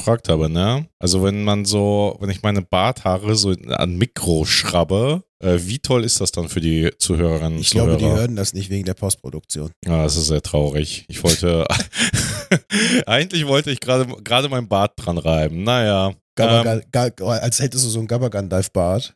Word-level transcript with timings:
gefragt 0.00 0.28
habe, 0.28 0.50
ne? 0.50 0.86
Also 0.98 1.22
wenn 1.22 1.44
man 1.44 1.64
so, 1.64 2.16
wenn 2.20 2.30
ich 2.30 2.42
meine 2.42 2.62
Barthaare 2.62 3.34
so 3.36 3.54
an 3.68 3.96
Mikro 3.96 4.44
schraube, 4.44 5.22
äh, 5.42 5.58
wie 5.60 5.78
toll 5.78 6.04
ist 6.04 6.20
das 6.20 6.32
dann 6.32 6.48
für 6.48 6.60
die 6.60 6.90
Zuhörerinnen 6.98 7.54
und 7.54 7.60
Ich 7.60 7.70
Zuhörer? 7.70 7.96
glaube, 7.96 8.02
die 8.14 8.20
hören 8.20 8.36
das 8.36 8.52
nicht 8.52 8.68
wegen 8.70 8.84
der 8.84 8.94
Postproduktion. 8.94 9.70
Ja, 9.86 10.02
das 10.02 10.16
ist 10.16 10.26
sehr 10.26 10.42
traurig. 10.42 11.04
Ich 11.08 11.22
wollte, 11.22 11.66
eigentlich 13.06 13.46
wollte 13.46 13.70
ich 13.70 13.80
gerade 13.80 14.06
gerade 14.24 14.48
mein 14.48 14.68
Bart 14.68 14.92
dran 14.96 15.18
reiben. 15.18 15.62
Naja, 15.62 16.12
Gabba, 16.36 16.80
ga, 16.90 17.10
als 17.24 17.60
hättest 17.60 17.84
du 17.84 17.88
so 17.88 17.98
einen 17.98 18.08
Gabba-Gandalf-Bart. 18.08 19.14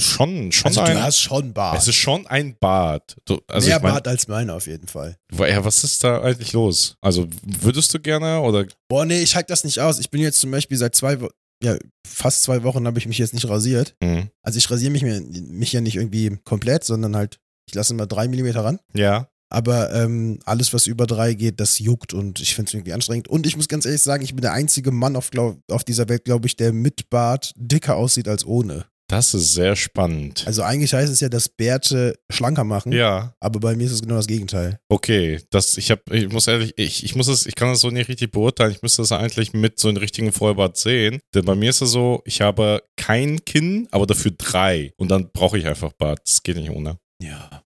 Schon, 0.00 0.52
schon 0.52 0.68
Also 0.68 0.80
ein, 0.80 0.96
du 0.96 1.02
hast 1.02 1.18
schon 1.18 1.52
Bart. 1.52 1.78
es 1.78 1.88
ist 1.88 1.96
schon 1.96 2.26
ein 2.26 2.56
Bart. 2.58 3.16
Du, 3.24 3.40
also 3.48 3.66
Mehr 3.68 3.76
ich 3.78 3.82
mein, 3.82 3.92
Bart 3.92 4.08
als 4.08 4.28
meiner 4.28 4.54
auf 4.54 4.66
jeden 4.66 4.86
Fall. 4.88 5.16
ja, 5.32 5.64
was 5.64 5.84
ist 5.84 6.04
da 6.04 6.20
eigentlich 6.22 6.52
los? 6.52 6.96
Also 7.00 7.26
würdest 7.42 7.92
du 7.94 8.00
gerne 8.00 8.40
oder 8.40 8.66
Boah, 8.88 9.04
nee, 9.04 9.20
ich 9.22 9.34
halte 9.36 9.48
das 9.48 9.64
nicht 9.64 9.80
aus. 9.80 9.98
Ich 9.98 10.10
bin 10.10 10.20
jetzt 10.20 10.40
zum 10.40 10.50
Beispiel 10.50 10.76
seit 10.78 10.94
zwei 10.94 11.20
Wochen, 11.20 11.32
ja, 11.62 11.76
fast 12.06 12.42
zwei 12.44 12.62
Wochen 12.62 12.86
habe 12.86 12.98
ich 12.98 13.06
mich 13.06 13.18
jetzt 13.18 13.34
nicht 13.34 13.48
rasiert. 13.48 13.94
hm, 14.02 14.28
Also 14.42 14.58
ich 14.58 14.70
rasiere 14.70 14.92
mich, 14.92 15.02
mir- 15.02 15.20
mich 15.20 15.72
ja 15.72 15.80
nicht 15.80 15.96
irgendwie 15.96 16.36
komplett, 16.44 16.84
sondern 16.84 17.16
halt, 17.16 17.38
ich 17.68 17.74
lasse 17.74 17.94
mal 17.94 18.06
drei 18.06 18.28
Millimeter 18.28 18.64
ran. 18.64 18.78
ja? 18.94 19.28
Aber 19.50 19.94
ähm, 19.94 20.40
alles, 20.44 20.74
was 20.74 20.86
über 20.86 21.06
drei 21.06 21.32
geht, 21.32 21.58
das 21.58 21.78
juckt 21.78 22.12
und 22.12 22.38
ich 22.38 22.54
finde 22.54 22.68
es 22.68 22.74
irgendwie 22.74 22.92
anstrengend. 22.92 23.28
Und 23.28 23.46
ich 23.46 23.56
muss 23.56 23.66
ganz 23.66 23.86
ehrlich 23.86 24.02
sagen, 24.02 24.22
ich 24.22 24.34
bin 24.34 24.42
der 24.42 24.52
einzige 24.52 24.90
Mann 24.90 25.16
auf, 25.16 25.30
glaub, 25.30 25.58
auf 25.70 25.84
dieser 25.84 26.06
Welt, 26.10 26.26
glaube 26.26 26.46
ich, 26.46 26.56
der 26.56 26.74
mit 26.74 27.08
Bart 27.08 27.52
dicker 27.56 27.96
aussieht 27.96 28.28
als 28.28 28.44
ohne. 28.44 28.84
Das 29.10 29.32
ist 29.32 29.54
sehr 29.54 29.74
spannend. 29.74 30.44
Also 30.46 30.62
eigentlich 30.62 30.92
heißt 30.92 31.10
es 31.10 31.20
ja, 31.20 31.30
dass 31.30 31.48
Bärte 31.48 32.18
schlanker 32.30 32.64
machen. 32.64 32.92
ja, 32.92 33.34
Aber 33.40 33.58
bei 33.58 33.74
mir 33.74 33.84
ist 33.86 33.92
es 33.92 34.02
genau 34.02 34.16
das 34.16 34.26
Gegenteil. 34.26 34.78
okay. 34.90 35.40
Das, 35.50 35.78
ich 35.78 35.90
habe, 35.90 36.02
ich 36.14 36.28
muss 36.30 36.46
ehrlich, 36.46 36.74
ich, 36.76 37.04
ich 37.04 37.14
muss 37.16 37.26
es, 37.26 37.46
ich 37.46 37.54
kann 37.54 37.68
das 37.70 37.80
so 37.80 37.88
nicht 37.90 38.08
richtig 38.08 38.30
beurteilen. 38.32 38.70
Ich 38.72 38.82
müsste 38.82 39.00
das 39.00 39.12
eigentlich 39.12 39.54
mit 39.54 39.78
so 39.78 39.88
einem 39.88 39.96
richtigen 39.96 40.30
Vollbart 40.30 40.76
sehen. 40.76 41.20
Denn 41.34 41.46
bei 41.46 41.54
mir 41.54 41.70
ist 41.70 41.80
es 41.80 41.90
so, 41.90 42.20
ich 42.26 42.42
habe 42.42 42.82
kein 42.98 43.42
Kinn, 43.46 43.88
aber 43.92 44.06
dafür 44.06 44.32
drei. 44.36 44.92
Und 44.98 45.08
dann 45.10 45.30
brauche 45.32 45.58
ich 45.58 45.66
einfach 45.66 45.92
Bart. 45.94 46.20
Das 46.26 46.42
geht 46.42 46.56
nicht 46.56 46.70
ohne. 46.70 46.98
Ja. 47.22 47.64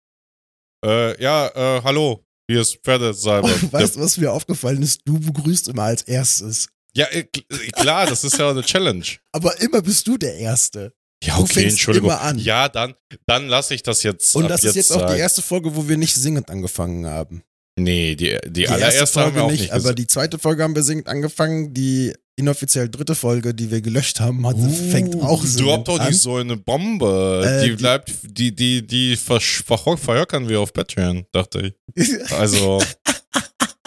Äh, 0.84 1.20
ja, 1.22 1.48
äh, 1.48 1.82
hallo. 1.82 2.24
Hier 2.48 2.60
ist 2.60 2.76
Pferdesalbe. 2.84 3.48
Weißt 3.72 3.96
du, 3.96 4.00
was 4.00 4.16
mir 4.16 4.32
aufgefallen 4.32 4.82
ist? 4.82 5.00
Du 5.04 5.18
begrüßt 5.18 5.68
immer 5.68 5.84
als 5.84 6.02
erstes. 6.02 6.68
ja, 6.94 7.06
äh, 7.10 7.24
kl- 7.34 7.72
klar, 7.72 8.06
das 8.06 8.24
ist 8.24 8.38
ja 8.38 8.50
eine 8.50 8.62
Challenge. 8.62 9.04
Aber 9.32 9.60
immer 9.60 9.80
bist 9.82 10.06
du 10.06 10.16
der 10.16 10.36
Erste. 10.36 10.92
Ja, 11.22 11.36
Du 11.36 11.42
okay, 11.42 11.52
fängst 11.54 11.70
Entschuldigung. 11.74 12.10
immer 12.10 12.20
an. 12.20 12.38
Ja, 12.38 12.68
dann, 12.68 12.94
dann 13.26 13.48
lasse 13.48 13.74
ich 13.74 13.82
das 13.82 14.02
jetzt. 14.02 14.34
Und 14.34 14.48
das 14.48 14.64
ist 14.64 14.74
jetzt 14.74 14.90
auch 14.92 15.00
sagen. 15.00 15.14
die 15.14 15.20
erste 15.20 15.40
Folge, 15.42 15.74
wo 15.76 15.88
wir 15.88 15.96
nicht 15.96 16.14
singend 16.16 16.50
angefangen 16.50 17.06
haben. 17.06 17.42
Nee, 17.78 18.16
die, 18.16 18.36
die, 18.46 18.52
Die 18.52 18.68
allererste 18.68 19.00
erste 19.00 19.20
haben 19.20 19.24
Folge 19.24 19.36
wir 19.38 19.44
auch 19.44 19.50
nicht, 19.50 19.60
nicht. 19.62 19.72
aber 19.72 19.94
die 19.94 20.06
zweite 20.06 20.38
Folge 20.38 20.62
haben 20.62 20.74
wir 20.74 20.82
singend 20.82 21.06
angefangen. 21.08 21.72
Die 21.72 22.12
inoffiziell 22.36 22.88
dritte 22.88 23.14
Folge, 23.14 23.54
die 23.54 23.70
wir 23.70 23.80
gelöscht 23.80 24.18
haben, 24.20 24.46
hat, 24.46 24.56
fängt 24.90 25.14
auch 25.22 25.40
Du 25.40 25.46
singend 25.46 25.70
habt 25.72 25.88
doch 25.88 26.04
nicht 26.04 26.18
so 26.20 26.36
eine 26.36 26.56
Bombe. 26.56 27.42
Äh, 27.46 27.64
die 27.64 27.70
die- 27.70 27.76
bleibt, 27.76 28.12
die, 28.24 28.54
die, 28.54 28.86
die 28.86 29.16
verhökern 29.16 30.48
wir 30.48 30.60
auf 30.60 30.72
Patreon, 30.72 31.24
dachte 31.32 31.72
ich. 31.94 32.10
Also. 32.32 32.82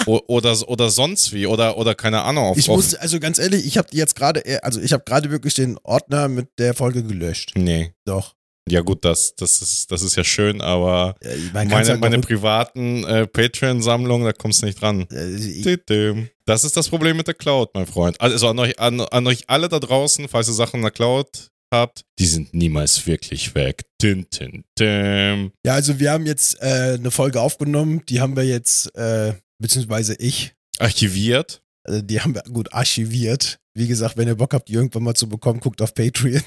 Oder, 0.08 0.70
oder 0.70 0.90
sonst 0.90 1.34
wie. 1.34 1.48
Oder, 1.48 1.78
oder 1.78 1.96
keine 1.96 2.22
Ahnung. 2.24 2.46
Auf, 2.46 2.58
Ich 2.58 2.68
muss, 2.68 2.96
also 2.96 3.20
ganz 3.20 3.40
ehrlich, 3.40 3.66
ich 3.66 3.78
habe 3.78 3.88
jetzt 3.92 4.16
gerade, 4.16 4.46
äh, 4.46 4.60
also 4.62 4.80
ich 4.82 4.94
habe 4.94 5.04
gerade 5.06 5.32
wirklich 5.32 5.54
den 5.54 5.78
Ordner 5.84 6.28
mit 6.28 6.48
der 6.58 6.74
Folge 6.74 7.04
gelöscht. 7.04 7.54
Nee. 7.56 7.94
Doch. 8.06 8.36
Ja, 8.68 8.82
gut, 8.82 9.06
das, 9.06 9.36
das, 9.36 9.62
ist, 9.62 9.92
das 9.92 10.02
ist 10.02 10.16
ja 10.16 10.24
schön, 10.24 10.60
aber 10.60 11.16
kann's 11.22 11.54
meine, 11.54 11.76
halt 11.76 12.00
meine 12.02 12.20
privaten 12.20 13.04
äh, 13.04 13.28
Patreon-Sammlungen, 13.28 14.26
da 14.26 14.34
kommst 14.34 14.64
du 14.64 14.66
nicht 14.66 14.82
dran. 14.82 15.02
äh, 15.12 15.62
Titim. 15.62 16.30
Das 16.48 16.64
ist 16.64 16.76
das 16.76 16.90
Problem 16.90 17.16
mit 17.18 17.28
der 17.28 17.36
Cloud, 17.36 17.70
mein 17.76 17.86
Freund. 17.86 18.20
Also 18.20 18.48
an 18.48 18.58
euch, 18.58 18.80
an, 18.80 19.02
an 19.02 19.28
euch 19.28 19.44
alle 19.48 19.70
da 19.70 19.80
draußen, 19.80 20.28
falls 20.28 20.48
ihr 20.48 20.56
Sachen 20.56 20.78
in 20.78 20.82
der 20.82 20.92
Cloud 20.92 21.28
habt, 21.72 22.06
die 22.18 22.26
sind 22.26 22.56
niemals 22.56 23.06
wirklich 23.06 23.54
weg. 23.54 23.84
Tin, 24.00 24.28
tin, 24.32 24.64
tim. 24.76 25.52
Ja, 25.64 25.74
also 25.74 26.00
wir 26.00 26.12
haben 26.12 26.26
jetzt 26.26 26.60
äh, 26.60 26.96
eine 26.98 27.12
Folge 27.12 27.42
aufgenommen, 27.42 28.02
die 28.10 28.20
haben 28.20 28.36
wir 28.36 28.46
jetzt, 28.46 28.96
äh, 28.96 29.34
beziehungsweise 29.60 30.16
ich, 30.16 30.56
Archiviert. 30.80 31.64
also 31.84 32.02
die 32.02 32.22
haben 32.22 32.36
wir 32.36 32.44
gut 32.44 32.74
archiviert. 32.74 33.60
Wie 33.74 33.88
gesagt, 33.88 34.18
wenn 34.18 34.28
ihr 34.28 34.36
Bock 34.36 34.54
habt, 34.54 34.70
die 34.70 34.74
irgendwann 34.74 35.04
mal 35.04 35.16
zu 35.16 35.28
bekommen, 35.28 35.60
guckt 35.60 35.82
auf 35.82 35.94
Patreon. 35.94 36.42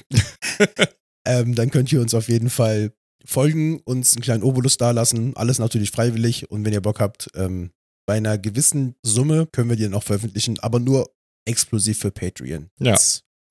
ähm, 1.27 1.55
dann 1.55 1.69
könnt 1.69 1.91
ihr 1.91 2.01
uns 2.01 2.13
auf 2.13 2.27
jeden 2.27 2.49
Fall 2.49 2.91
folgen, 3.25 3.79
uns 3.81 4.13
einen 4.13 4.23
kleinen 4.23 4.43
Obolus 4.43 4.77
dalassen. 4.77 5.35
Alles 5.35 5.59
natürlich 5.59 5.91
freiwillig. 5.91 6.49
Und 6.49 6.65
wenn 6.65 6.73
ihr 6.73 6.81
Bock 6.81 6.99
habt, 6.99 7.29
ähm, 7.35 7.71
bei 8.07 8.17
einer 8.17 8.37
gewissen 8.37 8.95
Summe 9.03 9.47
können 9.51 9.69
wir 9.69 9.75
die 9.75 9.93
auch 9.93 10.03
veröffentlichen, 10.03 10.59
aber 10.59 10.79
nur 10.79 11.13
exklusiv 11.45 11.99
für 11.99 12.11
Patreon. 12.11 12.69
Ja. 12.79 12.97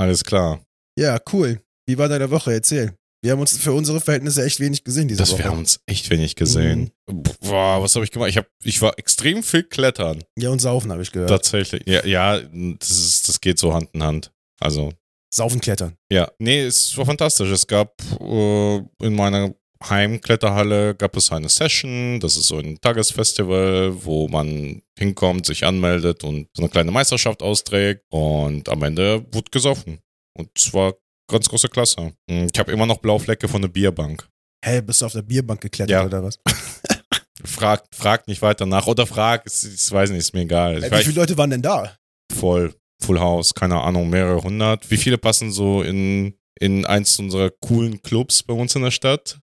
Alles 0.01 0.25
klar. 0.25 0.61
Ja, 0.99 1.19
cool. 1.33 1.61
Wie 1.87 1.99
war 1.99 2.09
deine 2.09 2.31
Woche? 2.31 2.53
Erzähl. 2.53 2.95
Wir 3.21 3.33
haben 3.33 3.41
uns 3.41 3.57
für 3.57 3.73
unsere 3.73 4.01
Verhältnisse 4.01 4.45
echt 4.45 4.61
wenig 4.61 4.85
gesehen 4.85 5.09
diese 5.09 5.19
Das, 5.19 5.33
Woche. 5.33 5.41
wir 5.41 5.51
haben 5.51 5.59
uns 5.59 5.81
echt 5.87 6.09
wenig 6.11 6.37
gesehen. 6.37 6.93
Boah, 7.41 7.83
was 7.83 7.95
habe 7.97 8.05
ich 8.05 8.13
gemacht? 8.13 8.29
Ich, 8.31 8.37
hab, 8.37 8.47
ich 8.63 8.81
war 8.81 8.97
extrem 8.97 9.43
viel 9.43 9.65
klettern. 9.65 10.23
Ja, 10.39 10.51
und 10.51 10.61
Saufen 10.61 10.93
habe 10.93 11.03
ich 11.03 11.11
gehört. 11.11 11.29
Tatsächlich. 11.29 11.83
Ja, 11.87 12.07
ja 12.07 12.41
das, 12.41 12.91
ist, 12.91 13.29
das 13.29 13.41
geht 13.41 13.59
so 13.59 13.75
Hand 13.75 13.91
in 13.93 14.05
Hand. 14.05 14.33
Also, 14.61 14.93
Saufen, 15.35 15.61
Klettern. 15.61 15.97
ja. 16.11 16.31
Nee, 16.39 16.63
es 16.63 16.97
war 16.97 17.07
fantastisch. 17.07 17.51
Es 17.51 17.67
gab 17.67 18.01
äh, 18.21 18.77
in 19.03 19.15
meiner 19.15 19.53
Heimkletterhalle 19.83 20.95
gab 20.95 21.17
es 21.17 21.31
eine 21.33 21.49
Session. 21.49 22.21
Das 22.21 22.37
ist 22.37 22.47
so 22.47 22.59
ein 22.59 22.81
Tagesfestival, 22.81 24.05
wo 24.05 24.29
man 24.29 24.81
hinkommt, 24.99 25.45
sich 25.45 25.65
anmeldet 25.65 26.25
und 26.25 26.49
so 26.55 26.63
eine 26.63 26.71
kleine 26.71 26.91
Meisterschaft 26.93 27.43
austrägt. 27.43 28.05
Und 28.11 28.69
am 28.69 28.83
Ende 28.85 29.27
wurde 29.33 29.51
gesoffen. 29.51 29.99
Und 30.37 30.51
es 30.57 30.73
war 30.73 30.95
ganz 31.29 31.49
große 31.49 31.69
Klasse. 31.69 32.13
Ich 32.27 32.59
habe 32.59 32.73
immer 32.73 32.87
noch 32.87 32.99
Blauflecke 32.99 33.49
von 33.49 33.63
der 33.63 33.69
Bierbank. 33.69 34.29
Hä, 34.65 34.81
bist 34.81 35.01
du 35.01 35.07
auf 35.07 35.13
der 35.13 35.23
Bierbank 35.23 35.61
geklettert 35.61 35.91
Ja. 35.91 36.05
oder 36.05 36.23
was? 36.25 36.39
Frag, 37.45 37.85
frag 37.95 38.27
nicht 38.27 38.43
weiter 38.43 38.67
nach. 38.67 38.87
Oder 38.89 39.07
frag, 39.07 39.45
ich, 39.47 39.53
weiß 39.93 40.11
nicht, 40.11 40.19
ist 40.19 40.35
mir 40.35 40.41
egal. 40.41 40.79
Ich 40.79 40.85
Äh, 40.91 40.99
wie 40.99 41.05
viele 41.05 41.21
Leute 41.21 41.37
waren 41.39 41.51
denn 41.51 41.63
da? 41.63 41.97
voll. 42.33 42.75
Full 43.01 43.21
House, 43.21 43.55
keine 43.55 43.81
Ahnung, 43.81 44.11
mehrere 44.11 44.43
hundert. 44.43 44.91
Wie 44.91 44.97
viele 44.97 45.19
passen 45.19 45.53
so 45.53 45.83
in, 45.83 46.35
in 46.59 46.85
eins 46.85 47.17
unserer 47.21 47.51
coolen 47.51 48.03
Clubs 48.03 48.43
bei 48.43 48.53
uns 48.55 48.75
in 48.75 48.83
der 48.83 48.91
Stadt? 48.91 49.39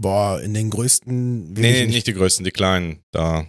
Boah, 0.00 0.40
in 0.40 0.54
den 0.54 0.70
größten. 0.70 1.52
Nee, 1.52 1.60
nee, 1.84 1.86
nicht 1.86 2.06
die 2.06 2.14
größten, 2.14 2.44
die 2.46 2.50
kleinen. 2.50 3.04
Da. 3.12 3.46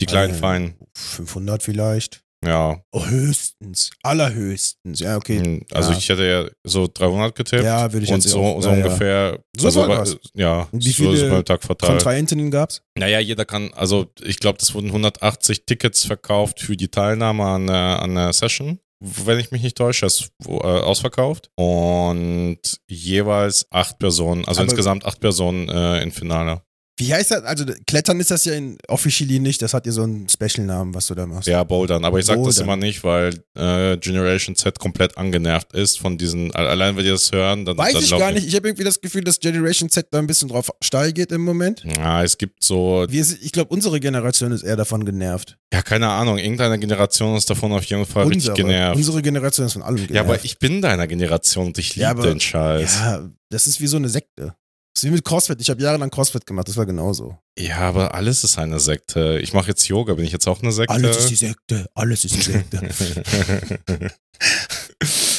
Die 0.00 0.06
kleinen 0.06 0.34
Äh, 0.34 0.38
Feinen. 0.38 0.74
500 0.96 1.64
vielleicht. 1.64 2.21
Ja. 2.44 2.80
Oh, 2.90 3.06
höchstens. 3.06 3.90
Allerhöchstens. 4.02 4.98
Ja, 5.00 5.16
okay. 5.16 5.38
Hm, 5.38 5.64
Also 5.72 5.92
Ja. 5.92 5.98
ich 5.98 6.10
hatte 6.10 6.24
ja 6.26 6.46
so 6.64 6.88
300 6.92 7.34
getippt. 7.36 7.62
Ja, 7.62 7.92
würde 7.92 8.04
ich 8.04 8.10
und 8.12 8.22
jetzt 8.22 8.32
so, 8.32 8.40
auch- 8.42 8.60
so 8.62 8.68
ja, 8.70 8.74
ungefähr. 8.76 9.38
So 9.56 9.66
also, 9.68 9.88
was. 9.88 10.16
Ja, 10.34 10.68
Und 10.72 10.84
wie 10.84 10.90
so 10.90 11.12
viele 11.12 11.30
beim 11.30 11.44
Tag 11.44 11.62
verteilt. 11.62 11.90
Kontrahentinnen 11.92 12.50
gab's? 12.50 12.82
Naja, 12.98 13.20
jeder 13.20 13.44
kann, 13.44 13.72
also 13.74 14.06
ich 14.24 14.38
glaube, 14.40 14.58
das 14.58 14.74
wurden 14.74 14.88
180 14.90 15.66
Tickets 15.66 16.04
verkauft 16.04 16.60
für 16.60 16.76
die 16.76 16.88
Teilnahme 16.88 17.44
an 17.44 17.66
der, 17.68 18.02
an 18.02 18.14
der 18.16 18.32
Session. 18.32 18.78
Wenn 19.04 19.40
ich 19.40 19.50
mich 19.50 19.62
nicht 19.62 19.76
täusche, 19.76 20.06
ist 20.06 20.30
äh, 20.46 20.52
ausverkauft. 20.52 21.50
Und 21.56 22.58
jeweils 22.88 23.66
acht 23.70 23.98
Personen, 23.98 24.44
also 24.46 24.60
Aber- 24.60 24.68
insgesamt 24.70 25.04
acht 25.06 25.20
Personen 25.20 25.68
äh, 25.68 26.02
im 26.02 26.12
Finale. 26.12 26.62
Wie 26.98 27.12
heißt 27.12 27.30
das? 27.30 27.42
Also, 27.44 27.64
Klettern 27.86 28.20
ist 28.20 28.30
das 28.30 28.44
ja 28.44 28.52
in 28.52 28.76
officially 28.86 29.40
nicht. 29.40 29.62
Das 29.62 29.72
hat 29.72 29.86
ja 29.86 29.92
so 29.92 30.02
einen 30.02 30.28
Special-Namen, 30.28 30.94
was 30.94 31.06
du 31.06 31.14
da 31.14 31.26
machst. 31.26 31.48
Ja, 31.48 31.64
Bouldern. 31.64 32.04
Aber 32.04 32.18
ich 32.18 32.26
sag 32.26 32.36
das 32.36 32.42
Bouldern. 32.44 32.64
immer 32.64 32.76
nicht, 32.76 33.02
weil 33.02 33.32
äh, 33.56 33.96
Generation 33.96 34.54
Z 34.56 34.78
komplett 34.78 35.16
angenervt 35.16 35.72
ist 35.72 35.98
von 35.98 36.18
diesen, 36.18 36.54
allein 36.54 36.94
wenn 36.96 37.04
die 37.04 37.10
das 37.10 37.32
hören, 37.32 37.64
dann. 37.64 37.78
Weiß 37.78 37.94
dann 37.94 38.02
ich 38.04 38.10
gar 38.10 38.30
nicht. 38.32 38.46
Ich 38.46 38.54
habe 38.54 38.68
irgendwie 38.68 38.84
das 38.84 39.00
Gefühl, 39.00 39.24
dass 39.24 39.40
Generation 39.40 39.88
Z 39.88 40.06
da 40.10 40.18
ein 40.18 40.26
bisschen 40.26 40.48
drauf 40.50 40.70
steil 40.82 41.12
geht 41.12 41.32
im 41.32 41.42
Moment. 41.44 41.82
Ja, 41.96 42.22
es 42.22 42.36
gibt 42.36 42.62
so, 42.62 43.06
sind- 43.08 43.42
ich 43.42 43.52
glaube, 43.52 43.70
unsere 43.72 43.98
Generation 43.98 44.52
ist 44.52 44.62
eher 44.62 44.76
davon 44.76 45.04
genervt. 45.06 45.56
ja, 45.72 45.80
keine 45.80 46.08
Ahnung, 46.08 46.36
irgendeine 46.36 46.78
Generation 46.78 47.36
ist 47.36 47.48
davon 47.48 47.72
auf 47.72 47.84
jeden 47.84 48.04
Fall 48.04 48.24
richtig 48.26 48.50
Unsere, 48.50 48.56
genervt. 48.68 48.96
unsere 48.96 49.22
Generation 49.22 49.66
ist 49.66 49.72
von 49.72 49.82
allem 49.82 49.96
genervt. 49.96 50.14
ja, 50.14 50.20
aber 50.22 50.44
ich 50.44 50.58
bin 50.58 50.82
deiner 50.82 51.06
Generation 51.06 51.68
und 51.68 51.78
ich 51.78 51.96
liebe 51.96 52.02
Ja, 52.04 52.14
den 52.14 52.38
Scheiß. 52.38 52.96
Ja, 53.00 53.28
das 53.50 53.66
ist 53.66 53.80
wie 53.80 53.86
so 53.86 53.96
eine 53.96 54.10
Sekte. 54.10 54.54
Das 54.94 55.02
ist 55.04 55.08
wie 55.08 55.14
mit 55.14 55.24
CrossFit. 55.24 55.60
Ich 55.60 55.70
habe 55.70 55.80
jahrelang 55.82 56.10
CrossFit 56.10 56.46
gemacht, 56.46 56.68
das 56.68 56.76
war 56.76 56.84
genauso. 56.84 57.38
Ja, 57.58 57.78
aber 57.78 58.14
alles 58.14 58.44
ist 58.44 58.58
eine 58.58 58.78
Sekte. 58.78 59.38
Ich 59.42 59.54
mache 59.54 59.68
jetzt 59.68 59.86
Yoga, 59.88 60.14
bin 60.14 60.24
ich 60.24 60.32
jetzt 60.32 60.46
auch 60.46 60.62
eine 60.62 60.72
Sekte? 60.72 60.92
Alles 60.92 61.16
ist 61.16 61.30
die 61.30 61.36
Sekte, 61.36 61.86
alles 61.94 62.24
ist 62.24 62.36
die 62.36 62.40
Sekte. 62.42 62.80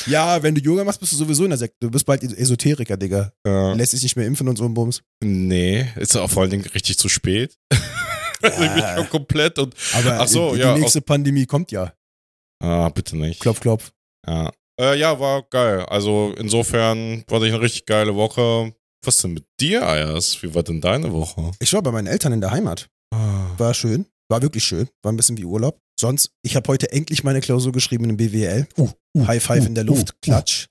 ja, 0.07 0.41
wenn 0.41 0.55
du 0.55 0.61
Yoga 0.61 0.83
machst, 0.83 0.99
bist 0.99 1.11
du 1.11 1.17
sowieso 1.17 1.43
in 1.43 1.51
der 1.51 1.59
Sekte. 1.59 1.77
Du 1.81 1.91
bist 1.91 2.05
bald 2.05 2.23
Esoteriker, 2.23 2.97
Digga. 2.97 3.31
ja. 3.45 3.73
Lässt 3.73 3.91
sich 3.91 4.01
nicht 4.01 4.15
mehr 4.15 4.25
impfen 4.25 4.47
und 4.47 4.57
so 4.57 4.65
ein 4.65 4.73
Bums. 4.73 5.01
Nee, 5.23 5.87
ist 5.97 6.15
auch 6.15 6.29
vor 6.29 6.43
allen 6.43 6.51
Dingen 6.51 6.65
richtig 6.73 6.97
zu 6.97 7.09
spät. 7.09 7.57
Also 8.43 8.61
ich 8.61 8.73
bin 8.73 8.83
schon 8.83 9.09
komplett 9.09 9.57
und. 9.57 9.73
Aber 9.93 10.19
Ach 10.19 10.27
so, 10.27 10.53
die, 10.53 10.59
ja, 10.59 10.77
nächste 10.77 10.99
Pandemie 10.99 11.45
kommt 11.45 11.71
ja. 11.71 11.93
Ah, 12.61 12.89
bitte 12.89 13.15
nicht. 13.15 13.39
Klopf, 13.39 13.61
klopf. 13.61 13.93
Ja. 14.27 14.51
Äh, 14.77 14.99
ja, 14.99 15.17
war 15.19 15.43
geil. 15.43 15.85
Also 15.85 16.33
insofern 16.37 17.23
war 17.29 17.41
ich 17.43 17.53
eine 17.53 17.61
richtig 17.61 17.85
geile 17.85 18.15
Woche. 18.15 18.73
Was 19.03 19.17
denn 19.17 19.33
mit 19.33 19.45
dir, 19.59 19.85
Ayas? 19.85 20.41
Wie 20.41 20.53
war 20.55 20.63
denn 20.63 20.79
deine 20.79 21.11
Woche? 21.11 21.51
Ich 21.59 21.73
war 21.73 21.81
bei 21.81 21.91
meinen 21.91 22.07
Eltern 22.07 22.33
in 22.33 22.41
der 22.41 22.51
Heimat. 22.51 22.89
War 23.57 23.73
schön. 23.73 24.05
War 24.29 24.41
wirklich 24.41 24.63
schön. 24.63 24.87
War 25.01 25.11
ein 25.11 25.17
bisschen 25.17 25.37
wie 25.37 25.45
Urlaub. 25.45 25.79
Sonst, 25.99 26.31
ich 26.41 26.55
habe 26.55 26.67
heute 26.69 26.91
endlich 26.91 27.23
meine 27.23 27.41
Klausur 27.41 27.71
geschrieben 27.71 28.05
in 28.09 28.17
BWL. 28.17 28.67
Uh, 28.77 28.89
uh, 29.15 29.27
High 29.27 29.43
Five 29.43 29.63
uh, 29.63 29.67
in 29.67 29.75
der 29.75 29.83
Luft, 29.83 30.09
uh, 30.11 30.15
Klatsch. 30.21 30.67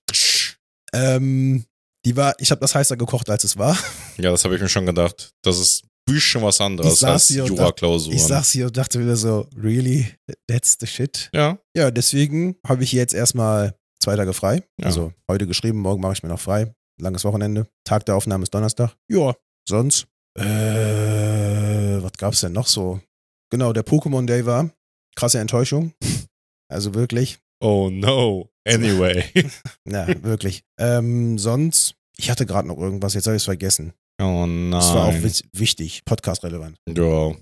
Ähm, 0.92 1.64
die 2.04 2.16
war, 2.16 2.34
ich 2.38 2.50
habe 2.50 2.60
das 2.60 2.74
heißer 2.74 2.96
gekocht, 2.96 3.30
als 3.30 3.44
es 3.44 3.56
war. 3.56 3.78
Ja, 4.18 4.30
das 4.30 4.44
habe 4.44 4.56
ich 4.56 4.60
mir 4.60 4.68
schon 4.68 4.84
gedacht. 4.86 5.30
Das 5.42 5.58
ist 5.58 5.84
ein 5.84 6.14
bisschen 6.14 6.42
was 6.42 6.56
Ich 6.56 6.60
anderes 6.60 6.98
saß 6.98 7.12
als 7.12 7.48
Jura-Klausuren. 7.48 8.16
Ich 8.16 8.22
saß 8.22 8.50
hier 8.50 8.66
und 8.66 8.76
dachte 8.76 9.00
wieder 9.00 9.16
so, 9.16 9.46
really? 9.56 10.06
That's 10.48 10.76
the 10.80 10.86
shit? 10.86 11.30
Ja, 11.32 11.58
Ja, 11.76 11.90
deswegen 11.90 12.56
habe 12.66 12.82
ich 12.82 12.92
jetzt 12.92 13.14
erstmal 13.14 13.74
zwei 14.00 14.16
Tage 14.16 14.32
frei. 14.32 14.64
Ja. 14.78 14.86
Also 14.86 15.12
heute 15.30 15.46
geschrieben, 15.46 15.78
morgen 15.78 16.02
mache 16.02 16.14
ich 16.14 16.22
mir 16.22 16.28
noch 16.28 16.40
frei. 16.40 16.74
Langes 17.02 17.24
Wochenende. 17.24 17.66
Tag 17.84 18.06
der 18.06 18.16
Aufnahme 18.16 18.44
ist 18.44 18.54
Donnerstag. 18.54 18.96
Ja, 19.08 19.34
sonst. 19.68 20.06
Äh, 20.38 22.02
was 22.02 22.12
gab's 22.12 22.40
denn 22.40 22.52
noch 22.52 22.66
so? 22.68 23.00
Genau, 23.50 23.72
der 23.72 23.84
Pokémon 23.84 24.24
Day 24.24 24.46
war. 24.46 24.70
Krasse 25.16 25.40
Enttäuschung. 25.40 25.92
Also 26.68 26.94
wirklich. 26.94 27.38
Oh 27.60 27.90
no. 27.90 28.48
Anyway. 28.66 29.24
Ja, 29.86 30.06
wirklich. 30.22 30.62
Ähm, 30.78 31.36
sonst, 31.38 31.96
ich 32.16 32.30
hatte 32.30 32.46
gerade 32.46 32.68
noch 32.68 32.78
irgendwas, 32.78 33.14
jetzt 33.14 33.26
habe 33.26 33.36
ich 33.36 33.42
es 33.42 33.46
vergessen. 33.46 33.92
Oh 34.20 34.46
nein. 34.46 34.70
Das 34.70 34.94
war 34.94 35.08
auch 35.08 35.14
wichtig, 35.52 36.04
podcast-relevant. 36.04 36.78
Ja, 36.88 37.32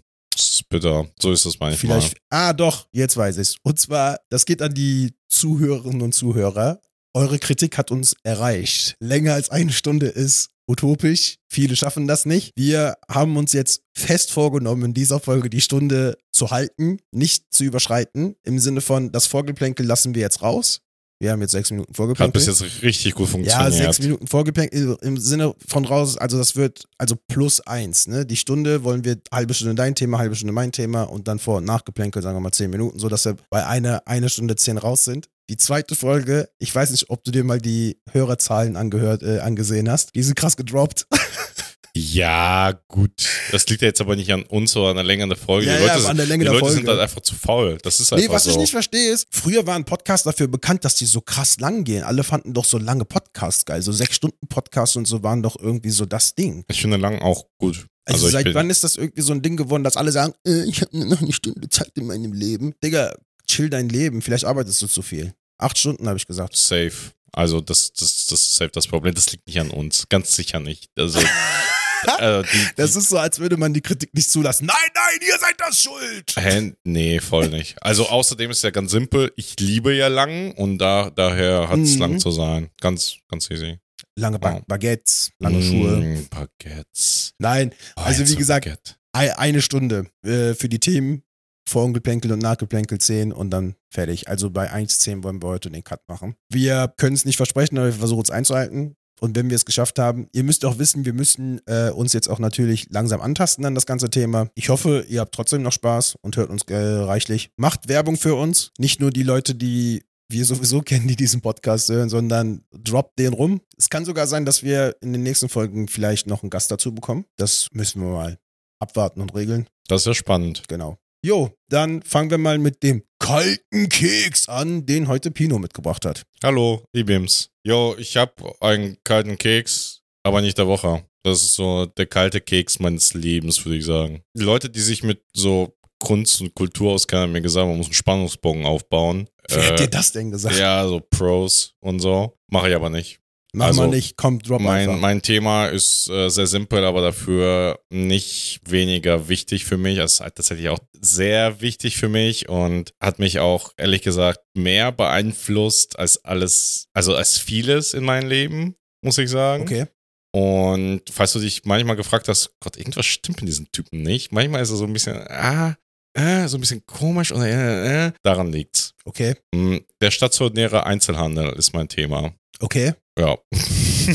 bitter. 0.71 1.07
So 1.21 1.33
ist 1.33 1.45
das 1.45 1.61
manchmal. 1.61 2.01
Vielleicht, 2.01 2.19
ah 2.31 2.53
doch, 2.55 2.89
jetzt 2.93 3.17
weiß 3.17 3.37
ich 3.37 3.57
Und 3.63 3.79
zwar, 3.79 4.19
das 4.31 4.47
geht 4.47 4.63
an 4.63 4.73
die 4.73 5.13
Zuhörerinnen 5.29 6.01
und 6.01 6.15
Zuhörer. 6.15 6.81
Eure 7.13 7.41
Kritik 7.41 7.77
hat 7.77 7.91
uns 7.91 8.15
erreicht. 8.23 8.95
Länger 9.01 9.35
als 9.35 9.51
eine 9.51 9.73
Stunde 9.73 10.07
ist 10.07 10.51
utopisch. 10.69 11.39
Viele 11.49 11.75
schaffen 11.75 12.07
das 12.07 12.25
nicht. 12.25 12.53
Wir 12.55 12.95
haben 13.09 13.37
uns 13.37 13.53
jetzt 13.53 13.83
fest 13.97 14.31
vorgenommen, 14.31 14.85
in 14.85 14.95
dieser 14.95 15.19
Folge 15.19 15.51
die 15.51 15.61
Stunde 15.61 16.17
zu 16.31 16.53
halten, 16.53 16.99
nicht 17.11 17.53
zu 17.53 17.65
überschreiten. 17.65 18.37
Im 18.45 18.61
Sinne 18.61 18.81
von, 18.81 19.11
das 19.11 19.27
Vorgeplänkel 19.27 19.85
lassen 19.85 20.15
wir 20.15 20.23
jetzt 20.23 20.43
raus. 20.43 20.83
Wir 21.23 21.33
haben 21.33 21.43
jetzt 21.43 21.51
sechs 21.53 21.71
Minuten 21.71 21.91
Hat 21.91 21.97
Vorgeplänkel. 21.97 22.33
bis 22.33 22.47
jetzt 22.47 22.83
richtig 22.83 23.15
gut 23.15 23.27
Ja, 23.27 23.33
funktioniert. 23.33 23.73
sechs 23.75 23.99
Minuten 24.01 24.27
Vorgeplänkel 24.27 24.97
im 25.03 25.19
Sinne 25.19 25.55
von 25.69 25.85
raus, 25.85 26.17
also 26.17 26.39
das 26.39 26.57
wird 26.57 26.89
also 26.97 27.15
plus 27.29 27.61
eins, 27.61 28.07
ne? 28.07 28.25
Die 28.25 28.37
Stunde 28.37 28.85
wollen 28.85 29.05
wir 29.05 29.19
halbe 29.31 29.53
Stunde 29.53 29.75
dein 29.75 29.95
Thema, 29.95 30.17
halbe 30.19 30.35
Stunde 30.35 30.55
mein 30.55 30.73
Thema 30.73 31.03
und 31.03 31.29
dann 31.29 31.39
Vor- 31.39 31.59
und 31.59 31.67
Nachgeplänkel, 31.67 32.23
sagen 32.23 32.37
wir 32.37 32.41
mal 32.41 32.53
zehn 32.53 32.71
Minuten, 32.71 32.99
sodass 32.99 33.27
wir 33.27 33.37
bei 33.51 33.67
einer 33.67 34.03
eine 34.07 34.31
Stunde 34.31 34.57
zehn 34.57 34.79
raus 34.79 35.05
sind. 35.05 35.29
Die 35.51 35.59
zweite 35.59 35.95
Folge, 35.95 36.49
ich 36.59 36.75
weiß 36.75 36.91
nicht, 36.91 37.11
ob 37.11 37.23
du 37.25 37.33
dir 37.33 37.45
mal 37.45 37.61
die 37.61 37.99
Hörerzahlen 38.13 38.77
angehört, 38.77 39.23
äh, 39.23 39.41
angesehen 39.41 39.91
hast. 39.91 40.15
Die 40.15 40.23
sind 40.23 40.37
krass 40.37 40.57
gedroppt. 40.57 41.07
Ja, 42.01 42.73
gut. 42.89 43.13
Das 43.53 43.67
liegt 43.69 43.83
ja 43.83 43.89
jetzt 43.89 44.01
aber 44.01 44.17
nicht 44.17 44.33
an 44.33 44.43
uns 44.45 44.75
oder 44.77 44.89
an 44.91 44.97
der 44.97 45.05
Länge 45.05 45.29
der 45.29 45.37
Folge. 45.37 45.67
Ja, 45.69 45.77
die 45.77 45.83
Leute, 45.87 45.99
ja, 46.03 46.09
an 46.09 46.17
der 46.17 46.27
Länge 46.27 46.45
die 46.45 46.51
der 46.51 46.53
Leute 46.55 46.65
Folge. 46.65 46.77
sind 46.79 46.89
halt 46.89 47.01
einfach 47.01 47.21
zu 47.21 47.35
faul. 47.35 47.79
Das 47.83 48.01
ist 48.01 48.13
einfach 48.13 48.27
Nee, 48.27 48.33
was 48.33 48.45
so. 48.45 48.51
ich 48.51 48.57
nicht 48.57 48.71
verstehe 48.71 49.13
ist, 49.13 49.27
früher 49.31 49.67
waren 49.67 49.85
Podcasts 49.85 50.25
dafür 50.25 50.49
bekannt, 50.49 50.85
dass 50.85 50.95
die 50.95 51.07
so 51.07 51.21
krass 51.21 51.61
lang 51.61 51.85
gehen. 51.85 52.03
Alle 52.03 52.25
fanden 52.25 52.55
doch 52.55 52.65
so 52.65 52.79
lange 52.79 53.05
Podcasts 53.05 53.65
geil. 53.65 53.83
So 53.83 53.93
sechs 53.93 54.17
Stunden 54.17 54.47
Podcasts 54.49 54.97
und 54.97 55.07
so 55.07 55.23
waren 55.23 55.43
doch 55.43 55.57
irgendwie 55.61 55.91
so 55.91 56.07
das 56.07 56.35
Ding. 56.35 56.65
ich 56.69 56.81
finde 56.81 56.97
lang 56.97 57.21
auch 57.21 57.45
gut. 57.59 57.87
Also, 58.07 58.27
ich 58.27 58.33
seit 58.33 58.55
wann 58.55 58.71
ist 58.71 58.83
das 58.83 58.97
irgendwie 58.97 59.23
so 59.23 59.33
ein 59.33 59.43
Ding 59.43 59.57
geworden, 59.57 59.85
dass 59.85 59.97
alle 59.97 60.11
sagen, 60.11 60.33
äh, 60.47 60.65
ich 60.65 60.81
habe 60.81 60.99
noch 61.07 61.21
eine 61.21 61.33
Stunde 61.33 61.69
Zeit 61.69 61.93
in 61.97 62.07
meinem 62.07 62.33
Leben? 62.33 62.75
Digga, 62.83 63.15
chill 63.47 63.71
dein 63.71 63.89
Leben. 63.89 64.23
Vielleicht 64.23 64.45
arbeitest 64.45 64.81
du 64.83 64.87
zu 64.89 65.03
viel. 65.03 65.35
Acht 65.59 65.79
Stunden, 65.79 66.09
habe 66.09 66.17
ich 66.17 66.27
gesagt. 66.27 66.57
safe. 66.57 66.93
Also 67.33 67.61
das, 67.61 67.93
das, 67.93 68.27
das 68.27 68.41
ist 68.41 68.57
safe 68.57 68.71
das 68.73 68.89
Problem. 68.89 69.15
Das 69.15 69.31
liegt 69.31 69.47
nicht 69.47 69.61
an 69.61 69.71
uns. 69.71 70.07
Ganz 70.09 70.35
sicher 70.35 70.59
nicht. 70.59 70.89
Also, 70.99 71.21
äh, 72.19 72.43
die, 72.53 72.67
Das 72.77 72.97
ist 72.97 73.09
so, 73.09 73.19
als 73.19 73.39
würde 73.39 73.57
man 73.57 73.73
die 73.75 73.81
Kritik 73.81 74.13
nicht 74.15 74.31
zulassen. 74.31 74.67
Nein, 74.67 74.77
nein, 74.95 75.19
ihr 75.29 75.39
seid 75.39 75.55
das 75.59 75.81
schuld. 75.83 76.35
Hä? 76.37 76.73
Nee, 76.85 77.21
voll 77.21 77.49
nicht. 77.49 77.77
Also 77.83 78.09
außerdem 78.09 78.51
ist 78.51 78.63
ja 78.63 78.71
ganz 78.71 78.91
simpel, 78.91 79.33
ich 79.37 79.59
liebe 79.61 79.95
ja 79.95 80.09
lang 80.09 80.53
und 80.53 80.79
da, 80.79 81.11
daher 81.11 81.69
hat 81.69 81.79
es 81.79 81.95
Mhm. 81.95 82.01
lang 82.01 82.19
zu 82.19 82.31
sein. 82.31 82.71
Ganz, 82.81 83.17
ganz 83.29 83.51
easy. 83.51 83.79
Lange 84.17 84.39
ba 84.39 84.55
Wow. 84.55 84.63
Baguettes, 84.67 85.31
lange 85.39 85.63
Schuhe. 85.63 85.97
Mm, 85.97 86.27
Baguettes. 86.31 87.33
Nein, 87.39 87.73
Oh, 87.97 88.01
Also, 88.03 88.27
wie 88.29 88.37
gesagt, 88.37 88.65
Baguette. 88.67 88.95
ei- 89.13 89.37
eine 89.39 89.63
Stunde 89.63 90.07
äh, 90.25 90.55
für 90.55 90.69
die 90.69 90.79
Themen. 90.81 91.23
Vorgeplänkel 91.69 92.33
und 92.33 92.41
Nachgeplänkel 92.41 92.99
10 92.99 93.33
und 93.33 93.51
dann 93.51 93.77
fertig. 93.93 94.29
Also 94.29 94.51
bei 94.51 94.73
1.10 94.73 95.23
wollen 95.23 95.41
wir 95.41 95.49
heute 95.49 95.71
den 95.71 95.85
Cut 95.85 96.01
machen. 96.09 96.35
Wir 96.51 96.93
können 96.97 97.15
es 97.15 97.25
nicht 97.25 97.37
versprechen, 97.37 97.79
aber 97.79 97.87
wir 97.89 97.93
versuchen 97.93 98.23
es 98.23 98.31
einzuhalten. 98.31 98.97
Und 99.21 99.37
wenn 99.37 99.51
wir 99.51 99.57
es 99.57 99.65
geschafft 99.65 99.99
haben, 99.99 100.29
ihr 100.33 100.45
müsst 100.45 100.65
auch 100.65 100.79
wissen, 100.79 101.05
wir 101.05 101.13
müssen 101.13 101.61
äh, 101.67 101.91
uns 101.91 102.13
jetzt 102.13 102.29
auch 102.29 102.39
natürlich 102.39 102.89
langsam 102.91 103.21
antasten 103.21 103.65
an 103.67 103.75
das 103.75 103.87
ganze 103.87 104.09
Thema. 104.09 104.49
Ich 104.55 104.71
hoffe, 104.71 105.05
ihr 105.09 105.21
habt 105.21 105.35
trotzdem 105.35 105.63
noch 105.63 105.73
Spaß 105.73 106.17
und 106.23 106.37
hört 106.37 106.51
uns 106.51 106.63
äh, 106.69 106.77
reichlich. 106.77 107.51
Macht 107.57 107.89
Werbung 107.89 108.17
für 108.17 108.35
uns. 108.35 108.73
Nicht 108.79 109.01
nur 109.01 109.11
die 109.11 109.23
Leute, 109.23 109.55
die 109.55 110.03
wir 110.31 110.45
sowieso 110.45 110.81
kennen, 110.83 111.07
die 111.07 111.17
diesen 111.17 111.43
Podcast 111.43 111.91
hören, 111.91 112.09
sondern 112.09 112.63
droppt 112.73 113.19
den 113.19 113.35
rum. 113.35 113.61
Es 113.77 113.91
kann 113.91 114.05
sogar 114.05 114.27
sein, 114.27 114.47
dass 114.47 114.63
wir 114.63 114.97
in 115.03 115.13
den 115.13 115.23
nächsten 115.23 115.49
Folgen 115.49 115.89
vielleicht 115.89 116.27
noch 116.27 116.43
einen 116.43 116.51
Gast 116.51 116.71
dazu 116.71 116.95
bekommen. 116.95 117.27
Das 117.37 117.69
müssen 117.73 118.01
wir 118.03 118.11
mal 118.11 118.39
abwarten 118.81 119.21
und 119.21 119.35
regeln. 119.35 119.69
Das 119.87 120.03
ist 120.03 120.07
ja 120.07 120.15
spannend. 120.15 120.63
Genau. 120.69 120.97
Jo, 121.23 121.51
dann 121.69 122.03
fangen 122.03 122.31
wir 122.31 122.39
mal 122.39 122.59
mit 122.59 122.83
dem 122.83 123.03
kalten 123.21 123.89
Keks 123.89 124.49
an, 124.49 124.87
den 124.87 125.07
heute 125.07 125.31
Pino 125.31 125.59
mitgebracht 125.61 126.05
hat. 126.05 126.25
Hallo, 126.43 126.83
Ibims. 126.93 127.51
Jo, 127.65 127.95
ich 127.99 128.17
habe 128.17 128.33
einen 128.61 128.97
kalten 129.05 129.39
Keks, 129.39 130.01
aber 130.25 130.41
nicht 130.41 130.59
der 130.59 130.67
Woche. 130.67 131.05
Das 131.23 131.43
ist 131.43 131.55
so 131.55 131.87
der 131.87 132.07
kalte 132.07 132.41
Keks 132.41 132.81
meines 132.81 133.15
Lebens, 133.15 133.65
würde 133.65 133.79
ich 133.79 133.85
sagen. 133.85 134.23
Die 134.37 134.43
Leute, 134.43 134.71
die 134.71 134.81
sich 134.81 135.03
mit 135.03 135.23
so 135.35 135.77
Kunst 136.03 136.41
und 136.41 136.55
Kultur 136.55 136.93
auskennen, 136.93 137.25
haben 137.25 137.33
mir 137.33 137.43
gesagt, 137.43 137.67
man 137.69 137.77
muss 137.77 137.87
einen 137.87 137.93
Spannungsbogen 137.95 138.65
aufbauen. 138.65 139.29
Wer 139.49 139.67
hat 139.67 139.73
Äh, 139.81 139.85
dir 139.85 139.91
das 139.91 140.13
denn 140.13 140.31
gesagt? 140.31 140.57
Ja, 140.57 140.89
so 140.89 141.01
Pros 141.01 141.75
und 141.81 142.01
so. 142.01 142.39
Mache 142.51 142.71
ich 142.71 142.75
aber 142.75 142.89
nicht. 142.89 143.21
Mach 143.53 143.67
also, 143.67 143.83
mal 143.83 143.89
nicht, 143.89 144.17
komm, 144.17 144.39
drop 144.39 144.61
Mein, 144.61 144.89
einfach. 144.89 145.01
mein 145.01 145.23
Thema 145.23 145.67
ist 145.67 146.09
äh, 146.09 146.29
sehr 146.29 146.47
simpel, 146.47 146.85
aber 146.85 147.03
dafür 147.03 147.81
nicht 147.91 148.61
weniger 148.65 149.29
wichtig 149.29 149.65
für 149.65 149.77
mich. 149.77 149.99
Es 149.99 150.15
ist 150.15 150.21
halt 150.21 150.37
tatsächlich 150.37 150.69
auch 150.69 150.79
sehr 151.01 151.61
wichtig 151.61 151.97
für 151.97 152.09
mich 152.09 152.49
und 152.49 152.93
hat 153.01 153.19
mich 153.19 153.41
auch, 153.41 153.73
ehrlich 153.77 154.03
gesagt, 154.03 154.41
mehr 154.57 154.93
beeinflusst 154.93 155.99
als 155.99 156.25
alles, 156.25 156.87
also 156.95 157.15
als 157.15 157.39
vieles 157.39 157.95
in 157.95 158.05
meinem 158.05 158.29
Leben, 158.29 158.77
muss 159.05 159.19
ich 159.19 159.31
sagen. 159.31 159.63
okay. 159.63 159.87
Und 160.33 161.03
falls 161.11 161.33
du 161.33 161.41
dich 161.41 161.65
manchmal 161.65 161.97
gefragt 161.97 162.29
hast, 162.29 162.53
Gott, 162.61 162.77
irgendwas 162.77 163.07
stimmt 163.07 163.41
mit 163.41 163.49
diesem 163.49 163.71
Typen 163.73 164.03
nicht. 164.03 164.31
Manchmal 164.31 164.63
ist 164.63 164.71
er 164.71 164.77
so 164.77 164.85
ein 164.85 164.93
bisschen, 164.93 165.17
ah, 165.29 165.77
äh, 166.15 166.47
so 166.47 166.57
ein 166.57 166.61
bisschen 166.61 166.85
komisch 166.87 167.33
oder 167.33 167.47
äh, 167.47 168.07
äh, 168.07 168.13
daran 168.23 168.53
liegt's. 168.53 168.95
Okay. 169.05 169.35
Mm, 169.53 169.79
Der 170.01 170.11
stationäre 170.13 170.87
Einzelhandel 170.87 171.53
ist 171.55 171.73
mein 171.73 171.89
Thema. 171.89 172.33
Okay. 172.61 172.95
Ja. 173.21 173.37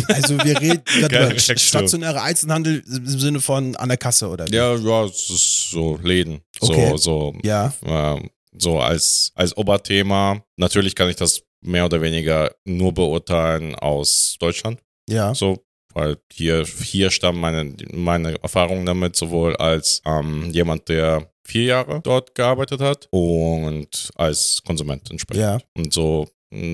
Also 0.09 0.37
wir 0.43 0.59
reden 0.59 0.81
über 0.99 1.39
stationäre 1.39 2.21
Einzelhandel 2.21 2.83
im 2.85 3.07
Sinne 3.07 3.39
von 3.39 3.75
an 3.77 3.87
der 3.87 3.97
Kasse, 3.97 4.27
oder? 4.27 4.45
wie? 4.49 4.55
Ja, 4.55 4.75
ja, 4.75 5.05
es 5.05 5.29
ist 5.29 5.69
so 5.71 5.97
Läden. 6.03 6.41
Okay. 6.59 6.89
So, 6.91 6.97
so, 6.97 7.33
Ja. 7.43 7.73
ähm, 7.85 8.29
so 8.57 8.79
als, 8.79 9.31
als 9.35 9.55
Oberthema. 9.55 10.41
Natürlich 10.57 10.95
kann 10.95 11.09
ich 11.09 11.15
das 11.15 11.43
mehr 11.61 11.85
oder 11.85 12.01
weniger 12.01 12.51
nur 12.65 12.93
beurteilen 12.93 13.75
aus 13.75 14.35
Deutschland. 14.39 14.79
Ja. 15.07 15.33
So, 15.33 15.63
weil 15.93 16.17
hier, 16.33 16.65
hier 16.65 17.09
stammen 17.09 17.39
meine, 17.39 17.73
meine 17.93 18.41
Erfahrungen 18.43 18.85
damit, 18.85 19.15
sowohl 19.15 19.55
als 19.55 20.01
ähm, 20.05 20.49
jemand, 20.51 20.89
der 20.89 21.31
vier 21.45 21.63
Jahre 21.65 22.01
dort 22.03 22.35
gearbeitet 22.35 22.81
hat 22.81 23.07
und 23.11 24.09
als 24.15 24.61
Konsument 24.65 25.09
entsprechend. 25.09 25.41
Ja. 25.43 25.59
Und 25.77 25.93
so, 25.93 26.27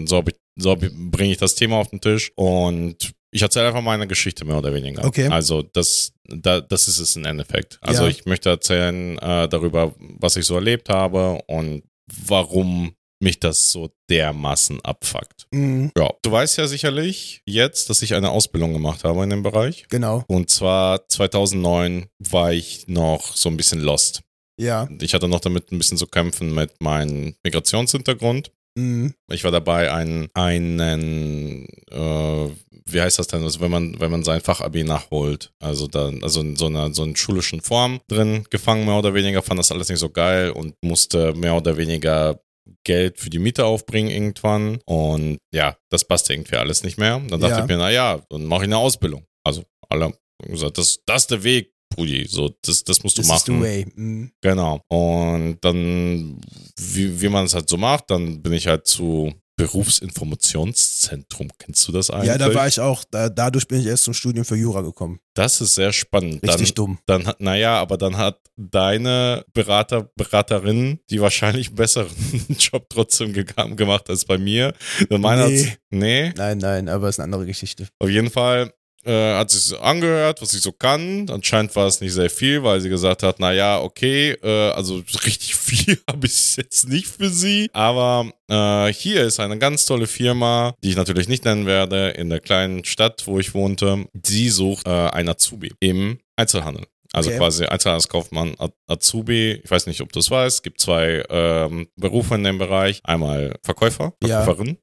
so, 0.05 0.17
hab 0.17 0.27
ich- 0.29 0.35
so 0.59 0.75
bringe 0.75 1.31
ich 1.31 1.37
das 1.37 1.55
Thema 1.55 1.77
auf 1.77 1.89
den 1.89 2.01
Tisch 2.01 2.31
und 2.35 3.13
ich 3.33 3.41
erzähle 3.41 3.67
einfach 3.67 3.81
meine 3.81 4.07
Geschichte 4.07 4.43
mehr 4.43 4.57
oder 4.57 4.73
weniger. 4.73 5.05
Okay. 5.05 5.27
Also 5.27 5.61
das, 5.61 6.11
da, 6.27 6.59
das 6.59 6.87
ist 6.89 6.99
es 6.99 7.15
im 7.15 7.23
Endeffekt. 7.25 7.77
Also 7.81 8.03
Ja. 8.03 8.09
ich 8.09 8.25
möchte 8.25 8.49
erzählen 8.49 9.17
äh, 9.19 9.47
darüber, 9.47 9.93
was 10.19 10.35
ich 10.35 10.45
so 10.45 10.55
erlebt 10.55 10.89
habe 10.89 11.39
und 11.47 11.83
warum 12.27 12.93
mich 13.23 13.39
das 13.39 13.71
so 13.71 13.91
dermaßen 14.09 14.81
abfuckt. 14.81 15.45
Mhm, 15.51 15.91
Ja, 15.95 16.09
du 16.23 16.31
weißt 16.31 16.57
ja 16.57 16.67
sicherlich 16.67 17.41
jetzt, 17.45 17.89
dass 17.89 18.01
ich 18.01 18.15
eine 18.15 18.31
Ausbildung 18.31 18.73
gemacht 18.73 19.03
habe 19.03 19.23
in 19.23 19.29
dem 19.29 19.43
Bereich. 19.43 19.85
genau. 19.89 20.23
Und 20.27 20.49
zwar 20.49 21.07
2009 21.07 22.07
war 22.19 22.51
ich 22.51 22.87
noch 22.87 23.35
so 23.35 23.47
ein 23.49 23.57
bisschen 23.57 23.79
lost. 23.79 24.21
Ja. 24.59 24.89
Ich 24.99 25.13
hatte 25.13 25.27
noch 25.27 25.39
damit 25.39 25.71
ein 25.71 25.77
bisschen 25.77 25.97
zu 25.97 26.07
kämpfen 26.07 26.53
mit 26.53 26.81
meinem 26.81 27.35
Migrationshintergrund. 27.43 28.51
Mhm. 28.77 29.13
Ich 29.31 29.43
war 29.43 29.51
dabei, 29.51 29.91
einen, 29.91 30.29
einen 30.33 31.67
äh, 31.89 32.49
wie 32.85 33.01
heißt 33.01 33.19
das 33.19 33.27
denn, 33.27 33.43
also 33.43 33.59
wenn 33.61 33.71
man, 33.71 33.99
wenn 33.99 34.11
man 34.11 34.23
sein 34.23 34.41
Fachabi 34.41 34.83
nachholt, 34.83 35.51
also 35.59 35.87
dann, 35.87 36.23
also 36.23 36.41
in 36.41 36.55
so 36.55 36.67
einer, 36.67 36.93
so 36.93 37.03
einer 37.03 37.15
schulischen 37.15 37.61
Form 37.61 37.99
drin 38.07 38.45
gefangen, 38.49 38.85
mehr 38.85 38.95
oder 38.95 39.13
weniger, 39.13 39.41
fand 39.41 39.59
das 39.59 39.71
alles 39.71 39.89
nicht 39.89 39.99
so 39.99 40.09
geil 40.09 40.51
und 40.51 40.75
musste 40.81 41.33
mehr 41.33 41.55
oder 41.55 41.77
weniger 41.77 42.39
Geld 42.85 43.19
für 43.19 43.29
die 43.29 43.39
Miete 43.39 43.65
aufbringen 43.65 44.09
irgendwann 44.11 44.79
und 44.85 45.37
ja, 45.53 45.75
das 45.89 46.05
passte 46.05 46.33
irgendwie 46.33 46.55
alles 46.55 46.83
nicht 46.83 46.97
mehr. 46.97 47.19
Dann 47.29 47.39
dachte 47.41 47.55
Ja. 47.55 47.61
ich 47.61 47.67
mir, 47.67 47.77
naja, 47.77 48.21
dann 48.29 48.45
mache 48.45 48.61
ich 48.63 48.67
eine 48.69 48.77
Ausbildung. 48.77 49.25
Also 49.43 49.63
alle 49.89 50.13
gesagt, 50.47 50.77
das, 50.77 50.99
das 51.05 51.23
ist 51.23 51.31
der 51.31 51.43
Weg, 51.43 51.73
Brudi, 51.91 52.25
so, 52.27 52.49
das, 52.63 52.83
das 52.83 53.03
musst 53.03 53.17
du 53.17 53.21
Das 53.21 53.29
ist 53.37 53.45
the 53.45 53.51
machen. 53.51 53.63
way. 53.63 53.85
Mhm. 53.95 54.31
Genau. 54.41 54.81
Und 54.87 55.57
dann, 55.61 56.41
wie, 56.79 57.21
wie 57.21 57.29
man 57.29 57.45
es 57.45 57.53
halt 57.53 57.69
so 57.69 57.77
macht, 57.77 58.09
dann 58.09 58.41
bin 58.41 58.53
ich 58.53 58.65
halt 58.67 58.87
zu 58.87 59.31
Berufsinformationszentrum. 59.57 61.49
Kennst 61.59 61.87
du 61.87 61.91
das 61.91 62.09
eigentlich? 62.09 62.27
Ja, 62.29 62.37
da 62.37 62.53
war 62.53 62.67
ich 62.67 62.79
auch. 62.79 63.03
Da, 63.11 63.29
dadurch 63.29 63.67
bin 63.67 63.79
ich 63.81 63.85
erst 63.85 64.05
zum 64.05 64.13
Studium 64.13 64.43
für 64.45 64.55
Jura 64.55 64.81
gekommen. 64.81 65.19
Das 65.35 65.61
ist 65.61 65.75
sehr 65.75 65.93
spannend. 65.93 66.41
Richtig 66.43 66.73
dann, 66.73 66.85
dumm. 66.85 66.97
dann 67.05 67.27
hat, 67.27 67.41
naja, 67.41 67.79
aber 67.79 67.97
dann 67.97 68.17
hat 68.17 68.39
deine 68.55 69.45
Berater, 69.53 70.09
Beraterin, 70.15 70.99
die 71.09 71.21
wahrscheinlich 71.21 71.67
einen 71.67 71.75
besseren 71.75 72.09
Job 72.57 72.87
trotzdem 72.89 73.33
ge 73.33 73.45
gemacht 73.75 74.09
als 74.09 74.25
bei 74.25 74.37
mir. 74.37 74.73
Denn 75.09 75.21
meine 75.21 75.47
Nee. 75.47 75.77
nee, 75.91 76.33
Nein, 76.35 76.57
nein, 76.57 76.89
aber 76.89 77.09
ist 77.09 77.19
eine 77.19 77.25
andere 77.25 77.45
Geschichte. 77.45 77.87
auf 77.99 78.09
jeden 78.09 78.29
Fall 78.31 78.73
äh, 79.05 79.35
hat 79.35 79.49
sich 79.51 79.77
angehört, 79.79 80.41
was 80.41 80.53
ich 80.53 80.61
so 80.61 80.71
kann. 80.71 81.27
Anscheinend 81.29 81.75
war 81.75 81.87
es 81.87 82.01
nicht 82.01 82.13
sehr 82.13 82.29
viel, 82.29 82.63
weil 82.63 82.81
sie 82.81 82.89
gesagt 82.89 83.23
hat, 83.23 83.39
naja, 83.39 83.79
okay, 83.81 84.31
äh, 84.43 84.71
also 84.71 84.95
richtig 85.25 85.55
viel 85.55 85.99
habe 86.09 86.27
ich 86.27 86.57
jetzt 86.57 86.87
nicht 86.87 87.07
für 87.07 87.29
sie. 87.29 87.69
Aber 87.73 88.31
äh, 88.49 88.93
hier 88.93 89.23
ist 89.23 89.39
eine 89.39 89.57
ganz 89.57 89.85
tolle 89.85 90.07
Firma, 90.07 90.73
die 90.83 90.89
ich 90.89 90.95
natürlich 90.95 91.27
nicht 91.27 91.45
nennen 91.45 91.65
werde, 91.65 92.09
in 92.09 92.29
der 92.29 92.39
kleinen 92.39 92.83
Stadt, 92.85 93.23
wo 93.25 93.39
ich 93.39 93.53
wohnte. 93.53 94.05
Sie 94.23 94.49
sucht 94.49 94.87
äh, 94.87 94.89
einen 94.89 95.29
Azubi 95.29 95.71
im 95.79 96.19
Einzelhandel. 96.35 96.85
Also 97.13 97.29
Okay. 97.29 97.39
quasi 97.39 97.65
Einzelhandelskaufmann, 97.65 98.55
Azubi. 98.87 99.59
Ich 99.63 99.69
weiß 99.69 99.87
nicht, 99.87 99.99
ob 100.01 100.13
du 100.13 100.19
es 100.19 100.31
weißt. 100.31 100.57
Es 100.57 100.63
gibt 100.63 100.79
zwei 100.79 101.23
ähm, 101.29 101.87
Berufe 101.97 102.35
in 102.35 102.43
dem 102.45 102.57
Bereich. 102.57 103.01
Einmal 103.03 103.55
Verkäufer. 103.63 104.13
Verkäuferin, 104.23 104.67
Ja, 104.69 104.75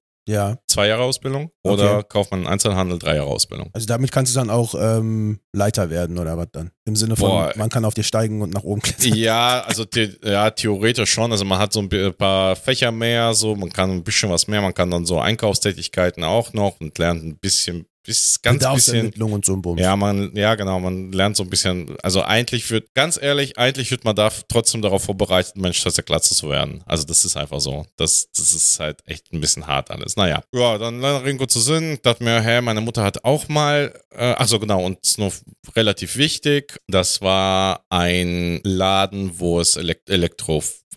zwei 0.67 0.89
Jahre 0.89 1.03
Ausbildung. 1.03 1.51
Oder 1.65 1.99
Okay. 1.99 2.07
Kaufmann 2.09 2.47
Einzelhandel, 2.47 2.99
drei 2.99 3.17
Jahre 3.17 3.29
Ausbildung. 3.29 3.71
also 3.73 3.87
damit 3.87 4.13
kannst 4.13 4.35
du 4.35 4.39
dann 4.39 4.51
auch 4.51 4.75
ähm, 4.79 5.41
Leiter 5.53 5.91
werden 5.91 6.19
oder 6.19 6.37
was 6.39 6.49
dann? 6.53 6.71
Im 6.85 6.97
Sinne 6.97 7.17
von, 7.17 7.29
Boah. 7.31 7.53
man 7.57 7.69
kann 7.69 7.85
auf 7.85 7.95
dir 7.95 8.03
steigen 8.05 8.41
und 8.43 8.53
nach 8.55 8.63
oben 8.63 8.81
klettern. 8.83 9.15
Ja, 9.15 9.61
also 9.67 9.85
the 9.93 10.17
ja, 10.25 10.51
theoretisch 10.51 11.11
schon. 11.11 11.33
Also 11.33 11.45
man 11.45 11.59
hat 11.59 11.73
so 11.73 11.81
ein 11.81 12.15
paar 12.17 12.57
Fächer 12.57 12.91
mehr, 12.93 13.35
so 13.35 13.55
man 13.55 13.71
kann 13.71 13.91
ein 13.91 14.05
bisschen 14.05 14.31
was 14.31 14.47
mehr, 14.49 14.61
man 14.63 14.73
kann 14.75 14.91
dann 14.91 15.05
so 15.07 15.19
Einkaufstätigkeiten 15.19 16.25
auch 16.25 16.53
noch 16.53 16.81
und 16.81 16.97
lernt 16.99 17.25
ein 17.25 17.37
bisschen, 17.39 17.87
bis, 18.09 18.41
ganz 18.41 18.65
bisschen. 18.73 19.13
Und 19.23 19.45
so 19.45 19.53
ein 19.53 19.61
Bums. 19.61 19.81
Ja, 19.81 19.95
man, 19.95 20.35
ja, 20.35 20.55
genau, 20.55 20.81
man 20.81 21.13
lernt 21.13 21.37
so 21.37 21.43
ein 21.43 21.51
bisschen, 21.51 21.95
also 22.03 22.23
eigentlich 22.23 22.71
wird, 22.71 22.95
ganz 22.95 23.19
ehrlich, 23.21 23.59
eigentlich 23.59 23.91
wird 23.91 24.05
man 24.05 24.17
da 24.17 24.31
trotzdem 24.49 24.81
darauf 24.81 25.05
vorbereitet, 25.05 25.57
Mensch, 25.57 25.85
der 25.85 26.05
Glatze 26.05 26.35
zu 26.35 26.49
werden. 26.49 26.83
Also 26.87 27.05
das 27.05 27.27
ist 27.27 27.37
einfach 27.37 27.61
so. 27.61 27.85
Das, 27.97 28.29
das 28.35 28.53
ist 28.53 28.81
halt 28.81 29.01
echt 29.05 29.31
ein 29.35 29.43
bisschen 29.43 29.67
hart 29.67 29.91
alles. 29.91 30.17
Naja. 30.17 30.43
Ja, 30.55 30.79
dann 30.79 31.05
Rede 31.05 31.37
kurzer 31.37 31.61
Sinn, 31.61 31.99
dachte 32.03 32.25
mir, 32.25 32.41
hä, 32.41 32.63
meine 32.63 32.81
Mutter 32.81 33.05
hat 33.05 33.25
auch 33.25 33.47
mal, 33.49 33.93
äh, 34.11 34.35
ach 34.39 34.49
so, 34.49 34.59
genau, 34.59 34.83
und 34.85 34.99
ist 35.03 35.19
noch 35.19 35.35
relativ 35.77 36.17
wichtig, 36.17 36.79
das 36.89 37.21
war 37.21 37.85
ein 37.91 38.61
Laden, 38.65 39.39
wo 39.39 39.61
es 39.61 39.77
Elekt 39.77 40.47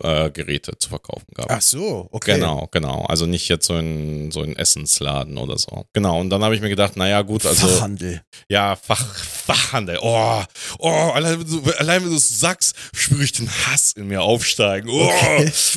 Elektrogeräte 0.03 0.77
zu 0.77 0.89
verkaufen 0.89 1.27
gab. 1.33 1.49
Ach 1.49 1.61
so, 1.61 2.07
okay. 2.11 2.35
Genau, 2.35 2.67
genau. 2.71 3.05
Also 3.05 3.25
nicht 3.25 3.47
jetzt 3.49 3.67
so 3.67 3.75
ein, 3.75 4.31
so 4.31 4.41
ein 4.41 4.55
Essensladen 4.55 5.37
oder 5.37 5.57
so. 5.57 5.85
Genau. 5.93 6.19
Und 6.19 6.29
dann 6.29 6.43
habe 6.43 6.55
ich 6.55 6.61
mir 6.61 6.69
gedacht, 6.69 6.97
naja, 6.97 7.21
gut, 7.21 7.45
also. 7.45 7.67
Fachhandel. 7.67 8.21
Ja, 8.49 8.75
Fach, 8.75 9.15
Fachhandel. 9.15 9.99
Oh, 10.01 10.43
oh, 10.79 10.89
allein, 10.89 11.39
wenn 11.39 11.47
du, 11.47 11.71
allein 11.77 12.03
wenn 12.03 12.09
du 12.09 12.15
es 12.17 12.39
sagst, 12.39 12.75
spüre 12.93 13.23
ich 13.23 13.31
den 13.31 13.49
Hass 13.49 13.93
in 13.93 14.07
mir 14.07 14.21
aufsteigen. 14.21 14.89
Oh, 14.89 15.11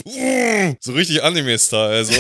oh, 0.05 0.75
so 0.81 0.93
richtig 0.93 1.23
Anime-Style. 1.23 1.89
Also, 1.89 2.13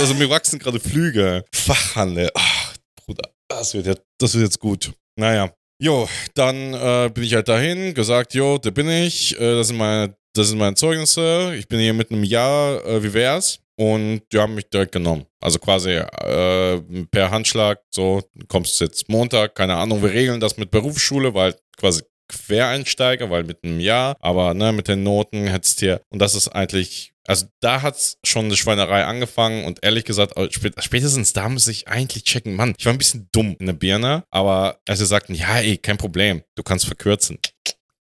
also 0.00 0.14
mir 0.14 0.30
wachsen 0.30 0.58
gerade 0.58 0.80
Flügel. 0.80 1.44
Fachhandel. 1.52 2.30
Ach, 2.34 2.74
Bruder, 2.96 3.30
das 3.48 3.74
wird, 3.74 3.86
jetzt, 3.86 4.02
das 4.18 4.34
wird 4.34 4.44
jetzt 4.44 4.60
gut. 4.60 4.92
Naja. 5.16 5.52
Jo, 5.78 6.08
dann 6.34 6.74
äh, 6.74 7.10
bin 7.12 7.24
ich 7.24 7.34
halt 7.34 7.48
dahin, 7.48 7.92
gesagt, 7.92 8.34
jo, 8.34 8.56
da 8.56 8.70
bin 8.70 8.88
ich, 8.88 9.36
äh, 9.40 9.56
das, 9.56 9.66
sind 9.66 9.78
meine, 9.78 10.14
das 10.34 10.48
sind 10.48 10.58
meine 10.58 10.74
Zeugnisse, 10.74 11.54
ich 11.56 11.68
bin 11.68 11.80
hier 11.80 11.94
mit 11.94 12.10
einem 12.10 12.24
Jahr, 12.24 12.84
äh, 12.86 13.02
wie 13.02 13.12
wär's? 13.14 13.58
Und 13.76 14.22
die 14.32 14.38
haben 14.38 14.54
mich 14.54 14.68
direkt 14.68 14.92
genommen. 14.92 15.26
Also 15.40 15.58
quasi 15.58 15.90
äh, 15.92 16.80
per 17.10 17.30
Handschlag, 17.30 17.80
so, 17.90 18.22
kommst 18.48 18.80
jetzt 18.80 19.08
Montag, 19.08 19.54
keine 19.54 19.74
Ahnung, 19.74 20.02
wir 20.02 20.12
regeln 20.12 20.40
das 20.40 20.56
mit 20.56 20.70
Berufsschule, 20.70 21.34
weil 21.34 21.56
quasi 21.78 22.02
Quereinsteiger, 22.28 23.30
weil 23.30 23.44
mit 23.44 23.62
einem 23.62 23.80
Jahr, 23.80 24.16
aber 24.20 24.54
ne, 24.54 24.72
mit 24.72 24.88
den 24.88 25.02
Noten 25.02 25.46
hättest 25.46 25.80
hier, 25.80 26.00
und 26.10 26.18
das 26.18 26.34
ist 26.34 26.48
eigentlich, 26.48 27.12
also 27.26 27.46
da 27.60 27.82
hat's 27.82 28.18
schon 28.24 28.46
eine 28.46 28.56
Schweinerei 28.56 29.04
angefangen 29.04 29.64
und 29.64 29.80
ehrlich 29.82 30.04
gesagt, 30.04 30.36
spät- 30.54 30.80
spätestens 30.82 31.32
da 31.32 31.48
muss 31.48 31.68
ich 31.68 31.88
eigentlich 31.88 32.24
checken, 32.24 32.54
Mann, 32.54 32.74
ich 32.78 32.86
war 32.86 32.92
ein 32.92 32.98
bisschen 32.98 33.28
dumm 33.32 33.56
in 33.58 33.66
der 33.66 33.74
Birne, 33.74 34.24
aber 34.30 34.78
als 34.88 34.98
sie 35.00 35.06
sagten, 35.06 35.34
ja, 35.34 35.58
ey, 35.58 35.76
kein 35.76 35.98
Problem, 35.98 36.42
du 36.54 36.62
kannst 36.62 36.86
verkürzen. 36.86 37.38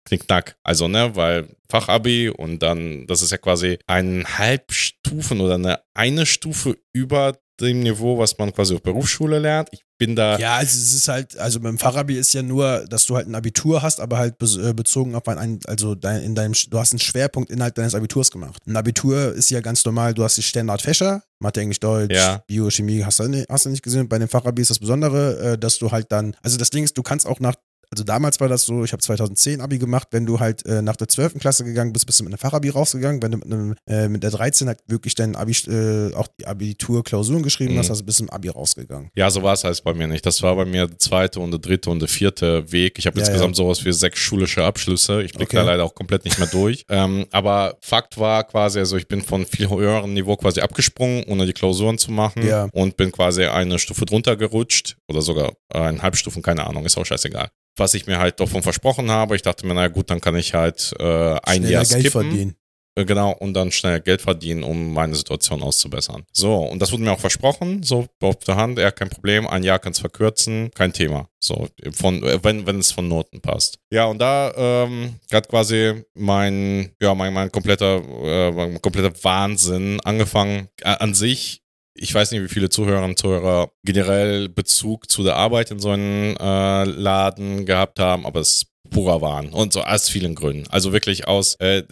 Knickknack. 0.06 0.58
Also, 0.64 0.88
ne, 0.88 1.16
weil 1.16 1.56
Fachabi 1.70 2.30
und 2.30 2.60
dann, 2.60 3.08
das 3.08 3.22
ist 3.22 3.32
ja 3.32 3.38
quasi 3.38 3.80
eineinhalb 3.88 4.72
Stufen 4.72 5.42
oder 5.42 5.56
eine, 5.56 5.80
eine 5.94 6.26
Stufe 6.26 6.78
über 6.94 7.38
dem 7.60 7.82
Niveau, 7.82 8.18
was 8.18 8.38
man 8.38 8.54
quasi 8.54 8.76
auf 8.76 8.82
Berufsschule 8.82 9.40
lernt. 9.40 9.70
Ich 9.72 9.84
bin 10.00 10.16
da, 10.16 10.38
Ja, 10.40 10.56
also 10.56 10.78
es 10.78 10.94
ist 10.94 11.08
halt, 11.08 11.38
also 11.38 11.60
beim 11.60 11.78
Fachabi 11.78 12.18
ist 12.18 12.34
ja 12.34 12.42
nur, 12.42 12.86
dass 12.90 13.06
du 13.06 13.16
halt 13.16 13.28
ein 13.28 13.36
Abitur 13.36 13.84
hast, 13.84 14.00
aber 14.00 14.18
halt 14.18 14.36
äh, 14.42 14.74
bezogen 14.74 15.14
auf 15.14 15.28
ein, 15.28 15.60
also 15.68 15.94
dein, 15.94 16.24
in 16.24 16.34
deinem, 16.36 16.54
du 16.54 16.80
hast 16.80 16.92
einen 16.92 17.00
Schwerpunkt 17.00 17.52
innerhalb 17.52 17.76
deines 17.76 17.94
Abiturs 17.94 18.32
gemacht. 18.32 18.60
Ein 18.66 18.76
Abitur 18.76 19.34
ist 19.34 19.52
ja 19.52 19.62
ganz 19.62 19.86
normal, 19.86 20.16
du 20.16 20.24
hast 20.24 20.38
die 20.38 20.44
Standardfächer, 20.44 21.24
Mathe, 21.40 21.62
Englisch, 21.62 21.80
Deutsch, 21.80 22.16
Ja. 22.16 22.44
Bio, 22.48 22.70
Chemie, 22.72 23.04
hast 23.06 23.20
du, 23.20 23.28
nicht, 23.28 23.48
hast 23.48 23.66
du 23.66 23.70
nicht 23.70 23.84
gesehen. 23.84 24.10
Bei 24.10 24.18
dem 24.18 24.28
Fachabi 24.28 24.64
ist 24.64 24.72
das 24.72 24.80
Besondere, 24.80 25.54
äh, 25.54 25.58
dass 25.58 25.78
du 25.78 25.92
halt 25.92 26.12
dann, 26.12 26.36
also 26.42 26.58
das 26.58 26.72
Ding 26.72 26.84
ist, 26.84 26.98
du 26.98 27.04
kannst 27.04 27.28
auch 27.28 27.40
nach 27.40 27.56
also 27.92 28.04
damals 28.04 28.40
war 28.40 28.48
das 28.48 28.64
so, 28.64 28.84
ich 28.84 28.94
habe 28.94 29.02
2010 29.02 29.62
Abi 29.62 29.78
gemacht, 29.78 30.08
wenn 30.12 30.26
du 30.26 30.40
halt 30.40 30.66
äh, 30.66 30.82
nach 30.82 30.96
der 30.96 31.08
12. 31.08 31.40
Klasse 31.40 31.64
gegangen 31.66 31.94
bist, 31.94 32.06
bist 32.06 32.20
du 32.20 32.24
mit 32.24 32.32
einem 32.34 32.38
Fachabi 32.40 32.70
rausgegangen, 32.70 33.22
wenn 33.22 33.32
du 33.32 33.38
mit, 33.38 33.46
einem, 33.48 33.76
äh, 33.88 34.08
mit 34.08 34.24
der 34.24 34.32
13 34.32 34.68
halt 34.68 34.80
wirklich 34.88 35.16
dein 35.16 35.36
Abi, 35.36 35.52
äh, 35.68 36.14
auch 36.16 36.28
die 36.40 36.48
Abitur-Klausuren 36.48 37.44
geschrieben 37.44 37.74
Mhm. 37.76 37.80
hast, 37.80 37.90
also 37.90 38.04
bist 38.04 38.20
du 38.20 38.24
im 38.24 38.30
Abi 38.30 38.50
rausgegangen. 38.50 39.10
ja, 39.16 39.30
so 39.30 39.44
war 39.44 39.54
es 39.54 39.64
halt 39.64 39.84
bei 39.84 39.94
mir 39.94 40.08
nicht. 40.08 40.26
Das 40.26 40.42
war 40.42 40.56
bei 40.56 40.66
mir 40.66 40.88
der 40.88 40.98
zweite 41.00 41.40
und 41.40 41.52
der 41.52 41.60
dritte 41.60 41.90
und 41.90 42.00
der 42.00 42.08
vierte 42.08 42.72
Weg. 42.72 42.98
Ich 42.98 43.06
habe 43.08 43.20
Ja, 43.20 43.26
insgesamt 43.26 43.56
sowas 43.56 43.84
wie 43.86 43.92
sechs 43.92 44.20
schulische 44.20 44.64
Abschlüsse. 44.64 45.22
Ich 45.24 45.34
blicke 45.34 45.58
Okay. 45.58 45.58
da 45.58 45.64
leider 45.72 45.84
auch 45.84 45.94
komplett 45.96 46.24
nicht 46.26 46.40
mehr 46.40 46.48
durch. 46.48 46.86
ähm, 46.90 47.26
aber 47.32 47.78
Fakt 47.82 48.18
war 48.18 48.44
quasi, 48.46 48.80
also 48.80 48.96
ich 48.98 49.08
bin 49.08 49.22
von 49.22 49.46
viel 49.46 49.70
höherem 49.70 50.14
Niveau 50.14 50.36
quasi 50.38 50.62
abgesprungen, 50.62 51.24
ohne 51.26 51.46
die 51.46 51.54
Klausuren 51.54 51.98
zu 51.98 52.12
machen 52.12 52.46
Ja. 52.46 52.70
und 52.74 52.96
bin 52.98 53.12
quasi 53.12 53.44
eine 53.46 53.80
Stufe 53.80 54.06
drunter 54.06 54.36
gerutscht 54.38 54.96
oder 55.10 55.22
sogar 55.22 55.54
eineinhalb 55.70 56.16
Stufen, 56.16 56.42
keine 56.42 56.66
Ahnung, 56.68 56.86
ist 56.86 56.98
auch 56.98 57.06
scheißegal. 57.06 57.50
Was 57.78 57.94
ich 57.94 58.06
mir 58.08 58.20
halt 58.20 58.40
davon 58.40 58.64
versprochen 58.64 59.10
habe, 59.12 59.36
ich 59.36 59.42
dachte 59.42 59.66
mir, 59.66 59.74
naja 59.74 59.88
gut, 59.88 60.10
dann 60.10 60.22
kann 60.22 60.36
ich 60.36 60.54
halt 60.54 60.94
äh, 61.00 61.04
ein 61.04 61.40
Schneller 61.58 61.70
Jahr 61.70 61.86
Geld 61.86 62.02
skippen. 62.02 62.12
verdienen. 62.12 62.56
Äh, 62.96 63.06
Genau, 63.06 63.32
und 63.32 63.54
dann 63.54 63.72
schnell 63.72 64.02
Geld 64.02 64.22
verdienen, 64.22 64.64
um 64.64 64.94
meine 64.94 65.16
Situation 65.16 65.64
auszubessern. 65.64 66.24
So, 66.34 66.56
und 66.58 66.82
das 66.82 66.92
wurde 66.92 67.04
mir 67.04 67.14
auch 67.14 67.20
versprochen, 67.20 67.84
so 67.84 68.08
auf 68.22 68.40
der 68.40 68.58
Hand, 68.58 68.80
ja, 68.80 68.92
kein 68.92 69.10
Problem, 69.10 69.48
ein 69.48 69.64
Jahr 69.64 69.80
kannst 69.80 70.02
verkürzen, 70.02 70.72
kein 70.76 70.92
Thema. 70.92 71.30
So, 71.40 71.70
von, 71.94 72.22
äh, 72.24 72.44
wenn, 72.44 72.66
wenn 72.68 72.80
es 72.80 72.92
von 72.92 73.08
Noten 73.08 73.42
passt. 73.42 73.80
Ja, 73.92 74.06
und 74.06 74.20
da 74.20 74.54
ähm, 74.56 75.16
hat 75.32 75.48
quasi 75.48 76.04
mein, 76.16 76.92
ja, 77.02 77.16
mein, 77.16 77.34
mein 77.34 77.52
kompletter, 77.52 78.02
äh, 78.24 78.52
mein 78.52 78.82
kompletter 78.82 79.14
Wahnsinn 79.24 80.00
angefangen. 80.02 80.68
Äh, 80.82 80.90
an 81.00 81.14
sich, 81.14 81.61
ich 81.94 82.14
weiß 82.14 82.32
nicht, 82.32 82.44
wie 82.44 82.50
viele 82.50 82.70
Zuhörerinnen 82.70 83.12
und 83.12 83.20
Zuhörer 83.20 83.72
generell 83.84 84.50
Bezug 84.50 85.10
zu 85.10 85.24
der 85.24 85.36
Arbeit 85.36 85.72
in 85.72 85.80
so 85.80 85.90
einem 85.90 86.36
äh, 86.40 86.84
Laden 86.86 87.66
gehabt 87.66 88.00
haben, 88.00 88.26
aber 88.26 88.40
es 88.40 88.72
purer 88.92 89.22
Wahn 89.22 89.50
und 89.50 89.74
so 89.74 89.82
aus 89.82 90.10
vielen 90.10 90.36
Gründen. 90.36 90.68
Also 90.70 90.94
wirklich 90.94 91.28
aus 91.28 91.56
äh, 91.60 91.84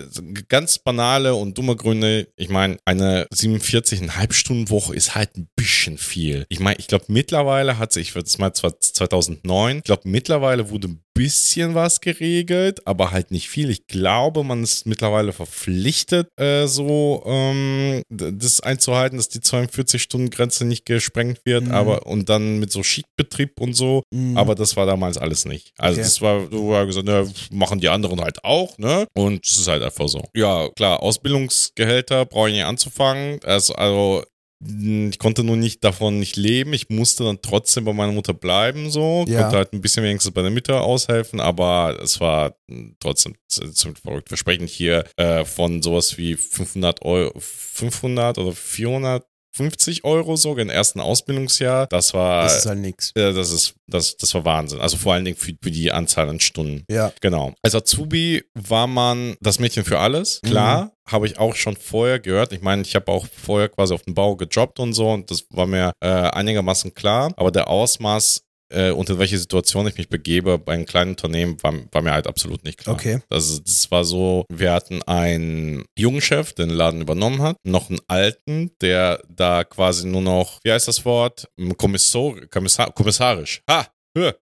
ganz 0.50 0.80
banale 0.80 1.34
und 1.34 1.58
dumme 1.58 1.76
Gründe. 1.76 2.28
Ich 2.36 2.50
meine, 2.50 2.78
eine 2.86 3.26
47,5 3.34 4.34
Stunden 4.34 4.70
Woche 4.70 4.94
ist 4.94 5.16
halt 5.16 5.36
ein 5.38 5.50
bisschen 5.56 5.98
viel. 5.98 6.46
Ich 6.50 6.60
meine, 6.60 6.78
ich 6.78 6.88
glaube 6.88 7.06
mittlerweile 7.08 7.80
hat 7.80 7.94
sich, 7.94 8.10
ich 8.10 8.16
würde 8.16 8.28
es 8.28 8.38
mal 8.38 8.54
zwar 8.54 8.80
2009, 8.80 9.78
ich 9.78 9.84
glaube 9.84 10.04
mittlerweile 10.06 10.70
wurde 10.70 10.90
ein 10.90 11.04
bisschen 11.20 11.76
was 11.76 12.00
geregelt, 12.00 12.88
aber 12.88 13.12
halt 13.12 13.32
nicht 13.32 13.50
viel. 13.50 13.70
Ich 13.70 13.88
glaube, 13.88 14.44
man 14.46 14.64
ist 14.64 14.86
mittlerweile 14.86 15.34
verpflichtet, 15.34 16.30
äh, 16.40 16.66
so 16.66 17.24
ähm, 17.26 18.02
das 18.10 18.62
einzuhalten, 18.62 19.18
dass 19.18 19.28
die 19.28 19.40
42-Stunden-Grenze 19.40 20.64
nicht 20.66 20.86
gesprengt 20.86 21.40
wird, 21.44 21.66
Mhm. 21.66 21.72
aber 21.74 22.06
und 22.06 22.30
dann 22.30 22.60
mit 22.60 22.72
so 22.72 22.84
Schichtbetrieb 22.84 23.60
und 23.60 23.74
so. 23.74 24.04
Mhm. 24.14 24.38
Aber 24.38 24.56
das 24.56 24.78
war 24.78 24.86
damals 24.86 25.18
alles 25.18 25.44
nicht. 25.46 25.72
Also 25.78 25.96
Okay. 26.00 26.04
das 26.08 26.22
war, 26.22 26.46
du 26.48 26.70
war 26.70 26.86
gesagt, 26.86 27.06
ne, 27.06 27.30
machen 27.52 27.80
die 27.82 27.90
anderen 27.90 28.22
halt 28.22 28.44
auch, 28.46 28.78
ne? 28.78 29.06
Und 29.14 29.46
es 29.46 29.58
ist 29.58 29.68
halt 29.68 29.84
einfach 29.84 30.08
so. 30.08 30.24
Ja, 30.34 30.70
klar, 30.70 31.04
Ausbildungsgehälter 31.04 32.26
brauche 32.26 32.48
ich 32.50 32.56
nicht 32.56 32.66
anzufangen. 32.66 33.40
Also, 33.44 33.74
also 33.76 34.24
ich 34.62 35.20
konnte 35.20 35.44
nur 35.46 35.56
nicht 35.56 35.84
davon 35.86 36.20
nicht 36.20 36.36
leben. 36.36 36.74
Ich 36.74 36.90
musste 36.90 37.24
dann 37.24 37.42
trotzdem 37.42 37.86
bei 37.86 37.94
meiner 37.94 38.12
Mutter 38.12 38.34
bleiben, 38.34 38.90
so. 38.90 39.24
Ja. 39.28 39.42
Konnte 39.42 39.58
halt 39.58 39.74
ein 39.74 39.80
bisschen 39.80 40.04
wenigstens 40.04 40.34
bei 40.34 40.42
der 40.42 40.52
Mutter 40.52 40.82
aushelfen, 40.82 41.40
aber 41.40 41.98
es 42.04 42.20
war 42.20 42.56
trotzdem 43.00 43.36
ziemlich 43.48 44.00
verrückt. 44.00 44.30
Wir 44.30 44.38
sprechen 44.38 44.68
hier 44.68 45.06
äh, 45.16 45.46
von 45.46 45.82
sowas 45.82 46.18
wie 46.18 46.36
500 46.36 47.04
Euro, 47.04 47.32
500 47.40 48.38
oder 48.38 48.52
400 48.52 49.26
50 49.52 50.04
Euro 50.04 50.36
sogar 50.36 50.62
im 50.62 50.70
ersten 50.70 51.00
Ausbildungsjahr. 51.00 51.88
Das 51.88 52.14
war, 52.14 52.44
Das 52.44 52.60
ist 52.60 52.66
halt 52.66 52.80
nix. 52.80 53.12
äh, 53.16 53.34
das 53.34 53.52
ist, 53.52 53.74
das, 53.88 54.16
das 54.18 54.34
war 54.34 54.46
Wahnsinn. 54.46 54.80
Also 54.80 54.98
vor 54.98 55.14
allen 55.14 55.26
Dingen 55.26 55.38
für, 55.38 55.54
für 55.62 55.72
die 55.72 55.92
Anzahl 55.92 56.30
an 56.30 56.40
Stunden. 56.40 56.84
Ja. 56.90 57.12
Genau. 57.22 57.54
Als 57.62 57.76
Azubi 57.76 58.44
war 58.54 58.88
man 58.88 59.36
das 59.42 59.60
Mädchen 59.60 59.84
für 59.84 60.00
alles. 60.00 60.42
Klar, 60.42 60.92
habe 61.08 61.26
ich 61.26 61.40
auch 61.40 61.56
schon 61.56 61.76
vorher 61.76 62.20
gehört. 62.20 62.54
Ich 62.54 62.62
meine, 62.62 62.84
ich 62.84 62.96
habe 62.96 63.12
auch 63.12 63.26
vorher 63.28 63.70
quasi 63.70 63.94
auf 63.94 64.04
dem 64.04 64.14
Bau 64.14 64.36
gejobbt 64.36 64.80
und 64.80 64.94
so 64.94 65.10
und 65.12 65.32
das 65.32 65.46
war 65.50 65.66
mir 65.66 65.92
äh, 66.02 66.08
einigermaßen 66.08 66.94
klar. 66.94 67.34
Aber 67.36 67.52
der 67.52 67.68
Ausmaß 67.68 68.44
äh, 68.70 68.92
und 68.92 69.10
in 69.10 69.20
welche 69.20 69.38
Situation 69.38 69.88
ich 69.88 69.98
mich 69.98 70.10
begebe 70.10 70.58
bei 70.58 70.74
einem 70.74 70.86
kleinen 70.86 71.12
Unternehmen, 71.12 71.62
war, 71.64 71.74
war 71.92 72.02
mir 72.02 72.12
halt 72.12 72.28
absolut 72.28 72.64
nicht 72.64 72.80
klar. 72.80 72.96
Okay. 72.96 73.20
Das, 73.30 73.62
das 73.64 73.92
war 73.92 74.06
so, 74.06 74.46
wir 74.50 74.72
hatten 74.72 75.02
einen 75.04 75.86
jungen 75.98 76.22
Chef, 76.22 76.54
der 76.54 76.68
den 76.68 76.76
Laden 76.76 77.02
übernommen 77.02 77.42
hat, 77.42 77.58
noch 77.64 77.90
einen 77.90 78.00
alten, 78.08 78.72
der 78.82 79.22
da 79.30 79.64
quasi 79.64 80.08
nur 80.08 80.22
noch, 80.22 80.60
wie 80.64 80.72
heißt 80.72 80.88
das 80.88 81.04
Wort? 81.06 81.48
Kommissar, 81.78 82.36
Kommissar, 82.52 82.92
kommissarisch. 82.92 83.62
Ha! 83.70 83.88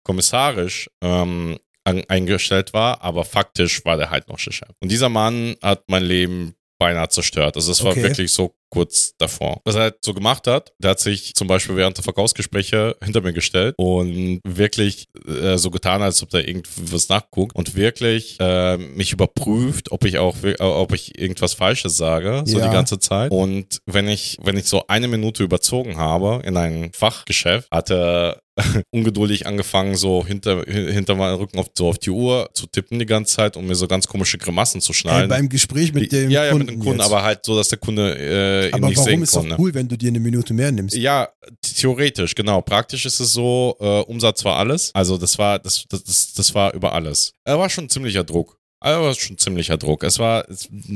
Kommissarisch 0.04 0.88
ähm, 1.02 1.58
eingestellt 1.84 2.72
war, 2.72 3.02
aber 3.02 3.24
faktisch 3.24 3.84
war 3.84 3.96
der 3.96 4.10
halt 4.10 4.28
noch 4.28 4.38
Chef. 4.38 4.60
Und 4.80 4.90
dieser 4.90 5.08
Mann 5.08 5.56
hat 5.62 5.84
mein 5.88 6.02
Leben 6.02 6.55
beinahe 6.78 7.08
zerstört. 7.08 7.56
Also 7.56 7.72
es 7.72 7.82
war 7.84 7.92
Okay. 7.92 8.02
wirklich 8.02 8.32
so 8.32 8.54
kurz 8.70 9.14
davor. 9.18 9.60
Was 9.64 9.76
er 9.76 9.82
halt 9.82 9.96
so 10.04 10.12
gemacht 10.12 10.46
hat, 10.46 10.72
der 10.78 10.90
hat 10.90 11.00
sich 11.00 11.34
zum 11.34 11.46
Beispiel 11.46 11.76
während 11.76 11.96
der 11.96 12.04
Verkaufsgespräche 12.04 12.96
hinter 13.02 13.20
mir 13.22 13.32
gestellt 13.32 13.74
und 13.78 14.40
wirklich 14.44 15.06
äh, 15.26 15.56
so 15.56 15.70
getan, 15.70 16.02
als 16.02 16.22
ob 16.22 16.30
der 16.30 16.46
irgendwas 16.46 17.08
nachguckt 17.08 17.54
und 17.56 17.74
wirklich 17.76 18.36
äh, 18.40 18.76
mich 18.76 19.12
überprüft, 19.12 19.92
ob 19.92 20.04
ich 20.04 20.18
auch, 20.18 20.36
äh, 20.42 20.56
ob 20.60 20.92
ich 20.92 21.18
irgendwas 21.18 21.54
Falsches 21.54 21.96
sage, 21.96 22.42
so 22.44 22.58
Ja. 22.58 22.66
die 22.66 22.72
ganze 22.72 22.98
Zeit. 22.98 23.30
Und 23.30 23.78
wenn 23.86 24.08
ich, 24.08 24.36
wenn 24.42 24.56
ich 24.56 24.66
so 24.66 24.84
eine 24.88 25.08
Minute 25.08 25.44
überzogen 25.44 25.96
habe 25.96 26.42
in 26.44 26.56
ein 26.56 26.90
Fachgeschäft, 26.92 27.68
hat 27.70 27.90
er 27.90 28.40
ungeduldig 28.90 29.46
angefangen, 29.46 29.96
so 29.96 30.24
hinter, 30.26 30.62
hin- 30.64 30.88
hinter 30.88 31.14
meinem 31.14 31.36
Rücken 31.36 31.58
auf, 31.58 31.66
so 31.76 31.88
auf 31.88 31.98
die 31.98 32.10
Uhr 32.10 32.48
zu 32.54 32.66
tippen 32.66 32.98
die 32.98 33.06
ganze 33.06 33.36
Zeit 33.36 33.56
und 33.56 33.66
mir 33.66 33.74
so 33.74 33.86
ganz 33.86 34.06
komische 34.06 34.38
Grimassen 34.38 34.80
zu 34.80 34.92
schneiden. 34.92 35.28
beim 35.28 35.48
Gespräch 35.48 35.92
mit 35.92 36.10
dem 36.12 36.30
ja, 36.30 36.44
ja, 36.44 36.50
Kunden 36.52 36.66
mit 36.66 36.74
dem 36.76 36.80
Kunden, 36.80 37.00
jetzt. 37.00 37.06
aber 37.12 37.22
halt 37.22 37.44
so, 37.44 37.56
dass 37.56 37.68
der 37.68 37.78
Kunde 37.78 38.16
äh, 38.18 38.68
ihn 38.68 38.74
Aber 38.74 38.88
nicht 38.88 38.96
warum 38.96 39.10
sehen 39.10 39.22
ist 39.22 39.34
doch 39.36 39.40
konnte. 39.40 39.56
cool, 39.58 39.74
wenn 39.74 39.88
du 39.88 39.98
dir 39.98 40.08
eine 40.08 40.20
Minute 40.20 40.54
mehr 40.54 40.72
nimmst? 40.72 40.96
Ja, 40.96 41.28
theoretisch, 41.62 42.34
genau. 42.34 42.60
Praktisch 42.62 43.04
ist 43.06 43.20
es 43.20 43.32
so, 43.32 43.76
äh, 43.80 44.00
Umsatz 44.02 44.44
war 44.44 44.56
alles. 44.56 44.90
Also 44.94 45.18
das 45.18 45.38
war, 45.38 45.58
das, 45.58 45.84
das, 45.88 46.04
das, 46.04 46.32
das 46.34 46.54
war 46.54 46.72
über 46.74 46.92
alles. 46.92 47.32
Er 47.44 47.58
war 47.58 47.68
schon 47.68 47.84
ein 47.84 47.90
ziemlicher 47.90 48.24
Druck. 48.24 48.56
Er 48.86 49.02
war 49.02 49.12
schon 49.14 49.36
ziemlicher 49.36 49.76
Druck. 49.76 50.04
Es 50.04 50.20
war 50.20 50.44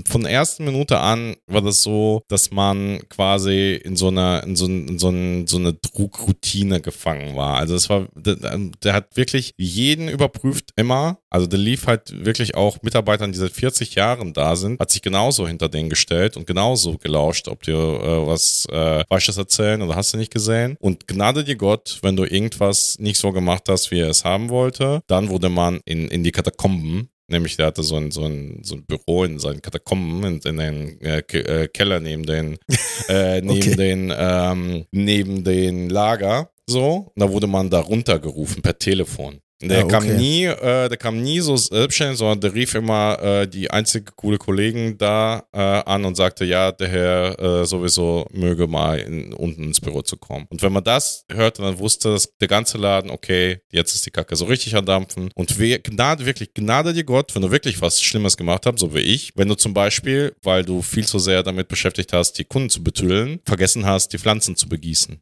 von 0.08 0.22
der 0.22 0.30
ersten 0.30 0.64
Minute 0.64 1.00
an 1.00 1.34
war 1.48 1.60
das 1.60 1.82
so, 1.82 2.22
dass 2.28 2.52
man 2.52 3.00
quasi 3.08 3.72
in 3.74 3.96
so 3.96 4.08
einer, 4.08 4.44
in 4.44 4.54
so, 4.54 4.66
in 4.66 4.96
so, 5.00 5.08
ein, 5.08 5.48
so 5.48 5.56
eine 5.56 5.74
Druckroutine 5.74 6.80
gefangen 6.80 7.34
war. 7.34 7.56
Also 7.56 7.74
es 7.74 7.90
war, 7.90 8.06
der, 8.14 8.36
der 8.84 8.92
hat 8.92 9.16
wirklich 9.16 9.54
jeden 9.56 10.08
überprüft 10.08 10.70
immer. 10.76 11.18
Also 11.30 11.48
der 11.48 11.58
lief 11.58 11.88
halt 11.88 12.24
wirklich 12.24 12.54
auch 12.54 12.80
Mitarbeitern, 12.82 13.32
die 13.32 13.38
seit 13.38 13.52
40 13.52 13.96
Jahren 13.96 14.34
da 14.34 14.54
sind, 14.54 14.78
hat 14.78 14.92
sich 14.92 15.02
genauso 15.02 15.48
hinter 15.48 15.68
denen 15.68 15.90
gestellt 15.90 16.36
und 16.36 16.46
genauso 16.46 16.96
gelauscht, 16.96 17.48
ob 17.48 17.64
die 17.64 17.72
äh, 17.72 18.26
was 18.26 18.66
äh, 18.70 19.02
Falsches 19.08 19.36
erzählen 19.36 19.82
oder 19.82 19.96
hast 19.96 20.14
du 20.14 20.16
nicht 20.16 20.32
gesehen. 20.32 20.76
Und 20.78 21.08
gnade 21.08 21.42
dir 21.42 21.56
Gott, 21.56 21.98
wenn 22.02 22.14
du 22.14 22.22
irgendwas 22.22 23.00
nicht 23.00 23.18
so 23.18 23.32
gemacht 23.32 23.64
hast, 23.68 23.90
wie 23.90 23.98
er 23.98 24.10
es 24.10 24.24
haben 24.24 24.48
wollte, 24.48 25.02
dann 25.08 25.28
wurde 25.28 25.48
man 25.48 25.80
in, 25.84 26.06
in 26.06 26.22
die 26.22 26.30
Katakomben 26.30 27.10
Nämlich, 27.30 27.56
der 27.56 27.66
hatte 27.66 27.82
so 27.82 27.96
ein, 27.96 28.10
so 28.10 28.24
ein, 28.24 28.60
so 28.62 28.74
ein 28.74 28.84
Büro 28.84 29.24
in 29.24 29.38
seinen 29.38 29.62
Katakomben, 29.62 30.24
in, 30.24 30.40
in 30.40 30.56
den 30.56 31.00
äh, 31.00 31.18
äh, 31.18 31.68
Keller 31.68 32.00
neben 32.00 32.26
den, 32.26 32.58
äh, 33.08 33.40
neben 33.42 33.50
Okay. 33.50 33.76
den, 33.76 34.12
ähm, 34.16 34.84
neben 34.90 35.44
den 35.44 35.88
Lager. 35.88 36.50
So, 36.66 37.12
und 37.14 37.20
da 37.20 37.30
wurde 37.30 37.46
man 37.46 37.70
da 37.70 37.80
runtergerufen 37.80 38.62
per 38.62 38.78
Telefon. 38.78 39.40
Der 39.62 39.80
Ja, 39.80 39.86
kam 39.86 40.04
okay. 40.04 40.16
nie, 40.16 40.44
äh, 40.44 40.88
der 40.88 40.96
kam 40.96 41.20
nie 41.20 41.40
so 41.40 41.56
selbstständig, 41.56 42.18
sondern 42.18 42.40
der 42.40 42.54
rief 42.54 42.74
immer 42.74 43.18
äh, 43.22 43.46
die 43.46 43.70
einzige 43.70 44.10
coole 44.16 44.38
Kollegen 44.38 44.96
da 44.96 45.44
äh, 45.52 45.58
an 45.58 46.04
und 46.06 46.16
sagte, 46.16 46.46
ja, 46.46 46.72
der 46.72 46.88
Herr 46.88 47.38
äh, 47.38 47.66
sowieso 47.66 48.26
möge 48.32 48.66
mal 48.66 48.98
in, 48.98 49.34
unten 49.34 49.64
ins 49.64 49.80
Büro 49.80 50.00
zu 50.00 50.16
kommen. 50.16 50.46
Und 50.48 50.62
wenn 50.62 50.72
man 50.72 50.82
das 50.82 51.26
hörte, 51.30 51.60
dann 51.60 51.78
wusste 51.78 52.12
das, 52.12 52.34
der 52.38 52.48
ganze 52.48 52.78
Laden, 52.78 53.10
okay, 53.10 53.58
jetzt 53.70 53.94
ist 53.94 54.06
die 54.06 54.10
Kacke 54.10 54.34
so 54.34 54.46
richtig 54.46 54.74
am 54.76 54.86
Dampfen. 54.86 55.30
Und 55.34 55.58
we, 55.58 55.78
Gnade, 55.78 56.24
wirklich, 56.24 56.54
Gnade 56.54 56.94
dir 56.94 57.04
Gott, 57.04 57.34
wenn 57.34 57.42
du 57.42 57.50
wirklich 57.50 57.82
was 57.82 58.00
Schlimmes 58.00 58.38
gemacht 58.38 58.64
hast, 58.64 58.78
so 58.78 58.94
wie 58.94 59.00
ich, 59.00 59.32
wenn 59.36 59.48
du 59.48 59.54
zum 59.56 59.74
Beispiel, 59.74 60.34
weil 60.42 60.64
du 60.64 60.80
viel 60.80 61.06
zu 61.06 61.18
sehr 61.18 61.42
damit 61.42 61.68
beschäftigt 61.68 62.14
hast, 62.14 62.38
die 62.38 62.44
Kunden 62.44 62.70
zu 62.70 62.82
betüllen, 62.82 63.40
vergessen 63.44 63.84
hast, 63.84 64.12
die 64.14 64.18
Pflanzen 64.18 64.56
zu 64.56 64.68
begießen. 64.68 65.20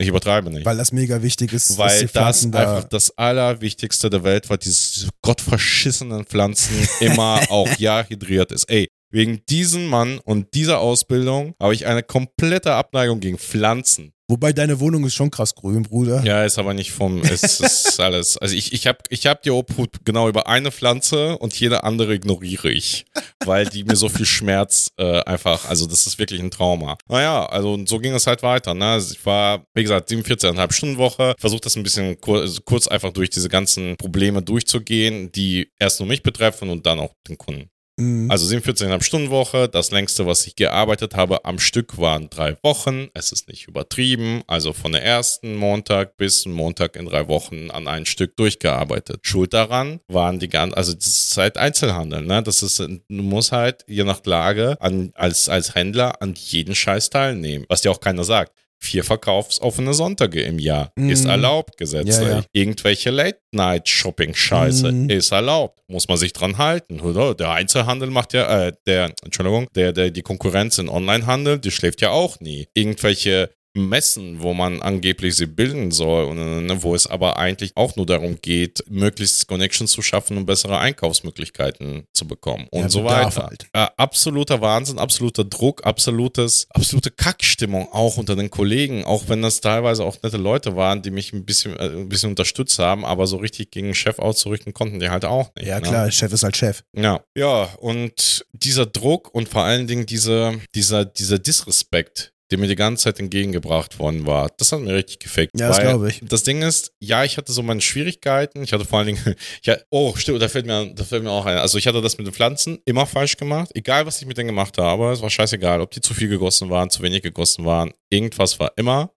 Ich 0.00 0.06
übertreibe 0.06 0.48
nicht 0.50 0.64
Weil 0.64 0.76
das 0.76 0.92
mega 0.92 1.22
wichtig 1.22 1.52
ist, 1.52 1.76
weil 1.76 2.02
das 2.02 2.12
Pflanzen 2.12 2.52
da 2.52 2.60
einfach 2.60 2.88
das 2.88 3.18
Allerwichtigste 3.18 4.08
der 4.08 4.22
Welt 4.22 4.48
war, 4.48 4.56
diese 4.56 5.08
gottverschissenen 5.22 6.24
Pflanzen 6.24 6.88
immer 7.00 7.40
auch 7.50 7.68
ja 7.78 8.04
hydriert 8.04 8.52
ist. 8.52 8.70
Ey, 8.70 8.88
wegen 9.10 9.44
diesem 9.48 9.86
Mann 9.86 10.18
und 10.18 10.54
dieser 10.54 10.78
Ausbildung 10.78 11.54
habe 11.60 11.74
ich 11.74 11.86
eine 11.86 12.04
komplette 12.04 12.74
Abneigung 12.74 13.18
gegen 13.18 13.38
Pflanzen. 13.38 14.12
Wobei 14.30 14.52
deine 14.52 14.78
Wohnung 14.78 15.06
ist 15.06 15.14
schon 15.14 15.30
krass 15.30 15.54
grün, 15.54 15.84
Bruder. 15.84 16.22
Ja, 16.22 16.44
ist 16.44 16.58
aber 16.58 16.74
nicht 16.74 16.92
vom, 16.92 17.22
es 17.22 17.60
ist 17.60 17.98
alles. 17.98 18.36
Also 18.36 18.54
ich, 18.54 18.74
ich 18.74 18.86
habe 18.86 18.98
ich 19.08 19.26
hab 19.26 19.42
die 19.42 19.50
Obhut 19.50 20.04
genau 20.04 20.28
über 20.28 20.46
eine 20.46 20.70
Pflanze 20.70 21.38
und 21.38 21.58
jede 21.58 21.82
andere 21.82 22.14
ignoriere 22.14 22.70
ich, 22.70 23.06
weil 23.46 23.64
die 23.64 23.84
mir 23.84 23.96
so 23.96 24.10
viel 24.10 24.26
Schmerz 24.26 24.90
äh, 24.98 25.22
einfach, 25.22 25.64
also 25.64 25.86
das 25.86 26.06
ist 26.06 26.18
wirklich 26.18 26.42
ein 26.42 26.50
Trauma. 26.50 26.98
Naja, 27.08 27.46
also 27.46 27.78
so 27.86 27.98
ging 27.98 28.12
es 28.12 28.26
halt 28.26 28.42
weiter. 28.42 28.74
Ne? 28.74 28.84
Also 28.84 29.14
ich 29.14 29.24
war, 29.24 29.64
wie 29.74 29.82
gesagt, 29.82 30.10
47,5 30.10 30.72
Stunden 30.72 30.98
Woche, 30.98 31.34
versucht 31.38 31.64
das 31.64 31.76
ein 31.76 31.82
bisschen 31.82 32.20
kurz, 32.20 32.60
kurz 32.66 32.86
einfach 32.86 33.14
durch 33.14 33.30
diese 33.30 33.48
ganzen 33.48 33.96
Probleme 33.96 34.42
durchzugehen, 34.42 35.32
die 35.32 35.70
erst 35.78 36.00
nur 36.00 36.08
mich 36.08 36.22
betreffen 36.22 36.68
und 36.68 36.84
dann 36.84 37.00
auch 37.00 37.14
den 37.26 37.38
Kunden. 37.38 37.70
Mhm. 37.98 38.30
Also 38.30 38.46
47,5 38.46 39.02
Stunden 39.02 39.30
Woche. 39.30 39.68
Das 39.68 39.90
längste, 39.90 40.26
was 40.26 40.46
ich 40.46 40.56
gearbeitet 40.56 41.14
habe 41.14 41.44
am 41.44 41.58
Stück, 41.58 41.98
waren 41.98 42.30
drei 42.30 42.56
Wochen. 42.62 43.08
Es 43.14 43.32
ist 43.32 43.48
nicht 43.48 43.68
übertrieben. 43.68 44.42
Also 44.46 44.72
von 44.72 44.92
der 44.92 45.04
ersten 45.04 45.56
Montag 45.56 46.16
bis 46.16 46.46
Montag 46.46 46.96
in 46.96 47.06
drei 47.06 47.28
Wochen 47.28 47.70
an 47.70 47.88
ein 47.88 48.06
Stück 48.06 48.36
durchgearbeitet. 48.36 49.20
Schuld 49.22 49.52
daran 49.52 50.00
waren 50.08 50.38
die 50.38 50.48
ganzen, 50.48 50.74
also 50.74 50.94
das 50.94 51.06
ist 51.06 51.36
halt 51.36 51.58
Einzelhandel, 51.58 52.22
ne? 52.22 52.42
Das 52.42 52.62
ist, 52.62 52.78
du 52.78 52.98
musst 53.08 53.52
halt 53.52 53.84
je 53.88 54.04
nach 54.04 54.24
Lage 54.24 54.76
an, 54.80 55.10
als, 55.14 55.48
als 55.48 55.74
Händler 55.74 56.22
an 56.22 56.34
jeden 56.34 56.74
Scheiß 56.74 57.10
teilnehmen. 57.10 57.64
Was 57.68 57.80
dir 57.80 57.90
auch 57.90 58.00
keiner 58.00 58.24
sagt. 58.24 58.52
Vier 58.80 59.02
verkaufsoffene 59.04 59.92
Sonntage 59.92 60.40
im 60.42 60.58
Jahr 60.58 60.92
Mhm. 60.96 61.10
ist 61.10 61.24
erlaubt 61.24 61.76
gesetzlich. 61.78 62.16
Ja, 62.28 62.28
ja. 62.38 62.44
Irgendwelche 62.52 63.10
Late-Night-Shopping-Scheiße 63.10 64.92
Mhm. 64.92 65.10
ist 65.10 65.32
erlaubt. 65.32 65.80
Muss 65.88 66.08
man 66.08 66.16
sich 66.16 66.32
dran 66.32 66.58
halten, 66.58 67.00
oder? 67.00 67.34
Der 67.34 67.50
Einzelhandel 67.50 68.10
macht 68.10 68.32
ja, 68.34 68.66
äh, 68.68 68.72
der, 68.86 69.12
Entschuldigung, 69.24 69.66
der, 69.74 69.92
der, 69.92 70.10
die 70.10 70.22
Konkurrenz 70.22 70.78
im 70.78 70.88
Onlinehandel, 70.88 71.58
die 71.58 71.70
schläft 71.70 72.00
ja 72.02 72.10
auch 72.10 72.40
nie. 72.40 72.68
Irgendwelche 72.74 73.50
Messen, 73.78 74.42
wo 74.42 74.54
man 74.54 74.82
angeblich 74.82 75.36
sie 75.36 75.46
bilden 75.46 75.90
soll, 75.90 76.24
und, 76.26 76.66
ne, 76.66 76.82
wo 76.82 76.94
es 76.94 77.06
aber 77.06 77.38
eigentlich 77.38 77.72
auch 77.76 77.96
nur 77.96 78.06
darum 78.06 78.38
geht, 78.40 78.84
möglichst 78.88 79.46
Connections 79.46 79.90
zu 79.92 80.02
schaffen 80.02 80.36
und 80.36 80.46
bessere 80.46 80.78
Einkaufsmöglichkeiten 80.78 82.04
zu 82.12 82.26
bekommen 82.26 82.66
und 82.70 82.82
Ja, 82.82 82.88
so 82.88 83.04
weiter. 83.04 83.46
halt. 83.46 83.66
Äh, 83.72 83.86
absoluter 83.96 84.60
Wahnsinn, 84.60 84.98
absoluter 84.98 85.44
Druck, 85.44 85.84
absolutes, 85.84 86.66
absolute 86.70 87.10
Kackstimmung 87.10 87.88
auch 87.92 88.16
unter 88.16 88.36
den 88.36 88.50
Kollegen, 88.50 89.04
auch 89.04 89.24
wenn 89.28 89.42
das 89.42 89.60
teilweise 89.60 90.04
auch 90.04 90.16
nette 90.22 90.36
Leute 90.36 90.76
waren, 90.76 91.02
die 91.02 91.10
mich 91.10 91.32
ein 91.32 91.44
bisschen, 91.44 91.76
äh, 91.76 91.88
ein 91.88 92.08
bisschen 92.08 92.30
unterstützt 92.30 92.78
haben, 92.78 93.04
aber 93.04 93.26
so 93.26 93.36
richtig 93.36 93.70
gegen 93.70 93.88
den 93.88 93.94
Chef 93.94 94.18
auszurichten 94.18 94.72
konnten 94.74 95.00
die 95.00 95.10
halt 95.10 95.24
auch 95.24 95.54
nicht. 95.56 95.66
ja, 95.68 95.76
ne? 95.80 95.82
klar, 95.86 96.10
Chef 96.10 96.32
ist 96.32 96.42
halt 96.42 96.56
Chef. 96.56 96.82
Ja, 96.96 97.20
ja, 97.36 97.64
und 97.78 98.44
dieser 98.52 98.86
Druck 98.86 99.34
und 99.34 99.48
vor 99.48 99.64
allen 99.64 99.86
Dingen 99.86 100.06
diese, 100.06 100.58
dieser, 100.74 101.04
dieser 101.04 101.38
Disrespekt, 101.38 102.32
der 102.50 102.58
mir 102.58 102.66
die 102.66 102.76
ganze 102.76 103.04
Zeit 103.04 103.20
entgegengebracht 103.20 103.98
worden 103.98 104.26
war, 104.26 104.50
das 104.56 104.72
hat 104.72 104.80
mir 104.80 104.94
richtig 104.94 105.20
gefickt. 105.20 105.58
Ja, 105.58 105.68
das 105.68 105.80
glaube 105.80 106.08
ich. 106.08 106.20
Das 106.22 106.42
Ding 106.42 106.62
ist, 106.62 106.92
ja, 107.00 107.24
ich 107.24 107.36
hatte 107.36 107.52
so 107.52 107.62
meine 107.62 107.80
Schwierigkeiten. 107.80 108.62
Ich 108.62 108.72
hatte 108.72 108.84
vor 108.84 109.00
allen 109.00 109.08
Dingen, 109.08 109.34
ja, 109.62 109.76
oh, 109.90 110.14
stimmt, 110.16 110.40
da 110.40 110.48
fällt 110.48 110.66
mir, 110.66 110.92
da 110.94 111.04
fällt 111.04 111.22
mir 111.22 111.30
auch 111.30 111.46
ein. 111.46 111.58
Also 111.58 111.78
ich 111.78 111.86
hatte 111.86 112.00
das 112.00 112.18
mit 112.18 112.26
den 112.26 112.34
Pflanzen 112.34 112.78
immer 112.84 113.06
falsch 113.06 113.36
gemacht. 113.36 113.70
Egal, 113.74 114.06
was 114.06 114.20
ich 114.20 114.26
mit 114.26 114.38
denen 114.38 114.48
gemacht 114.48 114.78
habe, 114.78 115.12
es 115.12 115.22
war 115.22 115.30
scheißegal, 115.30 115.80
ob 115.80 115.90
die 115.90 116.00
zu 116.00 116.14
viel 116.14 116.28
gegossen 116.28 116.70
waren, 116.70 116.90
zu 116.90 117.02
wenig 117.02 117.22
gegossen 117.22 117.64
waren. 117.64 117.92
Irgendwas 118.10 118.58
war 118.58 118.72
immer. 118.76 119.12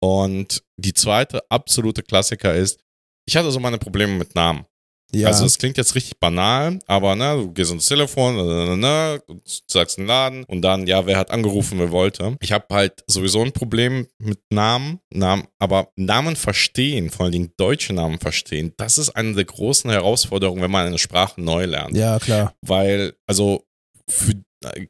Und 0.00 0.62
die 0.76 0.92
zweite 0.92 1.42
absolute 1.50 2.02
Klassiker 2.02 2.54
ist, 2.54 2.80
ich 3.26 3.36
hatte 3.36 3.50
so 3.50 3.60
meine 3.60 3.78
Probleme 3.78 4.12
mit 4.14 4.34
Namen. 4.34 4.66
Ja, 5.14 5.28
Also 5.28 5.44
es 5.46 5.58
klingt 5.58 5.76
jetzt 5.76 5.94
richtig 5.94 6.18
banal, 6.18 6.78
aber 6.86 7.14
ne, 7.14 7.36
du 7.36 7.52
gehst 7.52 7.72
ins 7.72 7.86
Telefon, 7.86 8.36
ne, 8.36 8.76
ne, 8.76 9.22
und 9.26 9.42
sagst 9.68 9.98
einen 9.98 10.06
Laden 10.08 10.44
und 10.44 10.62
dann, 10.62 10.86
ja, 10.86 11.06
wer 11.06 11.16
hat 11.16 11.30
angerufen, 11.30 11.78
wer 11.78 11.90
wollte. 11.90 12.36
Ich 12.40 12.52
habe 12.52 12.66
halt 12.70 13.04
sowieso 13.06 13.42
ein 13.42 13.52
Problem 13.52 14.06
mit 14.18 14.40
Namen, 14.50 15.00
Namen, 15.10 15.46
aber 15.58 15.88
Namen 15.96 16.36
verstehen, 16.36 17.10
vor 17.10 17.24
allen 17.24 17.32
Dingen 17.32 17.52
deutsche 17.56 17.92
Namen 17.92 18.18
verstehen, 18.18 18.72
das 18.76 18.98
ist 18.98 19.10
eine 19.10 19.34
der 19.34 19.44
großen 19.44 19.90
Herausforderungen, 19.90 20.62
wenn 20.62 20.70
man 20.70 20.86
eine 20.86 20.98
Sprache 20.98 21.40
neu 21.40 21.64
lernt. 21.64 21.96
ja, 21.96 22.18
klar. 22.18 22.54
Weil, 22.62 23.14
also, 23.26 23.64
für, 24.08 24.34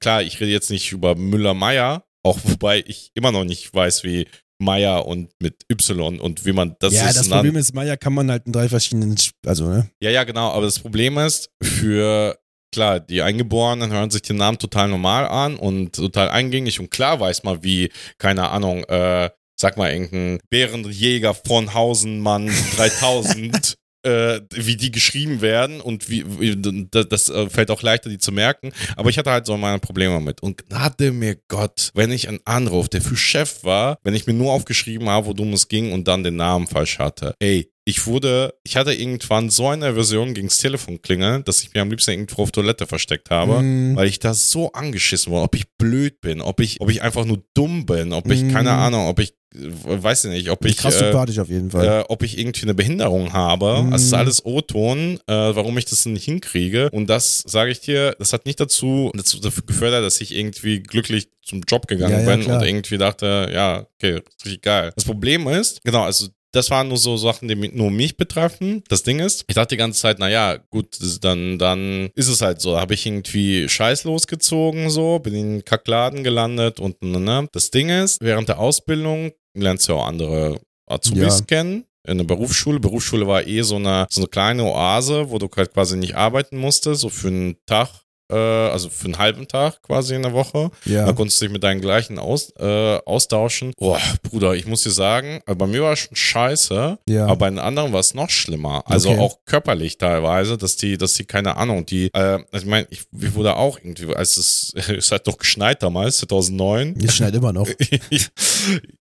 klar, 0.00 0.22
ich 0.22 0.40
rede 0.40 0.50
jetzt 0.50 0.70
nicht 0.70 0.92
über 0.92 1.14
Müller-Meyer, 1.14 2.04
Auch 2.26 2.38
wobei 2.44 2.82
ich 2.86 3.10
immer 3.14 3.32
noch 3.32 3.44
nicht 3.44 3.72
weiß, 3.74 4.02
wie 4.04 4.26
Maya 4.64 4.98
und 4.98 5.30
mit 5.40 5.64
Y 5.70 6.18
und 6.18 6.44
wie 6.46 6.52
man 6.52 6.74
das 6.80 6.92
ja, 6.94 7.06
ist. 7.08 7.16
das 7.18 7.28
dann- 7.28 7.38
Problem 7.38 7.56
ist, 7.56 7.74
Maya 7.74 7.96
kann 7.96 8.14
man 8.14 8.30
halt 8.30 8.46
in 8.46 8.52
drei 8.52 8.68
verschiedenen, 8.68 9.16
also, 9.46 9.68
ne? 9.68 9.90
Ja, 10.00 10.10
ja, 10.10 10.24
genau. 10.24 10.50
Aber 10.50 10.64
das 10.66 10.78
Problem 10.78 11.18
ist, 11.18 11.50
für, 11.62 12.38
klar, 12.72 13.00
die 13.00 13.22
Eingeborenen 13.22 13.92
hören 13.92 14.10
sich 14.10 14.22
den 14.22 14.36
Namen 14.36 14.58
total 14.58 14.88
normal 14.88 15.26
an 15.28 15.56
und 15.56 15.94
total 15.94 16.30
eingängig. 16.30 16.80
Und 16.80 16.90
klar 16.90 17.20
weiß 17.20 17.44
man, 17.44 17.62
wie, 17.62 17.90
keine 18.18 18.48
Ahnung, 18.50 18.84
äh, 18.84 19.30
sag 19.56 19.76
mal, 19.76 19.92
irgendein 19.92 20.40
Bärenjäger 20.50 21.34
von 21.34 21.72
Hausenmann 21.74 22.50
3000, 22.76 23.76
äh, 24.04 24.40
wie 24.52 24.76
die 24.76 24.90
geschrieben 24.90 25.40
werden 25.40 25.80
und 25.80 26.08
wie, 26.10 26.24
wie 26.40 26.56
das, 26.90 27.08
das 27.08 27.28
äh, 27.30 27.48
fällt 27.48 27.70
auch 27.70 27.82
leichter, 27.82 28.10
die 28.10 28.18
zu 28.18 28.32
merken. 28.32 28.72
Aber 28.96 29.10
ich 29.10 29.18
hatte 29.18 29.30
halt 29.30 29.46
so 29.46 29.56
meine 29.56 29.78
Probleme 29.78 30.20
mit. 30.20 30.42
Und 30.42 30.68
gnade 30.68 31.12
mir 31.12 31.36
Gott, 31.48 31.90
wenn 31.94 32.10
ich 32.10 32.28
einen 32.28 32.40
Anruf, 32.44 32.88
der 32.88 33.02
für 33.02 33.16
Chef 33.16 33.64
war, 33.64 33.98
wenn 34.04 34.14
ich 34.14 34.26
mir 34.26 34.34
nur 34.34 34.52
aufgeschrieben 34.52 35.08
habe, 35.08 35.26
worum 35.26 35.52
es 35.52 35.68
ging 35.68 35.92
und 35.92 36.06
dann 36.08 36.22
den 36.24 36.36
Namen 36.36 36.66
falsch 36.66 36.98
hatte. 36.98 37.34
Ey, 37.40 37.70
ich 37.86 38.06
wurde, 38.06 38.54
ich 38.64 38.76
hatte 38.76 38.94
irgendwann 38.94 39.50
so 39.50 39.68
eine 39.68 39.86
Aversion 39.86 40.32
gegen 40.32 40.48
das 40.48 40.56
Telefon 40.56 41.02
klingeln, 41.02 41.44
dass 41.44 41.62
ich 41.62 41.74
mir 41.74 41.82
am 41.82 41.90
liebsten 41.90 42.12
irgendwo 42.12 42.42
auf 42.42 42.50
Toilette 42.50 42.86
versteckt 42.86 43.30
habe, 43.30 43.60
Mm. 43.60 43.94
weil 43.94 44.08
ich 44.08 44.18
da 44.18 44.32
so 44.32 44.72
angeschissen 44.72 45.30
wurde, 45.30 45.42
ob 45.44 45.54
ich 45.54 45.64
blöd 45.76 46.20
bin, 46.22 46.40
ob 46.40 46.60
ich, 46.60 46.80
ob 46.80 46.90
ich 46.90 47.02
einfach 47.02 47.26
nur 47.26 47.42
dumm 47.52 47.84
bin, 47.84 48.14
ob 48.14 48.30
ich, 48.30 48.42
Mm. 48.42 48.52
keine 48.52 48.72
Ahnung, 48.72 49.06
ob 49.06 49.18
ich, 49.20 49.34
weiß 49.54 50.24
ich 50.26 50.30
nicht, 50.30 50.50
ob 50.50 50.64
ich, 50.64 50.76
krass 50.76 50.96
äh, 50.96 50.98
sympathisch 50.98 51.38
auf 51.38 51.48
jeden 51.48 51.70
Fall. 51.70 51.86
äh, 52.00 52.04
ob 52.08 52.22
ich 52.22 52.38
irgendwie 52.38 52.62
eine 52.62 52.74
Behinderung 52.74 53.32
habe. 53.32 53.68
Also 53.70 53.94
es 53.94 54.02
ist 54.04 54.12
alles 54.14 54.44
O-Ton, 54.44 55.18
äh, 55.26 55.32
warum 55.32 55.78
ich 55.78 55.84
das 55.84 56.04
nicht 56.06 56.24
hinkriege. 56.24 56.90
Und 56.90 57.08
das 57.08 57.42
sage 57.46 57.70
ich 57.70 57.80
dir, 57.80 58.16
das 58.18 58.32
hat 58.32 58.46
nicht 58.46 58.60
dazu, 58.60 59.10
dazu 59.14 59.38
gefördert, 59.66 60.04
dass 60.04 60.20
ich 60.20 60.34
irgendwie 60.34 60.82
glücklich 60.82 61.28
zum 61.42 61.62
Job 61.68 61.86
gegangen 61.86 62.12
Ja, 62.12 62.20
ja, 62.20 62.36
bin 62.36 62.44
klar. 62.44 62.60
und 62.60 62.66
irgendwie 62.66 62.98
dachte, 62.98 63.50
ja, 63.52 63.86
okay, 63.96 64.20
richtig 64.44 64.62
geil. 64.62 64.92
Das 64.96 65.04
Problem 65.04 65.46
ist, 65.48 65.82
genau, 65.84 66.02
also 66.02 66.28
das 66.52 66.70
waren 66.70 66.86
nur 66.86 66.98
so 66.98 67.16
Sachen, 67.16 67.48
die 67.48 67.56
nur 67.56 67.90
mich 67.90 68.16
betreffen. 68.16 68.84
Das 68.88 69.02
Ding 69.02 69.18
ist, 69.18 69.44
ich 69.48 69.56
dachte 69.56 69.74
die 69.74 69.76
ganze 69.76 70.00
Zeit, 70.00 70.20
naja, 70.20 70.56
gut, 70.70 70.86
das- 71.00 71.18
dann, 71.18 71.58
dann 71.58 72.10
ist 72.14 72.28
es 72.28 72.40
halt 72.42 72.60
so. 72.60 72.78
Habe 72.78 72.94
ich 72.94 73.04
irgendwie 73.06 73.68
Scheiß 73.68 74.04
losgezogen, 74.04 74.88
so, 74.88 75.18
bin 75.18 75.34
in 75.34 75.50
den 75.54 75.64
Kackladen 75.64 76.22
gelandet 76.22 76.78
und 76.78 77.02
ne, 77.02 77.18
ne. 77.18 77.48
Das 77.50 77.70
Ding 77.72 77.88
ist, 77.90 78.18
während 78.20 78.48
der 78.48 78.60
Ausbildung 78.60 79.32
lernst 79.54 79.88
du 79.88 79.92
ja 79.92 79.98
auch 79.98 80.06
andere 80.06 80.60
Azubis 80.86 81.38
Ja. 81.40 81.44
kennen. 81.46 81.84
In 82.06 82.18
der 82.18 82.24
Berufsschule. 82.24 82.80
Berufsschule 82.80 83.26
war 83.26 83.46
eh 83.46 83.62
so 83.62 83.76
eine, 83.76 84.06
so 84.10 84.20
eine 84.20 84.28
kleine 84.28 84.64
Oase, 84.64 85.30
wo 85.30 85.38
du 85.38 85.48
halt 85.56 85.72
quasi 85.72 85.96
nicht 85.96 86.14
arbeiten 86.14 86.58
musstest, 86.58 87.00
so 87.00 87.08
für 87.08 87.28
einen 87.28 87.56
Tag, 87.64 87.88
äh, 88.30 88.34
also 88.36 88.90
für 88.90 89.06
einen 89.06 89.16
halben 89.16 89.48
Tag 89.48 89.80
quasi 89.80 90.14
in 90.14 90.20
der 90.20 90.34
Woche. 90.34 90.70
ja. 90.84 91.06
Da 91.06 91.12
konntest 91.14 91.40
du 91.40 91.46
dich 91.46 91.52
mit 91.54 91.62
deinen 91.64 91.80
gleichen 91.80 92.18
aus, 92.18 92.52
äh, 92.58 92.98
austauschen. 93.06 93.72
Boah, 93.78 93.98
Bruder, 94.22 94.54
ich 94.54 94.66
muss 94.66 94.82
dir 94.82 94.90
sagen, 94.90 95.40
äh, 95.46 95.54
bei 95.54 95.66
mir 95.66 95.80
war 95.82 95.94
es 95.94 96.00
schon 96.00 96.14
scheiße, 96.14 96.98
Ja. 97.08 97.24
aber 97.24 97.36
bei 97.36 97.48
den 97.48 97.58
anderen 97.58 97.94
war 97.94 98.00
es 98.00 98.12
noch 98.12 98.28
schlimmer. 98.28 98.82
Also 98.86 99.08
Okay. 99.08 99.20
auch 99.20 99.38
körperlich 99.46 99.96
teilweise, 99.96 100.58
dass 100.58 100.76
die, 100.76 100.98
dass 100.98 101.14
die, 101.14 101.24
keine 101.24 101.56
Ahnung, 101.56 101.86
die, 101.86 102.08
äh, 102.12 102.18
also 102.18 102.44
ich 102.52 102.66
meine, 102.66 102.86
ich, 102.90 103.00
ich 103.18 103.34
wurde 103.34 103.56
auch 103.56 103.78
irgendwie, 103.78 104.14
als 104.14 104.36
es, 104.36 104.74
es 104.90 105.10
hat 105.10 105.26
doch 105.26 105.38
geschneit 105.38 105.82
damals, 105.82 106.18
2009. 106.18 106.96
Ich 107.02 107.12
schneide 107.12 107.38
immer 107.38 107.54
noch. 107.54 107.66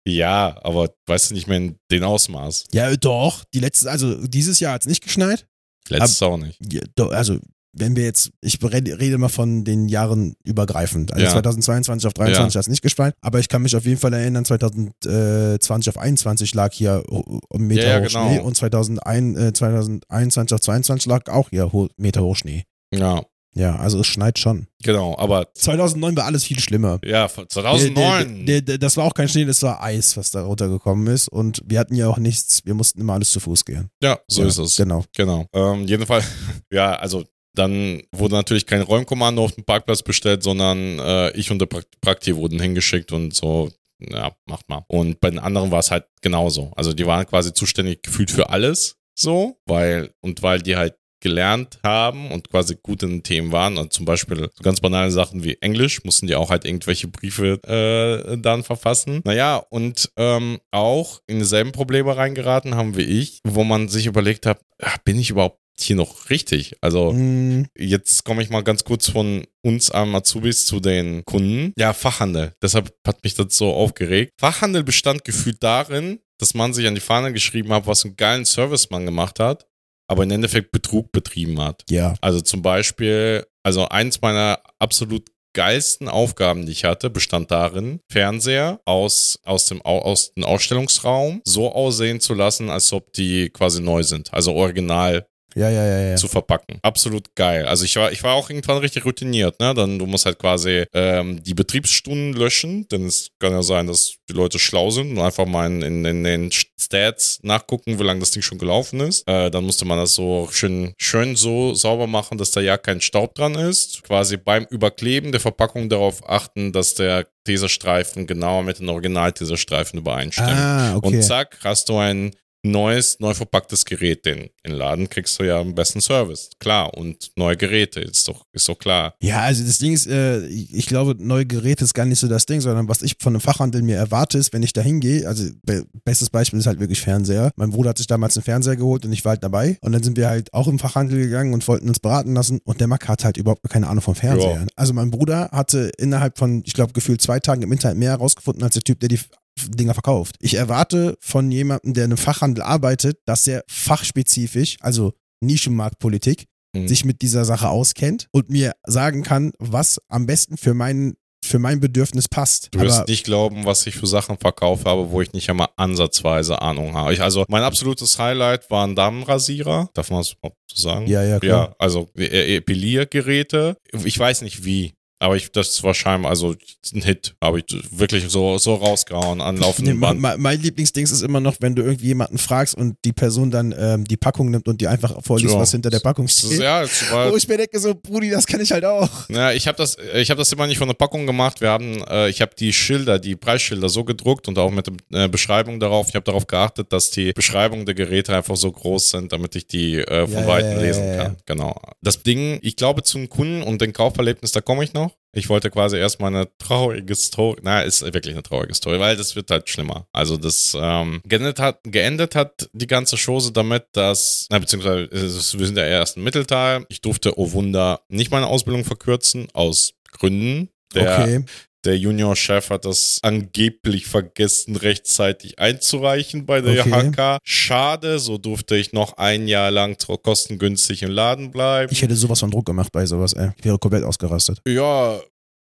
ja, 0.06 0.56
aber 0.62 0.90
weißt 1.06 1.30
du 1.30 1.34
nicht 1.34 1.46
mehr 1.46 1.58
in 1.58 1.76
den 1.90 2.04
Ausmaß. 2.04 2.66
Ja, 2.72 2.94
doch. 2.96 3.44
Die 3.54 3.60
letzte, 3.60 3.90
also 3.90 4.26
dieses 4.26 4.60
Jahr 4.60 4.74
hat 4.74 4.82
es 4.82 4.86
nicht 4.86 5.02
geschneit. 5.02 5.46
Letztes 5.88 6.22
auch 6.22 6.36
nicht. 6.36 6.58
Ja, 6.72 6.80
doch, 6.94 7.10
also, 7.12 7.38
wenn 7.76 7.96
wir 7.96 8.04
jetzt, 8.04 8.30
ich 8.40 8.58
rede, 8.62 9.18
mal 9.18 9.28
von 9.28 9.64
den 9.64 9.88
Jahren 9.88 10.36
übergreifend. 10.44 11.12
Also 11.12 11.24
Ja. 11.24 11.32
2022 11.32 12.06
auf 12.06 12.14
23 12.14 12.54
Ja. 12.54 12.58
hat 12.58 12.64
es 12.66 12.68
nicht 12.70 12.82
geschneit, 12.82 13.14
aber 13.20 13.40
ich 13.40 13.48
kann 13.48 13.62
mich 13.62 13.74
auf 13.74 13.84
jeden 13.84 13.98
Fall 13.98 14.12
erinnern, 14.12 14.44
2020 14.44 15.88
auf 15.88 15.98
21 15.98 16.54
lag 16.54 16.72
hier 16.72 17.02
um 17.08 17.62
Meter 17.66 17.88
Ja, 17.88 18.00
hoch 18.00 18.06
genau. 18.08 18.28
Schnee 18.28 18.40
und 18.40 18.56
2001, 18.56 19.38
äh, 19.38 19.52
2021 19.52 20.54
auf 20.54 20.60
22 20.60 21.06
lag 21.10 21.28
auch 21.28 21.50
hier 21.50 21.70
Meter 21.96 22.22
hoch 22.22 22.36
Schnee. 22.36 22.64
Ja, 22.92 23.22
Ja, 23.54 23.76
also 23.76 24.00
es 24.00 24.06
schneit 24.06 24.38
schon. 24.38 24.66
genau, 24.82 25.16
aber 25.16 25.52
2009 25.54 26.16
war 26.16 26.24
alles 26.24 26.44
viel 26.44 26.58
schlimmer. 26.58 26.98
ja, 27.04 27.28
Der, 27.28 27.48
2009. 27.48 28.46
der, 28.46 28.62
der, 28.62 28.78
das 28.78 28.96
war 28.96 29.04
auch 29.04 29.14
kein 29.14 29.28
Schnee, 29.28 29.44
das 29.44 29.62
war 29.62 29.82
Eis, 29.82 30.16
was 30.16 30.30
da 30.30 30.42
runtergekommen 30.42 31.06
ist. 31.06 31.28
Und 31.28 31.62
wir 31.64 31.78
hatten 31.78 31.94
ja 31.94 32.08
auch 32.08 32.18
nichts, 32.18 32.64
wir 32.64 32.74
mussten 32.74 33.00
immer 33.00 33.12
alles 33.14 33.30
zu 33.30 33.40
Fuß 33.40 33.64
gehen. 33.64 33.90
ja, 34.02 34.18
so 34.28 34.42
ja, 34.42 34.48
ist 34.48 34.58
es. 34.58 34.76
Genau. 34.76 35.04
Genau. 35.16 35.46
Ähm, 35.52 35.86
jedenfalls, 35.86 36.24
ja, 36.72 36.96
also 36.96 37.24
dann 37.54 38.02
wurde 38.10 38.34
natürlich 38.34 38.66
kein 38.66 38.82
Räumkommando 38.82 39.44
auf 39.44 39.52
dem 39.52 39.64
Parkplatz 39.64 40.02
bestellt, 40.02 40.42
sondern 40.42 40.98
äh, 40.98 41.30
ich 41.36 41.50
und 41.52 41.60
der 41.60 41.66
Prakt 41.66 42.00
Prakti 42.00 42.34
wurden 42.34 42.60
hingeschickt 42.60 43.12
und 43.12 43.32
so, 43.34 43.70
ja, 44.00 44.32
macht 44.46 44.68
mal. 44.68 44.84
Und 44.88 45.20
bei 45.20 45.30
den 45.30 45.38
anderen 45.38 45.70
war 45.70 45.78
es 45.78 45.92
halt 45.92 46.04
genauso. 46.20 46.72
Also 46.74 46.92
die 46.92 47.06
waren 47.06 47.24
quasi 47.26 47.54
zuständig 47.54 48.02
gefühlt 48.02 48.32
für 48.32 48.50
alles 48.50 48.96
so, 49.16 49.56
weil, 49.66 50.10
und 50.20 50.42
weil 50.42 50.60
die 50.60 50.74
halt 50.76 50.96
gelernt 51.24 51.78
haben 51.82 52.30
und 52.30 52.50
quasi 52.50 52.76
gut 52.80 53.02
in 53.02 53.10
den 53.10 53.22
Themen 53.24 53.50
waren. 53.50 53.78
Und 53.78 53.92
zum 53.92 54.04
Beispiel 54.04 54.50
so 54.54 54.62
ganz 54.62 54.80
banale 54.80 55.10
Sachen 55.10 55.42
wie 55.42 55.56
Englisch 55.60 56.04
mussten 56.04 56.28
die 56.28 56.36
auch 56.36 56.50
halt 56.50 56.64
irgendwelche 56.64 57.08
Briefe 57.08 57.58
äh, 57.64 58.36
dann 58.38 58.62
verfassen. 58.62 59.22
Naja, 59.24 59.56
und 59.56 60.10
ähm, 60.16 60.58
auch 60.70 61.20
in 61.26 61.38
dieselben 61.40 61.72
Probleme 61.72 62.16
reingeraten 62.16 62.76
haben 62.76 62.96
wie 62.96 63.02
ich, 63.02 63.40
wo 63.44 63.64
man 63.64 63.88
sich 63.88 64.06
überlegt 64.06 64.46
hat, 64.46 64.60
ah, 64.80 64.96
bin 65.04 65.18
ich 65.18 65.30
überhaupt 65.30 65.58
hier 65.76 65.96
noch 65.96 66.30
richtig? 66.30 66.76
Also 66.82 67.12
Mm, 67.12 67.64
Jetzt 67.76 68.24
komme 68.24 68.42
ich 68.42 68.50
mal 68.50 68.62
ganz 68.62 68.84
kurz 68.84 69.08
von 69.10 69.44
uns 69.62 69.90
am 69.90 70.14
Azubis 70.14 70.66
zu 70.66 70.78
den 70.78 71.24
Kunden. 71.24 71.72
Ja, 71.76 71.92
Fachhandel. 71.94 72.52
Deshalb 72.62 72.94
hat 73.04 73.24
mich 73.24 73.34
das 73.34 73.56
so 73.56 73.72
aufgeregt. 73.72 74.32
Fachhandel 74.38 74.84
bestand 74.84 75.24
gefühlt 75.24 75.62
darin, 75.62 76.20
dass 76.38 76.54
man 76.54 76.72
sich 76.74 76.86
an 76.86 76.94
die 76.94 77.00
Fahne 77.00 77.32
geschrieben 77.32 77.72
hat, 77.72 77.86
was 77.86 78.04
einen 78.04 78.16
geilen 78.16 78.44
Service 78.44 78.90
man 78.90 79.04
gemacht 79.06 79.40
hat, 79.40 79.66
aber 80.08 80.22
im 80.24 80.30
Endeffekt 80.30 80.72
Betrug 80.72 81.12
betrieben 81.12 81.60
hat. 81.62 81.84
ja. 81.90 82.14
Also 82.20 82.40
zum 82.40 82.62
Beispiel, 82.62 83.46
also 83.62 83.88
eins 83.88 84.20
meiner 84.20 84.60
absolut 84.78 85.30
geilsten 85.56 86.08
Aufgaben, 86.08 86.66
die 86.66 86.72
ich 86.72 86.84
hatte, 86.84 87.10
bestand 87.10 87.50
darin, 87.52 88.00
Fernseher 88.10 88.80
aus, 88.86 89.38
aus, 89.44 89.66
dem, 89.66 89.80
Au- 89.84 90.00
aus 90.02 90.34
dem 90.34 90.42
Ausstellungsraum 90.44 91.42
so 91.44 91.72
aussehen 91.72 92.20
zu 92.20 92.34
lassen, 92.34 92.70
als 92.70 92.92
ob 92.92 93.12
die 93.12 93.50
quasi 93.50 93.80
neu 93.80 94.02
sind. 94.02 94.34
Also 94.34 94.52
original 94.54 95.26
Ja, 95.54 95.70
ja, 95.70 95.86
ja, 95.86 96.00
ja. 96.10 96.16
zu 96.16 96.28
verpacken. 96.28 96.78
Absolut 96.82 97.34
geil. 97.34 97.66
Also 97.66 97.84
ich 97.84 97.94
war, 97.96 98.10
ich 98.10 98.22
war 98.22 98.34
auch 98.34 98.50
irgendwann 98.50 98.78
richtig 98.78 99.04
routiniert, 99.04 99.60
ne? 99.60 99.72
Dann 99.74 99.98
du 99.98 100.06
musst 100.06 100.26
halt 100.26 100.38
quasi 100.38 100.84
ähm, 100.92 101.42
die 101.42 101.54
Betriebsstunden 101.54 102.32
löschen, 102.32 102.88
denn 102.88 103.06
es 103.06 103.28
kann 103.38 103.52
ja 103.52 103.62
sein, 103.62 103.86
dass 103.86 104.16
die 104.28 104.32
Leute 104.32 104.58
schlau 104.58 104.90
sind 104.90 105.12
und 105.12 105.20
einfach 105.20 105.46
mal 105.46 105.66
in, 105.66 105.82
in, 105.82 106.04
in 106.04 106.24
den 106.24 106.50
Stats 106.52 107.38
nachgucken, 107.42 107.98
wie 107.98 108.02
lange 108.02 108.20
das 108.20 108.32
Ding 108.32 108.42
schon 108.42 108.58
gelaufen 108.58 109.00
ist. 109.00 109.28
Äh, 109.28 109.50
dann 109.50 109.64
musste 109.64 109.84
man 109.84 109.98
das 109.98 110.14
so 110.14 110.48
schön, 110.50 110.92
schön 110.98 111.36
so 111.36 111.74
sauber 111.74 112.06
machen, 112.06 112.38
dass 112.38 112.50
da 112.50 112.60
ja 112.60 112.76
kein 112.76 113.00
Staub 113.00 113.34
dran 113.34 113.54
ist. 113.54 114.02
Quasi 114.02 114.36
beim 114.36 114.66
Überkleben 114.70 115.30
der 115.30 115.40
Verpackung 115.40 115.88
darauf 115.88 116.28
achten, 116.28 116.72
dass 116.72 116.94
der 116.94 117.26
Teserstreifen 117.44 118.26
genauer 118.26 118.62
mit 118.62 118.78
den 118.80 118.88
Original-Teserstreifen 118.88 119.98
übereinstimmt. 119.98 120.48
Ah, 120.48 120.96
okay. 120.96 121.06
Und 121.06 121.22
zack, 121.22 121.58
hast 121.62 121.88
du 121.88 121.98
ein 121.98 122.34
neues, 122.64 123.20
neu 123.20 123.34
verpacktes 123.34 123.84
Gerät. 123.84 124.24
Den 124.24 124.50
in 124.62 124.72
den 124.72 124.72
Laden 124.72 125.08
kriegst 125.08 125.38
du 125.38 125.44
ja 125.44 125.60
am 125.60 125.74
besten 125.74 126.00
Service. 126.00 126.50
Klar. 126.58 126.94
Und 126.94 127.30
neue 127.36 127.56
Geräte, 127.56 128.00
ist 128.00 128.26
doch, 128.26 128.46
ist 128.52 128.68
doch 128.68 128.78
klar. 128.78 129.14
Ja, 129.20 129.40
also 129.40 129.64
das 129.64 129.78
Ding 129.78 129.92
ist, 129.92 130.06
äh, 130.06 130.46
ich 130.46 130.86
glaube, 130.86 131.14
neue 131.18 131.46
Geräte 131.46 131.84
ist 131.84 131.94
gar 131.94 132.06
nicht 132.06 132.18
so 132.18 132.28
das 132.28 132.46
Ding, 132.46 132.60
sondern 132.60 132.88
was 132.88 133.02
ich 133.02 133.16
von 133.20 133.34
einem 133.34 133.40
Fachhandel 133.40 133.82
mir 133.82 133.96
erwarte, 133.96 134.38
ist, 134.38 134.52
wenn 134.52 134.62
ich 134.62 134.72
da 134.72 134.80
hingehe, 134.80 135.28
also 135.28 135.50
be 135.62 135.84
bestes 136.04 136.30
Beispiel 136.30 136.58
ist 136.58 136.66
halt 136.66 136.80
wirklich 136.80 137.00
Fernseher. 137.00 137.50
Mein 137.56 137.70
Bruder 137.70 137.90
hat 137.90 137.98
sich 137.98 138.06
damals 138.06 138.36
einen 138.36 138.44
Fernseher 138.44 138.76
geholt 138.76 139.04
und 139.04 139.12
ich 139.12 139.24
war 139.24 139.30
halt 139.30 139.44
dabei. 139.44 139.78
Und 139.80 139.92
dann 139.92 140.02
sind 140.02 140.16
wir 140.16 140.28
halt 140.28 140.52
auch 140.52 140.68
im 140.68 140.78
Fachhandel 140.78 141.18
gegangen 141.18 141.54
und 141.54 141.66
wollten 141.68 141.88
uns 141.88 142.00
beraten 142.00 142.34
lassen 142.34 142.60
und 142.64 142.80
der 142.80 142.86
Mack 142.86 143.08
hat 143.08 143.24
halt 143.24 143.36
überhaupt 143.36 143.68
keine 143.68 143.88
Ahnung 143.88 144.02
von 144.02 144.14
Fernsehern. 144.14 144.68
Also 144.76 144.92
mein 144.92 145.10
Bruder 145.10 145.50
hatte 145.52 145.90
innerhalb 145.98 146.38
von, 146.38 146.62
ich 146.64 146.74
glaube, 146.74 146.92
gefühlt 146.92 147.20
zwei 147.20 147.40
Tagen 147.40 147.62
im 147.62 147.72
Internet 147.72 147.98
mehr 147.98 148.10
herausgefunden 148.10 148.62
als 148.62 148.74
der 148.74 148.82
Typ, 148.82 149.00
der 149.00 149.08
die 149.08 149.20
Dinger 149.68 149.94
verkauft. 149.94 150.36
Ich 150.40 150.54
erwarte 150.54 151.16
von 151.20 151.50
jemandem, 151.50 151.94
der 151.94 152.04
in 152.04 152.10
einem 152.12 152.18
Fachhandel 152.18 152.62
arbeitet, 152.62 153.18
dass 153.26 153.46
er 153.46 153.64
fachspezifisch, 153.68 154.76
also 154.80 155.12
Nischenmarktpolitik, 155.40 156.46
Mhm. 156.76 156.88
sich 156.88 157.04
mit 157.04 157.22
dieser 157.22 157.44
Sache 157.44 157.68
auskennt 157.68 158.26
und 158.32 158.50
mir 158.50 158.72
sagen 158.84 159.22
kann, 159.22 159.52
was 159.60 160.00
am 160.08 160.26
besten 160.26 160.56
für 160.56 160.74
mein, 160.74 161.14
für 161.44 161.60
mein 161.60 161.78
Bedürfnis 161.78 162.28
passt. 162.28 162.70
Du 162.72 162.80
wirst 162.80 163.06
nicht 163.06 163.22
glauben, 163.24 163.64
was 163.64 163.86
ich 163.86 163.94
für 163.94 164.08
Sachen 164.08 164.38
verkauft 164.38 164.84
habe, 164.84 165.08
wo 165.12 165.20
ich 165.22 165.32
nicht 165.32 165.48
einmal 165.48 165.68
ansatzweise 165.76 166.60
Ahnung 166.60 166.94
habe. 166.94 167.12
Ich, 167.14 167.22
also 167.22 167.44
mein 167.46 167.62
absolutes 167.62 168.18
Highlight 168.18 168.68
war 168.72 168.84
ein 168.88 168.96
Damenrasierer. 168.96 169.88
Darf 169.94 170.10
man 170.10 170.18
das 170.20 170.32
überhaupt 170.32 170.56
so 170.68 170.82
sagen? 170.82 171.06
ja, 171.06 171.22
ja, 171.22 171.38
klar. 171.38 171.68
Ja, 171.68 171.74
also 171.78 172.08
äh, 172.16 172.56
Epiliergeräte. 172.56 173.76
Ich 174.04 174.18
weiß 174.18 174.42
nicht 174.42 174.64
wie. 174.64 174.94
Aber 175.24 175.36
ich, 175.36 175.50
das 175.52 175.82
war 175.82 175.94
scheinbar, 175.94 176.30
also 176.30 176.54
ein 176.94 177.00
Hit, 177.02 177.34
habe 177.42 177.60
ich 177.60 177.64
wirklich 177.90 178.24
so, 178.28 178.58
so 178.58 178.74
rausgehauen 178.74 179.40
an 179.40 179.56
laufenden 179.56 179.94
Nee, 179.94 180.00
Band. 180.00 180.20
mein, 180.20 180.38
mein 180.38 180.60
Lieblingsdings 180.60 181.10
ist 181.12 181.22
immer 181.22 181.40
noch, 181.40 181.56
wenn 181.60 181.74
du 181.74 181.82
irgendwie 181.82 182.08
jemanden 182.08 182.36
fragst 182.36 182.74
und 182.74 182.96
die 183.06 183.12
Person 183.14 183.50
dann 183.50 183.74
ähm, 183.78 184.04
die 184.04 184.18
Packung 184.18 184.50
nimmt 184.50 184.68
und 184.68 184.82
dir 184.82 184.90
einfach 184.90 185.22
vorliest, 185.24 185.54
Ja. 185.54 185.60
was 185.60 185.70
hinter 185.70 185.88
der 185.88 186.00
Packung 186.00 186.26
Das 186.26 186.38
steht. 186.40 186.60
ja, 186.60 186.82
es 186.82 187.10
war, 187.10 187.32
Wo 187.32 187.36
ich 187.36 187.48
mir 187.48 187.56
denke, 187.56 187.78
so, 187.78 187.94
Brudi, 187.94 188.28
das 188.28 188.46
kann 188.46 188.60
ich 188.60 188.70
halt 188.70 188.84
auch. 188.84 189.08
Ja, 189.30 189.52
ich 189.52 189.66
habe 189.66 189.78
das, 189.78 189.96
ich 190.14 190.28
habe 190.30 190.38
das 190.38 190.52
immer 190.52 190.66
nicht 190.66 190.76
von 190.76 190.88
der 190.88 190.94
Packung 190.94 191.24
gemacht. 191.26 191.62
Wir 191.62 191.70
haben, 191.70 192.02
äh, 192.06 192.28
ich 192.28 192.42
habe 192.42 192.52
die 192.58 192.72
Schilder, 192.74 193.18
die 193.18 193.34
Preisschilder 193.34 193.88
so 193.88 194.04
gedruckt 194.04 194.46
und 194.48 194.58
auch 194.58 194.70
mit 194.70 194.86
der 195.10 195.24
äh, 195.24 195.28
Beschreibung 195.28 195.80
darauf. 195.80 196.08
Ich 196.10 196.14
habe 196.16 196.24
darauf 196.24 196.46
geachtet, 196.46 196.92
dass 196.92 197.10
die 197.10 197.32
Beschreibungen 197.32 197.86
der 197.86 197.94
Geräte 197.94 198.36
einfach 198.36 198.56
so 198.56 198.70
groß 198.70 199.08
sind, 199.10 199.32
damit 199.32 199.56
ich 199.56 199.66
die 199.66 199.96
äh, 200.00 200.26
von 200.26 200.42
Ja, 200.42 200.46
weitem 200.46 200.72
ja, 200.72 200.80
lesen 200.80 201.16
kann. 201.16 201.36
Genau. 201.46 201.80
Das 202.02 202.22
Ding, 202.22 202.58
ich 202.60 202.76
glaube 202.76 203.02
zum 203.04 203.30
Kunden 203.30 203.62
und 203.62 203.80
den 203.80 203.94
Kauferlebnis, 203.94 204.52
da 204.52 204.60
komme 204.60 204.84
ich 204.84 204.92
noch. 204.92 205.12
Ich 205.34 205.48
wollte 205.48 205.70
quasi 205.70 205.96
erstmal 205.96 206.34
eine 206.34 206.48
traurige 206.58 207.14
Story, 207.14 207.60
na, 207.62 207.82
ist 207.82 208.02
wirklich 208.02 208.34
eine 208.34 208.42
traurige 208.42 208.74
Story, 208.74 208.98
weil 209.00 209.16
das 209.16 209.36
wird 209.36 209.50
halt 209.50 209.68
schlimmer. 209.68 210.06
Also 210.12 210.36
das 210.36 210.76
ähm, 210.78 211.20
geendet 211.24 211.58
hat, 211.58 211.80
geendet 211.84 212.34
hat 212.34 212.68
die 212.72 212.86
ganze 212.86 213.16
Chose 213.16 213.52
damit, 213.52 213.84
dass, 213.92 214.46
na, 214.50 214.58
beziehungsweise 214.58 215.08
wir 215.10 215.66
sind 215.66 215.76
ja 215.76 215.84
erst 215.84 216.16
im 216.16 216.24
Mittelteil. 216.24 216.84
Ich 216.88 217.00
durfte, 217.00 217.38
oh 217.38 217.52
Wunder, 217.52 218.00
nicht 218.08 218.30
meine 218.30 218.46
Ausbildung 218.46 218.84
verkürzen, 218.84 219.48
aus 219.52 219.94
Gründen. 220.12 220.68
Der, 220.94 221.18
okay. 221.18 221.44
Der 221.84 221.98
Juniorchef 221.98 222.70
hat 222.70 222.84
das 222.84 223.18
angeblich 223.22 224.06
vergessen, 224.06 224.76
rechtzeitig 224.76 225.58
einzureichen 225.58 226.46
bei 226.46 226.60
der 226.60 226.80
Okay. 226.86 227.08
IHK. 227.08 227.38
Schade, 227.44 228.18
so 228.18 228.38
durfte 228.38 228.76
ich 228.76 228.92
noch 228.92 229.16
ein 229.18 229.48
Jahr 229.48 229.70
lang 229.70 229.96
kostengünstig 230.22 231.02
im 231.02 231.10
Laden 231.10 231.50
bleiben. 231.50 231.92
Ich 231.92 232.02
hätte 232.02 232.16
sowas 232.16 232.40
von 232.40 232.50
Druck 232.50 232.66
gemacht 232.66 232.90
bei 232.92 233.06
sowas, 233.06 233.32
ey. 233.34 233.50
Ich 233.58 233.64
wäre 233.64 233.78
komplett 233.78 234.04
ausgerastet. 234.04 234.60
Ja, 234.66 235.20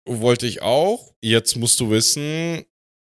wollte 0.08 0.46
ich 0.46 0.62
auch. 0.62 1.12
Jetzt 1.22 1.56
musst 1.56 1.78
du 1.80 1.90
wissen, 1.90 2.62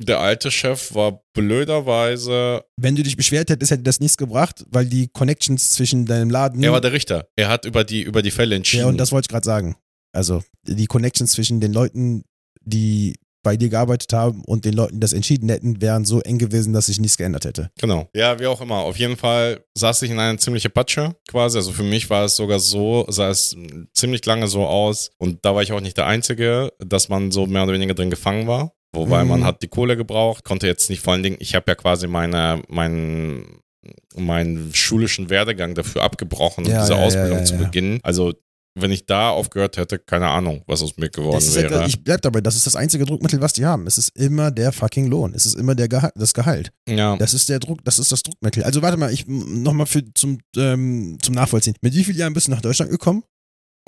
der 0.03 0.21
alte 0.21 0.51
Chef 0.51 0.95
war 0.95 1.23
blöderweise, 1.35 2.65
Wenn 2.77 2.97
du 2.97 3.03
dich 3.03 3.17
beschwert 3.17 3.51
hättest, 3.51 3.71
hätte 3.73 3.83
das 3.83 4.01
nichts 4.01 4.17
gebracht, 4.17 4.65
weil 4.71 4.87
die 4.87 5.09
Connections 5.09 5.71
zwischen 5.73 6.07
deinem 6.07 6.31
Laden. 6.31 6.63
er 6.63 6.73
war 6.73 6.81
der 6.81 6.93
Richter. 6.93 7.29
Er 7.37 7.49
hat 7.49 7.65
über 7.65 7.85
die, 7.85 8.03
über 8.03 8.23
die 8.23 8.31
Fälle 8.31 8.55
entschieden. 8.57 8.83
ja, 8.83 8.89
und 8.89 8.97
das 8.99 9.13
wollte 9.13 9.27
ich 9.27 9.29
gerade 9.31 9.45
sagen. 9.47 9.77
Also, 10.13 10.43
die 10.67 10.87
Connections 10.87 11.33
zwischen 11.33 11.61
den 11.61 11.73
Leuten, 11.73 12.25
die 12.69 13.15
bei 13.45 13.57
dir 13.57 13.69
gearbeitet 13.69 14.13
haben 14.13 14.43
und 14.45 14.65
den 14.65 14.75
Leuten, 14.75 14.95
die 14.95 15.01
das 15.01 15.13
entschieden 15.13 15.49
hätten, 15.49 15.81
wären 15.81 16.05
so 16.05 16.21
eng 16.21 16.39
gewesen, 16.39 16.73
dass 16.73 16.87
sich 16.87 17.01
nichts 17.01 17.17
geändert 17.17 17.45
hätte. 17.45 17.71
Genau. 17.81 18.09
Ja, 18.15 18.39
wie 18.41 18.47
auch 18.47 18.61
immer. 18.61 18.79
Auf 18.79 18.97
jeden 18.99 19.17
Fall 19.17 19.65
saß 19.75 20.03
ich 20.03 20.11
in 20.11 20.19
einer 20.19 20.37
ziemliche 20.39 20.69
Patsche 20.71 21.15
quasi. 21.29 21.57
Also 21.57 21.71
für 21.73 21.85
mich 21.85 22.11
war 22.11 22.25
es 22.25 22.37
sogar 22.37 22.59
so, 22.59 23.07
sah 23.09 23.31
es 23.31 23.57
ziemlich 23.95 24.27
lange 24.27 24.49
so 24.49 24.67
aus. 24.67 25.13
Und 25.19 25.45
da 25.45 25.55
war 25.55 25.63
ich 25.63 25.73
auch 25.73 25.81
nicht 25.81 25.97
der 25.97 26.07
Einzige, 26.07 26.73
dass 26.85 27.09
man 27.09 27.31
so 27.31 27.47
mehr 27.47 27.63
oder 27.63 27.73
weniger 27.73 27.95
drin 27.95 28.11
gefangen 28.11 28.49
war. 28.49 28.73
Wobei 28.93 29.23
Mhm. 29.23 29.31
man 29.31 29.45
hat 29.45 29.63
die 29.63 29.69
Kohle 29.69 29.97
gebraucht, 29.97 30.45
konnte 30.45 30.67
jetzt 30.67 30.91
nicht 30.91 31.01
vor 31.01 31.13
allen 31.13 31.23
Dingen, 31.23 31.37
ich 31.39 31.55
habe 31.55 31.65
ja 31.69 31.75
quasi 31.77 32.07
meine, 32.09 32.63
meinen, 32.69 33.61
meinen 34.17 34.75
schulischen 34.75 35.31
Werdegang 35.31 35.75
dafür 35.75 36.03
abgebrochen, 36.03 36.65
um 36.67 36.71
Ja, 36.73 36.81
diese 36.81 36.95
ja, 36.95 36.99
ja, 37.01 37.07
Ausbildung 37.07 37.39
ja, 37.39 37.45
zu 37.45 37.57
beginnen. 37.57 38.01
Also 38.03 38.35
wenn 38.81 38.91
ich 38.91 39.07
da 39.07 39.31
aufgehört 39.31 39.77
hätte, 39.77 39.99
keine 39.99 40.29
Ahnung, 40.29 40.63
was 40.67 40.83
aus 40.83 40.97
mir 40.97 41.11
geworden 41.11 41.45
wäre. 41.55 41.81
halt, 41.81 41.89
ich 41.89 42.03
bleib 42.03 42.23
dabei, 42.23 42.41
das 42.41 42.57
ist 42.57 42.67
das 42.67 42.77
einzige 42.77 43.05
Druckmittel, 43.05 43.41
was 43.41 43.53
die 43.53 43.67
haben. 43.67 43.87
Es 43.87 43.99
ist 43.99 44.17
immer 44.17 44.51
der 44.51 44.73
fucking 44.73 45.07
Lohn. 45.07 45.35
Es 45.35 45.47
ist 45.47 45.55
immer 45.55 45.75
der 45.75 45.89
Geha 45.89 46.11
das 46.15 46.35
Gehalt. 46.35 46.73
ja. 46.89 47.17
Das 47.17 47.35
ist 47.35 47.49
der 47.49 47.59
Druck, 47.59 47.85
das 47.85 47.99
ist 47.99 48.13
das 48.13 48.23
Druckmittel. 48.23 48.65
Also 48.65 48.83
warte 48.83 48.97
mal, 48.97 49.13
ich 49.13 49.27
nochmal 49.27 49.87
zum, 50.15 50.39
ähm, 50.57 51.19
zum 51.23 51.35
Nachvollziehen. 51.35 51.75
Mit 51.83 51.95
wie 51.95 52.05
vielen 52.05 52.19
Jahren 52.19 52.33
bist 52.33 52.47
du 52.47 52.53
nach 52.53 52.63
Deutschland 52.63 52.91
gekommen? 52.91 53.23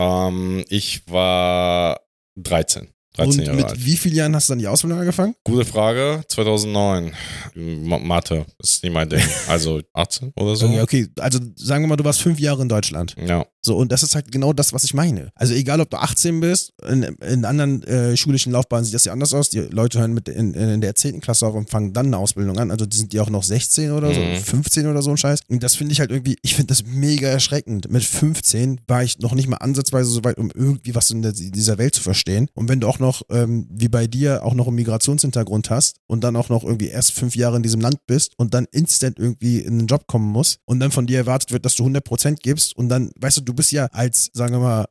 ähm, 0.01 0.65
ich 0.69 1.07
war 1.09 2.01
13. 2.37 2.89
13 3.15 3.41
und 3.41 3.47
Jahre 3.47 3.57
mit 3.57 3.65
alt. 3.67 3.85
wie 3.85 3.97
vielen 3.97 4.15
Jahren 4.15 4.35
hast 4.37 4.49
du 4.49 4.53
dann 4.53 4.59
die 4.61 4.69
Ausbildung 4.69 5.01
angefangen? 5.01 5.35
Gute 5.45 5.65
Frage. 5.65 6.23
2009. 6.29 7.13
Ma 7.55 7.99
Mathe 7.99 8.47
ist 8.63 8.83
nicht 8.83 8.93
mein 8.93 9.09
Ding. 9.09 9.21
Also 9.49 9.81
18 9.95 10.33
oder 10.37 10.55
so. 10.57 10.67
Okay, 10.67 10.81
okay, 10.83 11.09
also 11.19 11.39
sagen 11.57 11.83
wir 11.85 11.89
mal, 11.89 11.97
du 11.97 12.05
warst 12.05 12.21
fünf 12.23 12.39
Jahre 12.39 12.63
in 12.63 12.69
Deutschland. 12.69 13.17
Ja. 13.27 13.45
So, 13.63 13.77
und 13.77 13.91
das 13.93 14.03
ist 14.03 14.15
halt 14.15 14.31
genau 14.33 14.53
das, 14.53 14.73
was 14.73 14.85
ich 14.85 14.95
meine. 14.95 15.31
Also 15.35 15.53
egal, 15.55 15.81
ob 15.81 15.91
du 15.91 15.99
18 15.99 16.41
bist, 16.41 16.73
in, 16.89 17.03
in 17.03 17.45
anderen 17.45 17.83
äh, 17.83 18.17
schulischen 18.17 18.53
Laufbahnen 18.53 18.85
sieht 18.85 18.95
das 18.95 19.05
ja 19.05 19.13
anders 19.13 19.35
aus. 19.35 19.51
Die 19.51 19.59
Leute 19.59 19.99
hören 19.99 20.15
mit 20.15 20.29
in, 20.29 20.55
in 20.55 20.81
der 20.81 20.95
10. 20.95 21.21
Klasse 21.21 21.47
auf 21.47 21.55
und 21.55 21.69
fangen 21.69 21.93
dann 21.93 22.07
eine 22.07 22.17
Ausbildung 22.19 22.59
an. 22.59 22.71
Also 22.71 22.87
die 22.87 22.97
sind 22.97 23.13
die 23.13 23.21
auch 23.21 23.29
noch 23.29 23.43
16 23.43 23.91
oder 23.93 24.15
so, 24.15 24.21
Mhm. 24.21 24.37
15 24.37 24.87
oder 24.87 25.03
so 25.03 25.11
ein 25.11 25.17
Scheiß. 25.17 25.41
Und 25.49 25.63
das 25.63 25.75
finde 25.75 25.93
ich 25.93 26.01
halt 26.01 26.11
irgendwie, 26.11 26.37
ich 26.43 26.55
finde 26.55 26.69
das 26.69 26.85
mega 26.87 27.29
erschreckend. 27.29 27.91
Mit 27.91 28.05
15 28.05 28.81
war 28.87 29.03
ich 29.03 29.19
noch 29.19 29.35
nicht 29.35 29.49
mal 29.49 29.57
ansatzweise 29.57 30.09
so 30.11 30.23
weit, 30.25 30.39
um 30.39 30.51
irgendwie 30.55 30.95
was 30.95 31.11
in, 31.11 31.23
der, 31.23 31.33
in 31.37 31.53
dieser 31.53 31.77
Welt 31.79 31.95
zu 31.95 32.03
verstehen. 32.03 32.49
Und 32.55 32.69
wenn 32.69 32.81
du 32.81 32.87
auch 32.87 32.99
noch, 33.01 33.23
ähm, 33.31 33.67
wie 33.71 33.89
bei 33.89 34.07
dir, 34.07 34.45
auch 34.45 34.55
noch 34.55 34.67
einen 34.67 34.77
Migrationshintergrund 34.77 35.71
hast 35.71 35.97
und 36.07 36.23
dann 36.23 36.37
auch 36.37 36.49
noch 36.49 36.65
irgendwie 36.65 36.89
erst 36.89 37.13
fünf 37.13 37.35
Jahre 37.35 37.57
in 37.57 37.63
diesem 37.63 37.81
Land 37.81 38.07
bist 38.07 38.35
und 38.39 38.55
dann 38.55 38.67
instant 38.71 39.19
irgendwie 39.19 39.61
in 39.61 39.79
einen 39.79 39.87
Job 39.87 40.07
kommen 40.07 40.31
musst 40.31 40.59
und 40.67 40.81
dann 40.81 40.91
von 40.91 41.07
dir 41.07 41.19
erwartet 41.19 41.53
wird, 41.53 41.65
dass 41.65 41.75
du 41.75 41.85
100% 41.85 42.37
gibst 42.43 42.77
und 42.77 42.89
dann, 42.89 43.11
weißt 43.19 43.39
du, 43.39 43.41
du 43.43 43.55
bist 43.55 43.73
ja 43.73 43.87
als, 43.87 44.31
sagen 44.33 44.55
wir 44.55 44.61
mal, 44.61 44.87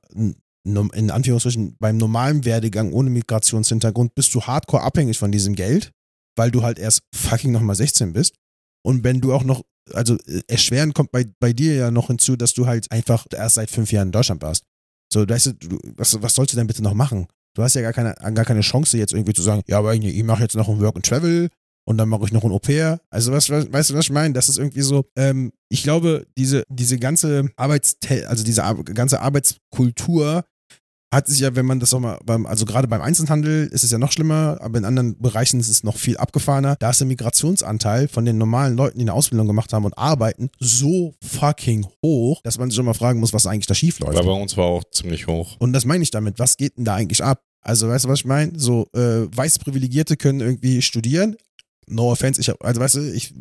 in 0.65 1.11
Anführungsstrichen 1.11 1.77
beim 1.79 1.97
normalen 1.97 2.45
Werdegang 2.45 2.91
ohne 2.91 3.09
Migrationshintergrund 3.09 4.13
bist 4.15 4.33
du 4.35 4.41
hardcore 4.41 4.83
abhängig 4.83 5.17
von 5.17 5.31
diesem 5.31 5.55
Geld, 5.55 5.91
weil 6.35 6.51
du 6.51 6.63
halt 6.63 6.79
erst 6.79 7.03
fucking 7.15 7.51
nochmal 7.51 7.75
16 7.75 8.13
bist. 8.13 8.35
Und 8.83 9.03
wenn 9.03 9.21
du 9.21 9.33
auch 9.33 9.43
noch, 9.43 9.63
also 9.93 10.15
äh, 10.25 10.41
erschweren 10.47 10.93
kommt 10.93 11.11
bei, 11.11 11.25
bei 11.39 11.53
dir 11.53 11.75
ja 11.75 11.91
noch 11.91 12.07
hinzu, 12.07 12.35
dass 12.35 12.53
du 12.53 12.65
halt 12.65 12.91
einfach 12.91 13.25
erst 13.31 13.55
seit 13.55 13.69
fünf 13.69 13.91
Jahren 13.91 14.09
in 14.09 14.11
Deutschland 14.13 14.41
warst. 14.41 14.63
So, 15.11 15.27
weißt 15.27 15.47
du, 15.47 15.53
du 15.53 15.79
was, 15.95 16.21
was 16.21 16.35
sollst 16.35 16.53
du 16.53 16.57
denn 16.57 16.67
bitte 16.67 16.83
noch 16.83 16.93
machen? 16.93 17.27
Du 17.59 17.65
hast 17.65 17.73
ja 17.73 17.81
gar 17.81 17.91
keine, 17.91 18.15
gar 18.33 18.45
keine 18.45 18.61
Chance 18.61 18.97
jetzt 18.97 19.11
irgendwie 19.11 19.33
zu 19.33 19.41
sagen, 19.41 19.63
ja, 19.67 19.79
aber 19.79 19.93
ich, 19.93 20.01
ich 20.01 20.23
mache 20.23 20.43
jetzt 20.43 20.55
noch 20.55 20.69
ein 20.69 20.79
Work 20.79 20.95
and 20.95 21.05
Travel 21.05 21.49
und 21.85 21.97
dann 21.97 22.07
mache 22.07 22.23
ich 22.23 22.31
noch 22.31 22.45
ein 22.45 22.53
Au 22.53 22.59
pair. 22.59 23.01
Also 23.09 23.33
was, 23.33 23.49
was, 23.49 23.69
weißt 23.69 23.89
du, 23.89 23.95
was 23.95 24.05
ich 24.05 24.11
meine? 24.13 24.33
Das 24.33 24.47
ist 24.47 24.57
irgendwie 24.57 24.79
so, 24.79 25.03
ähm, 25.17 25.51
ich 25.67 25.83
glaube, 25.83 26.25
diese, 26.37 26.63
diese 26.69 26.97
ganze 26.97 27.49
Arbeits, 27.57 27.97
also 28.27 28.45
diese 28.45 28.63
Ar 28.63 28.81
ganze 28.81 29.19
Arbeitskultur 29.19 30.45
hat 31.13 31.27
sich 31.27 31.39
ja, 31.39 31.55
wenn 31.55 31.65
man 31.65 31.79
das 31.79 31.93
auch 31.93 31.99
mal, 31.99 32.19
beim, 32.23 32.45
also 32.45 32.65
gerade 32.65 32.87
beim 32.87 33.01
Einzelhandel 33.01 33.67
ist 33.67 33.83
es 33.83 33.91
ja 33.91 33.97
noch 33.97 34.11
schlimmer, 34.11 34.57
aber 34.61 34.77
in 34.77 34.85
anderen 34.85 35.19
Bereichen 35.19 35.59
ist 35.59 35.67
es 35.67 35.83
noch 35.83 35.97
viel 35.97 36.17
abgefahrener. 36.17 36.75
Da 36.79 36.91
ist 36.91 36.99
der 36.99 37.07
Migrationsanteil 37.07 38.07
von 38.07 38.25
den 38.25 38.37
normalen 38.37 38.77
Leuten, 38.77 38.99
die 38.99 39.03
eine 39.03 39.13
Ausbildung 39.13 39.47
gemacht 39.47 39.73
haben 39.73 39.85
und 39.85 39.97
arbeiten, 39.97 40.49
so 40.59 41.13
fucking 41.21 41.87
hoch, 42.05 42.41
dass 42.43 42.57
man 42.57 42.69
sich 42.69 42.77
schon 42.77 42.85
mal 42.85 42.93
fragen 42.93 43.19
muss, 43.19 43.33
was 43.33 43.47
eigentlich 43.47 43.67
da 43.67 43.75
schief 43.75 43.99
läuft. 43.99 44.17
Weil 44.17 44.25
bei 44.25 44.31
uns 44.31 44.55
war 44.55 44.65
auch 44.65 44.83
ziemlich 44.91 45.27
hoch. 45.27 45.57
Und 45.59 45.73
das 45.73 45.85
meine 45.85 46.03
ich 46.03 46.11
damit. 46.11 46.39
Was 46.39 46.57
geht 46.57 46.77
denn 46.77 46.85
da 46.85 46.95
eigentlich 46.95 47.23
ab? 47.23 47.41
Also, 47.61 47.89
weißt 47.89 48.05
du, 48.05 48.09
was 48.09 48.19
ich 48.19 48.25
meine? 48.25 48.57
So, 48.57 48.87
äh, 48.93 49.27
weiß 49.35 49.59
Privilegierte 49.59 50.17
können 50.17 50.39
irgendwie 50.39 50.81
studieren. 50.81 51.35
No 51.87 52.11
offense, 52.11 52.39
ich 52.39 52.49
hab, 52.49 52.63
also 52.63 52.79
weißt 52.79 52.95
du, 52.95 53.13
ich 53.13 53.33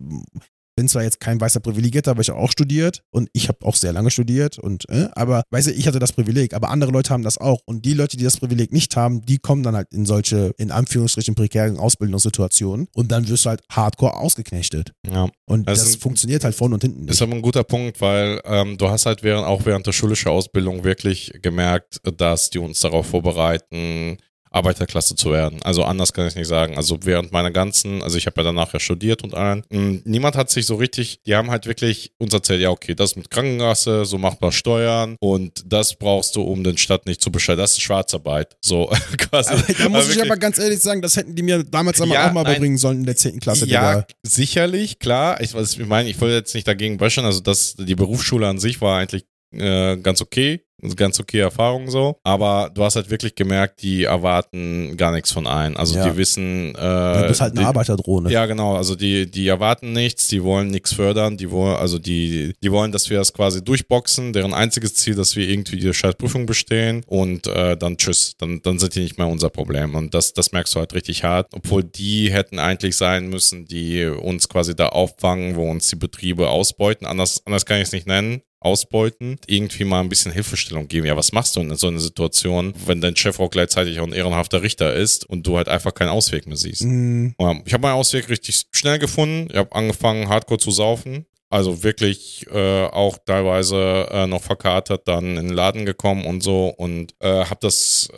bin 0.79 0.87
zwar 0.87 1.03
jetzt 1.03 1.19
kein 1.19 1.41
weißer 1.41 1.59
Privilegierter, 1.59 2.13
aber 2.13 2.21
ich 2.21 2.29
habe 2.29 2.39
auch 2.39 2.53
studiert 2.53 3.03
und 3.11 3.29
ich 3.33 3.49
habe 3.49 3.67
auch 3.67 3.75
sehr 3.75 3.93
lange 3.93 4.13
studiert 4.13 4.61
und, 4.61 4.89
äh, 4.89 5.09
aber 5.17 5.43
weißt 5.51 5.67
du, 5.67 5.73
ich 5.73 5.89
hatte 5.89 5.99
das 5.99 6.13
Privileg, 6.13 6.55
aber 6.55 6.71
andere 6.71 6.93
Leute 6.93 7.11
haben 7.11 7.25
das 7.25 7.37
auch 7.37 7.59
und 7.67 7.85
die 7.85 7.95
Leute, 7.95 8.17
die 8.17 8.23
das 8.23 8.37
Privileg 8.37 8.73
nicht 8.73 8.95
haben, 8.95 9.27
die 9.27 9.39
kommen 9.39 9.65
dann 9.65 9.75
halt 9.75 9.89
in 9.93 10.07
solche, 10.07 10.55
in 10.57 10.71
Anführungsstrichen, 10.71 11.35
prekären 11.35 11.79
Ausbildungssituationen 11.79 12.87
und 12.95 13.11
dann 13.11 13.29
wirst 13.29 13.47
du 13.47 13.49
halt 13.49 13.63
hardcore 13.69 14.15
ausgeknechtet. 14.15 14.93
Ja. 15.05 15.29
Und 15.47 15.67
Das 15.67 15.81
das, 15.81 15.97
funktioniert 15.97 16.45
halt 16.45 16.55
vorne 16.55 16.75
und 16.75 16.83
hinten 16.83 17.01
nicht. 17.01 17.11
Ist 17.11 17.23
aber 17.23 17.35
ein 17.35 17.43
guter 17.43 17.65
Punkt, 17.65 18.01
weil 18.01 18.41
ähm, 18.45 18.79
du 18.79 18.89
hast 18.89 19.05
halt 19.05 19.25
während, 19.25 19.49
auch 19.49 19.67
während 19.67 19.85
der 19.85 19.93
schulischen 19.93 20.29
Ausbildung 20.29 20.85
wirklich 20.85 21.33
gemerkt, 21.43 22.01
dass 22.17 22.51
die 22.51 22.61
uns 22.61 22.79
darauf 22.79 23.07
vorbereiten, 23.07 24.17
Arbeiterklasse 24.59 25.15
zu 25.17 25.31
werden. 25.31 25.61
Also 25.63 25.85
anders 25.85 26.13
kann 26.13 26.27
ich 26.27 26.35
nicht 26.35 26.49
sagen. 26.49 26.77
Also 26.77 26.99
während 27.03 27.33
meiner 27.33 27.51
ganzen, 27.51 28.03
also 28.03 28.19
ich 28.19 28.27
habe 28.27 28.41
ja 28.41 28.45
danach 28.45 28.73
ja 28.73 28.81
studiert 28.81 29.23
und 29.23 29.35
allen, 29.35 29.63
mh, 29.71 30.01
niemand 30.05 30.37
hat 30.37 30.51
sich 30.51 30.67
so 30.67 30.75
richtig, 30.77 31.21
die 31.27 31.35
haben 31.35 31.51
halt 31.51 31.67
wirklich 31.67 32.13
uns 32.19 32.35
erzählt, 32.35 32.61
ja 32.61 32.71
okay, 32.71 32.95
das 32.95 33.17
mit 33.17 33.31
Krankenkasse, 33.31 34.05
so 34.05 34.19
macht 34.19 34.41
man 34.41 34.53
Steuern 34.53 35.17
und 35.21 35.63
das 35.67 35.95
brauchst 35.95 36.37
du, 36.37 36.43
um 36.43 36.65
den 36.65 36.77
Stadt 36.77 37.07
nicht 37.07 37.23
zu 37.23 37.31
beschreiben. 37.31 37.59
Das 37.61 37.73
ist 37.73 37.81
Schwarzarbeit. 37.83 38.57
So 38.61 38.87
quasi. 39.19 39.53
Aber 39.53 39.63
da 39.73 39.89
muss 39.89 40.03
ich 40.05 40.09
wirklich- 40.17 40.23
aber 40.31 40.37
ganz 40.37 40.59
ehrlich 40.59 40.81
sagen, 40.81 41.01
das 41.03 41.17
hätten 41.17 41.35
die 41.35 41.43
mir 41.43 41.63
damals 41.65 42.01
aber 42.01 42.13
Ja, 42.13 42.29
auch 42.29 42.33
mal 42.33 42.45
beibringen 42.45 42.79
sollen 42.79 42.99
in 42.99 43.07
der 43.07 43.17
10. 43.17 43.41
Klasse. 43.41 43.67
Ja, 43.67 43.95
Digga. 44.03 44.07
sicherlich, 44.23 44.99
klar. 44.99 45.41
Ich, 45.41 45.55
was 45.55 45.73
ich 45.73 45.87
meine, 45.87 46.09
ich 46.09 46.21
wollte 46.21 46.35
jetzt 46.35 46.55
nicht 46.55 46.67
dagegen 46.67 46.99
böschern. 46.99 47.25
Also 47.25 47.41
das, 47.41 47.75
die 47.79 47.95
Berufsschule 47.95 48.47
an 48.47 48.59
sich 48.59 48.81
war 48.81 48.99
eigentlich 48.99 49.25
äh, 49.53 49.97
ganz 49.97 50.21
okay. 50.21 50.61
Ganz 50.95 51.19
okay 51.19 51.41
Erfahrung 51.41 51.91
so. 51.91 52.21
Aber 52.23 52.71
du 52.73 52.85
hast 52.85 52.95
halt 52.95 53.11
wirklich 53.11 53.35
gemerkt, 53.35 53.83
die 53.83 54.05
erwarten 54.05 54.97
gar 54.97 55.11
nichts 55.11 55.33
von 55.33 55.49
ein. 55.49 55.77
Also 55.77 55.97
Ja. 55.97 56.09
die 56.09 56.17
wissen. 56.17 56.73
Äh, 56.77 57.23
Du 57.23 57.25
bist 57.27 57.41
halt 57.41 57.51
eine 57.55 57.63
die, 57.63 57.67
Arbiterdrohne. 57.67 58.31
ja, 58.31 58.47
genau. 58.47 58.77
Also 58.77 58.95
die, 58.95 59.29
die 59.29 59.49
erwarten 59.49 59.93
nichts, 59.93 60.29
die 60.29 60.41
wollen 60.45 60.69
nichts 60.69 60.93
fördern, 60.93 61.37
die 61.37 61.51
wollen, 61.51 61.75
also 61.77 61.99
die, 61.99 62.55
die 62.63 62.71
wollen, 62.71 62.93
dass 62.93 63.11
wir 63.11 63.19
das 63.19 63.33
quasi 63.33 63.65
durchboxen. 63.65 64.33
Deren 64.33 64.55
einziges 64.55 64.95
Ziel, 64.95 65.17
dass 65.17 65.35
wir 65.35 65.49
irgendwie 65.49 65.79
die 65.81 65.93
Scheißprüfung 65.93 66.47
bestehen 66.47 67.03
und 67.09 67.49
äh, 67.49 67.77
dann 67.77 67.97
tschüss. 67.97 68.35
Dann, 68.39 68.63
dann 68.63 68.79
sind 68.79 68.95
die 68.95 69.01
nicht 69.01 69.19
mehr 69.19 69.27
unser 69.27 69.51
Problem. 69.51 69.97
Und 69.97 70.15
das, 70.15 70.33
das 70.33 70.53
merkst 70.53 70.77
du 70.77 70.79
halt 70.79 70.95
richtig 70.95 71.25
hart. 71.25 71.49
Obwohl 71.55 71.83
die 71.83 72.31
hätten 72.31 72.61
eigentlich 72.61 72.97
sein 72.97 73.29
müssen, 73.29 73.65
die 73.67 74.05
uns 74.05 74.49
quasi 74.49 74.77
da 74.77 74.91
auffangen, 74.91 75.57
wo 75.57 75.69
uns 75.69 75.89
die 75.89 75.97
Betriebe 75.97 76.51
ausbeuten. 76.51 77.05
Anders, 77.05 77.43
anders 77.47 77.67
kann 77.67 77.79
ich 77.79 77.85
es 77.89 77.93
nicht 77.93 78.07
nennen. 78.07 78.43
Ausbeuten, 78.61 79.39
irgendwie 79.47 79.85
mal 79.85 80.01
ein 80.01 80.09
bisschen 80.09 80.33
Hilfestellung 80.33 80.89
geben. 80.89 81.07
Ja, 81.07 81.17
was 81.17 81.33
machst 81.33 81.57
du 81.57 81.61
in 81.61 81.75
so 81.77 81.87
einer 81.87 82.01
Situation, 82.01 82.75
wenn 82.87 83.01
dein 83.01 83.17
Chef 83.17 83.39
auch 83.39 83.51
gleichzeitig 83.51 84.01
auch 84.01 84.07
ein 84.07 84.13
ehrenhafter 84.13 84.63
Richter 84.63 84.95
ist 84.95 85.25
und 85.25 85.47
du 85.47 85.57
halt 85.57 85.69
einfach 85.69 85.95
keinen 85.95 86.09
Ausweg 86.09 86.47
mehr 86.47 86.57
siehst? 86.57 86.83
Mhm. 86.83 87.35
Ich 87.65 87.73
habe 87.73 87.83
meinen 87.83 87.95
Ausweg 87.95 88.29
richtig 88.29 88.65
schnell 88.73 88.99
gefunden. 88.99 89.49
Ich 89.51 89.57
habe 89.57 89.75
angefangen, 89.75 90.29
hardcore 90.29 90.59
zu 90.59 90.71
saufen. 90.71 91.27
Also 91.51 91.83
wirklich 91.83 92.47
äh, 92.51 92.85
auch 92.87 93.17
teilweise 93.25 94.07
äh, 94.11 94.27
noch 94.27 94.43
verkatert, 94.43 95.09
dann 95.09 95.39
in 95.39 95.49
den 95.49 95.55
Laden 95.55 95.87
gekommen 95.87 96.27
und 96.27 96.43
so 96.43 96.69
und 96.69 97.15
äh, 97.21 97.45
habe 97.45 97.59
das, 97.61 98.11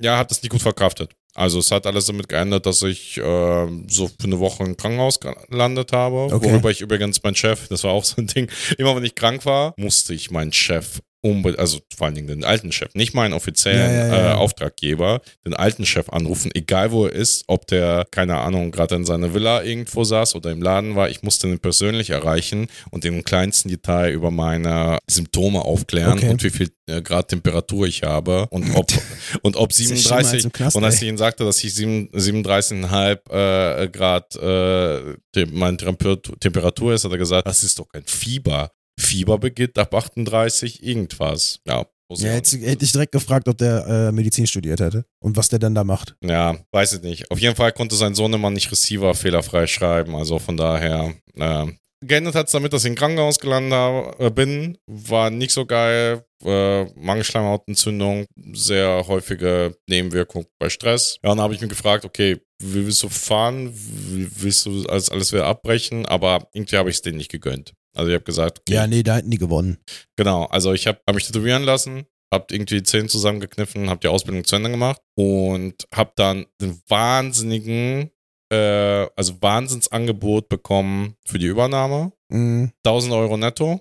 ja, 0.00 0.16
habe 0.16 0.28
das 0.30 0.42
nicht 0.42 0.50
gut 0.50 0.62
verkraftet. 0.62 1.14
Also 1.34 1.58
es 1.60 1.70
hat 1.70 1.86
alles 1.86 2.06
damit 2.06 2.28
geändert, 2.28 2.66
dass 2.66 2.82
ich 2.82 3.16
äh, 3.18 3.66
so 3.88 4.08
für 4.08 4.24
eine 4.24 4.40
Woche 4.40 4.64
im 4.64 4.76
Krankenhaus 4.76 5.20
gelandet 5.20 5.92
habe, 5.92 6.32
Okay. 6.34 6.50
worüber 6.50 6.70
ich 6.70 6.80
übrigens 6.80 7.22
mein 7.22 7.34
Chef, 7.34 7.68
das 7.68 7.84
war 7.84 7.92
auch 7.92 8.04
so 8.04 8.16
ein 8.20 8.26
Ding, 8.26 8.50
immer 8.78 8.96
wenn 8.96 9.04
ich 9.04 9.14
krank 9.14 9.46
war, 9.46 9.74
musste 9.76 10.12
ich 10.12 10.30
meinen 10.30 10.52
Chef 10.52 11.00
unbedingt, 11.22 11.58
also 11.58 11.78
vor 11.96 12.06
allen 12.06 12.14
Dingen 12.14 12.28
den 12.28 12.44
alten 12.44 12.72
Chef, 12.72 12.94
nicht 12.94 13.14
meinen 13.14 13.32
offiziellen 13.34 13.94
Ja, 13.94 14.06
ja, 14.06 14.16
ja. 14.16 14.32
Äh, 14.32 14.34
Auftraggeber, 14.36 15.20
den 15.44 15.54
alten 15.54 15.84
Chef 15.84 16.08
anrufen, 16.08 16.50
egal 16.54 16.92
wo 16.92 17.06
er 17.06 17.12
ist, 17.12 17.44
ob 17.46 17.66
der, 17.66 18.06
keine 18.10 18.38
Ahnung, 18.38 18.70
gerade 18.70 18.94
in 18.94 19.04
seiner 19.04 19.34
Villa 19.34 19.62
irgendwo 19.62 20.04
saß 20.04 20.34
oder 20.34 20.50
im 20.50 20.62
Laden 20.62 20.96
war, 20.96 21.10
ich 21.10 21.22
musste 21.22 21.46
ihn 21.48 21.58
persönlich 21.58 22.10
erreichen 22.10 22.68
und 22.90 23.04
im 23.04 23.22
kleinsten 23.24 23.68
Detail 23.68 24.12
über 24.12 24.30
meine 24.30 24.98
Symptome 25.08 25.60
aufklären 25.62 26.18
Okay. 26.18 26.30
und 26.30 26.42
wie 26.42 26.50
viel 26.50 26.70
äh, 26.86 27.02
Grad 27.02 27.28
Temperatur 27.28 27.86
ich 27.86 28.02
habe 28.02 28.46
und 28.50 28.74
ob, 28.74 28.86
und 29.42 29.56
ob 29.56 29.70
ist 29.70 29.80
ja 29.80 29.96
schlimmer 29.96 30.16
als 30.16 30.30
37 30.30 30.44
im 30.44 30.52
Knast, 30.52 30.76
und 30.76 30.84
als 30.84 31.02
ich 31.02 31.08
ihm 31.08 31.18
sagte, 31.18 31.44
dass 31.44 31.62
ich 31.62 31.74
sieben- 31.74 32.08
37,5 32.10 33.82
äh, 33.84 33.88
Grad 33.88 34.36
äh, 34.36 35.46
meine 35.52 35.76
Temperatur 35.76 36.94
ist, 36.94 37.04
hat 37.04 37.12
er 37.12 37.18
gesagt, 37.18 37.46
das 37.46 37.62
ist 37.62 37.78
doch 37.78 37.88
kein 37.88 38.04
Fieber. 38.04 38.70
Fieber 39.00 39.38
beginnt 39.38 39.78
ab 39.78 39.94
38 39.94 40.82
irgendwas. 40.82 41.60
Ja, 41.66 41.86
Ja, 42.10 42.30
hätte, 42.30 42.58
hätte 42.58 42.84
ich 42.84 42.92
direkt 42.92 43.12
gefragt, 43.12 43.48
ob 43.48 43.56
der 43.58 43.86
äh, 43.86 44.12
Medizin 44.12 44.46
studiert 44.46 44.80
hätte 44.80 45.04
und 45.20 45.36
was 45.36 45.48
der 45.48 45.58
dann 45.58 45.74
da 45.74 45.84
macht. 45.84 46.16
Ja, 46.22 46.58
weiß 46.72 46.94
ich 46.94 47.02
nicht. 47.02 47.30
Auf 47.30 47.38
jeden 47.38 47.56
Fall 47.56 47.72
konnte 47.72 47.94
sein 47.96 48.14
Sohnemann 48.14 48.52
nicht 48.52 48.70
Receiver 48.70 49.14
fehlerfrei 49.14 49.66
schreiben. 49.66 50.14
Also 50.14 50.38
von 50.38 50.56
daher. 50.56 51.14
Äh, 51.36 51.66
geendet 52.04 52.34
hat 52.34 52.46
es 52.46 52.52
damit, 52.52 52.72
dass 52.72 52.84
ich 52.84 52.90
im 52.90 52.96
Krankenhaus 52.96 53.38
gelandet 53.38 53.72
habe, 53.72 54.24
äh, 54.24 54.30
bin. 54.30 54.76
War 54.86 55.30
nicht 55.30 55.52
so 55.52 55.66
geil. 55.66 56.24
Äh, 56.42 56.84
Magenschleimhautentzündung, 56.94 58.24
sehr 58.54 59.04
häufige 59.06 59.76
Nebenwirkung 59.88 60.46
bei 60.58 60.70
Stress. 60.70 61.18
Ja, 61.22 61.28
dann 61.30 61.40
habe 61.40 61.54
ich 61.54 61.60
mich 61.60 61.68
gefragt, 61.68 62.04
okay, 62.04 62.40
wie 62.62 62.86
willst 62.86 63.02
du 63.02 63.08
fahren? 63.08 63.70
Wie 63.74 64.26
willst 64.42 64.64
du 64.66 64.84
alles, 64.86 65.10
alles 65.10 65.32
wieder 65.32 65.46
abbrechen? 65.46 66.06
Aber 66.06 66.48
irgendwie 66.54 66.76
habe 66.76 66.90
ich 66.90 66.96
es 66.96 67.02
denen 67.02 67.18
nicht 67.18 67.30
gegönnt. 67.30 67.74
Also 67.96 68.08
ich 68.08 68.14
habe 68.14 68.24
gesagt, 68.24 68.60
okay, 68.60 68.74
Ja, 68.74 68.86
nee, 68.86 69.02
da 69.02 69.16
hätten 69.16 69.30
die 69.30 69.38
gewonnen. 69.38 69.78
Genau, 70.16 70.44
also 70.44 70.72
ich 70.72 70.86
habe 70.86 71.00
hab 71.06 71.14
mich 71.14 71.26
tätowieren 71.26 71.62
lassen, 71.62 72.06
habe 72.32 72.46
irgendwie 72.50 72.76
die 72.76 72.82
Zähne 72.82 73.08
zusammengekniffen, 73.08 73.90
habe 73.90 74.00
die 74.00 74.08
Ausbildung 74.08 74.44
zu 74.44 74.56
Ende 74.56 74.70
gemacht 74.70 75.00
und 75.16 75.86
habe 75.94 76.12
dann 76.16 76.46
den 76.60 76.80
wahnsinnigen, 76.88 78.10
äh, 78.52 79.06
also 79.16 79.40
Wahnsinnsangebot 79.40 80.48
bekommen 80.48 81.16
für 81.26 81.38
die 81.38 81.46
Übernahme. 81.46 82.12
Mhm. 82.30 82.72
1000 82.86 83.12
Euro 83.12 83.36
netto 83.36 83.80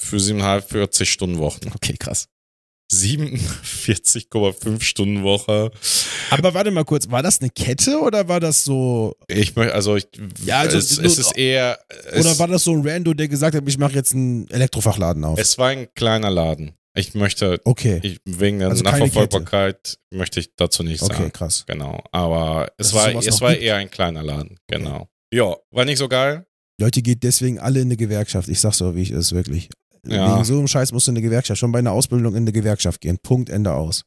für 0.00 0.18
7,5, 0.18 1.04
Stunden 1.04 1.38
Wochen. 1.38 1.68
Okay, 1.74 1.96
krass. 1.98 2.28
47,5 2.90 4.80
Stunden 4.82 5.22
Woche. 5.22 5.70
Aber 6.30 6.54
warte 6.54 6.70
mal 6.70 6.84
kurz, 6.84 7.10
war 7.10 7.22
das 7.22 7.40
eine 7.40 7.50
Kette 7.50 7.98
oder 8.00 8.28
war 8.28 8.40
das 8.40 8.64
so, 8.64 9.14
Ich 9.28 9.54
möchte, 9.56 9.74
also 9.74 9.96
ich, 9.96 10.06
Ja, 10.44 10.60
also 10.60 10.78
es, 10.78 10.98
es 10.98 11.18
ist 11.18 11.36
eher, 11.36 11.78
es, 12.10 12.24
oder 12.24 12.38
war 12.38 12.48
das 12.48 12.64
so 12.64 12.72
ein 12.72 12.86
Rando, 12.86 13.14
der 13.14 13.28
gesagt 13.28 13.54
hat, 13.56 13.62
ich 13.66 13.78
mache 13.78 13.92
jetzt 13.94 14.14
einen 14.14 14.48
Elektrofachladen 14.50 15.24
auf? 15.24 15.38
es 15.38 15.58
war 15.58 15.68
ein 15.68 15.88
kleiner 15.94 16.30
Laden. 16.30 16.72
Ich 16.94 17.14
möchte, 17.14 17.60
Okay, 17.64 18.00
ich, 18.02 18.18
wegen 18.24 18.58
der 18.58 18.70
Also 18.70 18.82
Nachverfolgbarkeit 18.82 19.98
möchte 20.10 20.40
ich 20.40 20.54
dazu 20.56 20.82
nicht 20.82 21.00
sagen. 21.00 21.14
okay, 21.14 21.30
krass. 21.30 21.64
Genau, 21.66 22.02
aber 22.10 22.72
es 22.76 22.90
Dass 22.90 22.94
war, 23.14 23.14
es 23.24 23.40
war 23.40 23.50
gibt. 23.52 23.62
eher 23.62 23.76
ein 23.76 23.90
kleiner 23.90 24.22
Laden, 24.22 24.58
genau. 24.66 25.08
Ja, 25.32 25.54
war 25.70 25.84
nicht 25.84 25.98
so 25.98 26.08
geil. 26.08 26.46
Leute, 26.80 27.02
geht 27.02 27.22
deswegen 27.22 27.58
alle 27.58 27.80
in 27.80 27.88
eine 27.88 27.96
Gewerkschaft. 27.96 28.48
Ich 28.48 28.60
sag's 28.60 28.78
so, 28.78 28.94
wie 28.96 29.02
ich 29.02 29.10
es 29.10 29.32
wirklich. 29.32 29.68
Ja. 30.06 30.34
Wegen 30.34 30.44
so 30.44 30.58
einem 30.58 30.68
Scheiß 30.68 30.92
musst 30.92 31.06
du 31.06 31.10
in 31.12 31.16
eine 31.16 31.24
Gewerkschaft, 31.24 31.58
schon 31.60 31.72
bei 31.72 31.78
einer 31.80 31.92
Ausbildung 31.92 32.34
in 32.34 32.42
eine 32.44 32.52
Gewerkschaft 32.52 33.00
gehen. 33.00 33.18
Punkt, 33.22 33.48
Ende 33.50 33.72
aus. 33.74 34.02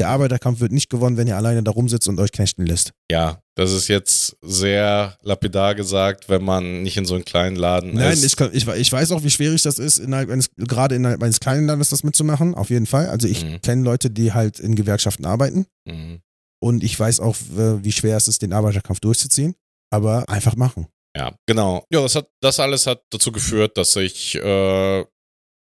Der 0.00 0.08
Arbeiterkampf 0.08 0.60
wird 0.60 0.72
nicht 0.72 0.88
gewonnen, 0.88 1.16
wenn 1.18 1.28
ihr 1.28 1.36
alleine 1.36 1.62
da 1.62 1.70
rumsitzt 1.70 2.08
und 2.08 2.18
euch 2.18 2.32
knechten 2.32 2.64
lässt. 2.64 2.92
Ja, 3.10 3.40
das 3.56 3.72
ist 3.72 3.88
jetzt 3.88 4.36
sehr 4.40 5.18
lapidar 5.22 5.74
gesagt, 5.74 6.28
wenn 6.30 6.42
man 6.42 6.82
nicht 6.82 6.96
in 6.96 7.04
so 7.04 7.14
einem 7.14 7.24
kleinen 7.26 7.56
Laden 7.56 7.94
Nein, 7.94 8.14
ist. 8.14 8.24
ich, 8.24 8.34
kann, 8.36 8.50
ich, 8.54 8.66
ich 8.66 8.90
weiß 8.90 9.12
auch, 9.12 9.22
wie 9.22 9.30
schwierig 9.30 9.62
das 9.62 9.78
ist, 9.78 9.98
innerhalb 9.98 10.30
eines, 10.30 10.48
gerade 10.56 10.94
innerhalb 10.94 11.22
eines 11.22 11.40
kleinen 11.40 11.66
Landes 11.66 11.90
das 11.90 12.04
mitzumachen, 12.04 12.54
auf 12.54 12.70
jeden 12.70 12.86
Fall. 12.86 13.08
Also 13.10 13.28
ich 13.28 13.44
Mhm. 13.44 13.60
kenne 13.60 13.82
Leute, 13.84 14.10
die 14.10 14.32
halt 14.32 14.58
in 14.60 14.74
Gewerkschaften 14.74 15.26
arbeiten 15.26 15.66
Mhm. 15.86 16.20
und 16.60 16.82
ich 16.82 16.98
weiß 16.98 17.20
auch, 17.20 17.36
äh, 17.56 17.84
wie 17.84 17.92
schwer 17.92 18.16
es 18.16 18.28
ist, 18.28 18.40
den 18.42 18.54
Arbeiterkampf 18.54 18.98
durchzuziehen. 19.00 19.54
Aber 19.90 20.26
einfach 20.30 20.56
machen. 20.56 20.86
Ja, 21.14 21.34
genau. 21.46 21.84
Ja, 21.92 22.00
das, 22.00 22.14
hat, 22.14 22.28
das 22.40 22.58
alles 22.58 22.86
hat 22.86 23.02
dazu 23.10 23.30
geführt, 23.30 23.76
dass 23.76 23.94
ich 23.96 24.34
äh, 24.36 25.04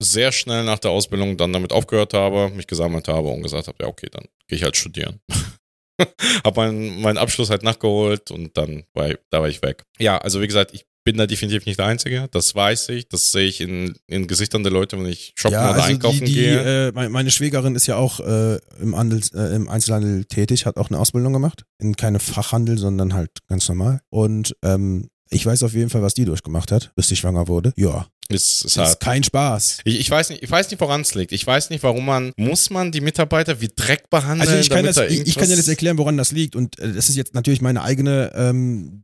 sehr 0.02 0.32
schnell 0.32 0.64
nach 0.64 0.78
der 0.78 0.90
Ausbildung 0.90 1.36
dann 1.36 1.52
damit 1.52 1.72
aufgehört 1.72 2.14
habe, 2.14 2.50
mich 2.54 2.66
gesammelt 2.66 3.06
habe 3.08 3.28
und 3.28 3.42
gesagt 3.42 3.68
habe, 3.68 3.76
ja, 3.82 3.86
okay, 3.88 4.08
dann 4.10 4.24
gehe 4.48 4.56
ich 4.56 4.64
halt 4.64 4.76
studieren. 4.76 5.20
habe 6.44 6.60
meinen, 6.60 7.00
meinen 7.02 7.18
Abschluss 7.18 7.50
halt 7.50 7.62
nachgeholt 7.62 8.30
und 8.30 8.56
dann 8.56 8.84
war, 8.94 9.10
ich- 9.10 9.18
da 9.30 9.40
war 9.40 9.48
ich 9.48 9.62
weg. 9.62 9.84
Ja, 9.98 10.18
also 10.18 10.40
wie 10.40 10.46
gesagt, 10.46 10.72
ich 10.74 10.86
bin 11.04 11.16
da 11.16 11.26
definitiv 11.26 11.64
nicht 11.66 11.78
der 11.78 11.86
Einzige. 11.86 12.28
Das 12.30 12.54
weiß 12.54 12.90
ich. 12.90 13.08
Das 13.08 13.32
sehe 13.32 13.46
ich 13.46 13.60
in, 13.60 13.94
in 14.06 14.26
Gesichtern 14.26 14.62
der 14.62 14.72
Leute, 14.72 14.98
wenn 14.98 15.06
ich 15.06 15.32
shoppen 15.34 15.54
ja, 15.54 15.70
oder 15.70 15.82
also 15.82 15.88
einkaufen 15.94 16.20
die, 16.20 16.24
die, 16.26 16.34
gehe. 16.34 16.88
äh, 16.88 16.92
meine- 16.92 17.10
meine 17.10 17.30
Schwägerin 17.30 17.74
ist 17.74 17.86
ja 17.86 17.96
auch 17.96 18.20
äh, 18.20 18.56
im, 18.80 18.96
Handel, 18.96 19.20
äh, 19.34 19.54
im 19.56 19.68
Einzelhandel 19.68 20.24
tätig, 20.26 20.66
hat 20.66 20.76
auch 20.76 20.88
eine 20.90 20.98
Ausbildung 20.98 21.32
gemacht. 21.32 21.64
In 21.78 21.96
keine 21.96 22.20
Fachhandel, 22.20 22.76
sondern 22.78 23.14
halt 23.14 23.30
ganz 23.48 23.68
normal. 23.68 24.00
Und 24.10 24.54
ähm, 24.62 25.08
ich 25.30 25.46
weiß 25.46 25.62
auf 25.62 25.72
jeden 25.74 25.90
Fall, 25.90 26.02
was 26.02 26.14
die 26.14 26.24
durchgemacht 26.24 26.72
hat, 26.72 26.92
bis 26.96 27.08
sie 27.08 27.16
schwanger 27.16 27.48
wurde. 27.48 27.72
Ja, 27.76 28.06
ist, 28.28 28.64
ist 28.64 28.76
ist 28.76 29.00
kein 29.00 29.24
Spaß. 29.24 29.78
Ich, 29.84 29.98
ich 30.00 30.10
weiß 30.10 30.30
nicht, 30.30 30.42
ich 30.42 30.50
weiß 30.50 30.70
nicht, 30.70 30.80
woran 30.80 31.00
es 31.00 31.14
liegt. 31.14 31.32
Ich 31.32 31.46
weiß 31.46 31.70
nicht, 31.70 31.82
warum 31.82 32.04
man, 32.06 32.32
muss 32.36 32.70
man 32.70 32.92
die 32.92 33.00
Mitarbeiter 33.00 33.60
wie 33.60 33.68
Dreck 33.74 34.08
behandeln? 34.10 34.48
Also 34.48 34.60
ich 34.60 34.70
kann, 34.70 34.84
das, 34.84 34.96
da 34.96 35.06
ich, 35.06 35.26
ich 35.26 35.36
kann 35.36 35.48
dir 35.48 35.56
das 35.56 35.68
erklären, 35.68 35.98
woran 35.98 36.16
das 36.16 36.30
liegt. 36.32 36.54
Und 36.56 36.78
äh, 36.78 36.92
das 36.92 37.08
ist 37.08 37.16
jetzt 37.16 37.34
natürlich 37.34 37.60
meine 37.60 37.82
eigene, 37.82 38.30
ähm, 38.34 39.02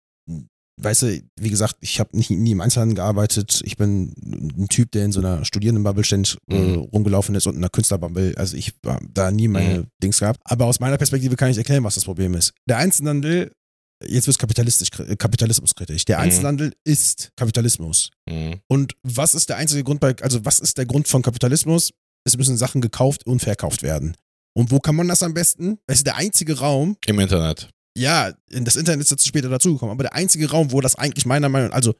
weißt 0.80 1.02
du, 1.02 1.22
wie 1.40 1.50
gesagt, 1.50 1.76
ich 1.80 1.98
habe 2.00 2.16
nicht 2.16 2.30
nie 2.30 2.50
im 2.52 2.60
Einzelhandel 2.60 2.96
gearbeitet. 2.96 3.62
Ich 3.64 3.76
bin 3.76 4.12
ein 4.58 4.68
Typ, 4.68 4.92
der 4.92 5.06
in 5.06 5.12
so 5.12 5.20
einer 5.20 5.44
Studierendenbubble 5.44 6.04
ständig 6.04 6.36
äh, 6.50 6.54
Mhm. 6.54 6.76
rumgelaufen 6.92 7.34
ist 7.34 7.46
und 7.46 7.54
in 7.54 7.60
einer 7.62 7.70
Künstlerbubble. 7.70 8.34
Also 8.36 8.56
ich 8.56 8.74
war 8.82 9.00
da 9.12 9.30
nie 9.30 9.48
meine 9.48 9.78
Mhm. 9.80 9.86
Dings 10.02 10.18
gehabt. 10.20 10.38
Aber 10.44 10.66
aus 10.66 10.78
meiner 10.78 10.98
Perspektive 10.98 11.34
kann 11.36 11.50
ich 11.50 11.56
erklären, 11.58 11.82
was 11.82 11.94
das 11.94 12.04
Problem 12.04 12.34
ist. 12.34 12.52
Der 12.68 12.76
Einzelhandel, 12.76 13.52
jetzt 14.02 14.26
wird 14.26 14.34
es 14.34 14.38
kapitalistisch, 14.38 14.88
kapitalismuskritisch. 15.18 16.04
Der 16.04 16.18
Mhm. 16.18 16.22
Einzelhandel 16.24 16.72
ist 16.84 17.30
Kapitalismus. 17.36 18.10
Mhm. 18.28 18.60
Und 18.68 18.94
was 19.02 19.34
ist 19.34 19.48
der 19.48 19.56
einzige 19.56 19.84
Grund 19.84 20.00
bei, 20.00 20.14
also 20.22 20.44
was 20.44 20.58
ist 20.60 20.78
der 20.78 20.86
Grund 20.86 21.08
von 21.08 21.22
Kapitalismus? 21.22 21.92
Es 22.24 22.36
müssen 22.36 22.56
Sachen 22.56 22.80
gekauft 22.80 23.26
und 23.26 23.40
verkauft 23.40 23.82
werden. 23.82 24.16
Und 24.54 24.70
wo 24.70 24.78
kann 24.80 24.96
man 24.96 25.06
das 25.08 25.22
am 25.22 25.34
besten? 25.34 25.78
Es 25.86 25.98
ist 25.98 26.06
der 26.06 26.16
einzige 26.16 26.58
Raum, 26.58 26.96
Im 27.06 27.20
Internet. 27.20 27.68
ja, 27.96 28.32
das 28.50 28.76
Internet 28.76 29.02
ist 29.02 29.10
jetzt 29.10 29.26
später 29.26 29.48
dazugekommen, 29.48 29.92
aber 29.92 30.04
der 30.04 30.14
einzige 30.14 30.50
Raum, 30.50 30.72
wo 30.72 30.80
das 30.80 30.94
eigentlich 30.96 31.26
meiner 31.26 31.48
Meinung 31.48 31.68
nach, 31.68 31.76
also 31.76 31.94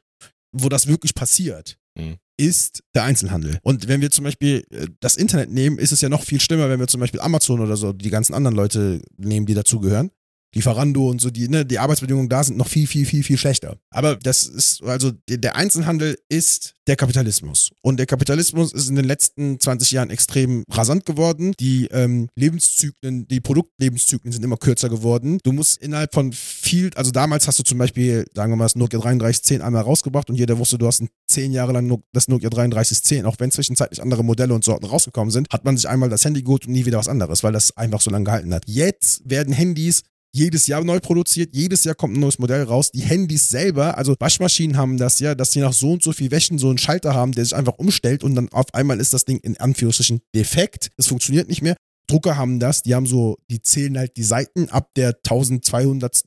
wo 0.53 0.69
das 0.69 0.87
wirklich 0.87 1.15
passiert, 1.15 1.77
Mhm. 1.99 2.17
ist 2.39 2.83
der 2.95 3.05
Einzelhandel. 3.05 3.59
Und 3.63 3.89
wenn 3.89 4.01
wir 4.03 4.11
zum 4.11 4.25
Beispiel 4.25 4.65
äh, 4.71 4.87
das 5.01 5.17
Internet 5.17 5.51
nehmen, 5.51 5.79
ist 5.79 5.93
es 5.93 6.01
ja 6.03 6.09
noch 6.11 6.23
viel 6.25 6.41
schlimmer, 6.41 6.69
wenn 6.69 6.79
wir 6.81 6.87
zum 6.89 7.01
Beispiel 7.01 7.21
Amazon 7.21 7.61
oder 7.61 7.77
so, 7.77 7.93
die 7.95 8.11
ganzen 8.11 8.35
anderen 8.35 8.55
Leute 8.57 9.01
nehmen, 9.17 9.47
die 9.47 9.55
dazugehören. 9.55 10.11
Lieferando 10.55 11.11
und 11.11 11.21
so, 11.21 11.31
die, 11.31 11.49
ne, 11.49 11.67
die 11.67 11.79
Arbeitsbedingungen 11.79 12.29
da 12.29 12.43
sind 12.43 12.57
noch 12.57 12.69
viel, 12.69 12.87
viel, 12.87 13.05
viel, 13.05 13.23
viel 13.23 13.37
schlechter. 13.37 13.77
Aber 13.91 14.17
das 14.17 14.47
ist, 14.47 14.83
also 14.83 15.13
der, 15.29 15.57
Einzelhandel 15.57 16.17
ist 16.29 16.75
der 16.87 16.97
Kapitalismus. 16.97 17.73
Und 17.83 17.99
der 17.99 18.07
Kapitalismus 18.07 18.73
ist 18.73 18.89
in 18.89 18.97
den 18.97 19.05
letzten 19.05 19.59
20 19.61 19.91
Jahren 19.91 20.11
extrem 20.11 20.65
rasant 20.71 21.05
geworden. 21.05 21.53
Die 21.59 21.87
ähm, 21.91 22.29
Lebenszyklen, 22.37 23.27
die 23.29 23.41
Produktlebenszyklen 23.41 24.33
sind 24.33 24.45
immer 24.45 24.57
kürzer 24.57 24.89
geworden. 24.89 25.39
Du 25.43 25.53
musst 25.53 25.83
innerhalb 25.83 26.15
von 26.15 26.33
viel, 26.33 26.91
also 26.95 27.11
damals 27.11 27.47
hast 27.47 27.59
du 27.59 27.63
zum 27.65 27.79
Beispiel, 27.79 28.25
sagen 28.35 28.53
wir 28.53 28.57
mal, 28.57 28.65
das 28.65 28.77
Nokia 28.77 29.01
3310 29.01 29.63
einmal 29.63 29.83
rausgebracht 29.83 30.31
und 30.31 30.37
jeder 30.37 30.59
wusste, 30.59 30.79
du 30.79 30.87
hast 30.87 31.05
zehn 31.29 31.53
Jahre 31.53 31.73
lang 31.73 32.03
das 32.13 32.29
Nokia 32.29 32.51
3310, 32.51 33.27
auch 33.27 33.37
wenn 33.39 33.51
zwischenzeitlich 33.51 34.01
andere 34.01 34.25
Modelle 34.25 34.55
und 34.55 34.65
Sorten 34.65 34.87
rausgekommen 34.87 35.31
sind, 35.31 35.49
hat 35.51 35.65
man 35.65 35.77
sich 35.77 35.89
einmal 35.89 36.09
das 36.09 36.25
Handy 36.25 36.43
geholt 36.43 36.67
und 36.67 36.73
nie 36.73 36.87
wieder 36.87 36.99
was 36.99 37.09
anderes, 37.09 37.43
weil 37.43 37.53
das 37.53 37.77
einfach 37.77 38.01
so 38.01 38.11
lange 38.11 38.25
gehalten 38.25 38.55
hat. 38.55 38.65
Jetzt 38.67 39.29
werden 39.29 39.53
Handys 39.53 40.03
jedes 40.37 40.67
Jahr 40.67 40.85
neu 40.85 41.01
produziert, 41.01 41.55
jedes 41.55 41.85
Jahr 41.85 41.95
kommt 41.95 42.17
ein 42.17 42.21
neues 42.21 42.39
Modell 42.39 42.63
raus. 42.63 42.91
Die 42.93 43.01
Handys 43.01 43.49
selber, 43.49 43.97
also 43.97 44.15
Waschmaschinen 44.19 44.77
haben 44.77 44.99
das 44.99 45.19
ja, 45.19 45.35
dass 45.35 45.53
sie 45.53 45.61
nach 45.61 45.73
so 45.73 45.93
und 45.93 46.03
so 46.03 46.13
viel 46.13 46.31
Wäschen 46.31 46.59
so 46.59 46.69
einen 46.69 46.79
Schalter 46.79 47.15
haben, 47.15 47.33
der 47.33 47.45
sich 47.45 47.55
einfach 47.57 47.79
umstellt 47.79 48.23
und 48.23 48.35
dann 48.35 48.51
auf 48.51 48.67
einmal 48.75 49.01
ist 49.01 49.13
das 49.13 49.25
Ding 49.25 49.39
in 49.39 49.57
Anführungsstrichen 49.57 50.21
defekt. 50.35 50.91
Es 50.97 51.07
funktioniert 51.07 51.49
nicht 51.49 51.63
mehr. 51.63 51.77
Drucker 52.07 52.37
haben 52.37 52.61
das, 52.61 52.83
die 52.83 52.95
haben 52.95 53.07
so, 53.07 53.39
die 53.51 53.63
zählen 53.63 53.99
halt 53.99 54.17
die 54.17 54.23
Seiten 54.23 54.69
ab 54.69 54.91
der 54.97 55.17
1200. 55.25 56.23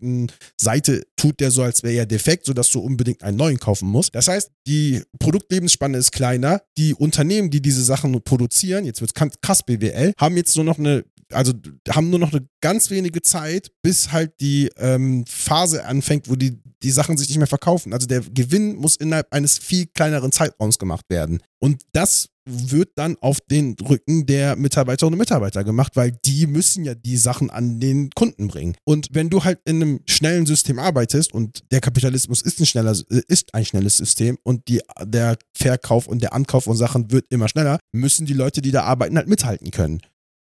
Seite 0.60 1.04
tut 1.16 1.40
der 1.40 1.52
so, 1.52 1.64
als 1.64 1.84
wäre 1.84 1.96
er 1.96 2.06
defekt, 2.06 2.46
sodass 2.46 2.70
du 2.70 2.80
unbedingt 2.80 3.24
einen 3.24 3.38
neuen 3.38 3.60
kaufen 3.60 3.88
musst. 3.88 4.16
Das 4.16 4.28
heißt, 4.28 4.52
die 4.68 5.02
Produktlebenspanne 5.20 5.98
ist 5.98 6.12
kleiner. 6.12 6.62
Die 6.78 6.94
Unternehmen, 6.94 7.50
die 7.50 7.62
diese 7.62 7.84
Sachen 7.84 8.22
produzieren, 8.24 8.86
jetzt 8.86 9.02
wird 9.02 9.12
es 9.16 9.32
krass 9.42 9.64
BWL, 9.64 10.14
haben 10.18 10.38
jetzt 10.38 10.56
nur 10.56 10.66
noch 10.66 10.80
eine 10.80 11.04
also 11.32 11.54
haben 11.90 12.10
nur 12.10 12.20
noch 12.20 12.32
eine 12.32 12.48
ganz 12.62 12.90
wenige 12.90 13.22
Zeit, 13.22 13.72
bis 13.82 14.12
halt 14.12 14.34
die 14.42 14.70
ähm, 14.78 15.26
Phase 15.28 15.86
anfängt, 15.86 16.30
wo 16.30 16.36
die, 16.36 16.60
die 16.82 16.92
Sachen 16.92 17.18
sich 17.18 17.30
nicht 17.30 17.38
mehr 17.38 17.48
verkaufen. 17.48 17.94
Also 17.94 18.08
der 18.08 18.22
Gewinn 18.22 18.76
muss 18.76 18.96
innerhalb 18.96 19.32
eines 19.32 19.58
viel 19.58 19.88
kleineren 19.88 20.32
Zeitraums 20.32 20.80
gemacht 20.80 21.06
werden. 21.10 21.42
Und 21.60 21.84
das 21.92 22.30
wird 22.50 22.92
dann 22.96 23.16
auf 23.22 23.40
den 23.42 23.76
Rücken 23.82 24.26
der 24.26 24.56
Mitarbeiterinnen 24.56 25.14
und 25.14 25.20
Mitarbeiter 25.20 25.64
gemacht, 25.64 25.96
weil 25.96 26.12
die 26.12 26.48
müssen 26.48 26.84
ja 26.84 26.96
die 26.96 27.18
Sachen 27.18 27.50
an 27.50 27.80
den 27.80 28.10
Kunden 28.12 28.48
bringen. 28.48 28.76
Und 28.86 29.10
wenn 29.12 29.30
du 29.30 29.44
halt 29.44 29.60
in 29.66 29.82
einem 29.82 30.00
schnellen 30.08 30.46
System 30.46 30.80
arbeitest 30.80 31.34
und 31.34 31.64
der 31.72 31.82
Kapitalismus 31.82 32.42
ist 32.42 32.60
ein 32.60 32.66
schneller 32.66 32.98
ist 33.28 33.54
ein 33.54 33.66
schnelles 33.66 33.98
System 33.98 34.38
und 34.44 34.68
die, 34.68 34.82
der 35.04 35.38
Verkauf 35.56 36.08
und 36.08 36.22
der 36.22 36.34
Ankauf 36.34 36.64
von 36.66 36.76
Sachen 36.76 37.12
wird 37.12 37.26
immer 37.30 37.48
schneller, 37.48 37.80
müssen 37.92 38.26
die 38.26 38.34
Leute, 38.34 38.62
die 38.62 38.72
da 38.72 38.84
arbeiten, 38.84 39.18
halt 39.18 39.28
mithalten 39.28 39.72
können. 39.72 40.02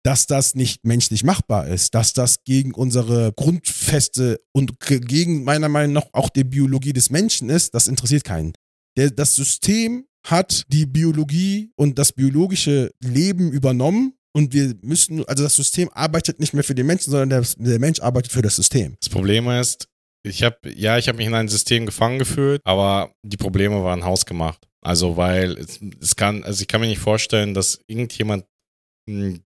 Dass 0.05 0.27
das 0.27 0.55
nicht 0.55 0.85
menschlich 0.85 1.25
machbar 1.25 1.67
ist, 1.67 1.95
dass 1.95 2.13
das 2.13 2.45
gegen 2.45 2.73
unsere 2.73 3.33
Grundfeste 3.33 4.41
und 4.53 4.79
gegen 4.81 5.45
meiner 5.45 5.69
Meinung 5.69 5.95
nach 5.95 6.07
auch 6.13 6.31
die 6.31 6.45
Biologie 6.45 6.93
des 6.93 7.11
Menschen 7.11 7.51
ist, 7.51 7.75
das 7.75 7.89
interessiert 7.89 8.25
keinen. 8.25 8.53
Der, 8.97 9.11
das 9.11 9.35
System 9.35 10.07
hat 10.31 10.65
die 10.69 10.87
Biologie 10.87 11.71
und 11.77 11.99
das 11.99 12.13
biologische 12.13 12.93
Leben 13.01 13.51
übernommen 13.53 14.15
und 14.33 14.53
wir 14.53 14.75
müssen, 14.83 15.25
also 15.27 15.43
das 15.43 15.57
System 15.57 15.91
arbeitet 15.95 16.39
nicht 16.39 16.55
mehr 16.55 16.65
für 16.65 16.75
den 16.75 16.87
Menschen, 16.87 17.11
sondern 17.11 17.31
der, 17.31 17.45
der 17.57 17.79
Mensch 17.79 18.01
arbeitet 18.01 18.33
für 18.33 18.43
das 18.43 18.57
System. 18.57 18.97
Das 19.01 19.09
Problem 19.09 19.49
ist, 19.49 19.89
ich 20.23 20.43
habe, 20.43 20.57
ja, 20.75 20.99
ich 20.99 21.09
habe 21.09 21.19
mich 21.19 21.27
in 21.27 21.35
ein 21.35 21.49
System 21.49 21.87
gefangen 21.87 22.19
gefühlt, 22.19 22.61
aber 22.65 23.13
die 23.23 23.37
Probleme 23.37 23.83
waren 23.83 24.05
hausgemacht. 24.05 24.69
Also, 24.81 25.17
weil 25.17 25.57
es, 25.59 25.81
es 26.01 26.17
kann, 26.17 26.45
also 26.45 26.61
ich 26.61 26.69
kann 26.69 26.81
mir 26.81 26.87
nicht 26.87 27.01
vorstellen, 27.01 27.55
dass 27.55 27.81
irgendjemand 27.87 28.45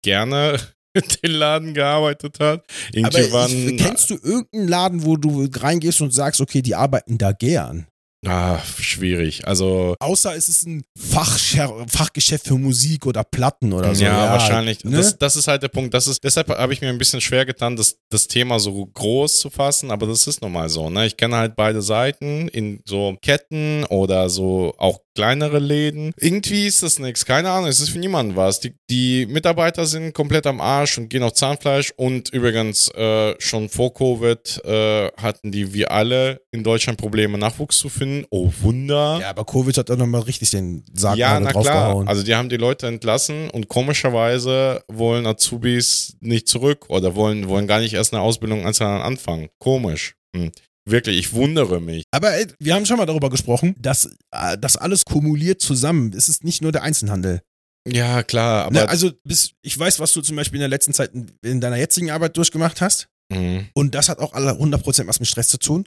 gerne 0.02 0.58
den 1.22 1.32
Laden 1.32 1.74
gearbeitet 1.74 2.40
hat. 2.40 2.64
Irgendwann, 2.92 3.24
Aber 3.30 3.48
ich, 3.48 3.76
kennst 3.76 4.10
du 4.10 4.14
irgendeinen 4.14 4.68
Laden, 4.68 5.04
wo 5.04 5.16
du 5.16 5.48
reingehst 5.52 6.00
und 6.00 6.12
sagst, 6.12 6.40
okay, 6.40 6.62
die 6.62 6.74
arbeiten 6.74 7.18
da 7.18 7.32
gern? 7.32 7.86
Ah, 8.26 8.58
schwierig. 8.78 9.46
Also. 9.46 9.94
Außer 9.98 10.36
es 10.36 10.50
ist 10.50 10.66
ein 10.66 10.82
Fachgeschäft 10.94 12.46
für 12.46 12.58
Musik 12.58 13.06
oder 13.06 13.24
Platten 13.24 13.72
oder 13.72 13.94
so. 13.94 14.04
Ja, 14.04 14.26
ja 14.26 14.32
wahrscheinlich. 14.32 14.84
Ne? 14.84 14.98
Das, 14.98 15.16
das, 15.16 15.36
ist 15.36 15.48
halt 15.48 15.62
der 15.62 15.68
Punkt. 15.68 15.94
Das 15.94 16.06
ist, 16.06 16.22
deshalb 16.22 16.48
habe 16.50 16.72
ich 16.72 16.82
mir 16.82 16.90
ein 16.90 16.98
bisschen 16.98 17.22
schwer 17.22 17.46
getan, 17.46 17.76
das, 17.76 17.96
das 18.10 18.28
Thema 18.28 18.58
so 18.58 18.84
groß 18.84 19.40
zu 19.40 19.48
fassen, 19.48 19.90
aber 19.90 20.06
das 20.06 20.26
ist 20.26 20.42
nun 20.42 20.52
mal 20.52 20.68
so. 20.68 20.90
Ne? 20.90 21.06
Ich 21.06 21.16
kenne 21.16 21.36
halt 21.36 21.56
beide 21.56 21.80
Seiten 21.80 22.48
in 22.48 22.82
so 22.84 23.16
Ketten 23.22 23.84
oder 23.86 24.28
so 24.28 24.74
auch 24.76 25.00
kleinere 25.14 25.58
Läden. 25.58 26.12
Irgendwie 26.16 26.66
ist 26.66 26.82
das 26.82 26.98
nichts. 26.98 27.24
Keine 27.24 27.50
Ahnung, 27.50 27.68
es 27.68 27.80
ist 27.80 27.90
für 27.90 27.98
niemanden 27.98 28.36
was. 28.36 28.60
Die, 28.60 28.74
die 28.88 29.26
Mitarbeiter 29.26 29.86
sind 29.86 30.14
komplett 30.14 30.46
am 30.46 30.60
Arsch 30.60 30.98
und 30.98 31.08
gehen 31.08 31.22
auf 31.22 31.32
Zahnfleisch. 31.32 31.92
Und 31.96 32.30
übrigens, 32.30 32.88
äh, 32.94 33.34
schon 33.38 33.68
vor 33.68 33.92
Covid 33.92 34.64
äh, 34.64 35.08
hatten 35.16 35.52
die 35.52 35.74
wie 35.74 35.86
alle 35.86 36.40
in 36.52 36.62
Deutschland 36.62 36.98
Probleme, 36.98 37.38
Nachwuchs 37.38 37.78
zu 37.78 37.88
finden. 37.88 38.26
Oh, 38.30 38.50
Wunder. 38.60 39.18
Ja, 39.20 39.30
aber 39.30 39.44
Covid 39.44 39.76
hat 39.78 39.90
auch 39.90 39.96
nochmal 39.96 40.22
richtig 40.22 40.50
den 40.50 40.84
Sarg 40.92 41.16
Ja, 41.16 41.38
na 41.40 41.52
klar. 41.52 42.06
Also 42.06 42.22
die 42.22 42.34
haben 42.34 42.48
die 42.48 42.56
Leute 42.56 42.86
entlassen 42.86 43.50
und 43.50 43.68
komischerweise 43.68 44.82
wollen 44.88 45.26
Azubis 45.26 46.16
nicht 46.20 46.48
zurück 46.48 46.86
oder 46.88 47.14
wollen, 47.14 47.48
wollen 47.48 47.66
gar 47.66 47.80
nicht 47.80 47.94
erst 47.94 48.12
eine 48.12 48.22
Ausbildung 48.22 48.64
anfangen. 48.64 49.48
Komisch. 49.58 50.14
Hm. 50.34 50.52
Wirklich, 50.90 51.18
ich 51.18 51.32
wundere 51.32 51.80
mich. 51.80 52.04
Aber 52.10 52.32
ey, 52.32 52.46
wir 52.58 52.74
haben 52.74 52.86
schon 52.86 52.96
mal 52.96 53.06
darüber 53.06 53.30
gesprochen, 53.30 53.74
dass 53.78 54.06
äh, 54.32 54.58
das 54.58 54.76
alles 54.76 55.04
kumuliert 55.04 55.60
zusammen. 55.60 56.12
Es 56.16 56.28
ist 56.28 56.44
nicht 56.44 56.62
nur 56.62 56.72
der 56.72 56.82
Einzelhandel. 56.82 57.40
Ja, 57.88 58.22
klar. 58.22 58.66
Aber 58.66 58.74
ne, 58.74 58.88
also, 58.88 59.10
bis, 59.24 59.52
ich 59.62 59.78
weiß, 59.78 60.00
was 60.00 60.12
du 60.12 60.20
zum 60.20 60.36
Beispiel 60.36 60.56
in 60.56 60.62
der 60.62 60.68
letzten 60.68 60.92
Zeit 60.92 61.12
in, 61.14 61.30
in 61.42 61.60
deiner 61.60 61.76
jetzigen 61.76 62.10
Arbeit 62.10 62.36
durchgemacht 62.36 62.80
hast. 62.80 63.08
Mhm. 63.32 63.68
Und 63.74 63.94
das 63.94 64.08
hat 64.08 64.18
auch 64.18 64.32
alle 64.32 64.52
100% 64.52 65.06
was 65.06 65.20
mit 65.20 65.28
Stress 65.28 65.48
zu 65.48 65.58
tun. 65.58 65.84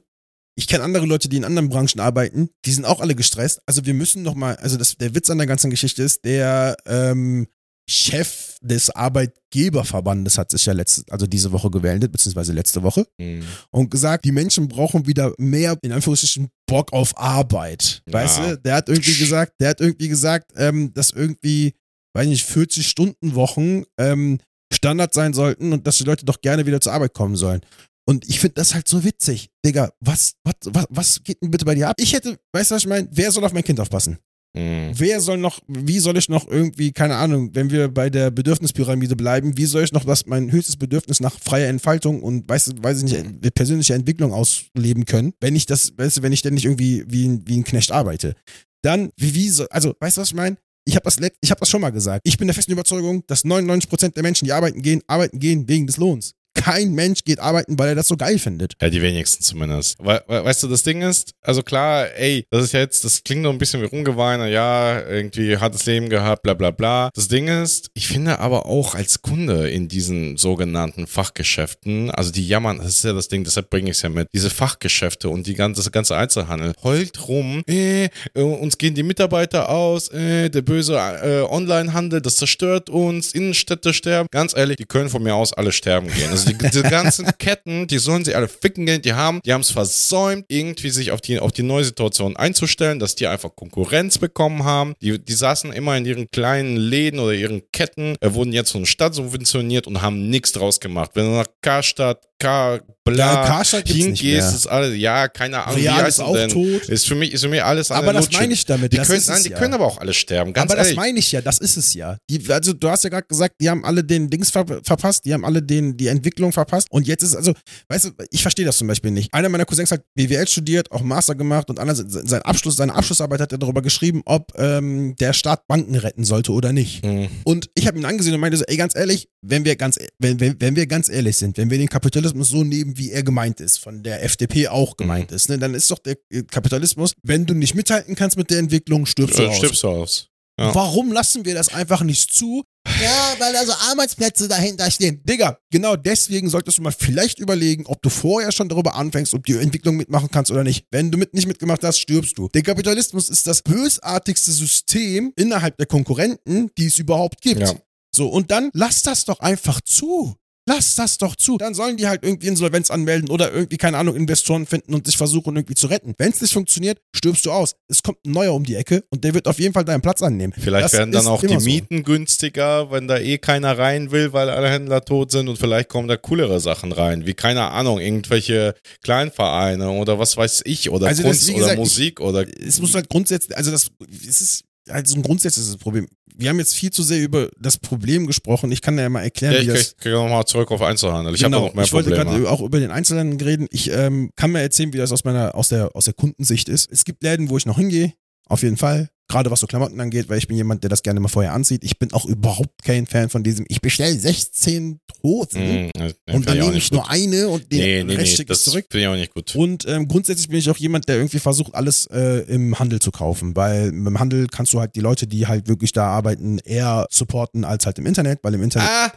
Ich 0.55 0.67
kenne 0.67 0.83
andere 0.83 1.05
Leute, 1.05 1.29
die 1.29 1.37
in 1.37 1.45
anderen 1.45 1.69
Branchen 1.69 1.99
arbeiten, 1.99 2.49
die 2.65 2.71
sind 2.71 2.85
auch 2.85 2.99
alle 2.99 3.15
gestresst. 3.15 3.61
Also 3.65 3.85
wir 3.85 3.95
müssen 3.95 4.21
nochmal, 4.21 4.55
also 4.57 4.77
das, 4.77 4.97
der 4.97 5.15
Witz 5.15 5.29
an 5.29 5.39
der 5.39 5.47
ganzen 5.47 5.71
Geschichte 5.71 6.03
ist, 6.03 6.25
der 6.25 6.77
ähm, 6.85 7.47
Chef 7.89 8.57
des 8.61 8.89
Arbeitgeberverbandes 8.89 10.37
hat 10.37 10.51
sich 10.51 10.65
ja 10.65 10.73
letzte, 10.73 11.03
also 11.09 11.27
diese 11.27 11.51
Woche 11.51 11.69
gewählt, 11.69 12.09
beziehungsweise 12.11 12.53
letzte 12.53 12.81
Woche, 12.81 13.05
mhm. 13.19 13.43
und 13.71 13.91
gesagt, 13.91 14.23
die 14.25 14.31
Menschen 14.31 14.67
brauchen 14.67 15.05
wieder 15.05 15.33
mehr, 15.37 15.77
in 15.81 15.91
Anführungsstrichen, 15.91 16.47
Bock 16.65 16.93
auf 16.93 17.17
Arbeit. 17.17 18.01
Ja. 18.07 18.13
Weißt 18.13 18.39
du? 18.39 18.57
Der 18.57 18.75
hat 18.75 18.89
irgendwie 18.89 19.17
gesagt, 19.17 19.53
der 19.59 19.69
hat 19.69 19.81
irgendwie 19.81 20.07
gesagt, 20.07 20.53
ähm, 20.55 20.93
dass 20.93 21.11
irgendwie, 21.11 21.73
weiß 22.15 22.27
nicht, 22.27 22.45
40 22.45 22.87
Stunden 22.87 23.35
Wochen 23.35 23.83
ähm, 23.99 24.39
Standard 24.73 25.13
sein 25.13 25.33
sollten 25.33 25.73
und 25.73 25.85
dass 25.85 25.97
die 25.97 26.05
Leute 26.05 26.25
doch 26.25 26.41
gerne 26.41 26.65
wieder 26.65 26.79
zur 26.79 26.93
Arbeit 26.93 27.13
kommen 27.13 27.35
sollen. 27.35 27.61
Und 28.05 28.27
ich 28.27 28.39
finde 28.39 28.55
das 28.55 28.73
halt 28.73 28.87
so 28.87 29.03
witzig. 29.03 29.49
Digga, 29.65 29.91
was, 29.99 30.33
was, 30.43 30.55
was, 30.65 30.85
was 30.89 31.23
geht 31.23 31.41
denn 31.41 31.51
bitte 31.51 31.65
bei 31.65 31.75
dir 31.75 31.89
ab? 31.89 31.95
Ich 31.99 32.13
hätte, 32.13 32.37
weißt 32.53 32.71
du, 32.71 32.75
was 32.75 32.83
ich 32.83 32.89
meine? 32.89 33.07
Wer 33.11 33.31
soll 33.31 33.43
auf 33.43 33.53
mein 33.53 33.63
Kind 33.63 33.79
aufpassen? 33.79 34.17
Mhm. 34.55 34.91
Wer 34.93 35.19
soll 35.19 35.37
noch, 35.37 35.59
wie 35.67 35.99
soll 35.99 36.17
ich 36.17 36.29
noch 36.29 36.47
irgendwie, 36.47 36.91
keine 36.91 37.15
Ahnung, 37.15 37.49
wenn 37.53 37.71
wir 37.71 37.87
bei 37.87 38.09
der 38.09 38.29
Bedürfnispyramide 38.29 39.15
bleiben, 39.15 39.57
wie 39.57 39.65
soll 39.65 39.83
ich 39.83 39.91
noch 39.91 40.05
was, 40.05 40.27
mein 40.27 40.51
höchstes 40.51 40.77
Bedürfnis 40.77 41.19
nach 41.19 41.37
freier 41.39 41.69
Entfaltung 41.69 42.21
und 42.21 42.47
weiß, 42.47 42.71
weiß 42.79 43.03
ich 43.03 43.11
nicht, 43.11 43.25
mhm. 43.25 43.51
persönliche 43.51 43.95
Entwicklung 43.95 44.31
ausleben 44.31 45.05
können, 45.05 45.33
wenn 45.41 45.55
ich 45.55 45.65
das, 45.65 45.93
weißt 45.97 46.17
du, 46.17 46.21
wenn 46.21 46.33
ich 46.33 46.43
denn 46.43 46.53
nicht 46.53 46.65
irgendwie 46.65 47.03
wie, 47.07 47.39
wie 47.45 47.57
ein 47.57 47.63
Knecht 47.63 47.91
arbeite? 47.91 48.35
Dann, 48.83 49.09
wie, 49.17 49.33
wie 49.33 49.49
soll, 49.49 49.67
also, 49.71 49.95
weißt 49.99 50.17
du, 50.17 50.21
was 50.21 50.29
ich 50.29 50.35
meine? 50.35 50.57
Ich 50.85 50.95
habe 50.95 51.05
das, 51.05 51.17
hab 51.17 51.59
das 51.59 51.69
schon 51.69 51.81
mal 51.81 51.91
gesagt. 51.91 52.21
Ich 52.25 52.37
bin 52.37 52.47
der 52.47 52.53
festen 52.53 52.73
Überzeugung, 52.73 53.23
dass 53.27 53.45
99% 53.45 54.13
der 54.13 54.23
Menschen, 54.23 54.45
die 54.45 54.51
arbeiten 54.51 54.81
gehen, 54.81 55.01
arbeiten 55.07 55.39
gehen 55.39 55.67
wegen 55.67 55.87
des 55.87 55.97
Lohns 55.97 56.35
kein 56.63 56.93
Mensch 56.93 57.25
geht 57.25 57.39
arbeiten, 57.39 57.77
weil 57.77 57.89
er 57.89 57.95
das 57.95 58.07
so 58.07 58.15
geil 58.15 58.39
findet. 58.39 58.73
Ja, 58.81 58.89
die 58.89 59.01
wenigsten 59.01 59.43
zumindest. 59.43 59.99
We 59.99 60.23
weißt 60.27 60.63
du, 60.63 60.67
das 60.67 60.83
Ding 60.83 61.01
ist, 61.01 61.33
also 61.41 61.61
klar, 61.61 62.07
ey, 62.15 62.45
das 62.51 62.63
ist 62.63 62.71
jetzt, 62.71 63.03
das 63.03 63.23
klingt 63.23 63.41
noch 63.41 63.51
ein 63.51 63.57
bisschen 63.57 63.81
wie 63.81 63.85
rumgeweine, 63.85 64.49
ja, 64.49 65.01
irgendwie 65.01 65.57
hat 65.57 65.73
das 65.73 65.85
Leben 65.85 66.09
gehabt, 66.09 66.43
bla 66.43 66.53
bla 66.53 66.71
bla. 66.71 67.09
Das 67.13 67.27
Ding 67.27 67.49
ist, 67.49 67.89
ich 67.93 68.07
finde 68.07 68.39
aber 68.39 68.65
auch 68.65 68.95
als 68.95 69.21
Kunde 69.21 69.69
in 69.69 69.89
diesen 69.89 70.37
sogenannten 70.37 71.05
Fachgeschäften, 71.05 72.11
also 72.11 72.31
die 72.31 72.47
jammern, 72.47 72.77
das 72.77 72.87
ist 72.87 73.03
ja 73.03 73.11
das 73.11 73.27
Ding, 73.27 73.43
deshalb 73.43 73.69
bringe 73.69 73.89
ich 73.89 73.97
es 73.97 74.01
ja 74.01 74.09
mit, 74.09 74.29
diese 74.33 74.49
Fachgeschäfte 74.49 75.27
und 75.29 75.45
die 75.47 75.55
ganze, 75.55 75.81
das 75.81 75.91
ganze 75.91 76.15
Einzelhandel 76.15 76.73
heult 76.81 77.27
rum, 77.27 77.63
äh, 77.67 78.07
uns 78.35 78.77
gehen 78.77 78.95
die 78.95 79.03
Mitarbeiter 79.03 79.69
aus, 79.69 80.07
äh, 80.09 80.49
der 80.49 80.61
böse 80.61 80.95
äh, 80.95 81.41
Onlinehandel, 81.41 82.21
das 82.21 82.37
zerstört 82.37 82.89
uns, 82.89 83.33
Innenstädte 83.33 83.93
sterben. 83.93 84.29
Ganz 84.31 84.55
ehrlich, 84.55 84.77
die 84.77 84.85
können 84.85 85.09
von 85.09 85.21
mir 85.21 85.35
aus 85.35 85.51
alle 85.51 85.73
sterben 85.73 86.07
gehen. 86.07 86.29
Also 86.29 86.52
die, 86.53 86.69
diese 86.69 86.83
ganzen 86.83 87.25
Ketten, 87.37 87.87
die 87.87 87.97
sollen 87.97 88.25
sie 88.25 88.35
alle 88.35 88.47
ficken 88.47 88.85
gehen, 88.85 89.01
die 89.01 89.13
haben, 89.13 89.39
die 89.45 89.51
es 89.51 89.71
versäumt, 89.71 90.45
irgendwie 90.47 90.89
sich 90.89 91.11
auf 91.11 91.21
die, 91.21 91.39
auf 91.39 91.51
die 91.51 91.63
neue 91.63 91.83
Situation 91.83 92.35
einzustellen, 92.35 92.99
dass 92.99 93.15
die 93.15 93.27
einfach 93.27 93.55
Konkurrenz 93.55 94.17
bekommen 94.17 94.63
haben. 94.63 94.93
Die, 95.01 95.23
die 95.23 95.33
saßen 95.33 95.71
immer 95.73 95.97
in 95.97 96.05
ihren 96.05 96.29
kleinen 96.31 96.77
Läden 96.77 97.19
oder 97.19 97.33
ihren 97.33 97.63
Ketten, 97.71 98.15
äh, 98.21 98.33
wurden 98.33 98.53
jetzt 98.53 98.71
von 98.71 98.81
der 98.81 98.87
Stadt 98.87 99.15
subventioniert 99.15 99.87
und 99.87 100.01
haben 100.01 100.29
nichts 100.29 100.51
draus 100.51 100.79
gemacht. 100.79 101.11
Wenn 101.13 101.25
du 101.25 101.31
nach 101.31 101.47
Karstadt, 101.61 102.21
K, 102.43 102.81
bla, 103.05 103.15
ja, 103.15 103.47
Karstadt 103.47 103.87
hingehst, 103.87 104.53
ist 104.53 104.67
alles, 104.67 104.97
ja, 104.97 105.29
keine 105.29 105.63
Ahnung, 105.63 105.79
Real 105.79 106.03
wie 106.03 106.09
ist 106.09 106.19
auch 106.19 106.33
denn? 106.33 106.49
tot. 106.49 106.89
Ist 106.89 107.07
für 107.07 107.15
mich, 107.15 107.31
ist 107.31 107.41
für 107.41 107.47
mich 107.47 107.63
alles 107.63 107.89
Aber 107.89 108.11
das 108.11 108.29
meine 108.33 108.53
ich 108.53 108.65
damit. 108.65 108.91
Die, 108.91 108.97
können, 108.97 109.23
nein, 109.25 109.43
die 109.43 109.49
ja. 109.49 109.57
können 109.57 109.73
aber 109.73 109.85
auch 109.85 109.97
alle 109.97 110.13
sterben, 110.13 110.51
ganz 110.51 110.69
Aber 110.69 110.77
ehrlich. 110.77 110.95
das 110.95 111.01
meine 111.01 111.19
ich 111.19 111.31
ja, 111.31 111.39
das 111.39 111.59
ist 111.59 111.77
es 111.77 111.93
ja. 111.93 112.17
Die, 112.29 112.51
also 112.51 112.73
du 112.73 112.89
hast 112.89 113.05
ja 113.05 113.09
gerade 113.09 113.27
gesagt, 113.27 113.55
die 113.61 113.69
haben 113.69 113.85
alle 113.85 114.03
den 114.03 114.29
Dings 114.29 114.51
ver 114.51 114.65
verpasst, 114.83 115.23
die 115.23 115.33
haben 115.33 115.45
alle 115.45 115.61
den, 115.61 115.95
die 115.95 116.07
Entwicklung 116.07 116.51
verpasst 116.51 116.87
und 116.91 117.07
jetzt 117.07 117.23
ist, 117.23 117.33
also, 117.33 117.53
weißt 117.87 118.05
du, 118.05 118.09
ich 118.29 118.41
verstehe 118.41 118.65
das 118.65 118.77
zum 118.77 118.89
Beispiel 118.89 119.11
nicht. 119.11 119.33
Einer 119.33 119.47
meiner 119.47 119.65
Cousins 119.65 119.91
hat 119.91 120.01
BWL 120.15 120.47
studiert, 120.49 120.91
auch 120.91 121.01
Master 121.01 121.35
gemacht 121.35 121.69
und 121.69 121.79
einer, 121.79 121.95
sein 121.95 122.41
Abschluss, 122.41 122.75
seine 122.75 122.93
Abschlussarbeit 122.93 123.39
hat 123.39 123.53
er 123.53 123.57
darüber 123.57 123.81
geschrieben, 123.81 124.21
ob 124.25 124.51
ähm, 124.57 125.15
der 125.15 125.31
Staat 125.31 125.65
Banken 125.67 125.95
retten 125.95 126.25
sollte 126.25 126.51
oder 126.51 126.73
nicht. 126.73 127.05
Mhm. 127.05 127.29
Und 127.45 127.69
ich 127.75 127.87
habe 127.87 127.97
ihn 127.97 128.03
angesehen 128.03 128.35
und 128.35 128.41
meinte 128.41 128.57
so, 128.57 128.65
ey, 128.67 128.75
ganz 128.75 128.95
ehrlich, 128.97 129.29
wenn 129.41 129.63
wir 129.63 129.77
ganz, 129.77 129.97
wenn, 130.19 130.41
wenn, 130.41 130.59
wenn 130.59 130.75
wir 130.75 130.87
ganz 130.87 131.07
ehrlich 131.07 131.37
sind, 131.37 131.57
wenn 131.57 131.69
wir 131.69 131.77
den 131.77 131.89
Kapitalismus 131.89 132.32
so 132.41 132.63
nehmen, 132.63 132.97
wie 132.97 133.11
er 133.11 133.23
gemeint 133.23 133.59
ist, 133.59 133.77
von 133.79 134.01
der 134.01 134.23
FDP 134.23 134.69
auch 134.69 134.97
gemeint 134.97 135.29
mhm. 135.31 135.35
ist, 135.35 135.49
ne, 135.49 135.57
dann 135.57 135.73
ist 135.73 135.91
doch 135.91 135.99
der 135.99 136.17
Kapitalismus, 136.49 137.13
wenn 137.21 137.45
du 137.45 137.53
nicht 137.53 137.75
mithalten 137.75 138.15
kannst 138.15 138.37
mit 138.37 138.49
der 138.49 138.59
Entwicklung, 138.59 139.05
stirbst 139.05 139.37
du 139.37 139.43
äh, 139.43 139.47
aus. 139.47 139.57
Stirbst 139.57 139.83
du 139.83 139.87
aus. 139.89 140.29
Ja. 140.59 140.73
Warum 140.75 141.11
lassen 141.11 141.45
wir 141.45 141.55
das 141.55 141.69
einfach 141.69 142.03
nicht 142.03 142.31
zu? 142.31 142.63
Ja, 143.01 143.35
weil 143.39 143.53
da 143.53 143.65
so 143.65 143.73
Arbeitsplätze 143.91 144.47
dahinter 144.47 144.91
stehen. 144.91 145.21
Digga, 145.23 145.57
genau 145.71 145.95
deswegen 145.95 146.49
solltest 146.49 146.77
du 146.77 146.81
mal 146.83 146.91
vielleicht 146.91 147.39
überlegen, 147.39 147.85
ob 147.87 148.01
du 148.01 148.09
vorher 148.09 148.51
schon 148.51 148.69
darüber 148.69 148.95
anfängst, 148.95 149.33
ob 149.33 149.45
du 149.45 149.53
die 149.53 149.59
Entwicklung 149.59 149.95
mitmachen 149.95 150.29
kannst 150.29 150.51
oder 150.51 150.63
nicht. 150.63 150.85
Wenn 150.91 151.09
du 151.09 151.17
mit 151.17 151.33
nicht 151.33 151.47
mitgemacht 151.47 151.83
hast, 151.83 151.99
stirbst 151.99 152.37
du. 152.37 152.49
Der 152.49 152.61
Kapitalismus 152.61 153.29
ist 153.29 153.47
das 153.47 153.61
bösartigste 153.61 154.51
System 154.51 155.33
innerhalb 155.35 155.77
der 155.77 155.87
Konkurrenten, 155.87 156.69
die 156.77 156.85
es 156.85 156.99
überhaupt 156.99 157.41
gibt. 157.41 157.61
Ja. 157.61 157.73
So, 158.15 158.27
und 158.27 158.51
dann 158.51 158.69
lass 158.73 159.01
das 159.01 159.25
doch 159.25 159.39
einfach 159.39 159.81
zu. 159.81 160.35
Lass 160.65 160.95
das 160.95 161.17
doch 161.17 161.35
zu. 161.35 161.57
Dann 161.57 161.73
sollen 161.73 161.97
die 161.97 162.07
halt 162.07 162.23
irgendwie 162.23 162.47
Insolvenz 162.47 162.89
anmelden 162.89 163.29
oder 163.29 163.51
irgendwie, 163.51 163.77
keine 163.77 163.97
Ahnung, 163.97 164.15
Investoren 164.15 164.65
finden 164.65 164.93
und 164.93 165.05
sich 165.05 165.17
versuchen 165.17 165.55
irgendwie 165.55 165.75
zu 165.75 165.87
retten. 165.87 166.13
Wenn 166.17 166.31
es 166.31 166.41
nicht 166.41 166.53
funktioniert, 166.53 166.99
stirbst 167.13 167.45
du 167.45 167.51
aus. 167.51 167.75
Es 167.89 168.01
kommt 168.01 168.25
ein 168.25 168.31
neuer 168.31 168.53
um 168.53 168.63
die 168.63 168.75
Ecke 168.75 169.03
und 169.09 169.23
der 169.25 169.33
wird 169.33 169.47
auf 169.47 169.59
jeden 169.59 169.73
Fall 169.73 169.83
deinen 169.83 170.01
Platz 170.01 170.21
annehmen. 170.21 170.53
Vielleicht 170.57 170.85
Das 170.85 170.93
werden 170.93 171.11
dann 171.11 171.27
auch 171.27 171.41
die 171.41 171.47
immer 171.47 171.59
so. 171.59 171.65
Mieten 171.65 172.03
günstiger, 172.03 172.91
wenn 172.91 173.07
da 173.07 173.17
eh 173.17 173.37
keiner 173.39 173.77
rein 173.77 174.11
will, 174.11 174.31
weil 174.31 174.49
alle 174.49 174.69
Händler 174.69 175.03
tot 175.03 175.31
sind 175.31 175.49
und 175.49 175.57
vielleicht 175.57 175.89
kommen 175.89 176.07
da 176.07 176.15
coolere 176.15 176.61
Sachen 176.61 176.93
rein, 176.93 177.25
wie 177.25 177.33
keine 177.33 177.71
Ahnung, 177.71 177.99
irgendwelche 177.99 178.75
Kleinvereine 179.01 179.89
oder 179.89 180.17
was 180.17 180.37
weiß 180.37 180.61
ich 180.65 180.89
oder 180.89 181.07
Also 181.07 181.23
das, 181.23 181.31
Kunst 181.31 181.49
oder 181.49 181.57
gesagt, 181.59 181.77
Musik 181.79 182.21
oder 182.21 182.45
es 182.65 182.79
muss 182.79 182.95
halt 182.95 183.09
grundsätzlich, 183.09 183.57
also 183.57 183.69
das, 183.69 183.91
es 184.09 184.39
ist 184.41 184.63
halt 184.89 185.07
so 185.07 185.15
ein 185.15 185.23
grundsätzliches 185.23 185.77
Problem. 185.77 186.07
Wir 186.35 186.49
haben 186.49 186.57
jetzt 186.59 186.75
viel 186.75 186.91
zu 186.91 187.03
sehr 187.03 187.21
über 187.21 187.49
das 187.59 187.77
Problem 187.77 188.25
gesprochen. 188.25 188.71
Ich 188.71 188.81
kann 188.81 188.97
ja 188.97 189.07
mal 189.07 189.21
erklären, 189.21 189.53
ja, 189.53 189.61
wie 189.61 189.67
ich 189.67 189.73
das. 189.73 189.97
kriege 189.97 190.15
nochmal 190.15 190.45
zurück 190.45 190.71
auf 190.71 190.81
Einzelhandel. 190.81 191.35
Ich 191.35 191.43
habe 191.43 191.53
genau, 191.55 191.67
noch 191.67 191.75
mehr 191.75 191.85
ich 191.85 191.93
wollte 191.93 192.09
Probleme. 192.09 192.39
gerade 192.39 192.49
auch 192.49 192.61
über 192.61 192.79
den 192.79 192.91
Einzelhandel 192.91 193.47
reden. 193.47 193.67
Ich 193.69 193.91
ähm, 193.91 194.31
kann 194.35 194.51
mir 194.51 194.61
erzählen, 194.61 194.91
wie 194.93 194.97
das 194.97 195.11
aus 195.11 195.23
meiner, 195.23 195.53
aus 195.53 195.69
der, 195.69 195.95
aus 195.95 196.05
der 196.05 196.15
Kundensicht 196.15 196.69
ist. 196.69 196.91
Es 196.91 197.05
gibt 197.05 197.23
Läden, 197.23 197.49
wo 197.49 197.57
ich 197.57 197.65
noch 197.65 197.77
hingehe, 197.77 198.13
auf 198.47 198.63
jeden 198.63 198.77
Fall. 198.77 199.09
Gerade 199.29 199.49
was 199.49 199.61
so 199.61 199.67
Klamotten 199.67 199.99
angeht, 200.01 200.27
weil 200.29 200.37
ich 200.37 200.47
bin 200.47 200.57
jemand, 200.57 200.83
der 200.83 200.89
das 200.89 201.01
gerne 201.01 201.19
mal 201.19 201.29
vorher 201.29 201.53
anzieht. 201.53 201.83
Ich 201.83 201.97
bin 201.97 202.11
auch 202.13 202.25
überhaupt 202.25 202.83
kein 202.83 203.07
Fan 203.07 203.29
von 203.29 203.41
diesem, 203.41 203.65
ich 203.69 203.81
bestelle 203.81 204.13
16 204.19 204.99
Hosen 205.23 205.87
Mm, 205.97 206.33
und 206.33 206.47
dann 206.49 206.57
nehme 206.59 206.75
ich 206.75 206.89
gut. 206.89 206.97
nur 206.99 207.09
eine 207.09 207.47
und 207.47 207.71
den 207.71 207.79
Nee, 207.79 208.03
nee, 208.03 208.15
Rest 208.15 208.31
nee, 208.31 208.35
schicke 208.37 208.53
ich 208.53 208.59
zurück. 208.59 208.85
finde 208.91 209.01
ich 209.03 209.07
auch 209.07 209.15
nicht 209.15 209.33
gut. 209.33 209.55
Und 209.55 209.87
ähm, 209.87 210.07
grundsätzlich 210.09 210.49
bin 210.49 210.59
ich 210.59 210.69
auch 210.69 210.75
jemand, 210.77 211.07
der 211.07 211.15
irgendwie 211.15 211.39
versucht, 211.39 211.73
alles 211.73 212.05
äh, 212.07 212.39
im 212.53 212.77
Handel 212.77 212.99
zu 212.99 213.11
kaufen. 213.11 213.55
Weil 213.55 213.87
im 213.87 214.19
Handel 214.19 214.47
kannst 214.47 214.73
du 214.73 214.81
halt 214.81 214.95
die 214.95 214.99
Leute, 214.99 215.25
die 215.25 215.47
halt 215.47 215.69
wirklich 215.69 215.93
da 215.93 216.05
arbeiten, 216.07 216.57
eher 216.59 217.07
supporten 217.09 217.63
als 217.63 217.85
halt 217.85 217.99
im 217.99 218.05
Internet. 218.05 218.39
Weil 218.43 218.53
im 218.55 218.63
Internet, 218.63 218.89
Ah, 218.89 219.11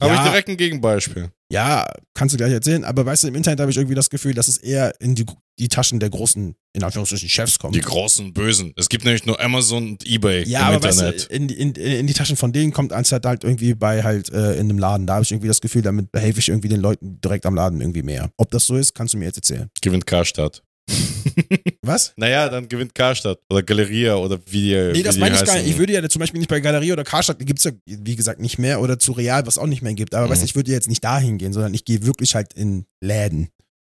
habe 0.00 0.14
Ja. 0.14 0.14
ich 0.24 0.30
direkt 0.30 0.48
ein 0.48 0.56
Gegenbeispiel. 0.56 1.30
Ja, 1.52 1.86
kannst 2.14 2.32
du 2.32 2.36
gleich 2.36 2.52
erzählen. 2.52 2.84
Aber 2.84 3.04
weißt 3.04 3.24
du, 3.24 3.28
im 3.28 3.34
Internet 3.34 3.60
habe 3.60 3.70
ich 3.70 3.76
irgendwie 3.76 3.94
das 3.96 4.08
Gefühl, 4.10 4.34
dass 4.34 4.48
es 4.48 4.56
eher 4.58 4.92
in 5.00 5.14
die, 5.14 5.26
die 5.58 5.68
Taschen 5.68 5.98
der 6.00 6.08
großen, 6.10 6.54
in 6.72 6.82
Anführungsstrichen, 6.84 7.28
Chefs 7.28 7.58
kommt. 7.58 7.74
Die 7.74 7.80
großen 7.80 8.32
Bösen. 8.32 8.72
Es 8.76 8.88
gibt 8.88 9.04
nämlich 9.04 9.26
nur 9.26 9.40
Amazon 9.40 9.90
und 9.90 10.06
Ebay 10.06 10.44
ja, 10.48 10.60
im 10.70 10.76
aber 10.76 10.88
Internet. 10.88 11.14
weißt 11.14 11.30
du, 11.30 11.34
in, 11.34 11.48
die- 11.48 11.54
in, 11.60 11.72
in 11.74 12.06
die 12.06 12.14
Taschen 12.14 12.36
von 12.36 12.52
denen 12.52 12.72
kommt 12.72 12.92
anstatt 12.92 13.26
halt 13.26 13.42
irgendwie 13.44 13.74
bei 13.74 14.02
halt 14.04 14.30
äh, 14.32 14.52
in 14.54 14.60
einem 14.70 14.78
Laden. 14.78 15.06
Da 15.06 15.14
habe 15.14 15.24
ich 15.24 15.32
irgendwie 15.32 15.48
das 15.48 15.60
Gefühl, 15.60 15.82
damit 15.82 16.08
helfe 16.14 16.38
ich 16.38 16.48
irgendwie 16.48 16.68
den 16.68 16.80
Leuten 16.80 17.20
direkt 17.20 17.44
am 17.46 17.54
Laden 17.54 17.80
irgendwie 17.80 18.02
mehr. 18.02 18.30
Ob 18.36 18.50
das 18.52 18.64
so 18.66 18.76
ist, 18.76 18.94
kannst 18.94 19.14
du 19.14 19.18
mir 19.18 19.24
jetzt 19.24 19.36
erzählen. 19.38 19.68
gewinnt 19.82 20.06
Karstadt. 20.06 20.62
Was? 21.82 22.12
Naja, 22.16 22.48
dann 22.48 22.68
gewinnt 22.68 22.94
Karstadt 22.94 23.38
oder 23.50 23.62
Galeria 23.62 24.16
oder 24.16 24.38
wie 24.46 24.60
die 24.70 24.90
Nee, 24.92 25.02
das 25.02 25.16
meine 25.18 25.36
ich 25.36 25.44
gar 25.44 25.56
nicht. 25.56 25.68
Ich 25.68 25.78
würde 25.78 25.92
ja 25.92 26.08
zum 26.08 26.20
Beispiel 26.20 26.38
nicht 26.40 26.48
bei 26.50 26.60
Galerie 26.60 26.92
oder 26.92 27.04
Karstadt, 27.04 27.40
die 27.40 27.44
gibt's 27.44 27.64
ja, 27.64 27.72
wie 27.86 28.16
gesagt, 28.16 28.40
nicht 28.40 28.58
mehr 28.58 28.80
oder 28.80 28.98
zu 28.98 29.12
Real, 29.12 29.46
was 29.46 29.58
auch 29.58 29.66
nicht 29.66 29.82
mehr 29.82 29.94
gibt. 29.94 30.14
Aber 30.14 30.26
Mhm. 30.26 30.30
weißt 30.30 30.42
du, 30.42 30.46
ich 30.46 30.54
würde 30.56 30.70
jetzt 30.72 30.88
nicht 30.88 31.04
dahin 31.04 31.38
gehen, 31.38 31.52
sondern 31.52 31.74
ich 31.74 31.84
gehe 31.84 32.04
wirklich 32.04 32.34
halt 32.34 32.52
in 32.54 32.84
Läden, 33.00 33.48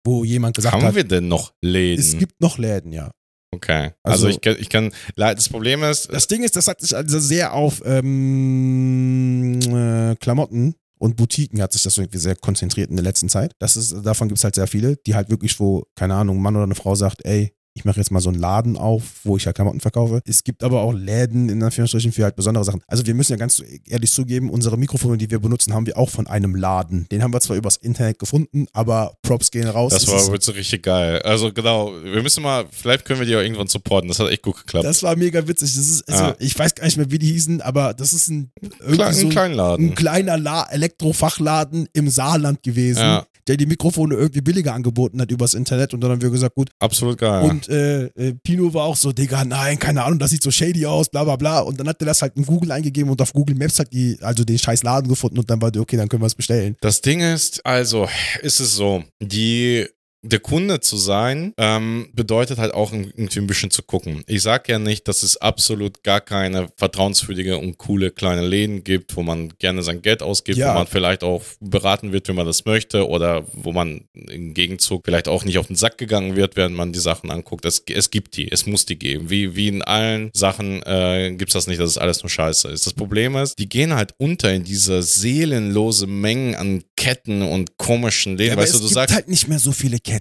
wo 0.06 0.24
jemand 0.24 0.56
gesagt 0.56 0.74
Haben 0.74 0.84
hat, 0.84 0.94
wir 0.94 1.04
denn 1.04 1.28
noch 1.28 1.52
Läden? 1.62 2.00
es 2.00 2.16
gibt 2.18 2.40
noch 2.40 2.58
Läden, 2.58 2.92
ja. 2.92 3.10
okay. 3.54 3.92
Also, 4.02 4.26
Also- 4.26 4.28
ich, 4.28 4.40
kann, 4.40 4.56
ich 4.58 4.68
kann, 4.68 4.92
das 5.16 5.48
Problem 5.48 5.82
ist, 5.82 6.12
Das 6.12 6.26
Ding 6.26 6.42
ist, 6.42 6.56
das 6.56 6.66
hat 6.68 6.80
sich 6.80 6.94
also 6.96 7.18
sehr 7.18 7.52
auf 7.54 7.82
ähm, 7.84 9.60
äh, 9.62 10.16
Klamotten 10.16 10.74
und 10.98 11.16
Boutiquen 11.16 11.60
hat 11.60 11.72
sich 11.72 11.82
das 11.82 11.98
irgendwie 11.98 12.18
sehr 12.18 12.36
konzentriert 12.36 12.90
in 12.90 12.96
der 12.96 13.04
letzten 13.04 13.28
Zeit. 13.28 13.52
Das 13.58 13.76
ist, 13.76 13.94
davon 14.04 14.28
gibt 14.28 14.38
es 14.38 14.44
halt 14.44 14.54
sehr 14.54 14.66
viele, 14.66 14.96
die 14.96 15.14
halt 15.14 15.30
wirklich, 15.30 15.58
wo, 15.60 15.84
keine 15.94 16.14
Ahnung, 16.14 16.38
ein 16.38 16.42
Mann 16.42 16.56
oder 16.56 16.64
eine 16.64 16.74
Frau 16.74 16.94
sagt, 16.94 17.24
ey, 17.24 17.54
ich 17.76 17.84
mache 17.84 17.96
jetzt 17.98 18.12
mal 18.12 18.20
so 18.20 18.30
einen 18.30 18.38
Laden 18.38 18.76
auf, 18.76 19.02
wo 19.24 19.36
ich 19.36 19.46
halt 19.46 19.56
Klamotten 19.56 19.80
verkaufe. 19.80 20.20
Es 20.26 20.44
gibt 20.44 20.62
aber 20.62 20.82
auch 20.82 20.92
Läden, 20.92 21.48
in 21.48 21.60
Anführungsstrichen, 21.60 22.12
für 22.12 22.22
halt 22.22 22.36
besondere 22.36 22.64
Sachen. 22.64 22.80
Also 22.86 23.04
wir 23.04 23.14
müssen 23.14 23.32
ja 23.32 23.36
ganz 23.36 23.60
ehrlich 23.88 24.12
zugeben, 24.12 24.48
unsere 24.48 24.76
Mikrofone, 24.78 25.18
die 25.18 25.28
wir 25.28 25.40
benutzen, 25.40 25.74
haben 25.74 25.84
wir 25.86 25.98
auch 25.98 26.08
von 26.08 26.28
einem 26.28 26.54
Laden. 26.54 27.08
Den 27.10 27.22
haben 27.24 27.32
wir 27.34 27.40
zwar 27.40 27.56
übers 27.56 27.76
Internet 27.76 28.20
gefunden, 28.20 28.66
aber 28.72 29.16
Props 29.22 29.50
gehen 29.50 29.66
raus. 29.68 29.92
das 29.92 30.06
war 30.06 30.24
wirklich 30.30 30.56
richtig 30.56 30.84
geil. 30.84 31.20
Also 31.22 31.52
genau, 31.52 31.92
wir 32.04 32.22
müssen 32.22 32.44
mal, 32.44 32.64
vielleicht 32.70 33.04
können 33.04 33.18
wir 33.18 33.26
die 33.26 33.34
auch 33.34 33.40
irgendwann 33.40 33.66
supporten. 33.66 34.06
Das 34.08 34.20
hat 34.20 34.30
echt 34.30 34.42
gut 34.42 34.56
geklappt. 34.58 34.84
das 34.84 35.02
war 35.02 35.16
mega 35.16 35.46
witzig. 35.48 35.74
Das 35.74 35.86
ist, 35.88 36.08
also, 36.08 36.24
Ah. 36.24 36.36
ich 36.38 36.56
weiß 36.56 36.76
gar 36.76 36.84
nicht 36.84 36.96
mehr, 36.96 37.10
wie 37.10 37.18
die 37.18 37.26
hießen, 37.32 37.60
aber 37.60 37.92
das 37.92 38.12
ist 38.12 38.28
ein, 38.28 38.52
irgendwie 38.80 38.96
so 38.96 39.02
ein 39.02 39.16
ein, 39.26 39.30
Kleinladen. 39.30 39.86
ein 39.88 39.94
kleiner 39.96 40.38
La 40.38 40.68
Elektrofachladen 40.70 41.88
im 41.92 42.08
Saarland 42.08 42.62
gewesen, 42.62 43.00
Ja. 43.00 43.26
Der 43.46 43.56
die 43.56 43.66
Mikrofone 43.66 44.14
irgendwie 44.14 44.40
billiger 44.40 44.74
angeboten 44.74 45.20
hat 45.20 45.30
übers 45.30 45.54
Internet. 45.54 45.94
Und 45.94 46.00
dann 46.00 46.12
haben 46.12 46.22
wir 46.22 46.30
gesagt, 46.30 46.54
gut. 46.54 46.70
Absolut 46.78 47.18
geil. 47.18 47.48
Und 47.48 47.68
äh, 47.68 48.06
äh, 48.06 48.34
Pino 48.42 48.72
war 48.72 48.84
auch 48.84 48.96
so, 48.96 49.12
Digga, 49.12 49.44
nein, 49.44 49.78
keine 49.78 50.04
Ahnung, 50.04 50.18
das 50.18 50.30
sieht 50.30 50.42
so 50.42 50.50
shady 50.50 50.86
aus, 50.86 51.08
bla 51.08 51.24
bla 51.24 51.36
bla. 51.36 51.60
Und 51.60 51.78
dann 51.78 51.88
hat 51.88 52.00
er 52.00 52.06
das 52.06 52.22
halt 52.22 52.36
in 52.36 52.44
Google 52.44 52.72
eingegeben 52.72 53.10
und 53.10 53.20
auf 53.20 53.32
Google 53.32 53.56
Maps 53.56 53.78
hat 53.78 53.92
die, 53.92 54.18
also 54.20 54.44
den 54.44 54.58
scheiß 54.58 54.82
Laden 54.82 55.08
gefunden 55.08 55.38
und 55.38 55.50
dann 55.50 55.60
war 55.60 55.70
der, 55.70 55.82
okay, 55.82 55.96
dann 55.96 56.08
können 56.08 56.22
wir 56.22 56.26
es 56.26 56.34
bestellen. 56.34 56.76
Das 56.80 57.00
Ding 57.00 57.20
ist, 57.20 57.64
also 57.64 58.08
ist 58.42 58.60
es 58.60 58.74
so, 58.74 59.04
die 59.20 59.86
der 60.26 60.40
Kunde 60.40 60.80
zu 60.80 60.96
sein, 60.96 61.52
ähm, 61.58 62.08
bedeutet 62.14 62.58
halt 62.58 62.72
auch 62.72 62.92
irgendwie 62.92 63.38
ein 63.38 63.46
bisschen 63.46 63.70
zu 63.70 63.82
gucken. 63.82 64.24
Ich 64.26 64.40
sage 64.42 64.72
ja 64.72 64.78
nicht, 64.78 65.06
dass 65.06 65.22
es 65.22 65.36
absolut 65.36 66.02
gar 66.02 66.20
keine 66.22 66.68
vertrauenswürdige 66.76 67.58
und 67.58 67.76
coole 67.76 68.10
kleine 68.10 68.46
Läden 68.46 68.84
gibt, 68.84 69.14
wo 69.16 69.22
man 69.22 69.52
gerne 69.58 69.82
sein 69.82 70.00
Geld 70.00 70.22
ausgibt, 70.22 70.56
Ja. 70.58 70.70
wo 70.70 70.78
man 70.78 70.86
vielleicht 70.86 71.22
auch 71.24 71.42
beraten 71.60 72.12
wird, 72.12 72.26
wenn 72.28 72.36
man 72.36 72.46
das 72.46 72.64
möchte, 72.64 73.06
oder 73.06 73.44
wo 73.52 73.72
man 73.72 74.04
im 74.14 74.54
Gegenzug 74.54 75.02
vielleicht 75.04 75.28
auch 75.28 75.44
nicht 75.44 75.58
auf 75.58 75.66
den 75.66 75.76
Sack 75.76 75.98
gegangen 75.98 76.36
wird, 76.36 76.56
während 76.56 76.74
man 76.74 76.92
die 76.92 76.98
Sachen 77.00 77.30
anguckt. 77.30 77.64
Es, 77.66 77.82
es 77.92 78.10
gibt 78.10 78.36
die, 78.38 78.50
es 78.50 78.64
muss 78.66 78.86
die 78.86 78.98
geben. 78.98 79.28
Wie, 79.28 79.54
wie 79.56 79.68
in 79.68 79.82
allen 79.82 80.30
Sachen 80.32 80.82
äh, 80.84 81.34
gibt 81.36 81.50
es 81.50 81.52
das 81.54 81.66
nicht, 81.66 81.80
dass 81.80 81.90
es 81.90 81.98
alles 81.98 82.22
nur 82.22 82.30
Scheiße 82.30 82.68
ist. 82.68 82.86
Das 82.86 82.94
Problem 82.94 83.36
ist, 83.36 83.58
die 83.58 83.68
gehen 83.68 83.94
halt 83.94 84.14
unter 84.16 84.52
in 84.52 84.64
diese 84.64 85.02
seelenlose 85.02 86.06
Mengen 86.06 86.54
an 86.54 86.82
Ketten 86.96 87.42
und 87.42 87.76
komischen 87.76 88.38
Läden. 88.38 88.52
aber 88.54 88.62
weißt 88.62 88.72
du, 88.72 88.76
es 88.78 88.82
du 88.82 88.88
gibt 88.88 88.94
sagst, 88.94 89.14
halt 89.14 89.28
nicht 89.28 89.48
mehr 89.48 89.58
so 89.58 89.72
viele 89.72 89.98
Ketten. 89.98 90.13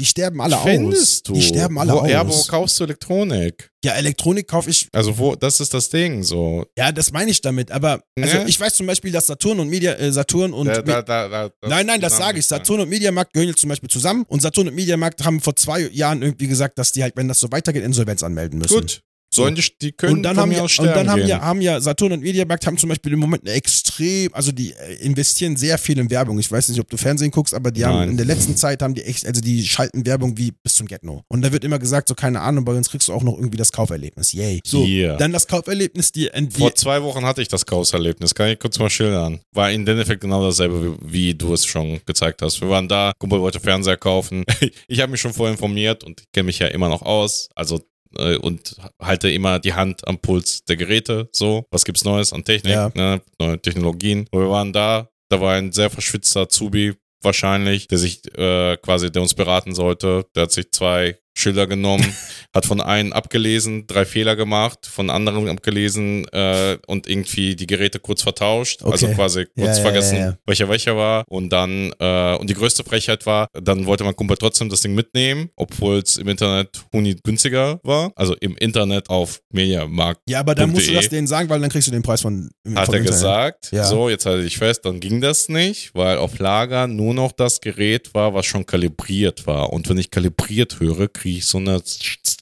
Die 0.00 0.04
sterben 0.04 0.40
alle 0.40 0.56
findest 0.58 1.02
aus. 1.02 1.22
du? 1.24 1.32
Die 1.32 1.42
sterben 1.42 1.76
alle 1.76 1.92
wo, 1.92 1.98
aus. 1.98 2.08
Ja, 2.10 2.28
wo 2.28 2.42
kaufst 2.44 2.78
du 2.78 2.84
Elektronik? 2.84 3.68
ja, 3.84 3.94
Elektronik 3.94 4.46
kaufe 4.46 4.70
ich 4.70 4.88
Also 4.92 5.18
wo, 5.18 5.34
das 5.34 5.58
ist 5.58 5.74
das 5.74 5.90
Ding, 5.90 6.22
so. 6.22 6.64
Ja, 6.78 6.92
das 6.92 7.10
meine 7.10 7.32
ich 7.32 7.40
damit. 7.40 7.72
Aber 7.72 8.00
also 8.16 8.36
Ja. 8.38 8.46
ich 8.46 8.60
weiß 8.60 8.74
zum 8.74 8.86
Beispiel, 8.86 9.10
dass 9.10 9.26
Saturn 9.26 9.58
und 9.58 9.68
Media, 9.68 9.94
äh, 9.94 10.12
Saturn 10.12 10.52
und 10.52 10.68
Da- 10.68 10.82
da- 10.82 11.02
da- 11.02 11.50
nein, 11.66 11.84
nein, 11.86 12.00
das 12.00 12.16
sage 12.16 12.38
ich. 12.38 12.46
Saturn 12.46 12.80
und 12.80 12.88
Mediamarkt 12.88 13.32
gehören 13.32 13.48
jetzt 13.48 13.60
zum 13.60 13.70
Beispiel 13.70 13.90
zusammen 13.90 14.24
und 14.28 14.40
Saturn 14.40 14.68
und 14.68 14.74
Mediamarkt 14.76 15.24
haben 15.24 15.40
vor 15.40 15.56
zwei 15.56 15.80
Jahren 15.88 16.22
irgendwie 16.22 16.46
gesagt, 16.46 16.78
dass 16.78 16.92
die 16.92 17.02
halt, 17.02 17.16
wenn 17.16 17.26
das 17.26 17.40
so 17.40 17.50
weitergeht, 17.50 17.82
Insolvenz 17.82 18.22
anmelden 18.22 18.60
müssen. 18.60 18.74
Gut. 18.74 19.02
Sollen 19.38 19.54
die, 19.54 19.64
die 19.80 19.92
können 19.92 20.12
Und 20.14 20.22
dann, 20.22 20.34
von 20.34 20.42
haben 20.42 20.48
mir 20.50 20.56
ja, 20.56 20.62
aus 20.62 20.78
und 20.78 20.84
sterben 20.84 20.94
dann 20.94 21.10
haben 21.10 21.18
gehen. 21.20 21.28
ja, 21.28 21.40
haben 21.40 21.60
ja 21.60 21.80
Saturn 21.80 22.12
und 22.12 22.22
Mediamarkt 22.22 22.66
haben 22.66 22.76
zum 22.78 22.88
Beispiel 22.90 23.12
im 23.12 23.18
Moment 23.20 23.44
eine 23.46 23.54
extrem, 23.54 24.32
also 24.34 24.52
die 24.52 24.72
äh, 24.72 24.94
investieren 25.04 25.56
sehr 25.56 25.78
viel 25.78 25.98
in 25.98 26.10
Werbung. 26.10 26.38
Ich 26.38 26.50
weiß 26.50 26.68
nicht, 26.68 26.80
ob 26.80 26.88
du 26.90 26.96
Fernsehen 26.96 27.30
guckst, 27.30 27.54
aber 27.54 27.70
die 27.70 27.84
haben 27.84 27.96
Nein. 27.96 28.08
in 28.10 28.16
der 28.16 28.26
letzten 28.26 28.56
Zeit 28.56 28.82
haben 28.82 28.94
die 28.94 29.02
echt, 29.02 29.26
also 29.26 29.40
die 29.40 29.64
schalten 29.66 30.04
Werbung 30.06 30.36
wie 30.36 30.52
bis 30.62 30.74
zum 30.74 30.86
Get-No. 30.86 31.22
Und 31.28 31.42
da 31.42 31.52
wird 31.52 31.64
immer 31.64 31.78
gesagt, 31.78 32.08
so 32.08 32.14
keine 32.14 32.40
Ahnung, 32.40 32.64
bei 32.64 32.72
uns 32.74 32.90
kriegst 32.90 33.08
du 33.08 33.12
auch 33.12 33.22
noch 33.22 33.34
irgendwie 33.34 33.56
das 33.58 33.72
Kauferlebnis. 33.72 34.32
Yay. 34.32 34.60
So, 34.66 34.84
Yeah. 34.84 35.16
dann 35.16 35.32
das 35.32 35.46
Kauferlebnis, 35.46 36.12
die, 36.12 36.30
die 36.34 36.50
Vor 36.58 36.74
zwei 36.74 37.02
Wochen 37.02 37.24
hatte 37.24 37.42
ich 37.42 37.48
das 37.48 37.66
Chaos-Erlebnis, 37.66 38.34
kann 38.34 38.48
ich 38.48 38.58
kurz 38.58 38.78
mal 38.78 38.88
schildern. 38.90 39.40
War 39.52 39.70
im 39.70 39.86
Endeffekt 39.86 40.20
genau 40.20 40.42
dasselbe, 40.44 40.96
wie, 41.02 41.12
wie 41.12 41.34
du 41.34 41.52
es 41.54 41.66
schon 41.66 42.00
gezeigt 42.06 42.42
hast. 42.42 42.60
Wir 42.60 42.68
waren 42.68 42.88
da, 42.88 43.12
Kumpel 43.18 43.40
wollte 43.40 43.60
Fernseher 43.60 43.96
kaufen. 43.96 44.44
Ich 44.88 45.00
habe 45.00 45.12
mich 45.12 45.20
schon 45.20 45.32
vorher 45.32 45.52
informiert 45.52 46.02
und 46.04 46.20
ich 46.20 46.26
kenne 46.32 46.44
mich 46.46 46.58
ja 46.58 46.68
immer 46.68 46.88
noch 46.88 47.02
aus. 47.02 47.48
Also 47.54 47.80
äh, 48.16 48.36
und 48.36 48.76
halte 49.00 49.30
immer 49.30 49.58
die 49.58 49.74
Hand 49.74 50.06
am 50.06 50.18
Puls 50.18 50.64
der 50.64 50.76
Geräte. 50.76 51.28
So, 51.32 51.64
was 51.70 51.84
gibt's 51.84 52.04
Neues 52.04 52.32
an 52.32 52.44
Technik, 52.44 52.72
Ja. 52.74 52.90
ne, 52.94 53.20
neue 53.38 53.60
Technologien. 53.60 54.26
Und 54.30 54.40
wir 54.40 54.50
waren 54.50 54.72
da, 54.72 55.08
da 55.28 55.40
war 55.40 55.54
ein 55.54 55.72
sehr 55.72 55.90
verschwitzter 55.90 56.48
Zubi 56.48 56.94
wahrscheinlich, 57.22 57.88
der 57.88 57.98
sich 57.98 58.20
äh, 58.38 58.76
quasi, 58.76 59.10
der 59.10 59.22
uns 59.22 59.34
beraten 59.34 59.74
sollte. 59.74 60.26
Der 60.34 60.44
hat 60.44 60.52
sich 60.52 60.70
zwei 60.70 61.18
Schilder 61.38 61.66
genommen, 61.66 62.04
hat 62.54 62.66
von 62.66 62.80
einem 62.80 63.12
abgelesen, 63.12 63.86
drei 63.86 64.04
Fehler 64.04 64.36
gemacht, 64.36 64.86
von 64.86 65.08
anderen 65.10 65.48
abgelesen 65.48 66.26
äh, 66.32 66.78
und 66.86 67.06
irgendwie 67.06 67.54
die 67.56 67.66
Geräte 67.66 68.00
kurz 68.00 68.22
vertauscht. 68.22 68.82
Okay. 68.82 68.92
Also 68.92 69.08
quasi 69.08 69.46
kurz 69.56 69.76
Ja, 69.78 69.82
vergessen, 69.82 70.16
ja, 70.16 70.26
ja. 70.30 70.38
welcher 70.46 70.68
welcher 70.68 70.96
war. 70.96 71.24
Und 71.28 71.50
dann, 71.50 71.92
äh, 72.00 72.34
und 72.36 72.50
die 72.50 72.54
größte 72.54 72.82
Frechheit 72.84 73.24
war, 73.26 73.48
dann 73.52 73.86
wollte 73.86 74.04
mein 74.04 74.16
Kumpel 74.16 74.36
trotzdem 74.36 74.68
das 74.68 74.80
Ding 74.80 74.94
mitnehmen, 74.94 75.50
obwohl 75.56 75.98
es 75.98 76.16
im 76.16 76.28
Internet 76.28 76.70
Huni 76.92 77.14
günstiger 77.22 77.80
war. 77.84 78.10
Also 78.16 78.34
im 78.40 78.56
Internet 78.56 79.08
auf 79.10 79.40
Mediamarkt. 79.52 80.20
Ja, 80.28 80.40
aber 80.40 80.54
dann 80.54 80.70
musst 80.70 80.86
du 80.86 80.90
.de. 80.90 80.96
das 81.00 81.08
denen 81.08 81.26
sagen, 81.26 81.48
weil 81.48 81.60
dann 81.60 81.70
kriegst 81.70 81.86
du 81.88 81.92
den 81.92 82.02
Preis 82.02 82.20
von 82.22 82.50
Hat 82.74 82.86
vom 82.86 82.94
er 82.94 83.00
Internet. 83.00 83.06
gesagt. 83.06 83.68
Ja. 83.72 83.84
So, 83.84 84.08
jetzt 84.08 84.26
halte 84.26 84.44
ich 84.44 84.56
fest, 84.58 84.84
dann 84.84 85.00
ging 85.00 85.20
das 85.20 85.48
nicht, 85.48 85.94
weil 85.94 86.18
auf 86.18 86.38
Lager 86.38 86.86
nur 86.86 87.14
noch 87.14 87.32
das 87.32 87.60
Gerät 87.60 88.12
war, 88.14 88.34
was 88.34 88.46
schon 88.46 88.66
kalibriert 88.66 89.46
war. 89.46 89.72
Und 89.72 89.88
wenn 89.88 89.98
ich 89.98 90.10
kalibriert 90.10 90.80
höre, 90.80 91.08
kriege 91.08 91.27
ich 91.36 91.46
so 91.46 91.58
eine, 91.58 91.82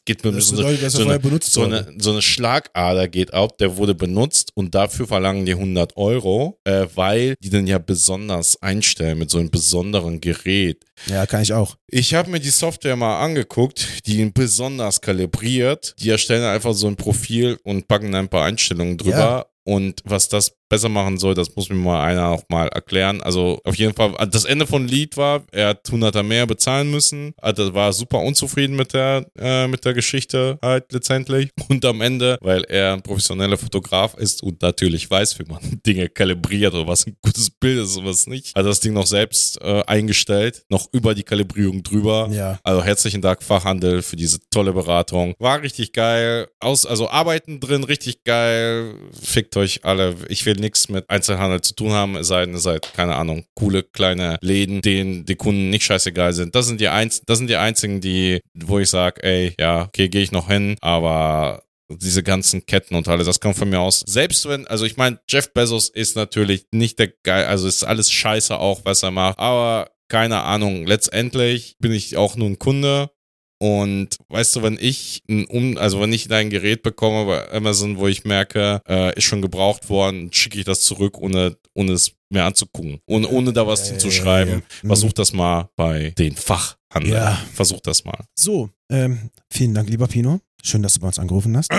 geht 0.05 0.25
Das 0.25 0.49
so 0.49 0.57
eine, 0.65 0.91
so 0.91 1.09
eine, 1.09 1.41
so 1.43 1.63
eine, 1.65 1.95
so 1.99 2.13
eine 2.13 2.23
Schlagader 2.23 3.09
geht 3.09 3.35
ab, 3.35 3.59
der 3.59 3.77
wurde 3.77 3.95
benutzt 3.95 4.53
und 4.55 4.75
dafür 4.75 5.07
verlangen 5.07 5.45
die 5.45 5.53
100 5.53 5.97
Euro, 5.97 6.61
äh, 6.65 6.87
weil 6.95 7.35
die 7.41 7.51
den 7.51 7.67
ja 7.67 7.79
besonders 7.79 8.63
einstellen 8.63 9.19
mit 9.19 9.31
so 9.31 9.39
einem 9.39 9.51
besonderen 9.51 10.21
Gerät. 10.21 10.85
Ja, 11.07 11.27
kann 11.27 11.43
ich 11.43 11.53
auch. 11.53 11.77
Ich 11.89 12.15
habe 12.15 12.31
mir 12.31 12.41
die 12.41 12.51
Software 12.51 12.97
mal 12.97 13.21
angeguckt, 13.21 14.07
die 14.07 14.19
ihn 14.19 14.33
besonders 14.33 15.01
kalibriert. 15.01 15.95
Die 15.99 16.11
erstellen 16.11 16.45
einfach 16.45 16.75
so 16.75 16.87
ein 16.87 16.97
Profil 16.97 17.59
und 17.65 17.89
packen 17.89 18.15
ein 18.15 18.29
paar 18.29 18.45
Einstellungen 18.45 18.97
drüber. 18.97 19.17
Ja. 19.19 19.47
Und 19.65 20.01
was 20.05 20.29
das 20.29 20.57
besser 20.69 20.89
machen 20.89 21.19
soll, 21.19 21.35
das 21.35 21.55
muss 21.55 21.69
mir 21.69 21.77
mal 21.77 22.05
einer 22.05 22.29
auch 22.29 22.43
mal 22.49 22.69
erklären. 22.69 23.23
Also 23.23 23.61
auf 23.65 23.77
jeden 23.77 23.95
Fall, 23.95 24.15
das 24.31 24.45
Ende 24.45 24.67
von 24.67 24.87
Lied 24.89 25.17
war, 25.17 25.45
er 25.53 25.69
hat 25.69 25.89
100er 25.89 26.23
mehr 26.23 26.47
bezahlen 26.47 26.91
müssen. 26.91 27.35
Also 27.39 27.75
war 27.75 27.93
super 27.93 28.21
unzufrieden 28.21 28.77
mit 28.77 28.93
der, 28.95 29.27
äh, 29.39 29.67
mit 29.69 29.85
der 29.85 29.95
Geschichte 29.95 30.59
halt 30.63 30.93
letztendlich. 30.93 31.51
Und 31.69 31.85
am 31.85 32.01
Ende, 32.01 32.39
weil 32.41 32.65
er 32.65 32.95
ein 32.95 33.03
professioneller 33.03 33.57
Fotograf 33.57 34.15
ist 34.15 34.43
und 34.43 34.63
natürlich 34.63 35.11
weiß, 35.11 35.39
wie 35.39 35.45
man 35.45 35.61
Dinge 35.87 36.09
kalibriert 36.09 36.75
oder 36.75 36.87
was 36.87 37.07
ein 37.07 37.17
gutes 37.23 37.51
Bild 37.51 37.79
ist 37.85 37.97
und 37.97 38.07
was 38.07 38.27
nicht, 38.27 38.55
hat 38.55 38.67
das 38.67 38.81
Ding 38.81 38.93
noch 38.93 39.07
selbst 39.07 39.61
äh, 39.63 39.83
eingestellt, 39.87 40.65
noch 40.69 40.89
über 40.93 41.15
die 41.15 41.23
Kalibrierung 41.23 41.83
drüber. 41.83 42.29
Ja. 42.33 42.59
Also 42.63 42.83
herzlichen 42.83 43.23
Dank 43.23 43.43
Fachhandel 43.43 44.03
für 44.03 44.17
diese 44.17 44.39
tolle 44.51 44.73
Beratung. 44.73 45.35
War 45.39 45.63
richtig 45.63 45.93
geil. 45.93 46.49
Aus, 46.61 46.87
also 46.87 47.09
Arbeiten 47.11 47.61
drin, 47.61 47.85
richtig 47.85 48.25
geil. 48.25 48.95
Fickt 49.21 49.57
euch 49.57 49.85
alle. 49.85 50.17
Ich 50.29 50.45
will 50.47 50.56
nichts 50.57 50.89
mit 50.89 51.09
Einzelhandel 51.09 51.61
zu 51.61 51.75
tun 51.75 51.93
haben, 51.93 52.17
es 52.17 52.29
sei 52.29 52.45
denn, 52.45 52.55
ihr 52.55 52.61
seid, 52.61 52.93
keine 52.95 53.17
Ahnung, 53.17 53.45
coole 53.55 53.83
kleine 53.83 54.39
Läden, 54.41 54.83
denen 54.83 55.25
die 55.25 55.37
Kunden 55.37 55.71
nicht 55.71 55.85
scheißegal 55.85 56.33
sind. 56.33 56.55
Das 56.55 56.67
sind 56.67 56.81
die, 56.81 56.89
Einz 56.89 57.23
das 57.27 57.39
sind 57.39 57.49
die 57.49 57.57
einzigen, 57.57 58.01
die, 58.01 58.41
wo 58.55 58.79
ich 58.79 58.91
sage, 58.91 59.23
ey, 59.23 59.55
ja, 59.59 59.85
okay, 59.85 60.09
gehe 60.09 60.23
ich 60.23 60.33
noch 60.33 60.49
hin, 60.49 60.77
aber 60.81 61.63
diese 61.89 62.23
ganzen 62.23 62.67
Ketten 62.67 62.95
und 62.95 63.09
alles, 63.09 63.27
das 63.27 63.41
kommt 63.41 63.57
von 63.57 63.69
mir 63.69 63.81
aus. 63.81 64.03
Selbst 64.07 64.49
wenn, 64.49 64.67
also 64.67 64.85
ich 64.85 64.97
meine, 64.97 65.21
Jeff 65.29 65.53
Bezos 65.53 65.89
ist 65.89 66.17
natürlich 66.17 66.67
nicht 66.73 66.99
der 66.99 67.13
geil, 67.23 67.45
also 67.47 67.69
ist 67.69 67.85
alles 67.85 68.11
scheiße 68.11 68.59
auch, 68.59 68.81
was 68.85 69.03
er 69.03 69.13
macht, 69.13 69.39
aber 69.39 69.91
keine 70.09 70.43
Ahnung, 70.43 70.87
letztendlich 70.87 71.77
bin 71.79 71.93
ich 71.93 72.17
auch 72.17 72.37
nur 72.37 72.49
ein 72.49 72.59
Kunde 72.59 73.11
und 73.59 74.17
weißt 74.29 74.57
du, 74.57 74.63
wenn 74.63 74.77
ich 74.81 75.23
ein, 75.29 75.79
also 75.79 76.01
wenn 76.01 76.13
ich 76.13 76.29
dein 76.29 76.51
Gerät 76.51 76.83
bekomme 76.83 77.25
bei 77.27 77.53
Amazon, 77.53 77.97
wo 77.99 78.07
ich 78.07 78.25
merke, 78.25 78.81
äh, 78.89 79.17
ist 79.17 79.25
schon 79.25 79.43
gebraucht 79.43 79.89
worden, 79.89 80.33
schicke 80.33 80.59
ich 80.59 80.65
das 80.65 80.83
zurück, 80.83 81.19
ohne, 81.19 81.57
ohne 81.75 81.93
es 81.93 82.13
mir 82.31 82.45
anzugucken 82.45 83.01
und 83.07 83.25
ohne 83.25 83.53
da 83.53 83.67
was 83.67 83.85
Ja, 83.87 83.93
hinzuschreiben. 83.93 84.55
ja, 84.55 84.59
ja. 84.83 84.87
Versuch 84.89 85.13
das 85.13 85.33
mal 85.33 85.69
bei 85.77 86.13
den 86.19 86.35
Fachhandel. 86.37 87.13
Ja. 87.13 87.41
Versuch 87.55 87.81
das 87.81 88.05
mal. 88.05 88.25
So, 88.39 88.69
ähm, 88.91 89.31
vielen 89.51 89.75
Dank, 89.75 89.89
lieber 89.89 90.07
Pino. 90.09 90.41
Schön, 90.63 90.83
dass 90.83 90.95
du 90.95 91.01
bei 91.01 91.07
uns 91.07 91.19
angerufen 91.19 91.57
hast. 91.57 91.71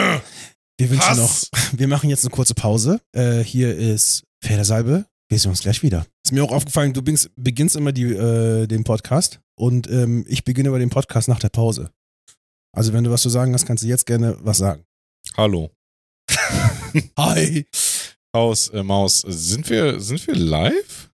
Wir 0.79 0.89
wünschen 0.89 1.09
Hass. 1.09 1.49
noch, 1.51 1.59
wir 1.79 1.87
machen 1.87 2.09
jetzt 2.09 2.23
eine 2.23 2.31
kurze 2.31 2.53
Pause. 2.53 3.01
Äh, 3.13 3.39
hier 3.43 3.75
ist 3.75 4.23
Pferdesalbe. 4.43 5.05
Wir 5.29 5.39
sehen 5.39 5.49
uns 5.49 5.61
gleich 5.61 5.83
wieder. 5.83 6.05
Ist 6.23 6.31
mir 6.31 6.43
auch 6.43 6.51
aufgefallen, 6.51 6.93
du 6.93 7.01
beginnst, 7.01 7.29
beginnst 7.35 7.75
immer 7.75 7.91
die, 7.91 8.13
äh, 8.13 8.65
den 8.65 8.83
Podcast 8.85 9.41
und 9.55 9.89
ähm, 9.89 10.25
ich 10.27 10.45
beginne 10.45 10.69
über 10.69 10.79
den 10.79 10.89
Podcast 10.89 11.27
nach 11.27 11.39
der 11.39 11.49
Pause. 11.49 11.91
Also 12.73 12.93
wenn 12.93 13.03
du 13.03 13.11
was 13.11 13.23
zu 13.23 13.29
sagen 13.29 13.53
hast, 13.53 13.65
kannst 13.65 13.83
du 13.83 13.87
jetzt 13.87 14.05
gerne 14.05 14.37
was 14.39 14.59
sagen. 14.59 14.85
Hallo. 15.35 15.71
Hi. 17.17 17.65
Haus, 18.33 18.69
äh, 18.69 18.83
Maus, 18.83 19.21
sind 19.27 19.69
wir, 19.69 19.99
sind 19.99 20.25
wir 20.27 20.35
live? 20.35 21.11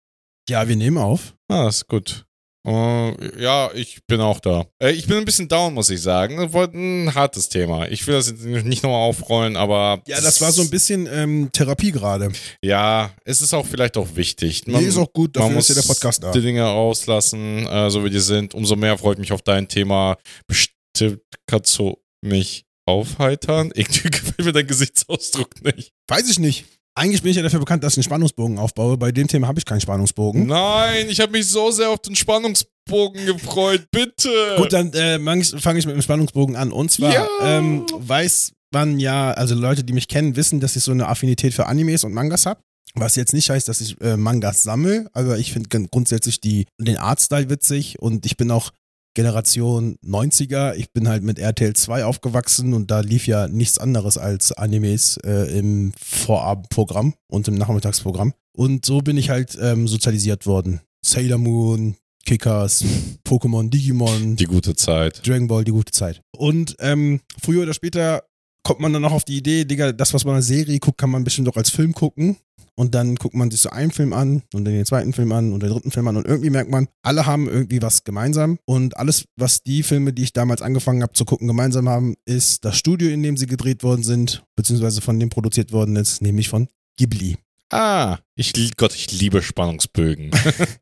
Ja, 0.48 0.66
wir 0.66 0.76
nehmen 0.76 0.98
auf. 0.98 1.36
Ah, 1.48 1.68
ist 1.68 1.86
gut. 1.86 2.26
Äh, 2.66 3.42
ja, 3.42 3.70
ich 3.74 4.04
bin 4.06 4.20
auch 4.20 4.40
da. 4.40 4.66
Äh, 4.82 4.92
ich 4.92 5.06
bin 5.06 5.16
ein 5.16 5.24
bisschen 5.24 5.48
down, 5.48 5.72
muss 5.72 5.88
ich 5.90 6.02
sagen. 6.02 6.38
Ein 6.38 7.14
hartes 7.14 7.48
Thema. 7.48 7.88
Ich 7.88 8.06
will 8.06 8.14
das 8.14 8.28
jetzt 8.28 8.44
nicht 8.44 8.82
nochmal 8.82 9.00
aufrollen, 9.00 9.56
aber. 9.56 10.02
Ja, 10.06 10.20
das 10.20 10.40
war 10.40 10.52
so 10.52 10.62
ein 10.62 10.70
bisschen 10.70 11.08
ähm, 11.10 11.50
Therapie 11.52 11.92
gerade. 11.92 12.30
Ja, 12.62 13.12
es 13.24 13.40
ist 13.40 13.54
auch 13.54 13.66
vielleicht 13.66 13.96
auch 13.96 14.08
wichtig. 14.14 14.66
Nee, 14.66 14.84
ist 14.84 14.98
auch 14.98 15.12
gut, 15.12 15.34
man 15.36 15.44
dafür 15.44 15.54
muss 15.56 15.70
ist 15.70 15.76
ja 15.76 15.82
der 15.82 15.88
Podcast 15.88 16.22
da. 16.22 16.32
die 16.32 16.42
Dinge 16.42 16.62
rauslassen, 16.62 17.66
äh, 17.66 17.90
so 17.90 18.04
wie 18.04 18.10
die 18.10 18.20
sind. 18.20 18.54
Umso 18.54 18.76
mehr 18.76 18.98
freut 18.98 19.18
mich 19.18 19.32
auf 19.32 19.42
dein 19.42 19.66
Thema. 19.66 20.18
Bestimmt 20.46 21.22
kannst 21.46 21.78
du 21.78 21.96
mich 22.22 22.66
aufheitern. 22.86 23.72
Irgendwie 23.74 24.10
gefällt 24.10 24.44
mir 24.44 24.52
dein 24.52 24.66
Gesichtsausdruck 24.66 25.62
nicht. 25.64 25.92
Weiß 26.08 26.28
ich 26.28 26.38
nicht. 26.38 26.66
Eigentlich 27.00 27.22
bin 27.22 27.30
ich 27.30 27.38
ja 27.38 27.42
dafür 27.42 27.60
bekannt, 27.60 27.82
dass 27.82 27.94
ich 27.94 27.96
einen 27.96 28.04
Spannungsbogen 28.04 28.58
aufbaue. 28.58 28.98
Bei 28.98 29.10
dem 29.10 29.26
Thema 29.26 29.48
habe 29.48 29.58
ich 29.58 29.64
keinen 29.64 29.80
Spannungsbogen. 29.80 30.46
Nein, 30.46 31.06
ich 31.08 31.18
habe 31.18 31.32
mich 31.32 31.48
so 31.48 31.70
sehr 31.70 31.88
auf 31.88 32.00
den 32.00 32.14
Spannungsbogen 32.14 33.24
gefreut. 33.24 33.86
Bitte. 33.90 34.28
Gut, 34.58 34.74
dann 34.74 34.92
äh, 34.92 35.18
fange 35.18 35.78
ich 35.78 35.86
mit 35.86 35.94
dem 35.94 36.02
Spannungsbogen 36.02 36.56
an. 36.56 36.72
Und 36.72 36.90
zwar 36.90 37.10
Ja. 37.14 37.26
ähm, 37.42 37.86
weiß 37.96 38.52
man 38.70 39.00
ja, 39.00 39.30
also 39.30 39.54
Leute, 39.54 39.82
die 39.82 39.94
mich 39.94 40.08
kennen, 40.08 40.36
wissen, 40.36 40.60
dass 40.60 40.76
ich 40.76 40.84
so 40.84 40.92
eine 40.92 41.08
Affinität 41.08 41.54
für 41.54 41.64
Animes 41.66 42.04
und 42.04 42.12
Mangas 42.12 42.44
habe. 42.44 42.60
Was 42.94 43.16
jetzt 43.16 43.32
nicht 43.32 43.48
heißt, 43.48 43.66
dass 43.66 43.80
ich 43.80 43.98
äh, 44.02 44.18
Mangas 44.18 44.62
sammle, 44.62 45.08
aber 45.14 45.38
ich 45.38 45.54
finde 45.54 45.88
grundsätzlich 45.88 46.40
die, 46.42 46.66
den 46.78 46.98
Artstyle 46.98 47.48
witzig 47.48 47.98
und 47.98 48.26
ich 48.26 48.36
bin 48.36 48.50
auch 48.50 48.72
Generation 49.14 49.96
90er. 50.04 50.74
Ich 50.74 50.92
bin 50.92 51.08
halt 51.08 51.22
mit 51.22 51.38
RTL 51.38 51.74
2 51.74 52.04
aufgewachsen 52.04 52.74
und 52.74 52.90
da 52.90 53.00
lief 53.00 53.26
ja 53.26 53.48
nichts 53.48 53.78
anderes 53.78 54.18
als 54.18 54.52
Animes 54.52 55.16
äh, 55.24 55.58
im 55.58 55.92
Vorabendprogramm 56.00 57.14
und 57.28 57.48
im 57.48 57.54
Nachmittagsprogramm. 57.54 58.34
Und 58.56 58.84
so 58.86 59.00
bin 59.00 59.16
ich 59.16 59.30
halt 59.30 59.58
ähm, 59.60 59.88
sozialisiert 59.88 60.46
worden. 60.46 60.80
Sailor 61.04 61.38
Moon, 61.38 61.96
Kickers, 62.24 62.84
Pokémon, 63.26 63.70
Digimon, 63.70 64.36
Die 64.36 64.44
gute 64.44 64.74
Zeit. 64.74 65.26
Dragon 65.26 65.48
Ball, 65.48 65.64
die 65.64 65.72
gute 65.72 65.92
Zeit. 65.92 66.22
Und 66.36 66.76
ähm, 66.80 67.20
früher 67.40 67.62
oder 67.62 67.74
später 67.74 68.22
kommt 68.62 68.80
man 68.80 68.92
dann 68.92 69.04
auch 69.04 69.12
auf 69.12 69.24
die 69.24 69.38
Idee, 69.38 69.64
Digga, 69.64 69.92
das, 69.92 70.12
was 70.14 70.24
man 70.24 70.34
der 70.34 70.42
Serie 70.42 70.78
guckt, 70.78 70.98
kann 70.98 71.10
man 71.10 71.24
bestimmt 71.24 71.48
doch 71.48 71.56
als 71.56 71.70
Film 71.70 71.92
gucken. 71.94 72.36
Und 72.74 72.94
dann 72.94 73.16
guckt 73.16 73.34
man 73.34 73.50
sich 73.50 73.60
so 73.60 73.70
einen 73.70 73.90
Film 73.90 74.12
an 74.12 74.42
und 74.54 74.64
dann 74.64 74.74
den 74.74 74.84
zweiten 74.84 75.12
Film 75.12 75.32
an 75.32 75.52
und 75.52 75.62
den 75.62 75.70
dritten 75.70 75.90
Film 75.90 76.08
an 76.08 76.16
und 76.16 76.26
irgendwie 76.26 76.50
merkt 76.50 76.70
man, 76.70 76.88
alle 77.02 77.26
haben 77.26 77.48
irgendwie 77.48 77.82
was 77.82 78.04
gemeinsam. 78.04 78.58
Und 78.64 78.96
alles, 78.96 79.24
was 79.36 79.62
die 79.62 79.82
Filme, 79.82 80.12
die 80.12 80.22
ich 80.22 80.32
damals 80.32 80.62
angefangen 80.62 81.02
habe 81.02 81.12
zu 81.12 81.24
gucken, 81.24 81.46
gemeinsam 81.48 81.88
haben, 81.88 82.14
ist 82.24 82.64
das 82.64 82.76
Studio, 82.76 83.10
in 83.10 83.22
dem 83.22 83.36
sie 83.36 83.46
gedreht 83.46 83.82
worden 83.82 84.02
sind, 84.02 84.44
beziehungsweise 84.56 85.00
von 85.00 85.18
dem 85.18 85.30
produziert 85.30 85.72
worden 85.72 85.96
ist, 85.96 86.22
nämlich 86.22 86.48
von 86.48 86.68
Ghibli. 86.96 87.36
Ah, 87.72 88.18
ich, 88.34 88.52
Gott, 88.76 88.94
ich 88.94 89.12
liebe 89.12 89.42
Spannungsbögen. 89.42 90.30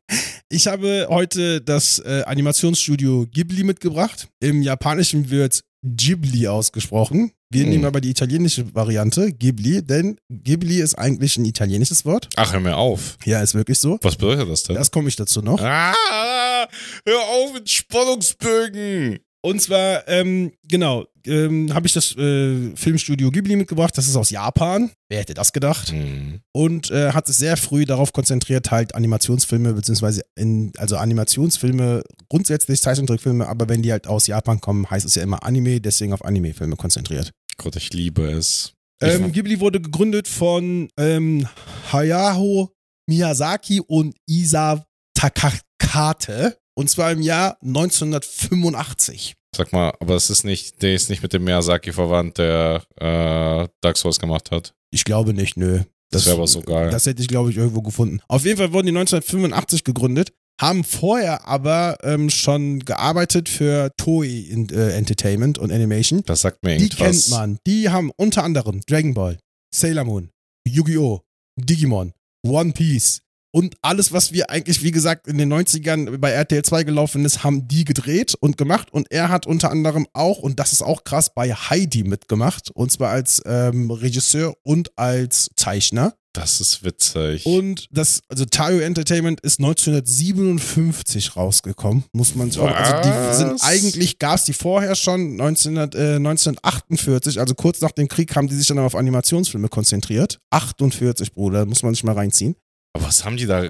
Ich 0.51 0.65
habe 0.65 1.05
heute 1.11 1.61
das 1.61 1.99
äh, 1.99 2.23
Animationsstudio 2.25 3.27
Ghibli 3.31 3.63
mitgebracht. 3.63 4.29
Im 4.39 4.63
Japanischen 4.63 5.29
wird 5.29 5.61
Ghibli 5.83 6.47
ausgesprochen. 6.47 7.31
Wir 7.51 7.63
Hm. 7.63 7.69
nehmen 7.71 7.85
aber 7.85 7.99
die 7.99 8.11
italienische 8.11 8.75
Variante, 8.75 9.31
Ghibli, 9.33 9.81
denn 9.83 10.19
Ghibli 10.29 10.81
ist 10.81 10.93
eigentlich 10.93 11.35
ein 11.37 11.45
italienisches 11.45 12.05
Wort. 12.05 12.29
Ach, 12.35 12.53
hör 12.53 12.59
mir 12.59 12.77
auf. 12.77 13.17
Ja, 13.25 13.41
ist 13.41 13.55
wirklich 13.55 13.79
so. 13.79 13.97
Was 14.03 14.17
bedeutet 14.17 14.47
das 14.49 14.61
denn? 14.63 14.75
Das 14.75 14.91
komme 14.91 15.09
ich 15.09 15.15
dazu 15.15 15.41
noch. 15.41 15.59
ah, 15.59 16.67
hör 17.05 17.19
auf 17.19 17.53
mit 17.53 17.67
Spannungsbögen. 17.67 19.19
Und 19.41 19.61
zwar, 19.61 20.05
ähm, 20.07 20.51
genau, 20.67 21.05
ähm, 21.25 21.73
habe 21.73 21.87
ich 21.87 21.93
das 21.93 22.15
äh, 22.17 22.75
Filmstudio 22.75 23.31
Ghibli 23.31 23.55
mitgebracht. 23.55 23.97
Das 23.97 24.07
ist 24.07 24.15
aus 24.15 24.29
Japan. 24.29 24.91
Wer 25.07 25.19
hätte 25.19 25.33
das 25.33 25.53
gedacht? 25.53 25.91
Hm. 25.91 26.41
und 26.51 26.91
äh, 26.91 27.13
hat 27.13 27.27
sich 27.27 27.37
sehr 27.37 27.57
früh 27.57 27.85
darauf 27.85 28.11
konzentriert, 28.11 28.71
halt 28.71 28.95
Animationsfilme, 28.95 29.73
beziehungsweise 29.73 30.21
in, 30.35 30.73
also 30.77 30.97
Animationsfilme, 30.97 32.03
grundsätzlich 32.29 32.81
Zeichentrickfilme, 32.81 33.47
aber 33.47 33.69
wenn 33.69 33.81
die 33.81 33.91
halt 33.91 34.07
aus 34.07 34.27
Japan 34.27 34.59
kommen, 34.59 34.89
heißt 34.89 35.05
es 35.05 35.15
ja 35.15 35.23
immer 35.23 35.43
Anime, 35.43 35.79
deswegen 35.79 36.13
auf 36.13 36.23
Anime-Filme 36.23 36.75
konzentriert. 36.75 37.31
Gott, 37.57 37.75
ich 37.75 37.93
liebe 37.93 38.23
es. 38.23 38.73
Ähm, 39.01 39.31
Ghibli 39.31 39.59
wurde 39.59 39.79
gegründet 39.79 40.27
von 40.27 40.89
ähm, 40.97 41.47
Hayao 41.91 42.71
Miyazaki 43.07 43.81
und 43.81 44.15
Isa 44.27 44.85
Takakate 45.15 46.58
und 46.79 46.89
zwar 46.89 47.11
im 47.11 47.21
Jahr 47.21 47.57
1985. 47.61 49.35
Sag 49.53 49.73
mal, 49.73 49.93
aber 49.99 50.15
es 50.15 50.29
ist 50.29 50.45
nicht, 50.45 50.81
der 50.81 50.93
ist 50.93 51.09
nicht 51.09 51.21
mit 51.21 51.33
dem 51.33 51.43
Miyazaki 51.43 51.91
verwandt, 51.91 52.37
der 52.37 52.83
äh, 52.95 53.67
Dark 53.81 53.97
Souls 53.97 54.17
gemacht 54.17 54.49
hat. 54.51 54.73
Ich 54.89 55.03
glaube 55.03 55.33
nicht, 55.33 55.57
nö. 55.57 55.81
Das 56.09 56.25
wäre 56.25 56.37
aber 56.37 56.47
so 56.47 56.61
geil. 56.61 56.89
Das 56.89 57.05
hätte 57.05 57.21
ich, 57.21 57.27
glaube 57.27 57.51
ich, 57.51 57.57
irgendwo 57.57 57.81
gefunden. 57.81 58.21
Auf 58.29 58.45
jeden 58.45 58.57
Fall 58.57 58.71
wurden 58.71 58.85
die 58.87 58.97
1985 58.97 59.83
gegründet, 59.83 60.31
haben 60.61 60.85
vorher 60.85 61.45
aber 61.49 61.97
ähm, 62.03 62.29
schon 62.29 62.79
gearbeitet 62.79 63.49
für 63.49 63.91
Toei 63.97 64.45
in, 64.49 64.69
äh, 64.69 64.91
Entertainment 64.91 65.57
und 65.57 65.73
Animation. 65.73 66.23
Das 66.25 66.41
sagt 66.41 66.63
mir 66.63 66.77
Die 66.77 66.85
irgendwas. 66.85 67.25
kennt 67.25 67.29
man. 67.29 67.59
Die 67.67 67.89
haben 67.89 68.09
unter 68.15 68.45
anderem 68.45 68.79
Dragon 68.87 69.13
Ball, 69.13 69.37
Sailor 69.75 70.05
Moon, 70.05 70.29
Yu-Gi-Oh!, 70.65 71.19
Digimon, 71.57 72.13
One 72.47 72.71
Piece 72.71 73.21
und 73.51 73.75
alles, 73.81 74.13
was 74.13 74.31
wir 74.31 74.49
eigentlich, 74.49 74.83
wie 74.83 74.91
gesagt, 74.91 75.27
in 75.27 75.37
den 75.37 75.51
90ern 75.51 76.17
bei 76.17 76.31
RTL 76.31 76.63
2 76.63 76.83
gelaufen 76.83 77.25
ist, 77.25 77.43
haben 77.43 77.67
die 77.67 77.83
gedreht 77.83 78.35
und 78.39 78.57
gemacht. 78.57 78.93
Und 78.93 79.11
er 79.11 79.29
hat 79.29 79.47
unter 79.47 79.71
anderem 79.71 80.07
auch, 80.13 80.39
und 80.39 80.59
das 80.59 80.71
ist 80.71 80.83
auch 80.83 81.03
krass, 81.03 81.33
bei 81.33 81.53
Heidi 81.53 82.03
mitgemacht. 82.03 82.69
Und 82.71 82.91
zwar 82.91 83.09
als 83.09 83.41
ähm, 83.45 83.89
Regisseur 83.89 84.53
und 84.63 84.91
als 84.97 85.49
Zeichner. 85.55 86.13
Das 86.33 86.61
ist 86.61 86.83
witzig. 86.83 87.47
Und 87.47 87.87
das, 87.89 88.21
also 88.29 88.45
Tayo 88.45 88.79
Entertainment 88.79 89.41
ist 89.41 89.59
1957 89.59 91.35
rausgekommen, 91.35 92.03
muss 92.13 92.35
man 92.35 92.51
sagen. 92.51 92.71
Also 92.71 93.09
die 93.09 93.35
sind 93.35 93.63
eigentlich, 93.63 94.19
gab 94.19 94.35
es 94.35 94.43
die 94.43 94.53
vorher 94.53 94.95
schon, 94.95 95.37
19, 95.37 95.75
äh, 95.75 96.15
1948, 96.17 97.39
also 97.39 97.55
kurz 97.55 97.81
nach 97.81 97.91
dem 97.91 98.07
Krieg 98.07 98.35
haben 98.35 98.47
die 98.47 98.55
sich 98.55 98.67
dann 98.67 98.77
auf 98.77 98.93
Animationsfilme 98.93 99.69
konzentriert. 99.69 100.39
48, 100.51 101.33
Bruder, 101.33 101.65
muss 101.65 101.81
man 101.81 101.95
sich 101.95 102.03
mal 102.03 102.13
reinziehen. 102.13 102.55
Aber 102.93 103.05
was 103.05 103.23
haben 103.23 103.37
die 103.37 103.45
da 103.45 103.69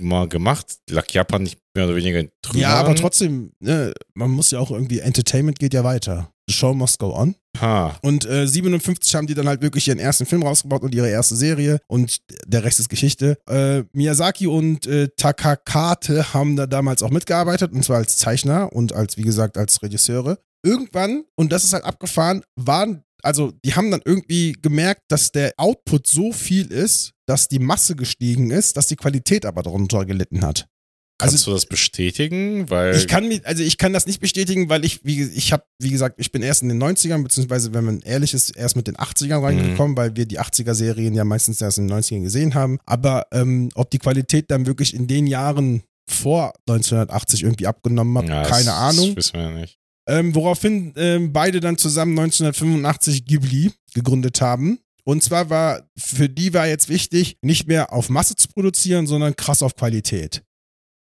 mal 0.00 0.28
gemacht? 0.28 0.78
Lag 0.88 1.10
Japan 1.10 1.42
nicht 1.42 1.58
mehr 1.74 1.86
oder 1.86 1.96
weniger 1.96 2.22
drüber. 2.42 2.58
Ja, 2.58 2.74
aber 2.76 2.94
trotzdem, 2.94 3.52
ne, 3.60 3.92
man 4.14 4.30
muss 4.30 4.50
ja 4.50 4.58
auch 4.58 4.70
irgendwie, 4.70 5.00
Entertainment 5.00 5.58
geht 5.58 5.74
ja 5.74 5.84
weiter. 5.84 6.30
The 6.48 6.54
show 6.54 6.74
must 6.74 6.98
go 6.98 7.14
on. 7.14 7.36
Ha. 7.60 7.96
Und 8.02 8.26
äh, 8.26 8.46
57 8.46 9.14
haben 9.14 9.26
die 9.26 9.34
dann 9.34 9.48
halt 9.48 9.62
wirklich 9.62 9.88
ihren 9.88 9.98
ersten 9.98 10.26
Film 10.26 10.42
rausgebaut 10.42 10.82
und 10.82 10.94
ihre 10.94 11.08
erste 11.08 11.36
Serie 11.36 11.78
und 11.88 12.18
der 12.46 12.64
Rest 12.64 12.80
ist 12.80 12.88
Geschichte. 12.88 13.38
Äh, 13.48 13.84
Miyazaki 13.92 14.46
und 14.46 14.86
äh, 14.86 15.08
Takakate 15.16 16.34
haben 16.34 16.56
da 16.56 16.66
damals 16.66 17.02
auch 17.02 17.10
mitgearbeitet 17.10 17.72
und 17.72 17.84
zwar 17.84 17.98
als 17.98 18.16
Zeichner 18.16 18.72
und 18.72 18.92
als, 18.92 19.16
wie 19.16 19.22
gesagt, 19.22 19.56
als 19.56 19.82
Regisseure. 19.82 20.38
Irgendwann, 20.64 21.24
und 21.36 21.52
das 21.52 21.64
ist 21.64 21.74
halt 21.74 21.84
abgefahren, 21.84 22.42
waren, 22.56 23.04
also 23.24 23.52
die 23.64 23.74
haben 23.74 23.90
dann 23.90 24.02
irgendwie 24.04 24.52
gemerkt, 24.60 25.02
dass 25.08 25.32
der 25.32 25.52
Output 25.56 26.06
so 26.06 26.32
viel 26.32 26.66
ist, 26.70 27.12
dass 27.26 27.48
die 27.48 27.58
Masse 27.58 27.96
gestiegen 27.96 28.50
ist, 28.50 28.76
dass 28.76 28.86
die 28.86 28.96
Qualität 28.96 29.46
aber 29.46 29.62
darunter 29.62 30.04
gelitten 30.04 30.42
hat. 30.44 30.66
Kannst 31.16 31.34
Also- 31.36 31.52
du 31.52 31.54
das 31.54 31.66
bestätigen? 31.66 32.68
Weil 32.70 32.96
Ich 32.96 33.06
kann 33.06 33.30
also 33.44 33.62
ich 33.62 33.78
kann 33.78 33.92
das 33.92 34.06
nicht 34.06 34.20
bestätigen, 34.20 34.68
weil 34.68 34.84
ich, 34.84 35.04
wie, 35.04 35.22
ich 35.22 35.52
habe, 35.52 35.62
wie 35.78 35.90
gesagt, 35.90 36.16
ich 36.18 36.32
bin 36.32 36.42
erst 36.42 36.62
in 36.62 36.68
den 36.68 36.82
90ern, 36.82 37.22
beziehungsweise, 37.22 37.72
wenn 37.72 37.84
man 37.84 38.00
ehrlich 38.00 38.34
ist, 38.34 38.50
erst 38.56 38.74
mit 38.74 38.88
den 38.88 38.96
80ern 38.96 39.40
reingekommen, 39.40 39.96
weil 39.96 40.16
wir 40.16 40.26
die 40.26 40.40
80er-Serien 40.40 41.14
ja 41.14 41.24
meistens 41.24 41.60
erst 41.60 41.78
in 41.78 41.86
den 41.86 41.96
90ern 41.96 42.22
gesehen 42.24 42.54
haben. 42.54 42.78
Aber 42.84 43.26
ähm, 43.32 43.68
ob 43.76 43.90
die 43.92 43.98
Qualität 43.98 44.50
dann 44.50 44.66
wirklich 44.66 44.92
in 44.92 45.06
den 45.06 45.28
Jahren 45.28 45.84
vor 46.10 46.52
1980 46.68 47.44
irgendwie 47.44 47.68
abgenommen 47.68 48.18
hat, 48.18 48.28
Ja, 48.28 48.42
keine 48.42 48.64
das, 48.64 48.74
Ahnung. 48.74 49.14
Das 49.14 49.16
wissen 49.26 49.34
wir 49.34 49.42
ja 49.42 49.50
nicht. 49.52 49.78
Ähm, 50.06 50.34
woraufhin 50.34 50.92
ähm, 50.96 51.32
beide 51.32 51.60
dann 51.60 51.78
zusammen 51.78 52.18
1985 52.18 53.24
Ghibli 53.24 53.72
gegründet 53.94 54.40
haben. 54.40 54.78
Und 55.04 55.22
zwar 55.22 55.50
war, 55.50 55.88
für 55.98 56.28
die 56.28 56.54
war 56.54 56.66
jetzt 56.66 56.88
wichtig, 56.88 57.38
nicht 57.42 57.68
mehr 57.68 57.92
auf 57.92 58.08
Masse 58.08 58.36
zu 58.36 58.48
produzieren, 58.48 59.06
sondern 59.06 59.36
krass 59.36 59.62
auf 59.62 59.76
Qualität. 59.76 60.42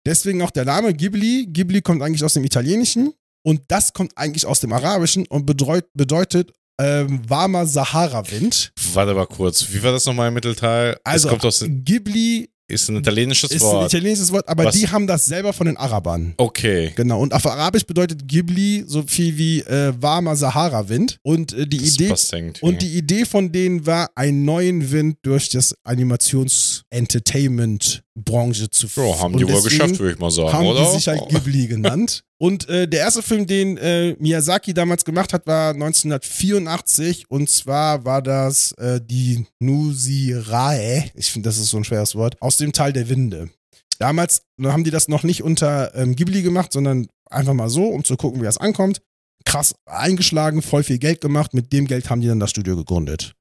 Deswegen 0.06 0.42
auch 0.42 0.52
der 0.52 0.66
Name 0.66 0.94
Ghibli. 0.94 1.48
Ghibli 1.50 1.82
kommt 1.82 2.02
eigentlich 2.02 2.24
aus 2.24 2.34
dem 2.34 2.44
Italienischen 2.44 3.14
und 3.44 3.62
das 3.68 3.94
kommt 3.94 4.18
eigentlich 4.18 4.46
aus 4.46 4.60
dem 4.60 4.74
Arabischen 4.74 5.28
und 5.28 5.46
bedreut, 5.46 5.86
bedeutet 5.94 6.52
ähm, 6.80 7.22
warmer 7.28 7.66
Sahara-Wind. 7.66 8.74
Warte 8.94 9.14
mal 9.14 9.28
kurz. 9.28 9.68
Wie 9.72 9.84
war 9.84 9.92
das 9.92 10.06
nochmal 10.06 10.30
im 10.30 10.34
Mittelteil? 10.34 10.98
Also 11.04 11.30
Ghibli 11.68 12.50
ist 12.72 12.90
ein 12.90 12.96
italienisches 12.98 13.52
ist 13.52 13.62
ein 13.62 13.68
Wort. 13.68 13.94
italienisches 13.94 14.32
Wort, 14.32 14.48
aber 14.50 14.66
Was? 14.66 14.76
die 14.76 14.88
haben 14.88 15.06
das 15.08 15.26
selber 15.26 15.54
von 15.54 15.68
den 15.68 15.78
Arabern. 15.78 16.34
okay. 16.38 16.92
Genau, 16.96 17.22
und 17.22 17.34
auf 17.34 17.46
Arabisch 17.46 17.86
bedeutet 17.86 18.28
Ghibli 18.28 18.84
so 18.88 19.04
viel 19.06 19.38
wie 19.38 19.60
äh, 19.62 19.94
warmer 20.00 20.36
Sahara-Wind. 20.36 21.20
Und 21.24 21.54
äh, 21.54 21.68
die 21.68 21.78
Das 21.78 22.32
Idee. 22.34 22.54
Und 22.62 22.82
die 22.82 22.98
Idee 22.98 23.26
von 23.26 23.52
denen 23.52 23.86
war, 23.86 24.10
einen 24.16 24.44
neuen 24.46 24.92
Wind 24.92 25.18
durch 25.22 25.50
das 25.50 25.76
Animations-Entertainment-Branche 25.84 28.70
zu 28.70 28.88
ja, 28.96 29.20
haben 29.20 29.34
und 29.34 29.40
die 29.40 29.48
wohl 29.52 29.62
geschafft, 29.62 30.00
würde 30.00 30.14
ich 30.14 30.20
mal 30.20 30.32
sagen, 30.32 30.54
Haben 30.54 30.68
oder? 30.68 30.86
die 30.86 30.92
sich 30.98 31.08
halt 31.08 31.22
Ghibli 31.30 31.68
genannt. 31.68 32.24
Und 32.42 32.68
äh, 32.70 32.88
der 32.88 33.02
erste 33.02 33.22
Film, 33.22 33.46
den 33.46 33.78
äh, 33.78 34.16
Miyazaki 34.18 34.74
damals 34.74 35.06
gemacht 35.06 35.32
hat, 35.32 35.46
war 35.46 35.76
1984. 35.76 37.30
Und 37.30 37.52
zwar 37.52 38.04
war 38.04 38.24
das 38.24 38.72
äh, 38.80 39.00
die 39.00 39.46
Nusirae. 39.60 41.12
Ich 41.14 41.32
finde, 41.32 41.50
das 41.50 41.60
ist 41.60 41.70
so 41.70 41.78
ein 41.78 41.84
schweres 41.84 42.16
Wort. 42.16 42.42
Aus 42.42 42.58
dem 42.58 42.72
Tal 42.74 42.94
der 42.94 43.10
Winde. 43.10 43.52
Damals 44.00 44.42
haben 44.60 44.84
die 44.84 44.90
das 44.90 45.08
noch 45.08 45.22
nicht 45.22 45.44
unter 45.44 45.94
ähm, 45.94 46.16
Ghibli 46.16 46.42
gemacht, 46.42 46.74
sondern 46.74 47.10
einfach 47.30 47.54
mal 47.54 47.70
so, 47.70 47.86
um 47.86 48.04
zu 48.04 48.18
gucken, 48.18 48.42
wie 48.42 48.46
das 48.46 48.58
ankommt. 48.58 49.04
Krass 49.46 49.76
eingeschlagen, 49.86 50.64
voll 50.64 50.82
viel 50.82 50.98
Geld 50.98 51.22
gemacht. 51.22 51.54
Mit 51.54 51.72
dem 51.72 51.86
Geld 51.86 52.10
haben 52.10 52.22
die 52.22 52.28
dann 52.28 52.40
das 52.40 52.50
Studio 52.50 52.76
gegründet. 52.76 53.36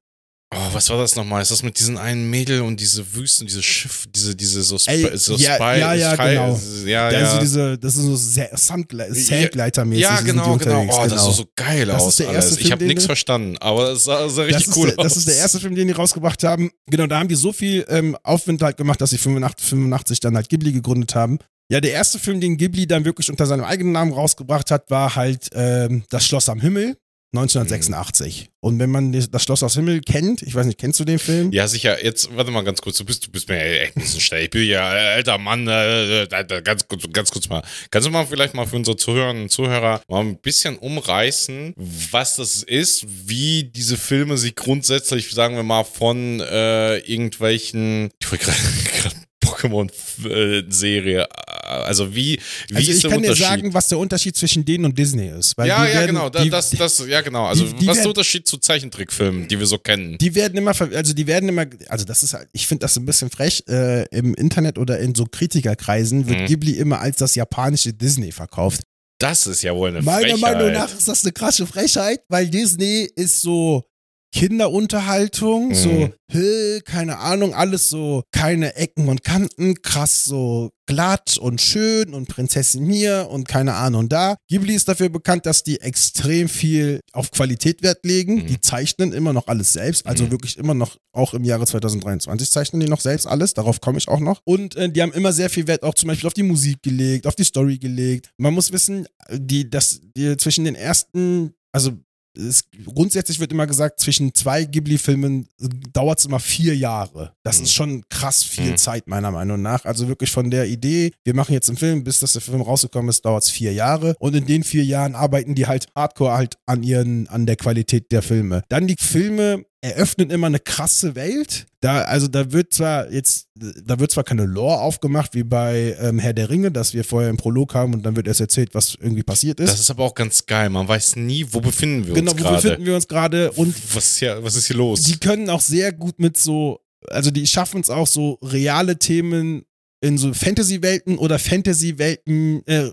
Oh, 0.53 0.73
was 0.73 0.89
war 0.89 0.97
das 0.97 1.15
nochmal? 1.15 1.41
Ist 1.41 1.51
das 1.51 1.63
mit 1.63 1.79
diesen 1.79 1.97
einen 1.97 2.29
Mädel 2.29 2.59
und 2.61 2.77
diese 2.81 3.15
Wüsten, 3.15 3.47
dieses 3.47 3.63
Schiff, 3.63 4.05
diese, 4.13 4.35
diese 4.35 4.61
so, 4.63 4.75
Sp 4.75 4.91
Ey, 4.91 5.17
so 5.17 5.35
ja, 5.35 5.55
Spy, 5.55 5.79
ja, 5.79 5.93
ja, 5.93 6.13
Sky, 6.13 6.23
genau. 6.29 6.59
Ja, 6.85 7.09
Da 7.09 7.17
ist 7.19 7.29
so 7.29 7.35
ja. 7.35 7.39
diese, 7.41 7.77
das 7.77 7.95
ist 7.95 8.03
so 8.03 8.15
Sandgleiter-mäßig. 8.57 10.01
ja, 10.01 10.19
genau, 10.19 10.57
genau. 10.57 10.83
Oh, 10.89 11.07
das 11.07 11.23
sah 11.23 11.31
so 11.31 11.45
geil 11.55 11.85
Das 11.85 12.01
ist 12.01 12.07
aus. 12.07 12.15
der 12.17 12.25
erste 12.27 12.37
alles. 12.39 12.55
Film, 12.55 12.65
ich 12.65 12.71
habe 12.73 12.85
nichts 12.85 13.05
verstanden, 13.05 13.57
aber 13.59 13.91
es 13.93 14.03
sah, 14.03 14.27
sah 14.27 14.41
richtig 14.43 14.67
ist, 14.67 14.75
cool 14.75 14.87
der, 14.89 14.99
aus. 14.99 15.03
das 15.05 15.17
ist 15.17 15.27
der 15.29 15.37
erste 15.37 15.59
Film, 15.61 15.73
den 15.75 15.87
die 15.87 15.93
rausgebracht 15.93 16.43
haben. 16.43 16.69
Genau, 16.87 17.07
da 17.07 17.19
haben 17.19 17.29
die 17.29 17.35
so 17.35 17.53
viel 17.53 17.85
ähm, 17.87 18.17
Aufwind 18.23 18.61
halt 18.61 18.75
gemacht, 18.75 18.99
dass 18.99 19.11
sie 19.11 19.17
85, 19.17 19.65
85 19.69 20.19
dann 20.19 20.35
halt 20.35 20.49
Ghibli 20.49 20.73
gegründet 20.73 21.15
haben. 21.15 21.39
Ja, 21.71 21.79
der 21.79 21.93
erste 21.93 22.19
Film, 22.19 22.41
den 22.41 22.57
Ghibli 22.57 22.85
dann 22.87 23.05
wirklich 23.05 23.29
unter 23.29 23.45
seinem 23.45 23.63
eigenen 23.63 23.93
Namen 23.93 24.11
rausgebracht 24.11 24.69
hat, 24.71 24.89
war 24.89 25.15
halt 25.15 25.47
ähm, 25.53 26.03
Das 26.09 26.25
Schloss 26.25 26.49
am 26.49 26.59
Himmel 26.59 26.97
1986. 27.33 28.49
Und 28.59 28.77
wenn 28.79 28.89
man 28.89 29.13
das 29.13 29.43
Schloss 29.43 29.63
am 29.63 29.69
Himmel 29.69 30.01
kennt, 30.01 30.41
ich 30.41 30.53
weiß 30.53 30.65
nicht, 30.65 30.77
kennst 30.77 30.99
du 30.99 31.05
den 31.05 31.17
Film? 31.17 31.51
Ja, 31.51 31.67
sicher. 31.67 32.03
Jetzt, 32.03 32.35
warte 32.35 32.51
mal 32.51 32.63
ganz 32.63 32.81
kurz. 32.81 32.97
Du 32.97 33.05
bist, 33.05 33.25
du 33.25 33.31
bist 33.31 33.47
mir 33.47 33.57
echt 33.57 33.95
ein 33.95 34.01
bisschen 34.01 34.19
schnell. 34.19 34.43
Ich 34.43 34.49
bin 34.49 34.67
ja 34.67 34.89
alter 34.89 35.37
Mann. 35.37 35.65
Äh, 35.67 36.23
äh, 36.23 36.61
ganz, 36.61 36.87
kurz, 36.87 37.03
ganz 37.13 37.31
kurz 37.31 37.47
mal. 37.47 37.63
Kannst 37.89 38.07
du 38.07 38.11
mal 38.11 38.27
vielleicht 38.27 38.53
mal 38.53 38.67
für 38.67 38.75
unsere 38.75 38.97
Zuhörerinnen 38.97 39.43
und 39.43 39.49
Zuhörer 39.49 40.01
mal 40.09 40.19
ein 40.19 40.37
bisschen 40.37 40.77
umreißen, 40.77 41.73
was 41.77 42.35
das 42.35 42.63
ist, 42.63 43.05
wie 43.07 43.63
diese 43.63 43.95
Filme 43.95 44.37
sich 44.37 44.55
grundsätzlich, 44.55 45.31
sagen 45.31 45.55
wir 45.55 45.63
mal, 45.63 45.85
von 45.85 46.41
äh, 46.41 46.97
irgendwelchen, 46.97 48.09
ich 48.19 48.29
wollte 48.29 48.45
gerade 48.45 48.59
Pokémon-Serie, 49.41 51.27
also 51.65 52.13
wie, 52.15 52.39
wie 52.69 52.75
also 52.75 52.91
ich 52.91 53.03
kann 53.03 53.21
dir 53.21 53.35
sagen, 53.35 53.73
was 53.73 53.87
der 53.87 53.97
Unterschied 53.97 54.35
zwischen 54.35 54.65
denen 54.65 54.85
und 54.85 54.97
Disney 54.97 55.27
ist. 55.29 55.57
Weil 55.57 55.67
ja, 55.67 55.85
ja, 55.85 55.93
werden, 55.93 56.07
genau. 56.15 56.29
Die, 56.29 56.49
das, 56.49 56.69
das, 56.71 57.05
ja, 57.07 57.21
genau. 57.21 57.45
Also, 57.45 57.65
die- 57.65 57.75
die 57.75 57.87
was 57.87 57.97
ist 57.97 58.03
der 58.03 58.09
Unterschied 58.09 58.47
zu 58.47 58.57
Zeichentrickfilmen, 58.57 59.47
die 59.47 59.59
wir 59.59 59.65
so 59.67 59.77
kennen? 59.77 60.17
Die 60.17 60.35
werden 60.35 60.57
immer, 60.57 60.73
also 60.79 61.13
die 61.13 61.27
werden 61.27 61.49
immer, 61.49 61.65
also 61.87 62.05
das 62.05 62.23
ist 62.23 62.33
halt, 62.33 62.49
ich 62.51 62.67
finde 62.67 62.81
das 62.85 62.95
ein 62.97 63.05
bisschen 63.05 63.29
frech, 63.29 63.63
äh, 63.67 64.05
im 64.15 64.33
Internet 64.35 64.77
oder 64.77 64.99
in 64.99 65.15
so 65.15 65.25
Kritikerkreisen 65.25 66.27
wird 66.27 66.41
Mhm. 66.41 66.45
Ghibli 66.45 66.71
immer 66.73 66.99
als 66.99 67.17
das 67.17 67.35
japanische 67.35 67.93
Disney 67.93 68.31
verkauft. 68.31 68.81
Das 69.19 69.45
ist 69.45 69.61
ja 69.61 69.75
wohl 69.75 69.89
eine 69.89 70.01
Meiner 70.01 70.29
Frechheit. 70.35 70.41
Meinung 70.57 70.73
nach 70.73 70.91
ist 70.97 71.07
das 71.07 71.23
eine 71.23 71.31
krasse 71.31 71.67
Frechheit, 71.67 72.21
weil 72.27 72.49
Disney 72.49 73.07
ist 73.15 73.41
so 73.41 73.83
Kinderunterhaltung, 74.31 75.69
Mhm. 75.69 75.73
so, 75.75 76.09
hä, 76.31 76.79
keine 76.85 77.17
Ahnung, 77.19 77.53
alles 77.53 77.89
so, 77.89 78.23
keine 78.31 78.75
Ecken 78.75 79.07
und 79.09 79.23
Kanten, 79.23 79.81
krass 79.81 80.23
so 80.25 80.71
glatt 80.87 81.37
und 81.37 81.61
schön 81.61 82.13
und 82.13 82.27
Prinzessin 82.27 82.85
hier 82.89 83.27
und 83.31 83.47
keine 83.47 83.75
Ahnung 83.75 84.09
da. 84.09 84.35
Ghibli 84.49 84.73
ist 84.75 84.87
dafür 84.87 85.09
bekannt, 85.09 85.45
dass 85.45 85.63
die 85.63 85.79
extrem 85.79 86.49
viel 86.49 86.99
auf 87.13 87.31
Qualität 87.31 87.81
Wert 87.81 88.05
legen. 88.05 88.35
Mhm. 88.43 88.47
Die 88.47 88.59
zeichnen 88.61 89.13
immer 89.13 89.31
noch 89.33 89.47
alles 89.47 89.73
selbst, 89.73 90.05
also 90.05 90.25
Mhm. 90.25 90.31
wirklich 90.31 90.57
immer 90.57 90.73
noch, 90.73 90.97
auch 91.13 91.33
im 91.33 91.43
Jahre 91.43 91.65
2023 91.65 92.49
zeichnen 92.51 92.79
die 92.81 92.87
noch 92.87 93.01
selbst 93.01 93.27
alles, 93.27 93.53
darauf 93.53 93.79
komme 93.81 93.97
ich 93.97 94.07
auch 94.07 94.19
noch. 94.19 94.41
Und 94.45 94.75
äh, 94.75 94.89
die 94.89 95.01
haben 95.01 95.13
immer 95.13 95.33
sehr 95.33 95.49
viel 95.49 95.67
Wert 95.67 95.83
auch 95.83 95.93
zum 95.93 96.07
Beispiel 96.07 96.27
auf 96.27 96.33
die 96.33 96.43
Musik 96.43 96.81
gelegt, 96.81 97.25
auf 97.27 97.35
die 97.35 97.43
Story 97.45 97.77
gelegt. 97.77 98.29
Man 98.37 98.53
muss 98.53 98.71
wissen, 98.71 99.07
die, 99.31 99.69
das, 99.69 100.01
die 100.15 100.35
zwischen 100.37 100.65
den 100.65 100.75
ersten, 100.75 101.53
also 101.73 101.91
es, 102.37 102.63
grundsätzlich 102.85 103.39
wird 103.39 103.51
immer 103.51 103.67
gesagt, 103.67 103.99
zwischen 103.99 104.33
zwei 104.33 104.63
Ghibli-Filmen 104.63 105.47
dauert 105.93 106.19
es 106.19 106.25
immer 106.25 106.39
vier 106.39 106.75
Jahre. 106.75 107.33
Das 107.43 107.57
Mhm. 107.59 107.63
ist 107.63 107.73
schon 107.73 108.03
krass 108.09 108.43
viel 108.43 108.71
Mhm. 108.71 108.77
Zeit, 108.77 109.07
meiner 109.07 109.31
Meinung 109.31 109.61
nach. 109.61 109.85
Also 109.85 110.07
wirklich 110.07 110.31
von 110.31 110.49
der 110.49 110.67
Idee, 110.67 111.11
wir 111.23 111.35
machen 111.35 111.53
jetzt 111.53 111.69
einen 111.69 111.77
Film, 111.77 112.03
bis 112.03 112.19
das 112.19 112.33
der 112.33 112.41
Film 112.41 112.61
rausgekommen 112.61 113.09
ist, 113.09 113.25
dauert 113.25 113.43
es 113.43 113.49
vier 113.49 113.73
Jahre. 113.73 114.15
Und 114.19 114.35
in 114.35 114.45
den 114.45 114.63
vier 114.63 114.83
Jahren 114.85 115.15
arbeiten 115.15 115.55
die 115.55 115.67
halt 115.67 115.87
hardcore 115.95 116.33
halt 116.33 116.57
an 116.65 116.83
ihren, 116.83 117.27
an 117.27 117.45
der 117.45 117.55
Qualität 117.57 118.11
der 118.11 118.21
Filme. 118.21 118.63
Dann 118.69 118.87
die 118.87 118.95
Filme 118.99 119.65
eröffnen 119.81 120.29
immer 120.29 120.47
eine 120.47 120.59
krasse 120.59 121.15
Welt. 121.15 121.65
Da, 121.81 122.03
also 122.03 122.27
da 122.27 122.51
wird 122.51 122.71
zwar 122.73 123.11
jetzt, 123.11 123.47
da 123.55 123.99
wird 123.99 124.11
zwar 124.11 124.23
keine 124.23 124.45
Lore 124.45 124.79
aufgemacht, 124.79 125.33
wie 125.33 125.43
bei 125.43 125.97
ähm, 125.99 126.19
Herr 126.19 126.33
der 126.33 126.49
Ringe, 126.51 126.71
dass 126.71 126.93
wir 126.93 127.03
vorher 127.03 127.31
im 127.31 127.37
Prolog 127.37 127.73
haben 127.73 127.93
und 127.95 128.03
dann 128.03 128.15
wird 128.15 128.27
erst 128.27 128.41
erzählt, 128.41 128.75
was 128.75 128.95
irgendwie 129.01 129.23
passiert 129.23 129.59
ist. 129.59 129.71
Das 129.71 129.79
ist 129.79 129.89
aber 129.89 130.03
auch 130.03 130.13
ganz 130.13 130.45
geil. 130.45 130.69
Man 130.69 130.87
weiß 130.87 131.15
nie, 131.15 131.47
wo 131.49 131.59
befinden 131.59 132.05
wir 132.05 132.13
genau, 132.13 132.31
uns 132.31 132.39
wo 132.39 132.43
gerade. 132.43 132.61
befinden 132.61 132.85
wir 132.85 132.95
uns 132.95 133.07
gerade 133.07 133.51
und 133.53 133.75
Was 133.95 134.11
ist, 134.11 134.19
hier, 134.19 134.43
was 134.43 134.55
ist 134.55 134.67
hier 134.67 134.77
los? 134.77 135.01
die 135.01 135.17
können 135.17 135.49
auch 135.49 135.61
sehr 135.61 135.91
gut 135.91 136.19
mit 136.19 136.37
so, 136.37 136.79
also 137.07 137.31
die 137.31 137.47
schaffen 137.47 137.81
es 137.81 137.89
auch 137.89 138.07
so 138.07 138.37
reale 138.43 138.99
Themen 138.99 139.63
in 140.03 140.17
so 140.17 140.33
Fantasy-Welten 140.33 141.17
oder 141.17 141.37
Fantasy-Welten, 141.37 142.65
äh, 142.65 142.89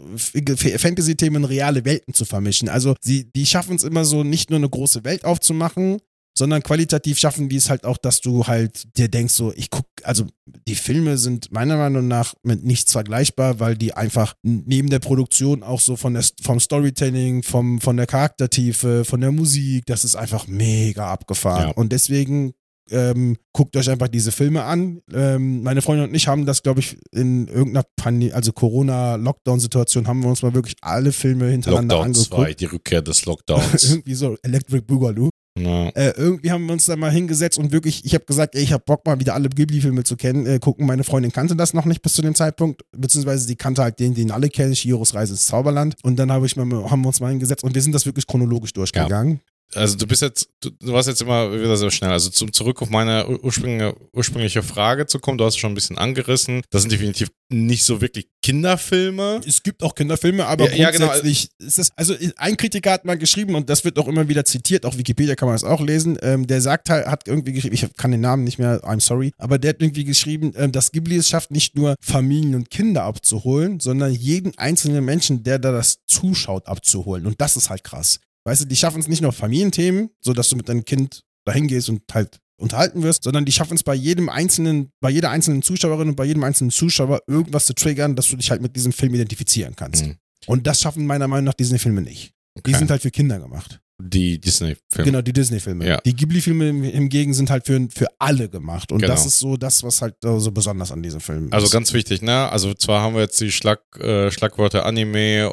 Fantasy-Themen 0.79 1.37
in 1.37 1.45
reale 1.45 1.85
Welten 1.85 2.13
zu 2.13 2.25
vermischen. 2.27 2.69
Also 2.69 2.95
sie, 3.01 3.31
die 3.33 3.47
schaffen 3.47 3.77
es 3.77 3.83
immer 3.83 4.05
so, 4.05 4.25
nicht 4.25 4.51
nur 4.51 4.59
eine 4.59 4.69
große 4.69 5.05
Welt 5.05 5.25
aufzumachen, 5.25 5.99
sondern 6.39 6.63
qualitativ 6.63 7.19
schaffen 7.19 7.49
die 7.49 7.57
es 7.57 7.69
halt 7.69 7.85
auch, 7.85 7.99
dass 7.99 8.21
du 8.21 8.47
halt 8.47 8.97
dir 8.97 9.09
denkst, 9.09 9.35
so, 9.35 9.53
ich 9.57 9.71
guck, 9.71 9.87
also 10.05 10.25
die 10.67 10.77
Filme 10.77 11.19
sind 11.19 11.51
meiner 11.53 11.77
Meinung 11.77 12.07
nach 12.07 12.35
mit 12.43 12.65
nichts 12.65 12.93
vergleichbar, 12.93 13.59
weil 13.59 13.77
die 13.77 13.93
einfach 13.93 14.35
neben 14.43 14.89
der 14.89 15.01
Produktion 15.01 15.63
auch 15.65 15.81
so 15.81 15.97
von 15.97 16.15
der, 16.15 16.25
vom 16.41 16.61
Storytelling, 16.61 17.43
vom, 17.43 17.81
von 17.81 17.97
der 17.97 18.07
Charaktertiefe, 18.07 19.05
von 19.05 19.21
der 19.21 19.33
Musik, 19.33 19.85
das 19.87 20.05
ist 20.05 20.15
einfach 20.15 20.47
mega 20.47 21.13
abgefahren. 21.13 21.69
Ja. 21.69 21.75
Und 21.75 21.91
deswegen 21.91 22.55
ähm, 22.91 23.37
guckt 23.53 23.77
euch 23.77 23.91
einfach 23.91 24.09
diese 24.09 24.31
Filme 24.31 24.63
an. 24.63 25.03
Ähm, 25.13 25.63
meine 25.63 25.83
Freundin 25.83 26.09
und 26.09 26.15
ich 26.15 26.29
haben 26.29 26.47
das, 26.47 26.63
glaube 26.63 26.81
ich, 26.81 26.97
in 27.13 27.49
irgendeiner 27.49 27.85
Pandemie, 27.97 28.33
also 28.33 28.53
Corona-Lockdown-Situation, 28.53 30.07
haben 30.07 30.23
wir 30.23 30.31
uns 30.31 30.43
mal 30.43 30.55
wirklich 30.55 30.77
alle 30.83 31.11
Filme 31.13 31.49
hintereinander 31.49 31.97
Lockdown 31.97 32.07
angeguckt. 32.07 32.49
2, 32.49 32.55
die 32.55 32.65
Rückkehr 32.67 33.03
des 33.03 33.27
Lockdowns. 33.27 33.85
Irgendwie 33.91 34.15
so 34.15 34.37
Electric 34.43 34.83
Boogaloo. 34.83 35.31
Ja. 35.61 35.89
Äh, 35.91 36.13
irgendwie 36.17 36.51
haben 36.51 36.67
wir 36.67 36.73
uns 36.73 36.87
da 36.87 36.97
mal 36.97 37.11
hingesetzt 37.11 37.59
und 37.59 37.73
wirklich, 37.73 38.05
ich 38.05 38.15
habe 38.15 38.25
gesagt, 38.25 38.55
ey, 38.55 38.63
ich 38.63 38.73
habe 38.73 38.83
Bock 38.85 39.07
mal 39.07 39.19
wieder 39.21 39.35
alle 39.35 39.49
Ghibli-Filme 39.49 40.05
zu 40.05 40.17
kennen, 40.17 40.47
äh, 40.47 40.59
gucken. 40.59 40.87
Meine 40.87 41.05
Freundin 41.05 41.33
kannte 41.33 41.57
das 41.57 41.75
noch 41.75 41.85
nicht 41.85 42.03
bis 42.03 42.15
zu 42.15 42.23
dem 42.23 42.35
Zeitpunkt, 42.35 42.83
beziehungsweise 42.93 43.47
die 43.47 43.57
kannte 43.57 43.83
halt 43.83 43.99
den, 43.99 44.15
den 44.15 44.31
alle 44.31 44.49
kennen, 44.49 44.75
Chihiros 44.75 45.15
Reise 45.15 45.33
ins 45.33 45.47
Zauberland. 45.47 45.97
Und 46.03 46.19
dann 46.19 46.31
hab 46.33 46.45
ich 46.45 46.57
mal, 46.57 46.65
haben 46.91 47.03
wir 47.03 47.09
uns 47.09 47.21
mal 47.21 47.31
hingesetzt 47.31 47.65
und 47.65 47.75
wir 47.75 47.83
sind 47.83 47.95
das 47.95 48.07
wirklich 48.07 48.27
chronologisch 48.27 48.73
durchgegangen. 48.73 49.41
Also 49.75 49.97
du 49.97 50.07
bist 50.07 50.23
jetzt, 50.23 50.49
du, 50.61 50.71
du 50.71 50.93
warst 50.93 51.09
jetzt 51.09 51.21
immer 51.21 51.53
wieder 51.53 51.77
sehr 51.77 51.91
schnell. 51.91 52.11
Also 52.11 52.31
zum 52.31 52.53
zurück 52.53 52.81
auf 52.83 52.91
meine 52.91 53.29
ursprüngliche, 53.43 53.95
ursprüngliche 54.13 54.63
Frage 54.63 55.07
zu 55.07 55.19
kommen, 55.19 55.39
du 55.39 55.45
hast 55.45 55.55
es 55.55 55.61
schon 55.61 55.73
ein 55.73 55.75
bisschen 55.75 55.99
angerissen. 55.99 56.63
Das 56.71 56.83
sind 56.83 56.93
definitiv 56.93 57.29
nicht 57.51 57.85
so 57.85 58.01
wirklich 58.01 58.29
Kinderfilme. 58.43 59.41
Es 59.47 59.63
gibt 59.63 59.83
auch 59.83 59.95
Kinderfilme, 59.95 60.47
aber 60.47 60.71
Ja, 60.71 60.77
ja, 60.77 60.91
genau. 60.91 61.07
grundsätzlich 61.07 61.51
ist 61.59 61.79
das, 61.79 61.91
also 61.97 62.15
ein 62.37 62.57
Kritiker 62.57 62.93
hat 62.93 63.05
mal 63.05 63.19
geschrieben 63.19 63.55
und 63.55 63.69
das 63.71 63.85
wird 63.85 63.99
auch 63.99 64.09
immer 64.09 64.29
wieder 64.29 64.45
zitiert, 64.45 64.85
auch 64.85 64.97
Wikipedia 64.97 65.35
kann 65.35 65.49
man 65.49 65.55
das 65.55 65.65
auch 65.65 65.81
lesen, 65.81 66.19
ähm, 66.23 66.47
der 66.47 66.61
sagt 66.61 66.91
halt, 66.91 67.07
hat 67.07 67.27
irgendwie 67.27 67.53
geschrieben, 67.53 67.75
ich 67.75 67.87
kann 67.97 68.11
den 68.11 68.21
Namen 68.21 68.45
nicht 68.45 68.59
mehr, 68.59 68.83
I'm 68.85 69.01
sorry, 69.01 69.33
aber 69.39 69.59
der 69.59 69.71
hat 69.71 69.81
irgendwie 69.81 70.05
geschrieben, 70.05 70.53
ähm, 70.57 70.73
dass 70.73 70.93
Ghibli 70.93 71.17
es 71.17 71.29
schafft, 71.29 71.51
nicht 71.51 71.75
nur 71.75 71.95
Familien 72.01 72.55
und 72.55 72.71
Kinder 72.71 73.05
abzuholen, 73.05 73.81
sondern 73.81 74.13
jeden 74.13 74.57
einzelnen 74.59 75.05
Menschen, 75.05 75.43
der 75.43 75.59
da 75.59 75.73
das 75.73 75.99
zuschaut, 76.07 76.67
abzuholen. 76.67 77.27
Und 77.27 77.41
das 77.41 77.57
ist 77.57 77.71
halt 77.71 77.85
krass. 77.85 78.21
Weißt 78.49 78.63
du, 78.63 78.65
die 78.65 78.77
schaffen 78.77 78.99
es 79.01 79.09
nicht 79.09 79.21
nur 79.21 79.33
Familienthemen, 79.33 80.09
so 80.21 80.33
dass 80.33 80.49
du 80.49 80.57
mit 80.57 80.71
deinem 80.71 80.87
Kind 80.87 81.23
dahin 81.45 81.67
gehst 81.69 81.91
und 81.91 82.03
halt 82.15 82.39
unterhalten 82.59 83.03
wirst, 83.03 83.25
sondern 83.25 83.45
die 83.45 83.53
schaffen 83.53 83.75
es 83.75 83.83
bei 83.83 83.95
jedem 83.95 84.31
einzelnen, 84.31 84.91
bei 85.01 85.11
jeder 85.11 85.31
einzelnen 85.31 85.61
Zuschauerin 85.63 86.09
und 86.09 86.17
bei 86.17 86.25
jedem 86.25 86.43
einzelnen 86.45 86.71
Zuschauer 86.71 87.21
irgendwas 87.27 87.67
zu 87.67 87.75
triggern, 87.75 88.17
dass 88.17 88.29
du 88.31 88.37
dich 88.37 88.51
halt 88.51 88.63
mit 88.63 88.75
diesem 88.75 88.93
Film 88.93 89.15
identifizieren 89.15 89.77
kannst. 89.77 90.07
Mhm. 90.07 90.17
Und 90.47 90.67
das 90.67 90.81
schaffen 90.81 91.05
meiner 91.07 91.29
Meinung 91.29 91.45
nach 91.45 91.53
Disney-Filme 91.55 92.01
nicht. 92.01 92.33
Die 92.57 92.61
Okay. 92.61 92.79
sind 92.79 92.91
halt 92.91 93.03
für 93.03 93.11
Kinder 93.11 93.39
gemacht. 93.39 93.81
Die 94.01 94.41
Disney-Filme. 94.41 95.11
Genau, 95.11 95.23
die 95.23 95.33
Disney-Filme. 95.33 95.85
Ja. 95.87 96.01
Die 96.05 96.15
Ghibli-Filme 96.15 96.67
hingegen 96.87 97.35
sind 97.35 97.51
halt 97.51 97.67
für, 97.67 97.89
für 97.93 98.07
alle 98.21 98.49
gemacht. 98.49 98.93
Und 98.93 99.01
Genau. 99.01 99.13
das 99.13 99.27
ist 99.27 99.41
so 99.41 99.57
das, 99.57 99.83
was 99.83 100.01
halt 100.01 100.15
äh, 100.25 100.39
so 100.39 100.53
besonders 100.53 100.93
an 100.93 101.03
diesem 101.03 101.19
Film 101.21 101.49
Also 101.51 101.67
ist. 101.67 101.73
ganz 101.73 101.93
wichtig, 101.93 102.23
ne? 102.23 102.49
Also 102.49 102.75
zwar 102.75 103.03
haben 103.03 103.15
wir 103.17 103.23
jetzt 103.23 103.41
die 103.41 103.51
Schlag, 103.51 103.81
äh, 103.99 104.31
Schlagwörter 104.31 104.87
Anime 104.87 105.41
äh, 105.43 105.47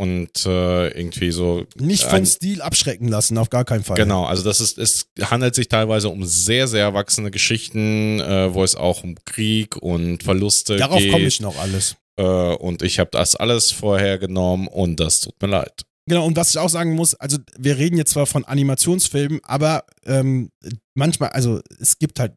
und 0.00 0.30
äh, 0.46 0.88
irgendwie 0.96 1.32
so. 1.32 1.66
Nicht 1.76 2.04
vom 2.04 2.14
ein- 2.20 2.26
Stil 2.26 2.62
abschrecken 2.62 3.08
lassen, 3.08 3.36
auf 3.36 3.50
gar 3.50 3.64
keinen 3.64 3.82
Fall. 3.82 3.96
Genau, 3.96 4.24
also 4.26 4.44
das 4.44 4.60
ist, 4.60 4.78
es 4.78 5.08
handelt 5.20 5.56
sich 5.56 5.66
teilweise 5.66 6.08
um 6.08 6.24
sehr, 6.24 6.68
sehr 6.68 6.82
erwachsene 6.84 7.32
Geschichten, 7.32 8.20
äh, 8.20 8.54
wo 8.54 8.62
es 8.62 8.76
auch 8.76 9.02
um 9.02 9.16
Krieg 9.24 9.76
und 9.76 10.22
Verluste 10.22 10.76
Darauf 10.76 10.98
geht. 11.00 11.10
komme 11.10 11.26
ich 11.26 11.40
noch 11.40 11.58
alles. 11.58 11.96
Äh, 12.16 12.22
und 12.22 12.82
ich 12.82 13.00
habe 13.00 13.10
das 13.12 13.34
alles 13.34 13.72
vorhergenommen 13.72 14.68
und 14.68 15.00
das 15.00 15.20
tut 15.22 15.34
mir 15.42 15.48
leid. 15.48 15.82
Genau, 16.08 16.26
und 16.26 16.36
was 16.36 16.50
ich 16.50 16.58
auch 16.58 16.70
sagen 16.70 16.94
muss, 16.94 17.14
also 17.14 17.38
wir 17.58 17.76
reden 17.76 17.98
jetzt 17.98 18.12
zwar 18.12 18.26
von 18.26 18.44
Animationsfilmen, 18.44 19.40
aber 19.42 19.84
ähm, 20.06 20.50
manchmal, 20.94 21.30
also 21.30 21.60
es 21.78 21.98
gibt 21.98 22.18
halt, 22.18 22.32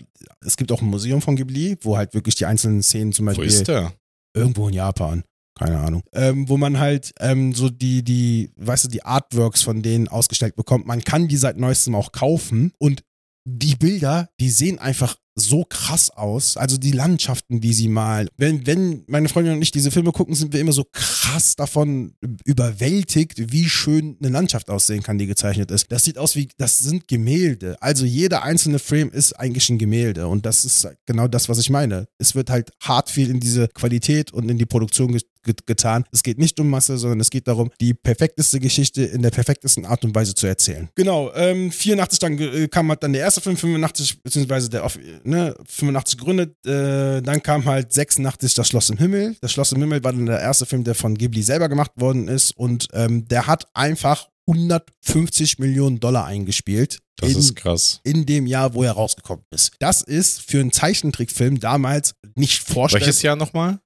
es 0.46 0.58
gibt 0.58 0.72
auch 0.72 0.82
ein 0.82 0.88
Museum 0.88 1.22
von 1.22 1.36
Ghibli, 1.36 1.78
wo 1.82 1.96
halt 1.96 2.14
wirklich 2.14 2.36
die 2.36 2.46
einzelnen 2.46 2.84
Szenen 2.84 3.14
zum 3.14 3.26
Wo 3.26 3.30
Beispiel 3.30 3.48
ist 3.48 3.68
der? 3.68 3.94
irgendwo 4.36 4.68
in 4.68 4.74
Japan, 4.74 5.24
keine 5.58 5.80
Ahnung, 5.80 6.04
ähm, 6.14 6.50
wo 6.50 6.58
man 6.58 6.80
halt 6.80 7.14
ähm, 7.20 7.54
so 7.54 7.70
die, 7.70 8.04
die, 8.04 8.52
weißt 8.58 8.86
du, 8.86 8.88
die 8.90 9.04
Artworks 9.04 9.62
von 9.62 9.82
denen 9.82 10.10
ausgestellt 10.10 10.56
bekommt. 10.56 10.86
Man 10.86 11.04
kann 11.04 11.28
die 11.28 11.38
seit 11.38 11.58
neuestem 11.58 11.96
auch 11.96 12.12
kaufen 12.12 12.74
und 12.78 13.04
die 13.46 13.76
Bilder, 13.76 14.30
die 14.40 14.50
sehen 14.50 14.80
einfach 14.80 15.16
so 15.36 15.64
krass 15.64 16.10
aus. 16.10 16.58
Also 16.58 16.78
die 16.78 16.92
Landschaften, 16.92 17.62
die 17.62 17.74
sie 17.74 17.88
malen. 17.88 18.28
Wenn, 18.38 18.66
wenn 18.68 19.04
meine 19.08 19.30
Freundin 19.30 19.54
und 19.54 19.62
ich 19.62 19.72
diese 19.72 19.92
Filme 19.92 20.12
gucken, 20.12 20.36
sind 20.36 20.54
wir 20.54 20.60
immer 20.60 20.74
so 20.74 20.86
krass 20.92 21.56
davon 21.56 22.14
überwältigt, 22.46 23.52
wie 23.52 23.70
schön 23.70 24.18
eine 24.22 24.32
Landschaft 24.32 24.70
aussehen 24.70 25.04
kann, 25.04 25.18
die 25.18 25.28
gezeichnet 25.28 25.72
ist. 25.72 25.92
Das 25.92 26.04
sieht 26.04 26.18
aus 26.18 26.36
wie, 26.36 26.50
das 26.58 26.78
sind 26.80 27.08
Gemälde. 27.08 27.82
Also 27.82 28.06
jeder 28.06 28.44
einzelne 28.44 28.80
Frame 28.80 29.10
ist 29.10 29.34
eigentlich 29.34 29.70
ein 29.70 29.78
Gemälde. 29.78 30.28
Und 30.28 30.46
das 30.46 30.66
ist 30.66 30.88
genau 31.06 31.28
das, 31.28 31.50
was 31.50 31.60
ich 31.60 31.70
meine. 31.70 32.08
Es 32.18 32.36
wird 32.36 32.50
halt 32.50 32.72
hart 32.82 33.10
viel 33.10 33.30
in 33.30 33.40
diese 33.40 33.68
Qualität 33.70 34.34
und 34.34 34.50
in 34.50 34.58
die 34.58 34.66
Produktion 34.66 35.18
ge 35.44 35.54
ge 35.54 35.64
getan. 35.66 36.06
Es 36.12 36.24
geht 36.24 36.38
nicht 36.38 36.60
um 36.60 36.70
Masse, 36.70 36.98
sondern 36.98 37.20
es 37.20 37.30
geht 37.30 37.48
darum, 37.48 37.72
die 37.80 37.94
perfekteste 37.94 38.60
Geschichte 38.60 39.04
in 39.04 39.22
der 39.22 39.32
perfektesten 39.32 39.86
Art 39.86 40.04
und 40.04 40.14
Weise 40.16 40.36
zu 40.36 40.48
erzählen. 40.48 40.90
Genau, 40.96 41.32
ähm, 41.34 41.72
84 41.72 42.20
dann 42.20 42.38
äh, 42.38 42.68
kam 42.68 42.90
halt 42.90 43.04
dann 43.04 43.14
der 43.14 43.22
erste 43.22 43.42
Film, 43.42 43.58
85, 43.58 44.24
beziehungsweise 44.24 44.70
der 44.70 44.90
ne, 45.24 45.56
85 45.68 46.18
gegründet, 46.18 46.56
äh, 46.66 47.22
dann 47.22 47.42
kam 47.42 47.66
halt 47.66 47.92
86 47.92 48.54
Das 48.54 48.68
Schloss 48.68 48.90
im 48.90 48.98
Himmel. 48.98 49.36
Das 49.42 49.52
Schloss 49.52 49.72
im 49.72 49.80
Himmel 49.80 50.04
war 50.04 50.14
dann 50.14 50.26
der 50.26 50.40
erste 50.40 50.66
Film, 50.66 50.84
der 50.84 50.96
von 50.96 51.16
Ghibli 51.16 51.44
selber 51.44 51.70
gemacht 51.70 51.92
worden 51.96 52.28
ist 52.28 52.52
und 52.58 52.88
ähm, 52.94 53.28
der 53.28 53.48
hat 53.48 53.68
einfach 53.74 54.28
150 54.48 55.60
Millionen 55.60 56.00
Dollar 56.00 56.26
eingespielt. 56.26 57.00
Das 57.18 57.32
in, 57.32 57.38
ist 57.38 57.56
krass. 57.56 58.02
in 58.04 58.26
dem 58.26 58.48
Jahr, 58.48 58.74
wo 58.74 58.84
er 58.84 58.94
rausgekommen 58.94 59.46
ist. 59.52 59.74
Das 59.80 60.02
ist 60.02 60.42
für 60.42 60.60
einen 60.60 60.72
Zeichentrickfilm 60.72 61.60
damals 61.60 62.16
nicht 62.36 62.60
vorstellbar. 62.60 63.08
Welches 63.08 63.22
Jahr 63.22 63.36
nochmal? 63.36 63.80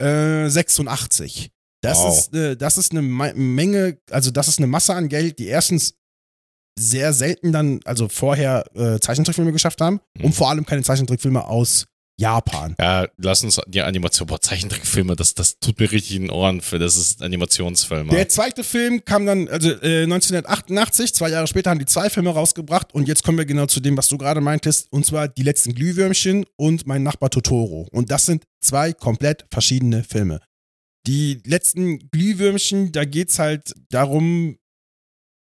Äh, 0.00 0.48
86. 0.48 1.50
Das 1.82 1.98
Wow. 1.98 2.18
ist, 2.18 2.34
äh, 2.34 2.56
das 2.56 2.76
ist 2.78 2.92
eine 2.92 3.02
Ma- 3.02 3.32
Menge, 3.34 3.98
also 4.10 4.30
das 4.30 4.48
ist 4.48 4.58
eine 4.58 4.66
Masse 4.66 4.94
an 4.94 5.08
Geld, 5.08 5.38
die 5.38 5.46
erstens 5.46 5.94
sehr 6.78 7.12
selten 7.12 7.52
dann, 7.52 7.80
also 7.84 8.08
vorher 8.08 8.64
äh, 8.76 9.00
Zeichentrickfilme 9.00 9.52
geschafft 9.52 9.80
haben 9.80 10.00
Mhm. 10.16 10.24
und 10.26 10.34
vor 10.34 10.48
allem 10.50 10.64
keine 10.66 10.82
Zeichentrickfilme 10.82 11.44
aus 11.46 11.86
Japan. 12.18 12.74
Ja, 12.80 13.06
lass 13.16 13.44
uns 13.44 13.60
die 13.68 13.80
Animation, 13.80 14.26
boah, 14.26 14.40
Zeichentrickfilme, 14.40 15.14
das, 15.14 15.34
das 15.34 15.60
tut 15.60 15.78
mir 15.78 15.90
richtig 15.90 16.16
in 16.16 16.22
den 16.22 16.30
Ohren 16.30 16.60
für, 16.60 16.78
das 16.78 16.96
ist 16.96 17.22
Animationsfilme. 17.22 18.10
Der 18.10 18.28
zweite 18.28 18.64
Film 18.64 19.04
kam 19.04 19.24
dann, 19.24 19.48
also 19.48 19.70
äh, 19.70 20.02
1988, 20.02 21.14
zwei 21.14 21.30
Jahre 21.30 21.46
später 21.46 21.70
haben 21.70 21.78
die 21.78 21.86
zwei 21.86 22.10
Filme 22.10 22.30
rausgebracht 22.30 22.92
und 22.92 23.06
jetzt 23.06 23.22
kommen 23.22 23.38
wir 23.38 23.46
genau 23.46 23.66
zu 23.66 23.80
dem, 23.80 23.96
was 23.96 24.08
du 24.08 24.18
gerade 24.18 24.40
meintest, 24.40 24.92
und 24.92 25.06
zwar 25.06 25.28
Die 25.28 25.44
letzten 25.44 25.74
Glühwürmchen 25.74 26.44
und 26.56 26.86
Mein 26.86 27.04
Nachbar 27.04 27.30
Totoro. 27.30 27.86
Und 27.92 28.10
das 28.10 28.26
sind 28.26 28.44
zwei 28.60 28.92
komplett 28.92 29.46
verschiedene 29.50 30.02
Filme. 30.02 30.40
Die 31.06 31.40
letzten 31.46 32.10
Glühwürmchen, 32.10 32.92
da 32.92 33.04
geht's 33.04 33.38
halt 33.38 33.72
darum, 33.90 34.57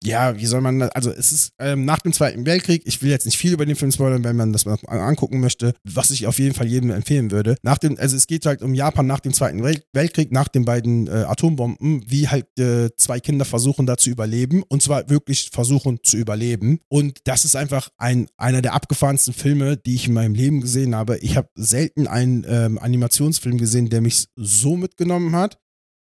ja, 0.04 0.36
wie 0.38 0.46
soll 0.46 0.60
man, 0.60 0.78
das- 0.78 0.90
also 0.90 1.10
es 1.10 1.32
ist 1.32 1.52
ähm, 1.58 1.84
nach 1.84 2.00
dem 2.00 2.12
Zweiten 2.12 2.46
Weltkrieg, 2.46 2.82
ich 2.84 3.02
will 3.02 3.10
jetzt 3.10 3.24
nicht 3.26 3.38
viel 3.38 3.52
über 3.52 3.66
den 3.66 3.76
Film 3.76 3.90
spoilern, 3.92 4.24
wenn 4.24 4.36
man 4.36 4.52
das 4.52 4.64
mal 4.66 4.78
angucken 4.88 5.40
möchte, 5.40 5.74
was 5.84 6.10
ich 6.10 6.26
auf 6.26 6.38
jeden 6.38 6.54
Fall 6.54 6.66
jedem 6.66 6.90
empfehlen 6.90 7.30
würde. 7.30 7.56
Nach 7.62 7.78
dem, 7.78 7.98
also 7.98 8.16
es 8.16 8.26
geht 8.26 8.46
halt 8.46 8.62
um 8.62 8.74
Japan 8.74 9.06
nach 9.06 9.20
dem 9.20 9.32
Zweiten 9.32 9.62
Wel 9.62 9.82
Weltkrieg, 9.92 10.32
nach 10.32 10.48
den 10.48 10.64
beiden 10.64 11.06
äh, 11.06 11.24
Atombomben, 11.26 12.04
wie 12.06 12.28
halt 12.28 12.46
äh, 12.58 12.90
zwei 12.96 13.20
Kinder 13.20 13.44
versuchen 13.44 13.86
da 13.86 13.96
zu 13.96 14.10
überleben 14.10 14.62
und 14.68 14.82
zwar 14.82 15.08
wirklich 15.08 15.50
versuchen 15.52 15.98
zu 16.02 16.16
überleben. 16.16 16.78
Und 16.88 17.18
das 17.24 17.44
ist 17.44 17.56
einfach 17.56 17.88
ein, 17.96 18.28
einer 18.36 18.62
der 18.62 18.74
abgefahrensten 18.74 19.34
Filme, 19.34 19.76
die 19.76 19.94
ich 19.94 20.08
in 20.08 20.14
meinem 20.14 20.34
Leben 20.34 20.60
gesehen 20.60 20.94
habe. 20.94 21.18
Ich 21.18 21.36
habe 21.36 21.48
selten 21.56 22.06
einen 22.06 22.44
ähm, 22.48 22.78
Animationsfilm 22.78 23.58
gesehen, 23.58 23.88
der 23.88 24.00
mich 24.00 24.26
so 24.36 24.76
mitgenommen 24.76 25.34
hat 25.34 25.58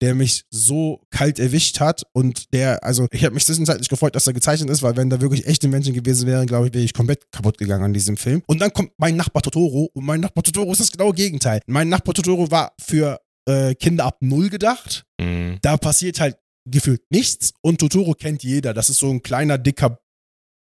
der 0.00 0.14
mich 0.14 0.44
so 0.50 1.00
kalt 1.10 1.38
erwischt 1.38 1.80
hat 1.80 2.04
und 2.12 2.52
der, 2.52 2.84
also 2.84 3.06
ich 3.10 3.24
habe 3.24 3.34
mich 3.34 3.46
zwischenzeitlich 3.46 3.88
gefreut, 3.88 4.14
dass 4.14 4.26
er 4.26 4.32
gezeichnet 4.32 4.70
ist, 4.70 4.82
weil 4.82 4.96
wenn 4.96 5.10
da 5.10 5.20
wirklich 5.20 5.46
echte 5.46 5.68
Menschen 5.68 5.94
gewesen 5.94 6.26
wären, 6.26 6.46
glaube 6.46 6.68
ich, 6.68 6.74
wäre 6.74 6.84
ich 6.84 6.94
komplett 6.94 7.30
kaputt 7.32 7.58
gegangen 7.58 7.84
an 7.84 7.92
diesem 7.92 8.16
Film. 8.16 8.42
Und 8.46 8.60
dann 8.60 8.72
kommt 8.72 8.92
mein 8.98 9.16
Nachbar 9.16 9.42
Totoro 9.42 9.90
und 9.92 10.04
mein 10.04 10.20
Nachbar 10.20 10.44
Totoro 10.44 10.72
ist 10.72 10.80
das 10.80 10.92
genaue 10.92 11.14
Gegenteil. 11.14 11.60
Mein 11.66 11.88
Nachbar 11.88 12.14
Totoro 12.14 12.50
war 12.50 12.72
für 12.80 13.20
äh, 13.48 13.74
Kinder 13.74 14.04
ab 14.04 14.18
null 14.20 14.50
gedacht. 14.50 15.04
Mhm. 15.20 15.58
Da 15.62 15.76
passiert 15.76 16.20
halt 16.20 16.36
gefühlt 16.70 17.02
nichts 17.10 17.54
und 17.62 17.78
Totoro 17.78 18.14
kennt 18.14 18.42
jeder. 18.42 18.74
Das 18.74 18.90
ist 18.90 18.98
so 18.98 19.10
ein 19.10 19.22
kleiner, 19.22 19.58
dicker 19.58 19.98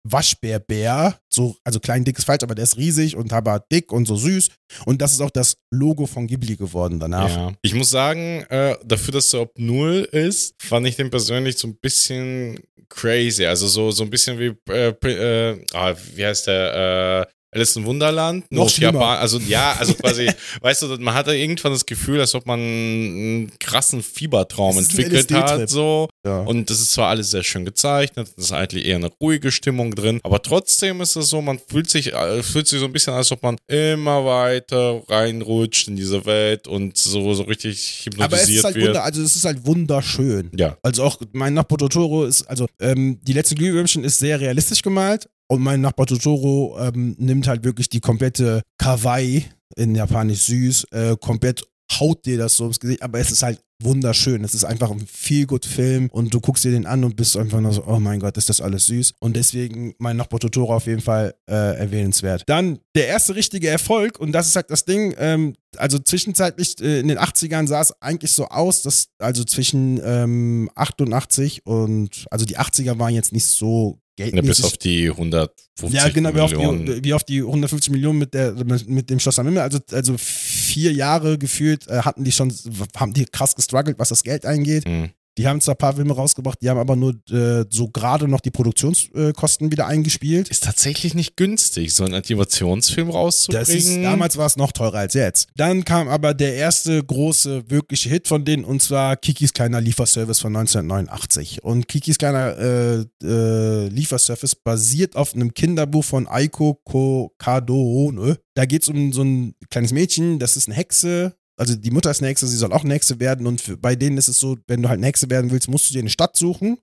Waschbärbär, 0.04 1.18
so, 1.30 1.56
also 1.64 1.80
klein, 1.80 2.04
dick 2.04 2.18
ist 2.18 2.26
falsch, 2.26 2.44
aber 2.44 2.56
der 2.56 2.64
ist 2.64 2.78
riesig 2.78 3.16
und 3.16 3.32
aber 3.32 3.64
dick 3.72 3.92
und 3.92 4.06
so 4.06 4.16
süß. 4.16 4.50
Und 4.86 5.02
das 5.02 5.14
ist 5.14 5.22
auch 5.22 5.30
das 5.30 5.56
Logo 5.72 6.06
von 6.06 6.28
Ghibli 6.28 6.58
geworden 6.58 7.00
danach. 7.00 7.30
Ja. 7.30 7.54
Ich 7.62 7.74
muss 7.74 7.90
sagen, 7.90 8.44
äh, 8.50 8.76
dafür, 8.84 9.14
dass 9.14 9.34
er 9.34 9.42
ob 9.42 9.58
null 9.58 10.08
ist, 10.12 10.56
fand 10.62 10.88
ich 10.88 10.98
den 10.98 11.10
persönlich 11.10 11.58
so 11.58 11.68
ein 11.68 11.78
bisschen 11.78 12.60
crazy. 12.90 13.46
Also 13.46 13.68
so, 13.68 13.92
so 13.92 14.04
ein 14.04 14.10
bisschen 14.10 14.38
wie, 14.40 14.54
äh, 14.70 14.90
äh, 14.90 15.66
ah, 15.74 15.96
wie 16.16 16.26
heißt 16.26 16.48
der, 16.48 17.26
äh, 17.28 17.34
Alice 17.54 17.76
im 17.76 17.86
Wunderland? 17.86 18.52
Noch. 18.52 18.70
Japan. 18.78 19.20
Also 19.20 19.40
ja, 19.40 19.76
also 19.78 19.94
quasi, 19.94 20.30
weißt 20.62 20.84
du, 20.84 20.98
man 21.00 21.14
hatte 21.14 21.36
irgendwann 21.36 21.72
das 21.72 21.86
Gefühl, 21.86 22.20
als 22.20 22.34
ob 22.36 22.46
man 22.46 22.60
einen 22.60 23.52
krassen 23.60 24.02
Fiebertraum 24.02 24.78
entwickelt 24.78 25.32
hat. 25.32 25.70
So. 25.70 26.10
Ja. 26.26 26.42
Und 26.42 26.70
das 26.70 26.80
ist 26.80 26.94
zwar 26.94 27.10
alles 27.10 27.32
sehr 27.32 27.44
schön 27.44 27.66
gezeichnet, 27.66 28.30
es 28.38 28.46
ist 28.46 28.52
eigentlich 28.52 28.86
eher 28.86 28.98
eine 28.98 29.10
ruhige 29.22 29.52
Stimmung 29.52 29.94
drin, 29.94 30.20
aber 30.24 30.42
trotzdem 30.42 31.02
ist 31.02 31.16
es 31.16 31.30
so, 31.30 31.42
man 31.42 31.60
fühlt 31.60 31.90
sich, 31.90 32.14
äh, 32.14 32.44
fühlt 32.44 32.68
sich 32.68 32.80
so 32.80 32.86
ein 32.86 32.94
bisschen, 32.94 33.14
als 33.14 33.32
ob 33.32 33.44
man 33.44 33.58
immer 33.68 34.26
weiter 34.26 35.02
reinrutscht 35.08 35.88
in 35.88 35.96
diese 35.96 36.26
Welt 36.26 36.68
und 36.68 36.98
so, 36.98 37.34
so 37.34 37.44
richtig 37.44 38.08
Aber 38.18 38.36
es 38.36 38.44
ist 38.44 38.50
hypnotisiert 38.50 38.64
halt 38.64 38.76
wird. 38.76 38.88
wunder, 38.88 39.04
also 39.04 39.22
es 39.22 39.36
ist 39.36 39.46
halt 39.46 39.66
wunderschön. 39.66 40.52
Ja. 40.56 40.78
Also 40.82 41.04
auch 41.04 41.20
mein 41.34 41.54
Nachbar 41.54 41.78
Totoro 41.78 42.26
ist, 42.26 42.44
also 42.44 42.68
ähm, 42.80 43.20
die 43.24 43.34
letzten 43.34 43.56
Glühwürmchen 43.56 44.04
ist 44.04 44.20
sehr 44.20 44.40
realistisch 44.40 44.82
gemalt 44.82 45.30
und 45.48 45.62
mein 45.62 45.82
Nachbar 45.82 46.06
Totoro 46.06 46.78
ähm, 46.80 47.16
nimmt 47.20 47.48
halt 47.48 47.64
wirklich 47.64 47.90
die 47.90 48.00
komplette 48.00 48.62
Kawaii, 48.78 49.46
in 49.76 49.96
Japanisch 49.96 50.44
süß, 50.44 50.86
äh, 50.92 51.16
komplett 51.20 51.64
haut 52.00 52.26
dir 52.26 52.38
das 52.38 52.58
so 52.58 52.68
ins 52.68 52.80
Gesicht, 52.80 53.02
aber 53.02 53.20
es 53.20 53.32
ist 53.32 53.44
halt 53.44 53.60
wunderschön. 53.82 54.44
Es 54.44 54.54
ist 54.54 54.64
einfach 54.64 54.90
ein 54.92 55.06
Feel-Good-Film 55.06 56.10
und 56.12 56.34
du 56.34 56.40
guckst 56.40 56.64
dir 56.64 56.72
den 56.72 56.86
an 56.86 57.04
und 57.04 57.16
bist 57.16 57.36
einfach 57.38 57.60
nur 57.60 57.74
so, 57.74 57.86
oh 57.86 58.00
mein 58.00 58.20
Gott, 58.20 58.38
ist 58.38 58.50
das 58.50 58.62
alles 58.62 58.86
süß. 58.86 59.16
Und 59.20 59.36
deswegen 59.36 59.94
mein 59.98 60.18
Nachbar 60.18 60.40
Totoro 60.40 60.76
auf 60.76 60.88
jeden 60.88 61.02
Fall 61.02 61.36
äh, 61.50 61.78
erwähnenswert. 61.78 62.44
Dann 62.48 62.80
der 62.96 63.08
erste 63.08 63.36
richtige 63.36 63.70
Erfolg 63.70 64.20
und 64.20 64.32
das 64.32 64.48
ist 64.48 64.56
halt 64.56 64.72
das 64.72 64.86
Ding, 64.86 65.14
ähm, 65.18 65.56
also 65.78 66.00
zwischenzeitlich 66.00 66.80
äh, 66.82 67.00
in 67.00 67.08
den 67.08 67.20
80ern 67.20 67.68
sah 67.68 67.82
es 67.82 67.94
eigentlich 68.02 68.32
so 68.32 68.48
aus, 68.48 68.82
dass 68.84 69.10
also 69.20 69.44
zwischen 69.44 70.00
ähm, 70.04 70.70
88 70.76 71.66
und, 71.66 72.26
also 72.32 72.46
die 72.46 72.58
80er 72.58 73.00
waren 73.00 73.14
jetzt 73.14 73.34
nicht 73.34 73.46
so 73.46 74.00
ja, 74.20 74.42
bis 74.42 74.64
auf 74.64 74.78
die 74.78 75.10
150 75.10 75.92
Ja, 75.92 76.10
genau, 76.10 76.34
wie 76.36 76.40
auf 76.40 76.54
die, 76.54 77.04
wie 77.04 77.14
auf 77.14 77.24
die 77.24 77.40
150 77.40 77.92
Millionen 77.92 78.20
mit, 78.20 78.34
der, 78.34 78.54
mit, 78.54 78.88
mit 78.88 79.10
dem 79.10 79.20
Schloss 79.20 79.40
am 79.40 79.48
Himmel. 79.48 79.62
Also, 79.64 79.80
also 79.92 80.16
vier 80.18 80.94
Jahre 80.94 81.38
gefühlt 81.38 81.88
äh, 81.88 82.02
hatten 82.02 82.24
die 82.24 82.32
schon, 82.32 82.54
haben 82.96 83.14
die 83.14 83.26
krass 83.26 83.56
gestruggelt, 83.56 83.98
was 83.98 84.10
das 84.10 84.24
Geld 84.24 84.46
eingeht. 84.46 84.88
Mhm. 84.88 85.10
Die 85.38 85.48
haben 85.48 85.62
zwar 85.62 85.76
ein 85.76 85.78
paar 85.78 85.96
Filme 85.96 86.14
rausgebracht, 86.14 86.60
die 86.62 86.70
haben 86.70 86.80
aber 86.80 86.96
nur 86.96 87.16
äh, 87.32 87.66
so 87.70 87.90
gerade 87.90 88.28
noch 88.28 88.40
die 88.40 88.52
Produktionskosten 88.52 89.72
wieder 89.72 89.88
eingespielt. 89.88 90.50
Ist 90.50 90.64
tatsächlich 90.64 91.16
nicht 91.16 91.36
günstig, 91.38 91.94
so 91.94 92.04
einen 92.04 92.14
Animationsfilm 92.14 93.10
rauszubringen. 93.10 93.66
Das 93.66 93.74
ist, 93.74 94.04
damals 94.04 94.38
war 94.38 94.46
es 94.46 94.58
noch 94.58 94.72
teurer 94.72 95.00
als 95.00 95.16
jetzt. 95.16 95.48
Dann 95.56 95.84
kam 95.86 96.08
aber 96.08 96.34
der 96.34 96.56
erste 96.56 97.04
große 97.04 97.70
wirkliche 97.70 98.10
Hit 98.10 98.28
von 98.28 98.46
denen 98.46 98.64
und 98.64 98.82
zwar 98.82 99.18
Kikis 99.18 99.54
kleiner 99.54 99.82
Lieferservice 99.82 100.40
von 100.40 100.56
1989. 100.56 101.64
Und 101.64 101.88
Kikis 101.88 102.18
kleiner 102.18 102.58
äh, 102.58 103.06
äh, 103.24 103.88
Lieferservice 103.88 104.56
basiert 104.56 105.16
auf 105.16 105.34
einem 105.34 105.54
Kinderbuch 105.54 106.04
von 106.04 106.28
Aiko 106.28 106.80
Kokadone. 106.84 108.38
Da 108.54 108.66
geht 108.66 108.84
es 108.84 108.88
um 108.88 109.12
so 109.14 109.24
ein 109.24 109.56
kleines 109.70 109.94
Mädchen, 109.94 110.38
das 110.38 110.58
ist 110.58 110.68
eine 110.68 110.76
Hexe, 110.76 111.36
also 111.64 111.78
die 111.78 111.92
Mutter 111.92 112.12
ist 112.12 112.22
Hexe, 112.22 112.46
sie 112.46 112.58
soll 112.58 112.74
auch 112.74 112.84
Hexe 112.84 113.22
werden 113.22 113.48
und 113.48 113.62
für, 113.62 113.78
bei 113.78 113.96
denen 113.96 114.18
ist 114.18 114.28
es 114.28 114.38
so, 114.38 114.58
wenn 114.68 114.82
du 114.82 114.90
halt 114.90 115.02
Hexe 115.02 115.30
werden 115.30 115.50
willst, 115.50 115.70
musst 115.70 115.90
du 115.90 115.94
dir 115.94 116.02
eine 116.02 116.10
Stadt 116.10 116.36
suchen, 116.36 116.78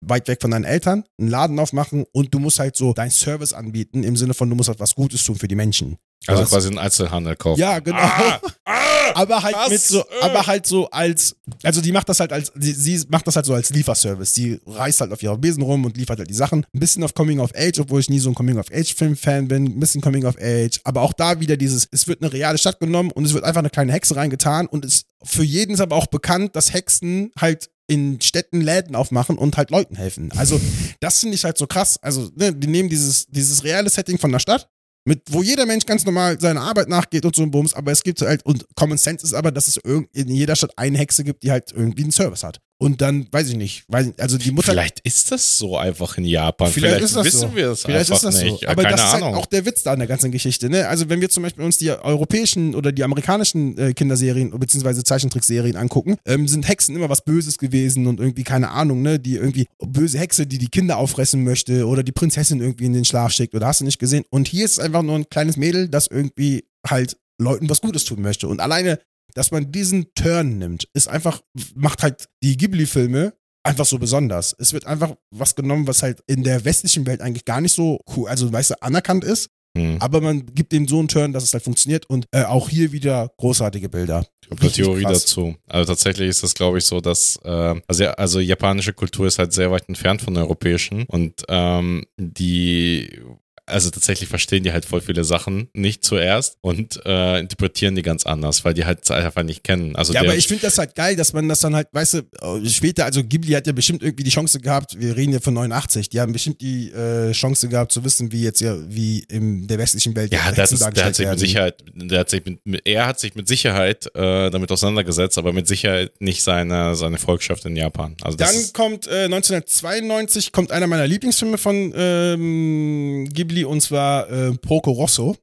weit 0.00 0.28
weg 0.28 0.40
von 0.40 0.52
deinen 0.52 0.64
Eltern, 0.64 1.02
einen 1.18 1.28
Laden 1.28 1.58
aufmachen 1.58 2.04
und 2.12 2.32
du 2.32 2.38
musst 2.38 2.60
halt 2.60 2.76
so 2.76 2.92
deinen 2.92 3.10
Service 3.10 3.52
anbieten, 3.52 4.04
im 4.04 4.16
Sinne 4.16 4.34
von, 4.34 4.48
du 4.48 4.54
musst 4.54 4.68
halt 4.68 4.78
was 4.78 4.94
Gutes 4.94 5.24
tun 5.24 5.34
für 5.34 5.48
die 5.48 5.56
Menschen. 5.56 5.96
Also 6.26 6.44
quasi 6.44 6.68
einen 6.68 6.78
Einzelhandel 6.78 7.36
kaufen. 7.36 7.60
Ja, 7.60 7.78
genau. 7.80 7.98
Ah, 7.98 8.40
ah, 8.64 8.72
aber 9.14 9.42
halt 9.42 9.56
mit 9.70 9.80
so, 9.80 10.00
äh. 10.00 10.04
aber 10.22 10.46
halt 10.46 10.66
so 10.66 10.88
als, 10.90 11.36
also 11.62 11.80
die 11.80 11.92
macht 11.92 12.08
das 12.08 12.20
halt 12.20 12.32
als, 12.32 12.52
sie, 12.54 12.72
sie 12.72 13.04
macht 13.08 13.26
das 13.26 13.36
halt 13.36 13.46
so 13.46 13.54
als 13.54 13.70
Lieferservice. 13.70 14.34
Die 14.34 14.60
reist 14.66 15.00
halt 15.00 15.12
auf 15.12 15.22
ihrer 15.22 15.36
Besen 15.36 15.62
rum 15.62 15.84
und 15.84 15.96
liefert 15.96 16.18
halt 16.18 16.30
die 16.30 16.34
Sachen. 16.34 16.64
Ein 16.72 16.80
bisschen 16.80 17.02
auf 17.02 17.14
Coming 17.14 17.40
of 17.40 17.50
Age, 17.56 17.80
obwohl 17.80 18.00
ich 18.00 18.08
nie 18.08 18.20
so 18.20 18.30
ein 18.30 18.34
Coming 18.34 18.58
of 18.58 18.66
Age 18.72 18.94
Film 18.94 19.16
Fan 19.16 19.48
bin. 19.48 19.66
Ein 19.66 19.80
bisschen 19.80 20.00
Coming 20.00 20.24
of 20.24 20.36
Age. 20.40 20.80
Aber 20.84 21.02
auch 21.02 21.12
da 21.12 21.40
wieder 21.40 21.56
dieses, 21.56 21.88
es 21.90 22.06
wird 22.06 22.22
eine 22.22 22.32
reale 22.32 22.58
Stadt 22.58 22.78
genommen 22.78 23.10
und 23.10 23.24
es 23.24 23.34
wird 23.34 23.44
einfach 23.44 23.60
eine 23.60 23.70
kleine 23.70 23.92
Hexe 23.92 24.14
reingetan 24.16 24.66
und 24.66 24.84
es, 24.84 25.04
für 25.24 25.44
jeden 25.44 25.74
ist 25.74 25.80
aber 25.80 25.96
auch 25.96 26.06
bekannt, 26.06 26.54
dass 26.56 26.72
Hexen 26.72 27.32
halt 27.38 27.70
in 27.88 28.20
Städten 28.20 28.60
Läden 28.60 28.94
aufmachen 28.94 29.36
und 29.36 29.56
halt 29.56 29.70
Leuten 29.70 29.96
helfen. 29.96 30.32
Also, 30.36 30.60
das 31.00 31.18
finde 31.18 31.34
ich 31.34 31.44
halt 31.44 31.58
so 31.58 31.66
krass. 31.66 31.98
Also, 32.00 32.30
ne, 32.36 32.54
die 32.54 32.68
nehmen 32.68 32.88
dieses, 32.88 33.26
dieses 33.26 33.64
reale 33.64 33.90
Setting 33.90 34.18
von 34.18 34.32
der 34.32 34.38
Stadt, 34.38 34.68
mit, 35.04 35.22
wo 35.30 35.42
jeder 35.42 35.66
Mensch 35.66 35.86
ganz 35.86 36.04
normal 36.04 36.40
seiner 36.40 36.60
Arbeit 36.60 36.88
nachgeht 36.88 37.24
und 37.24 37.34
so 37.34 37.42
ein 37.42 37.50
Bums, 37.50 37.74
aber 37.74 37.92
es 37.92 38.02
gibt 38.02 38.20
halt, 38.20 38.44
und 38.46 38.66
Common 38.76 38.98
Sense 38.98 39.24
ist 39.24 39.34
aber, 39.34 39.50
dass 39.50 39.68
es 39.68 39.76
in 39.76 40.28
jeder 40.28 40.56
Stadt 40.56 40.72
eine 40.76 40.98
Hexe 40.98 41.24
gibt, 41.24 41.42
die 41.42 41.50
halt 41.50 41.72
irgendwie 41.72 42.02
einen 42.02 42.12
Service 42.12 42.44
hat. 42.44 42.60
Und 42.82 43.00
dann, 43.00 43.28
weiß 43.30 43.48
ich 43.48 43.56
nicht, 43.56 43.84
weil, 43.86 44.12
also 44.18 44.36
die 44.36 44.50
Mutter. 44.50 44.72
Vielleicht 44.72 44.98
ist 45.00 45.30
das 45.30 45.56
so 45.56 45.76
einfach 45.76 46.18
in 46.18 46.24
Japan. 46.24 46.68
Vielleicht, 46.72 46.96
Vielleicht 46.96 47.24
wissen 47.24 47.50
so. 47.50 47.54
wir 47.54 47.70
es 47.70 47.82
Vielleicht 47.82 48.10
einfach 48.10 48.16
ist 48.16 48.24
das 48.24 48.42
nicht. 48.42 48.60
So. 48.62 48.66
Aber 48.66 48.82
Keine 48.82 48.96
das 48.96 49.04
ist 49.04 49.12
halt 49.12 49.22
auch 49.22 49.46
der 49.46 49.64
Witz 49.64 49.84
da 49.84 49.92
an 49.92 50.00
der 50.00 50.08
ganzen 50.08 50.32
Geschichte. 50.32 50.68
Ne? 50.68 50.88
Also 50.88 51.08
wenn 51.08 51.20
wir 51.20 51.30
zum 51.30 51.44
Beispiel 51.44 51.64
uns 51.64 51.78
die 51.78 51.90
europäischen 51.90 52.74
oder 52.74 52.90
die 52.90 53.04
amerikanischen 53.04 53.78
äh, 53.78 53.92
Kinderserien 53.92 54.50
bzw. 54.50 55.04
Zeichentrickserien 55.04 55.76
angucken, 55.76 56.16
ähm, 56.26 56.48
sind 56.48 56.66
Hexen 56.68 56.96
immer 56.96 57.08
was 57.08 57.24
Böses 57.24 57.56
gewesen 57.56 58.08
und 58.08 58.18
irgendwie, 58.18 58.42
keine 58.42 58.70
Ahnung, 58.70 59.00
ne, 59.00 59.20
die 59.20 59.36
irgendwie 59.36 59.68
böse 59.78 60.18
Hexe, 60.18 60.48
die 60.48 60.58
die 60.58 60.68
Kinder 60.68 60.96
auffressen 60.96 61.44
möchte 61.44 61.86
oder 61.86 62.02
die 62.02 62.10
Prinzessin 62.10 62.60
irgendwie 62.60 62.86
in 62.86 62.94
den 62.94 63.04
Schlaf 63.04 63.30
schickt 63.30 63.54
oder 63.54 63.68
hast 63.68 63.80
du 63.80 63.84
nicht 63.84 64.00
gesehen. 64.00 64.24
Und 64.30 64.48
hier 64.48 64.64
ist 64.64 64.72
es 64.72 64.78
einfach 64.80 65.02
nur 65.02 65.14
ein 65.14 65.28
kleines 65.28 65.56
Mädel, 65.56 65.88
das 65.88 66.08
irgendwie 66.08 66.64
halt 66.84 67.16
Leuten 67.38 67.70
was 67.70 67.80
Gutes 67.80 68.04
tun 68.04 68.22
möchte. 68.22 68.48
Und 68.48 68.60
alleine 68.60 68.98
dass 69.34 69.50
man 69.50 69.72
diesen 69.72 70.12
Turn 70.14 70.58
nimmt, 70.58 70.88
ist 70.94 71.08
einfach, 71.08 71.42
macht 71.74 72.02
halt 72.02 72.28
die 72.42 72.56
Ghibli-Filme 72.56 73.34
einfach 73.64 73.86
so 73.86 73.98
besonders. 73.98 74.54
Es 74.58 74.72
wird 74.72 74.86
einfach 74.86 75.14
was 75.30 75.54
genommen, 75.54 75.86
was 75.86 76.02
halt 76.02 76.22
in 76.26 76.42
der 76.42 76.64
westlichen 76.64 77.06
Welt 77.06 77.20
eigentlich 77.20 77.44
gar 77.44 77.60
nicht 77.60 77.72
so 77.72 78.00
cool, 78.16 78.28
also 78.28 78.52
weißt 78.52 78.70
du, 78.70 78.82
anerkannt 78.82 79.24
ist. 79.24 79.50
Mhm. 79.74 79.96
Aber 80.00 80.20
man 80.20 80.44
gibt 80.54 80.72
dem 80.72 80.86
so 80.86 80.98
einen 80.98 81.08
Turn, 81.08 81.32
dass 81.32 81.44
es 81.44 81.52
halt 81.54 81.64
funktioniert 81.64 82.04
und 82.10 82.26
äh, 82.32 82.44
auch 82.44 82.68
hier 82.68 82.92
wieder 82.92 83.30
großartige 83.38 83.88
Bilder. 83.88 84.26
Ich 84.44 84.50
habe 84.50 84.60
eine 84.60 84.70
Theorie 84.70 85.02
krass. 85.04 85.20
dazu. 85.20 85.54
Also 85.66 85.92
tatsächlich 85.92 86.28
ist 86.28 86.42
das, 86.42 86.52
glaube 86.52 86.78
ich, 86.78 86.84
so, 86.84 87.00
dass 87.00 87.38
äh, 87.42 87.80
also, 87.86 88.04
also 88.08 88.40
japanische 88.40 88.92
Kultur 88.92 89.26
ist 89.26 89.38
halt 89.38 89.54
sehr 89.54 89.70
weit 89.70 89.88
entfernt 89.88 90.20
von 90.20 90.34
der 90.34 90.42
europäischen 90.42 91.04
und 91.04 91.42
ähm, 91.48 92.04
die 92.18 93.18
also 93.66 93.90
tatsächlich 93.90 94.28
verstehen 94.28 94.64
die 94.64 94.72
halt 94.72 94.84
voll 94.84 95.00
viele 95.00 95.22
Sachen 95.24 95.68
nicht 95.72 96.04
zuerst 96.04 96.56
und 96.60 97.00
äh, 97.06 97.38
interpretieren 97.38 97.94
die 97.94 98.02
ganz 98.02 98.26
anders, 98.26 98.64
weil 98.64 98.74
die 98.74 98.84
halt 98.84 99.08
einfach 99.10 99.44
nicht 99.44 99.62
kennen. 99.62 99.94
Also 99.94 100.12
ja, 100.12 100.20
aber 100.20 100.34
ich 100.34 100.48
finde 100.48 100.62
das 100.62 100.78
halt 100.78 100.94
geil, 100.94 101.14
dass 101.14 101.32
man 101.32 101.48
das 101.48 101.60
dann 101.60 101.74
halt, 101.74 101.88
weißt 101.92 102.14
du, 102.14 102.18
äh, 102.18 102.68
später, 102.68 103.04
also 103.04 103.22
Ghibli 103.22 103.52
hat 103.52 103.66
ja 103.66 103.72
bestimmt 103.72 104.02
irgendwie 104.02 104.24
die 104.24 104.30
Chance 104.30 104.60
gehabt, 104.60 104.98
wir 104.98 105.16
reden 105.16 105.32
ja 105.32 105.40
von 105.40 105.54
89, 105.54 106.08
die 106.08 106.20
haben 106.20 106.32
bestimmt 106.32 106.60
die 106.60 106.90
äh, 106.90 107.30
Chance 107.32 107.68
gehabt 107.68 107.92
zu 107.92 108.04
wissen, 108.04 108.32
wie 108.32 108.42
jetzt 108.42 108.60
ja, 108.60 108.76
wie 108.88 109.24
in 109.28 109.66
der 109.68 109.78
westlichen 109.78 110.16
Welt 110.16 110.32
Ja, 110.32 110.50
das 110.50 110.72
ist, 110.72 110.80
der 110.80 111.04
hat 111.04 111.14
sich 111.14 111.26
mit 111.26 111.38
Sicherheit, 111.38 111.84
der 111.94 112.20
hat 112.20 112.30
sich 112.30 112.42
mit, 112.44 112.58
er 112.84 113.06
hat 113.06 113.20
sich 113.20 113.34
mit 113.36 113.46
Sicherheit 113.46 114.06
äh, 114.16 114.50
damit 114.50 114.72
auseinandergesetzt, 114.72 115.38
aber 115.38 115.52
mit 115.52 115.68
Sicherheit 115.68 116.12
nicht 116.20 116.42
seine, 116.42 116.96
seine 116.96 117.18
Volkschaft 117.18 117.64
in 117.64 117.76
Japan. 117.76 118.16
Also 118.22 118.36
dann 118.36 118.54
kommt 118.72 119.06
äh, 119.06 119.24
1992 119.24 120.50
kommt 120.50 120.72
einer 120.72 120.88
meiner 120.88 121.06
Lieblingsfilme 121.06 121.58
von 121.58 121.92
ähm, 121.96 123.28
Ghibli 123.32 123.51
und 123.60 123.80
zwar 123.80 124.30
äh, 124.30 124.52
Poco 124.52 124.90
Rosso. 124.90 125.36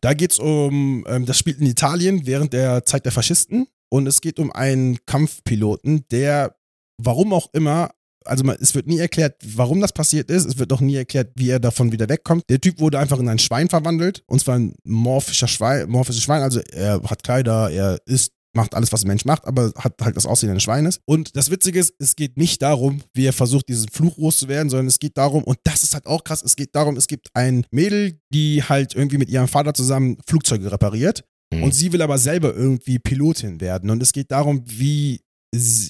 Da 0.00 0.14
geht 0.14 0.32
es 0.32 0.38
um, 0.38 1.04
ähm, 1.08 1.24
das 1.26 1.38
spielt 1.38 1.60
in 1.60 1.66
Italien 1.66 2.26
während 2.26 2.52
der 2.52 2.84
Zeit 2.84 3.04
der 3.04 3.12
Faschisten 3.12 3.66
und 3.90 4.06
es 4.06 4.20
geht 4.20 4.38
um 4.38 4.52
einen 4.52 4.98
Kampfpiloten, 5.06 6.04
der, 6.10 6.56
warum 6.98 7.32
auch 7.32 7.48
immer, 7.52 7.90
also 8.26 8.44
man, 8.44 8.56
es 8.60 8.74
wird 8.74 8.86
nie 8.86 8.98
erklärt, 8.98 9.36
warum 9.56 9.80
das 9.80 9.92
passiert 9.92 10.30
ist. 10.30 10.46
Es 10.46 10.58
wird 10.58 10.72
auch 10.72 10.80
nie 10.80 10.96
erklärt, 10.96 11.32
wie 11.36 11.48
er 11.48 11.60
davon 11.60 11.92
wieder 11.92 12.08
wegkommt. 12.08 12.44
Der 12.48 12.60
Typ 12.60 12.80
wurde 12.80 12.98
einfach 12.98 13.18
in 13.18 13.28
ein 13.28 13.38
Schwein 13.38 13.68
verwandelt. 13.68 14.22
Und 14.26 14.40
zwar 14.40 14.56
ein 14.56 14.74
morphischer 14.84 15.48
Schwein, 15.48 15.88
morphisches 15.88 16.22
Schwein. 16.22 16.42
Also 16.42 16.60
er 16.60 17.02
hat 17.02 17.22
Kleider, 17.22 17.70
er 17.70 17.98
isst 18.06 18.32
macht 18.54 18.74
alles, 18.74 18.92
was 18.92 19.04
ein 19.04 19.08
Mensch 19.08 19.24
macht, 19.24 19.46
aber 19.46 19.72
hat 19.76 19.94
halt 20.00 20.16
das 20.16 20.26
Aussehen 20.26 20.50
eines 20.50 20.62
Schweines. 20.62 21.00
Und 21.04 21.36
das 21.36 21.50
Witzige 21.50 21.78
ist, 21.78 21.94
es 21.98 22.16
geht 22.16 22.36
nicht 22.36 22.62
darum, 22.62 23.02
wie 23.12 23.26
er 23.26 23.32
versucht, 23.32 23.68
diesen 23.68 23.88
Fluch 23.88 24.16
loszuwerden, 24.18 24.70
sondern 24.70 24.86
es 24.86 24.98
geht 24.98 25.16
darum, 25.16 25.44
und 25.44 25.58
das 25.64 25.82
ist 25.82 25.94
halt 25.94 26.06
auch 26.06 26.24
krass, 26.24 26.42
es 26.42 26.56
geht 26.56 26.74
darum, 26.74 26.96
es 26.96 27.06
gibt 27.06 27.28
ein 27.34 27.66
Mädel, 27.70 28.20
die 28.32 28.62
halt 28.62 28.94
irgendwie 28.94 29.18
mit 29.18 29.28
ihrem 29.28 29.48
Vater 29.48 29.74
zusammen 29.74 30.18
Flugzeuge 30.26 30.70
repariert. 30.70 31.24
Mhm. 31.52 31.64
Und 31.64 31.74
sie 31.74 31.92
will 31.92 32.02
aber 32.02 32.18
selber 32.18 32.54
irgendwie 32.54 32.98
Pilotin 32.98 33.60
werden. 33.60 33.90
Und 33.90 34.02
es 34.02 34.12
geht 34.12 34.30
darum, 34.30 34.64
wie 34.66 35.20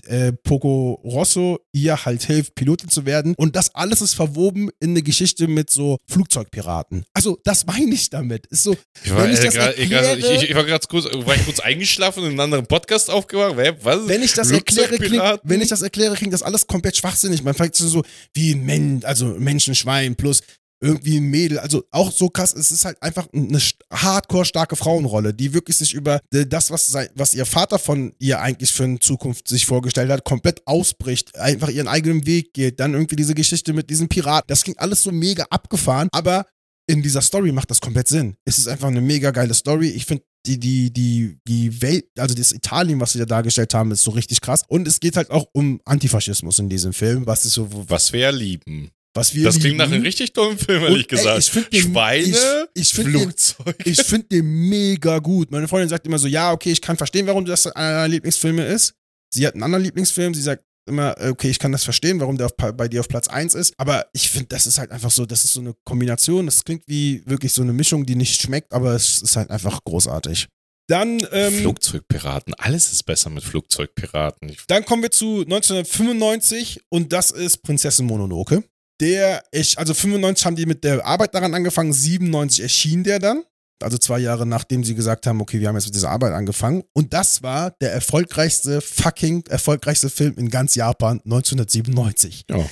äh, 0.06 0.32
Poco 0.32 1.00
Rosso 1.04 1.60
ihr 1.72 2.04
halt 2.04 2.24
hilft, 2.24 2.54
Pilotin 2.54 2.88
zu 2.88 3.06
werden. 3.06 3.34
Und 3.36 3.56
das 3.56 3.74
alles 3.74 4.00
ist 4.00 4.14
verwoben 4.14 4.70
in 4.80 4.90
eine 4.90 5.02
Geschichte 5.02 5.48
mit 5.48 5.70
so 5.70 5.98
Flugzeugpiraten. 6.06 7.04
Also, 7.12 7.38
das 7.44 7.66
meine 7.66 7.94
ich 7.94 8.10
damit. 8.10 8.46
Ist 8.46 8.64
so, 8.64 8.76
ich 9.02 9.14
war, 9.14 9.28
ich, 9.28 9.40
das 9.40 9.54
erkläre, 9.54 10.16
ich, 10.16 10.30
ich, 10.30 10.50
ich 10.50 10.54
war 10.54 10.64
gerade 10.64 10.86
kurz, 10.88 11.04
war 11.04 11.34
ich 11.34 11.44
kurz 11.44 11.60
eingeschlafen 11.60 12.20
und 12.20 12.26
in 12.26 12.32
einem 12.32 12.40
anderen 12.40 12.66
Podcast 12.66 13.10
aufgewacht. 13.10 13.56
Was? 13.82 14.08
Wenn 14.08 14.22
ich 14.22 14.32
das 14.34 14.50
erkläre, 14.50 14.96
klingt, 14.98 15.40
wenn 15.42 15.60
ich 15.60 15.68
das 15.68 15.82
erkläre, 15.82 16.14
klingt 16.14 16.32
das 16.32 16.42
alles 16.42 16.66
komplett 16.66 16.96
schwachsinnig. 16.96 17.42
Man 17.42 17.54
fragt 17.54 17.76
so, 17.76 18.02
wie 18.34 18.54
Mensch, 18.54 19.04
also 19.04 19.26
Menschenschwein 19.26 20.16
plus 20.16 20.42
irgendwie 20.85 21.16
ein 21.16 21.24
Mädel. 21.24 21.59
Also 21.59 21.85
auch 21.91 22.12
so 22.12 22.28
krass, 22.28 22.53
es 22.53 22.70
ist 22.70 22.85
halt 22.85 23.03
einfach 23.03 23.26
eine 23.32 23.59
hardcore 23.91 24.45
starke 24.45 24.76
Frauenrolle, 24.76 25.32
die 25.32 25.55
wirklich 25.55 25.76
sich 25.76 25.95
über 25.95 26.20
das, 26.30 26.70
was, 26.70 26.95
was 27.14 27.35
ihr 27.35 27.47
Vater 27.47 27.78
von 27.78 28.12
ihr 28.18 28.41
eigentlich 28.41 28.72
für 28.72 28.85
eine 28.85 28.99
Zukunft 28.99 29.49
sich 29.49 29.64
vorgestellt 29.64 30.11
hat, 30.11 30.24
komplett 30.24 30.62
ausbricht, 30.66 31.37
einfach 31.39 31.70
ihren 31.70 31.89
eigenen 31.89 32.26
Weg 32.26 32.53
geht. 32.53 32.80
Dann 32.80 32.93
irgendwie 32.93 33.16
diese 33.16 33.35
Geschichte 33.35 33.72
mit 33.72 33.89
diesem 33.89 34.09
Piraten. 34.09 34.47
Das 34.47 34.62
klingt 34.62 34.78
alles 34.78 35.03
so 35.03 35.11
mega 35.11 35.45
abgefahren, 35.51 36.09
aber 36.12 36.47
in 36.87 37.03
dieser 37.03 37.22
Story 37.22 37.51
macht 37.51 37.70
das 37.70 37.80
komplett 37.80 38.09
Sinn. 38.09 38.37
Es 38.45 38.59
ist 38.59 38.68
einfach 38.68 38.89
eine 38.89 39.01
mega 39.01 39.30
geile 39.30 39.55
Story. 39.55 39.89
Ich 39.89 40.05
finde 40.05 40.24
die, 40.47 40.61
die, 40.61 40.93
die, 40.93 41.39
die 41.49 41.80
Welt, 41.80 42.07
also 42.18 42.35
das 42.35 42.53
Italien, 42.53 43.01
was 43.01 43.12
sie 43.12 43.18
da 43.18 43.24
dargestellt 43.24 43.72
haben, 43.72 43.91
ist 43.91 44.03
so 44.03 44.11
richtig 44.11 44.43
krass. 44.43 44.62
Und 44.68 44.87
es 44.87 45.01
geht 45.01 45.16
halt 45.16 45.30
auch 45.30 45.47
um 45.53 45.80
Antifaschismus 45.87 46.59
in 46.59 46.68
diesem 46.68 46.93
Film, 46.93 47.26
was 47.26 47.47
ist 47.47 47.55
so. 47.55 47.68
Was 47.89 48.12
wir 48.12 48.20
ja 48.20 48.30
lieben. 48.30 48.91
Was 49.14 49.32
wir 49.34 49.44
das 49.44 49.60
klingt 49.60 49.78
nach 49.78 49.86
einem 49.90 50.02
richtig 50.02 50.32
dummen 50.32 50.58
Film, 50.58 50.82
ehrlich 50.82 51.06
gesagt. 51.06 51.56
Ey, 51.56 51.64
ich 51.70 51.82
Schweine, 51.82 52.68
ich, 52.74 52.82
ich 52.82 52.94
Flugzeuge. 52.94 53.72
Den, 53.74 53.92
ich 53.92 54.02
finde 54.02 54.26
den 54.26 54.44
mega 54.68 55.20
gut. 55.20 55.52
Meine 55.52 55.68
Freundin 55.68 55.88
sagt 55.88 56.06
immer 56.06 56.18
so, 56.18 56.26
ja, 56.26 56.52
okay, 56.52 56.72
ich 56.72 56.80
kann 56.80 56.96
verstehen, 56.96 57.26
warum 57.28 57.44
das 57.44 57.66
einer 57.68 58.08
Lieblingsfilme 58.08 58.64
ist. 58.66 58.94
Sie 59.32 59.46
hat 59.46 59.54
einen 59.54 59.62
anderen 59.62 59.84
Lieblingsfilm, 59.84 60.34
sie 60.34 60.42
sagt 60.42 60.64
immer, 60.86 61.14
okay, 61.20 61.48
ich 61.48 61.58
kann 61.58 61.72
das 61.72 61.84
verstehen, 61.84 62.20
warum 62.20 62.36
der 62.36 62.46
auf, 62.46 62.56
bei 62.56 62.88
dir 62.88 63.00
auf 63.00 63.08
Platz 63.08 63.28
1 63.28 63.54
ist. 63.54 63.74
Aber 63.78 64.06
ich 64.12 64.30
finde, 64.30 64.48
das 64.48 64.66
ist 64.66 64.78
halt 64.78 64.90
einfach 64.90 65.10
so, 65.10 65.26
das 65.26 65.44
ist 65.44 65.52
so 65.52 65.60
eine 65.60 65.74
Kombination. 65.84 66.46
Das 66.46 66.64
klingt 66.64 66.82
wie 66.86 67.22
wirklich 67.24 67.52
so 67.52 67.62
eine 67.62 67.72
Mischung, 67.72 68.04
die 68.06 68.16
nicht 68.16 68.40
schmeckt, 68.40 68.72
aber 68.72 68.94
es 68.94 69.22
ist 69.22 69.36
halt 69.36 69.50
einfach 69.50 69.80
großartig. 69.84 70.48
Dann, 70.86 71.26
ähm, 71.32 71.54
Flugzeugpiraten. 71.54 72.52
Alles 72.54 72.92
ist 72.92 73.04
besser 73.04 73.30
mit 73.30 73.42
Flugzeugpiraten. 73.42 74.54
Dann 74.66 74.84
kommen 74.84 75.02
wir 75.02 75.10
zu 75.10 75.40
1995 75.42 76.82
und 76.90 77.12
das 77.12 77.30
ist 77.30 77.62
Prinzessin 77.62 78.04
Mononoke. 78.06 78.64
Der, 79.01 79.42
ich, 79.51 79.78
also 79.78 79.92
95 79.92 80.47
haben 80.47 80.57
die 80.57 80.66
mit 80.66 80.84
der 80.84 81.05
Arbeit 81.05 81.34
daran 81.34 81.55
angefangen, 81.55 81.92
97 81.92 82.62
erschien 82.62 83.05
der 83.05 83.18
dann. 83.18 83.42
Also 83.82 83.99
zwei 83.99 84.18
Jahre 84.20 84.47
nachdem 84.47 84.84
sie 84.84 84.95
gesagt 84.95 85.26
haben, 85.26 85.40
okay, 85.40 85.61
wir 85.61 85.68
haben 85.68 85.74
jetzt 85.74 85.86
mit 85.86 85.95
dieser 85.95 86.11
Arbeit 86.11 86.32
angefangen. 86.32 86.84
Und 86.95 87.12
das 87.12 87.42
war 87.42 87.72
der 87.80 87.92
erfolgreichste, 87.92 88.80
fucking 88.80 89.45
erfolgreichste 89.49 90.09
Film 90.11 90.34
in 90.38 90.49
ganz 90.49 90.74
Japan 90.74 91.20
1997. 91.24 92.45
ja. 92.49 92.64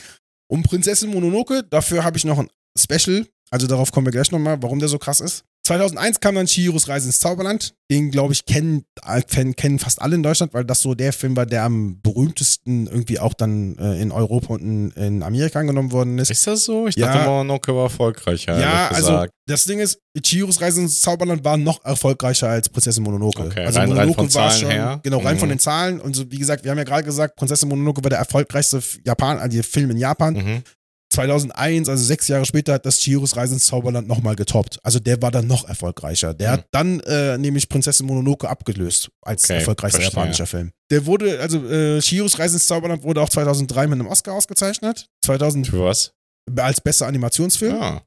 Um 0.49 0.63
Prinzessin 0.63 1.11
Mononoke, 1.11 1.65
dafür 1.65 2.05
habe 2.05 2.19
ich 2.19 2.27
noch 2.27 2.39
ein 2.39 2.51
Special. 2.79 3.27
Also 3.51 3.67
darauf 3.67 3.91
kommen 3.91 4.07
wir 4.07 4.13
gleich 4.13 4.31
nochmal, 4.31 4.63
warum 4.63 4.79
der 4.81 4.89
so 4.89 4.99
krass 4.99 5.21
ist. 5.21 5.45
2001 5.65 6.19
kam 6.21 6.35
dann 6.35 6.47
Chihiros 6.47 6.89
Reise 6.89 7.07
ins 7.07 7.21
Zauberland. 7.21 7.75
Den, 7.91 8.11
glaube 8.11 8.33
ich, 8.33 8.47
kennen, 8.47 8.85
kennen, 9.57 9.79
fast 9.79 10.01
alle 10.03 10.17
in 10.17 10.23
Deutschland, 10.23 10.55
weil 10.55 10.65
das 10.65 10.81
so 10.81 10.95
der 10.95 11.13
Film 11.13 11.37
war, 11.37 11.47
der 11.47 11.63
am 11.65 12.01
berühmtesten 12.01 12.87
irgendwie 12.87 13.19
auch 13.19 13.35
dann 13.35 13.77
äh, 13.79 14.01
in 14.01 14.11
Europa 14.13 14.55
und 14.55 14.61
in, 14.63 14.91
in 14.93 15.23
Amerika 15.23 15.61
angenommen 15.61 15.93
worden 15.93 16.19
ist. 16.19 16.31
Ist 16.31 16.47
das 16.47 16.65
so? 16.65 16.87
Ich 16.89 16.97
Ja. 16.97 17.13
dachte, 17.13 17.29
Mononoke 17.29 17.75
war 17.77 17.85
erfolgreicher. 17.85 18.59
Ja, 18.59 18.89
also 18.89 19.27
das 19.47 19.65
Ding 19.67 19.79
ist, 19.79 19.99
Chihiros 20.21 20.61
Reise 20.61 20.81
ins 20.81 21.01
Zauberland 21.01 21.45
war 21.45 21.57
noch 21.57 21.85
erfolgreicher 21.85 22.49
als 22.49 22.69
Prinzessin 22.69 23.03
Mononoke. 23.05 23.43
Okay, 23.43 23.65
also 23.67 23.79
rein- 23.79 23.93
rein 23.93 24.15
von 24.15 24.31
Zahlen 24.31 24.63
war 24.65 24.71
her. 24.71 25.01
genau 25.03 25.19
rein 25.19 25.37
Mhm. 25.37 25.41
von 25.41 25.49
den 25.51 25.59
Zahlen 25.59 26.01
und 26.01 26.17
so 26.17 26.31
wie 26.33 26.39
gesagt, 26.39 26.65
wir 26.65 26.71
haben 26.71 26.79
ja 26.79 26.85
gerade 26.85 27.05
gesagt, 27.05 27.37
Prinzessin 27.37 27.69
Mononoke 27.69 28.03
war 28.03 28.11
der 28.11 28.19
erfolgreichste 28.21 28.83
Japan, 29.05 29.39
also 29.39 29.63
Film 29.63 29.91
in 29.91 29.99
Japan. 29.99 30.35
Mhm. 30.35 30.63
2001, 31.13 31.89
also 31.89 32.03
sechs 32.05 32.27
Jahre 32.29 32.45
später, 32.45 32.73
hat 32.75 32.87
das 32.87 32.99
Chihiros 32.99 33.37
Reise 33.37 33.55
ins 33.55 33.67
Zauberland 33.67 34.09
nochmal 34.09 34.35
getoppt. 34.37 34.79
Also 34.83 34.99
der 34.99 35.21
war 35.23 35.31
dann 35.31 35.47
noch 35.47 35.69
erfolgreicher. 35.69 36.35
Der 36.35 36.49
Mhm. 36.49 36.53
hat 36.55 36.67
dann 36.73 37.01
äh, 37.01 37.39
nämlich 37.39 37.69
Prinzessin 37.69 38.07
Mononoke 38.07 38.49
abgelöst 38.49 39.11
als 39.23 39.45
Okay, 39.45 39.55
erfolgreichster 39.59 40.01
verstehe. 40.01 40.19
japanischer 40.21 40.47
Film. 40.47 40.73
Der 40.91 41.07
wurde, 41.07 41.39
also 41.41 41.65
äh, 41.69 42.01
Chihiros 42.01 42.39
Reise 42.39 42.57
ins 42.57 42.67
Zauberland 42.67 43.03
wurde 43.05 43.21
auch 43.21 43.29
2003 43.29 43.87
mit 43.87 44.01
einem 44.01 44.09
Oscar 44.09 44.33
ausgezeichnet. 44.35 45.07
2000 45.25 45.69
Für 45.69 45.85
was? 45.85 46.13
als 46.59 46.81
bester 46.81 47.07
Animationsfilm. 47.07 47.77
Ja. 47.77 48.03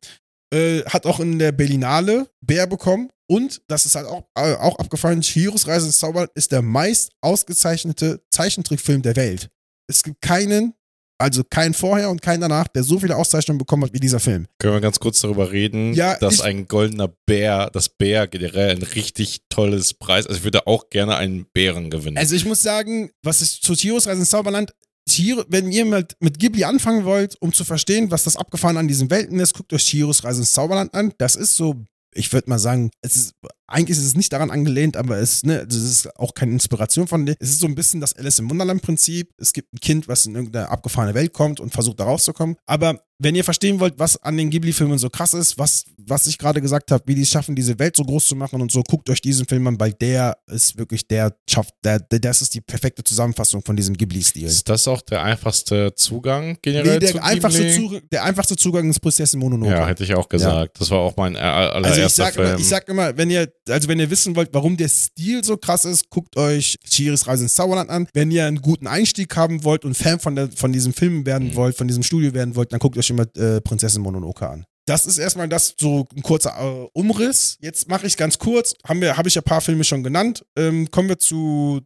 Äh, 0.54 0.84
hat 0.86 1.06
auch 1.06 1.20
in 1.20 1.40
der 1.40 1.52
Berlinale 1.54 2.28
Bär 2.42 2.68
bekommen. 2.68 3.10
Und, 3.28 3.62
das 3.68 3.86
ist 3.88 3.96
halt 3.96 4.06
auch, 4.06 4.24
äh, 4.38 4.54
auch 4.56 4.78
abgefallen, 4.78 5.22
Chihiros 5.22 5.68
Reise 5.68 5.88
ins 5.88 5.98
Zauberland 5.98 6.32
ist 6.36 6.52
der 6.52 6.62
meist 6.62 7.12
ausgezeichnete 7.22 8.22
Zeichentrickfilm 8.30 9.02
der 9.02 9.16
Welt. 9.16 9.50
Es 9.88 10.04
gibt 10.04 10.22
keinen, 10.22 10.74
also 11.18 11.44
keinen 11.44 11.74
vorher 11.74 12.10
und 12.10 12.22
keinen 12.22 12.42
danach, 12.42 12.68
der 12.68 12.84
so 12.84 13.00
viele 13.00 13.16
Auszeichnungen 13.16 13.58
bekommen 13.58 13.84
hat 13.84 13.94
wie 13.94 14.00
dieser 14.00 14.20
Film. 14.20 14.48
Können 14.60 14.74
wir 14.74 14.82
ganz 14.82 15.00
kurz 15.00 15.22
darüber 15.22 15.52
reden, 15.52 15.94
Ja, 15.94 16.18
dass 16.18 16.42
ein 16.42 16.68
goldener 16.68 17.10
Bär, 17.26 17.70
das 17.72 17.90
Bär 17.90 18.28
generell 18.28 18.72
ein 18.72 18.84
richtig 18.84 19.42
tolles 19.50 19.94
Preis. 19.94 20.28
Also 20.28 20.40
ich 20.40 20.44
würde 20.44 20.68
auch 20.68 20.90
gerne 20.90 21.16
einen 21.16 21.46
Bären 21.54 21.90
gewinnen. 21.90 22.18
Also 22.18 22.36
ich 22.36 22.46
muss 22.46 22.62
sagen, 22.62 23.12
was 23.24 23.42
ich 23.42 23.62
zu 23.62 23.76
Chihiros 23.76 24.08
Reise 24.08 24.20
ins 24.20 24.30
Zauberland, 24.30 24.74
Chihiro, 25.08 25.44
wenn 25.50 25.72
ihr 25.72 25.86
mit, 25.86 26.16
mit 26.20 26.40
Ghibli 26.40 26.64
anfangen 26.64 27.06
wollt, 27.06 27.36
um 27.40 27.54
zu 27.54 27.64
verstehen, 27.64 28.10
was 28.10 28.24
das 28.24 28.38
abgefahren 28.38 28.78
an 28.78 28.88
diesen 28.88 29.10
Welten 29.12 29.40
ist, 29.40 29.54
guckt 29.54 29.72
euch 29.72 29.84
Chihiros 29.86 30.24
Reise 30.24 30.42
ins 30.42 30.54
Zauberland 30.54 30.94
an. 30.94 31.14
Das 31.20 31.36
ist 31.36 31.56
so, 31.56 31.76
ich 32.16 32.32
würde 32.34 32.50
mal 32.50 32.60
sagen, 32.60 32.90
es 33.02 33.16
ist, 33.16 33.34
eigentlich 33.68 33.98
ist 33.98 34.06
es 34.06 34.16
nicht 34.16 34.32
daran 34.32 34.52
angelehnt, 34.52 34.96
aber 34.98 35.18
es, 35.18 35.44
ne, 35.44 35.66
es 35.70 35.76
ist 35.76 36.16
auch 36.18 36.34
keine 36.34 36.54
Inspiration 36.54 37.08
von 37.08 37.26
dir. 37.26 37.36
Es 37.40 37.50
ist 37.50 37.60
so 37.60 37.68
ein 37.68 37.76
bisschen 37.76 38.02
das 38.02 38.14
Alice 38.14 38.40
im 38.40 38.50
Wunderland-Prinzip. 38.50 39.32
Es 39.38 39.54
gibt 39.54 39.74
ein 39.74 39.80
Kind, 39.80 40.08
was 40.08 40.26
in 40.26 40.36
irgendeine 40.36 40.70
abgefahrene 40.70 41.14
Welt 41.14 41.34
kommt 41.34 41.60
und 41.60 41.72
versucht 41.72 42.00
da 42.00 42.06
rauszukommen. 42.06 42.56
Aber 42.66 43.02
wenn 43.18 43.34
ihr 43.36 43.44
verstehen 43.44 43.80
wollt, 43.80 43.98
was 43.98 44.22
an 44.24 44.36
den 44.38 44.50
Ghibli-Filmen 44.50 44.98
so 44.98 45.10
krass 45.10 45.34
ist, 45.34 45.58
was, 45.58 45.86
was 45.98 46.28
ich 46.28 46.38
gerade 46.38 46.62
gesagt 46.62 46.92
habe, 46.92 47.04
wie 47.08 47.16
die 47.16 47.22
es 47.22 47.30
schaffen, 47.32 47.56
diese 47.56 47.80
Welt 47.80 47.96
so 47.96 48.04
groß 48.04 48.28
zu 48.28 48.36
machen 48.36 48.62
und 48.62 48.72
so, 48.72 48.84
guckt 48.84 49.10
euch 49.10 49.22
diesen 49.22 49.46
Film 49.46 49.66
an, 49.68 49.80
weil 49.80 49.94
der 49.94 50.38
ist 50.48 50.78
wirklich, 50.78 51.08
der 51.08 51.34
schafft, 51.50 51.74
der, 51.84 52.00
der, 52.00 52.20
das 52.20 52.42
ist 52.42 52.54
die 52.54 52.62
perfekte 52.62 53.04
Zusammenfassung 53.04 53.62
von 53.64 53.76
diesem 53.76 53.96
Ghibli-Stil. 53.96 54.46
ist 54.46 54.68
das 54.68 54.88
auch 54.88 55.02
der 55.02 55.24
einfachste 55.24 55.94
Zugang 55.96 56.58
generell 56.62 57.00
Nee, 57.00 57.08
zu 57.08 57.14
der 57.14 57.24
einfachste? 57.24 57.72
Zugang, 57.74 58.02
der 58.12 58.24
einfachste 58.24 58.56
Zugang 58.58 58.90
ist 58.90 59.00
Prinzessin 59.00 59.40
Mononoke. 59.40 59.72
Ja, 59.72 59.88
hätte 59.88 60.04
ich 60.04 60.14
auch 60.14 60.28
gesagt. 60.28 60.80
Das 60.80 60.92
war 60.92 61.00
auch 61.00 61.16
mein 61.16 61.36
äh, 61.36 61.40
allererster 61.40 61.88
Also 61.88 62.02
ich 62.08 62.14
sag, 62.14 62.34
Film. 62.34 62.48
immer, 62.48 62.60
ich 62.60 62.68
sag 62.68 62.88
immer, 62.88 63.18
wenn 63.18 63.30
ihr, 63.30 63.52
also 63.70 63.88
wenn 63.88 64.00
ihr 64.00 64.10
wissen 64.10 64.36
wollt, 64.36 64.50
warum 64.54 64.78
der 64.78 64.88
Stil 64.90 65.44
so 65.44 65.58
krass 65.58 65.86
ist, 65.86 66.10
guckt 66.10 66.38
euch 66.38 66.76
Chihiros 66.88 67.28
Reise 67.28 67.44
ins 67.44 67.56
Zauberland 67.56 67.90
an. 67.90 68.08
Wenn 68.14 68.32
ihr 68.32 68.46
einen 68.46 68.62
guten 68.62 68.88
Einstieg 68.88 69.36
haben 69.36 69.64
wollt 69.64 69.86
und 69.86 69.96
Fan 69.96 70.20
von, 70.20 70.36
der, 70.36 70.50
von 70.52 70.72
diesem 70.74 70.94
Film 70.94 71.26
werden 71.26 71.50
Mhm. 71.50 71.56
wollt, 71.56 71.78
von 71.78 71.88
diesem 71.88 72.04
Studio 72.04 72.34
werden 72.34 72.56
wollt, 72.56 72.72
dann 72.72 72.80
guckt 72.80 72.98
euch 72.98 73.10
immer 73.10 73.26
äh, 73.36 73.62
Prinzessin 73.62 74.02
Mononoke 74.02 74.48
an. 74.48 74.66
Das 74.88 75.06
ist 75.06 75.18
erstmal 75.18 75.50
das 75.50 75.74
so 75.80 76.06
ein 76.16 76.22
kurzer 76.22 76.54
äh, 76.60 76.88
Umriss. 76.94 77.58
Jetzt 77.60 77.88
mache 77.90 78.06
ich 78.06 78.18
ganz 78.18 78.38
kurz, 78.38 78.76
habe 78.88 79.28
ich 79.28 79.38
ein 79.38 79.44
paar 79.44 79.62
Filme 79.62 79.84
schon 79.84 80.04
genannt. 80.04 80.46
Ähm, 80.56 80.92
kommen 80.92 81.10
wir 81.10 81.18
zu 81.18 81.82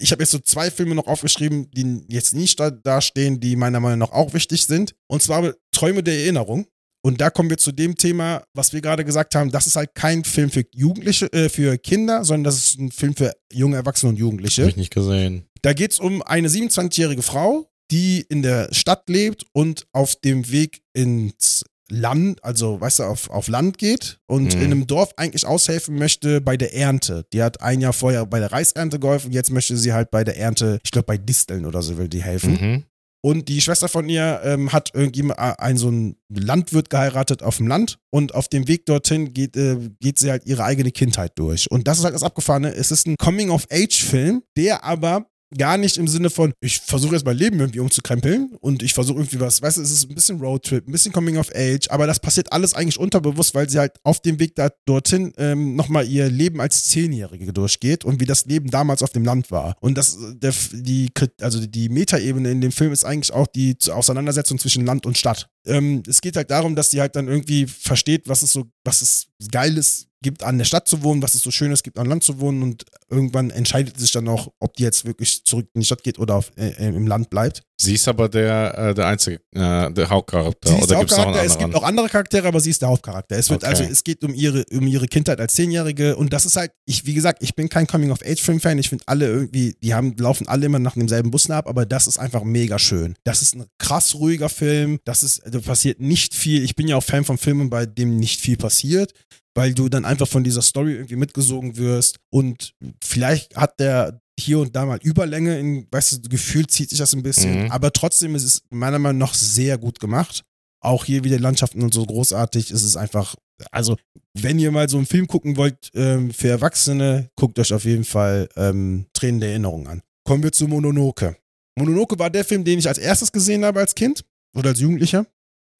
ich 0.00 0.12
habe 0.12 0.22
jetzt 0.22 0.30
so 0.30 0.38
zwei 0.38 0.70
Filme 0.70 0.94
noch 0.94 1.06
aufgeschrieben, 1.06 1.70
die 1.72 2.04
jetzt 2.08 2.34
nicht 2.34 2.60
da, 2.60 2.70
da 2.70 3.00
stehen, 3.00 3.40
die 3.40 3.56
meiner 3.56 3.80
Meinung 3.80 3.98
nach 3.98 4.12
auch 4.12 4.32
wichtig 4.34 4.64
sind. 4.64 4.94
Und 5.08 5.22
zwar 5.22 5.52
Träume 5.72 6.02
der 6.02 6.18
Erinnerung. 6.18 6.66
Und 7.02 7.20
da 7.20 7.30
kommen 7.30 7.48
wir 7.48 7.58
zu 7.58 7.72
dem 7.72 7.96
Thema, 7.96 8.42
was 8.54 8.72
wir 8.72 8.80
gerade 8.80 9.04
gesagt 9.04 9.34
haben. 9.34 9.50
Das 9.50 9.66
ist 9.66 9.76
halt 9.76 9.94
kein 9.94 10.24
Film 10.24 10.50
für 10.50 10.64
Jugendliche, 10.74 11.32
äh, 11.32 11.48
für 11.48 11.78
Kinder, 11.78 12.24
sondern 12.24 12.44
das 12.44 12.56
ist 12.58 12.78
ein 12.78 12.90
Film 12.90 13.14
für 13.14 13.32
junge 13.52 13.76
Erwachsene 13.76 14.10
und 14.10 14.16
Jugendliche. 14.18 14.62
Hab 14.62 14.70
ich 14.70 14.76
nicht 14.76 14.92
gesehen. 14.94 15.44
Da 15.62 15.72
geht 15.72 15.92
es 15.92 16.00
um 16.00 16.22
eine 16.22 16.48
27-jährige 16.48 17.22
Frau, 17.22 17.70
die 17.90 18.24
in 18.28 18.42
der 18.42 18.68
Stadt 18.72 19.08
lebt 19.08 19.44
und 19.52 19.86
auf 19.92 20.16
dem 20.16 20.50
Weg 20.50 20.82
ins 20.92 21.64
Land, 21.90 22.44
also 22.44 22.78
weißt 22.80 22.98
du, 22.98 23.04
auf, 23.04 23.30
auf 23.30 23.48
Land 23.48 23.78
geht 23.78 24.18
und 24.26 24.54
Mhm. 24.54 24.60
in 24.60 24.64
einem 24.66 24.86
Dorf 24.86 25.12
eigentlich 25.16 25.46
aushelfen 25.46 25.96
möchte 25.96 26.42
bei 26.42 26.58
der 26.58 26.74
Ernte. 26.74 27.24
Die 27.32 27.42
hat 27.42 27.62
ein 27.62 27.80
Jahr 27.80 27.94
vorher 27.94 28.26
bei 28.26 28.40
der 28.40 28.52
Reisernte 28.52 28.98
geholfen, 28.98 29.32
jetzt 29.32 29.50
möchte 29.50 29.74
sie 29.76 29.94
halt 29.94 30.10
bei 30.10 30.22
der 30.22 30.36
Ernte, 30.36 30.80
ich 30.84 30.90
glaube 30.90 31.06
bei 31.06 31.16
Disteln 31.16 31.64
oder 31.64 31.80
so 31.80 31.96
will 31.96 32.08
die 32.08 32.22
helfen. 32.22 32.52
Mhm. 32.60 32.84
Und 33.28 33.50
die 33.50 33.60
Schwester 33.60 33.90
von 33.90 34.08
ihr 34.08 34.40
ähm, 34.42 34.72
hat 34.72 34.94
irgendjemand, 34.94 35.38
äh, 35.38 35.52
einen 35.58 35.76
so 35.76 35.88
einen 35.88 36.16
Landwirt 36.30 36.88
geheiratet 36.88 37.42
auf 37.42 37.58
dem 37.58 37.66
Land 37.66 37.98
und 38.08 38.34
auf 38.34 38.48
dem 38.48 38.68
Weg 38.68 38.86
dorthin 38.86 39.34
geht, 39.34 39.54
äh, 39.54 39.76
geht 40.00 40.18
sie 40.18 40.30
halt 40.30 40.46
ihre 40.46 40.64
eigene 40.64 40.92
Kindheit 40.92 41.32
durch. 41.38 41.70
Und 41.70 41.86
das 41.86 41.98
ist 41.98 42.04
halt 42.04 42.14
das 42.14 42.22
Abgefahrene. 42.22 42.74
Es 42.74 42.90
ist 42.90 43.06
ein 43.06 43.16
Coming-of-Age-Film, 43.18 44.44
der 44.56 44.82
aber 44.82 45.26
gar 45.56 45.78
nicht 45.78 45.96
im 45.96 46.08
Sinne 46.08 46.30
von, 46.30 46.52
ich 46.60 46.80
versuche 46.80 47.14
jetzt 47.14 47.24
mein 47.24 47.36
Leben 47.36 47.58
irgendwie 47.60 47.80
umzukrempeln 47.80 48.56
und 48.60 48.82
ich 48.82 48.94
versuche 48.94 49.18
irgendwie 49.18 49.40
was, 49.40 49.62
weißt 49.62 49.78
du, 49.78 49.82
es 49.82 49.90
ist 49.90 50.08
ein 50.08 50.14
bisschen 50.14 50.40
Roadtrip, 50.40 50.86
ein 50.86 50.92
bisschen 50.92 51.12
Coming 51.12 51.38
of 51.38 51.50
Age, 51.54 51.88
aber 51.90 52.06
das 52.06 52.20
passiert 52.20 52.52
alles 52.52 52.74
eigentlich 52.74 52.98
unterbewusst, 52.98 53.54
weil 53.54 53.68
sie 53.68 53.78
halt 53.78 53.92
auf 54.02 54.20
dem 54.20 54.38
Weg 54.40 54.54
da 54.54 54.70
dorthin 54.84 55.32
ähm, 55.38 55.76
nochmal 55.76 56.06
ihr 56.06 56.28
Leben 56.28 56.60
als 56.60 56.84
Zehnjährige 56.84 57.52
durchgeht 57.52 58.04
und 58.04 58.20
wie 58.20 58.26
das 58.26 58.46
Leben 58.46 58.70
damals 58.70 59.02
auf 59.02 59.10
dem 59.10 59.24
Land 59.24 59.50
war. 59.50 59.76
Und 59.80 59.96
das, 59.96 60.18
der, 60.34 60.52
die, 60.72 61.10
also 61.40 61.64
die 61.66 61.88
Metaebene 61.88 62.50
in 62.50 62.60
dem 62.60 62.72
Film 62.72 62.92
ist 62.92 63.04
eigentlich 63.04 63.32
auch 63.32 63.46
die 63.46 63.76
Auseinandersetzung 63.90 64.58
zwischen 64.58 64.84
Land 64.84 65.06
und 65.06 65.16
Stadt. 65.16 65.48
Ähm, 65.66 66.02
es 66.06 66.20
geht 66.20 66.36
halt 66.36 66.50
darum, 66.50 66.74
dass 66.74 66.90
sie 66.90 67.00
halt 67.00 67.16
dann 67.16 67.28
irgendwie 67.28 67.66
versteht, 67.66 68.28
was 68.28 68.42
es 68.42 68.52
so, 68.52 68.70
was 68.84 69.02
es 69.02 69.28
Geiles 69.50 70.08
gibt, 70.22 70.42
an 70.42 70.58
der 70.58 70.64
Stadt 70.64 70.88
zu 70.88 71.02
wohnen, 71.02 71.22
was 71.22 71.34
es 71.34 71.42
so 71.42 71.50
Schönes 71.50 71.82
gibt, 71.82 71.98
an 71.98 72.06
Land 72.06 72.24
zu 72.24 72.40
wohnen 72.40 72.62
und 72.62 72.84
irgendwann 73.08 73.50
entscheidet 73.50 73.98
sich 73.98 74.12
dann 74.12 74.28
auch, 74.28 74.52
ob 74.58 74.74
die 74.74 74.82
jetzt 74.82 75.04
wirklich 75.04 75.44
zurück 75.44 75.68
in 75.74 75.80
die 75.80 75.86
Stadt 75.86 76.02
geht 76.02 76.18
oder 76.18 76.36
auf, 76.36 76.50
äh, 76.56 76.88
im 76.88 77.06
Land 77.06 77.30
bleibt. 77.30 77.62
Sie 77.80 77.94
ist 77.94 78.08
aber 78.08 78.28
der, 78.28 78.76
äh, 78.76 78.94
der 78.94 79.06
einzige, 79.06 79.36
äh, 79.54 79.92
der 79.92 80.10
Hauptcharakter. 80.10 80.68
Sie 80.68 80.74
ist 80.74 80.82
Oder 80.82 80.86
der 80.88 80.96
noch 80.96 81.02
Hauptcharakter, 81.02 81.44
es 81.44 81.58
gibt 81.58 81.74
auch 81.76 81.84
andere 81.84 82.08
Charaktere, 82.08 82.48
aber 82.48 82.58
sie 82.58 82.70
ist 82.70 82.82
der 82.82 82.88
Hauptcharakter. 82.88 83.36
Es 83.36 83.50
wird 83.50 83.62
Okay. 83.62 83.70
also, 83.70 83.84
es 83.84 84.02
geht 84.02 84.24
um 84.24 84.34
ihre, 84.34 84.64
um 84.72 84.86
ihre 84.86 85.06
Kindheit 85.06 85.40
als 85.40 85.54
Zehnjährige 85.54 86.16
und 86.16 86.32
das 86.32 86.44
ist 86.44 86.56
halt, 86.56 86.72
ich, 86.86 87.06
wie 87.06 87.14
gesagt, 87.14 87.40
ich 87.40 87.54
bin 87.54 87.68
kein 87.68 87.86
Coming-of-Age-Film-Fan. 87.86 88.78
Ich 88.78 88.88
finde 88.88 89.04
alle 89.06 89.26
irgendwie, 89.28 89.76
die 89.80 89.94
haben, 89.94 90.16
laufen 90.18 90.48
alle 90.48 90.66
immer 90.66 90.80
nach 90.80 90.94
demselben 90.94 91.30
Bus 91.30 91.48
ab, 91.50 91.68
aber 91.68 91.86
das 91.86 92.08
ist 92.08 92.18
einfach 92.18 92.42
mega 92.42 92.80
schön. 92.80 93.14
Das 93.22 93.42
ist 93.42 93.54
ein 93.54 93.66
krass 93.78 94.16
ruhiger 94.16 94.48
Film. 94.48 94.98
Das 95.04 95.22
ist, 95.22 95.42
da 95.46 95.60
passiert 95.60 96.00
nicht 96.00 96.34
viel. 96.34 96.64
Ich 96.64 96.74
bin 96.74 96.88
ja 96.88 96.96
auch 96.96 97.04
Fan 97.04 97.24
von 97.24 97.38
Filmen, 97.38 97.70
bei 97.70 97.86
dem 97.86 98.16
nicht 98.16 98.40
viel 98.40 98.56
passiert 98.56 99.12
weil 99.54 99.74
du 99.74 99.88
dann 99.88 100.04
einfach 100.04 100.28
von 100.28 100.44
dieser 100.44 100.62
Story 100.62 100.92
irgendwie 100.92 101.16
mitgesogen 101.16 101.76
wirst 101.78 102.20
und 102.30 102.74
vielleicht 103.02 103.56
hat 103.56 103.80
der 103.80 104.20
hier 104.38 104.58
und 104.60 104.74
da 104.76 104.86
mal 104.86 104.98
Überlänge, 105.02 105.58
in, 105.58 105.86
weißt 105.90 106.24
du, 106.24 106.28
gefühlt 106.28 106.70
zieht 106.70 106.90
sich 106.90 106.98
das 106.98 107.12
ein 107.14 107.22
bisschen, 107.22 107.64
Mhm. 107.64 107.70
aber 107.72 107.92
trotzdem 107.92 108.34
ist 108.34 108.44
es 108.44 108.62
meiner 108.70 108.98
Meinung 108.98 109.18
nach 109.18 109.34
sehr 109.34 109.78
gut 109.78 109.98
gemacht. 110.00 110.44
Auch 110.80 111.04
hier 111.04 111.24
wieder 111.24 111.38
Landschaften 111.40 111.82
und 111.82 111.92
so 111.92 112.06
großartig. 112.06 112.70
Es 112.70 112.84
ist 112.84 112.96
einfach, 112.96 113.34
also 113.72 113.96
wenn 114.34 114.58
ihr 114.60 114.70
mal 114.70 114.88
so 114.88 114.96
einen 114.96 115.06
Film 115.06 115.26
gucken 115.26 115.56
wollt 115.56 115.90
ähm, 115.94 116.32
für 116.32 116.48
Erwachsene, 116.48 117.30
guckt 117.34 117.58
euch 117.58 117.72
auf 117.72 117.84
jeden 117.84 118.04
Fall 118.04 118.48
ähm, 118.56 119.06
Tränen 119.12 119.40
der 119.40 119.50
Erinnerung 119.50 119.88
an. 119.88 120.02
Kommen 120.24 120.42
wir 120.44 120.52
zu 120.52 120.68
Mononoke. 120.68 121.36
Mononoke 121.76 122.18
war 122.18 122.30
der 122.30 122.44
Film, 122.44 122.62
den 122.64 122.78
ich 122.78 122.86
als 122.86 122.98
erstes 122.98 123.32
gesehen 123.32 123.64
habe 123.64 123.80
als 123.80 123.94
Kind 123.94 124.24
oder 124.56 124.70
als 124.70 124.80
Jugendlicher. 124.80 125.26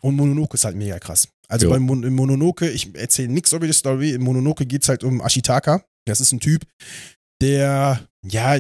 Und 0.03 0.17
Mononoke 0.17 0.55
ist 0.55 0.65
halt 0.65 0.77
mega 0.77 0.99
krass. 0.99 1.29
Also 1.49 1.67
Jo. 1.67 1.73
bei 1.73 1.79
Mon 1.79 2.03
in 2.03 2.15
Mononoke, 2.15 2.69
ich 2.69 2.95
erzähle 2.97 3.29
nichts 3.29 3.53
über 3.53 3.67
die 3.67 3.73
Story. 3.73 4.11
In 4.13 4.23
Mononoke 4.23 4.67
geht 4.67 4.83
es 4.83 4.89
halt 4.89 5.05
um 5.05 5.21
Ashitaka. 5.21 5.85
Das 6.07 6.21
ist 6.21 6.33
ein 6.33 6.41
Typ, 6.41 6.63
der, 7.41 8.01
ja, 8.31 8.59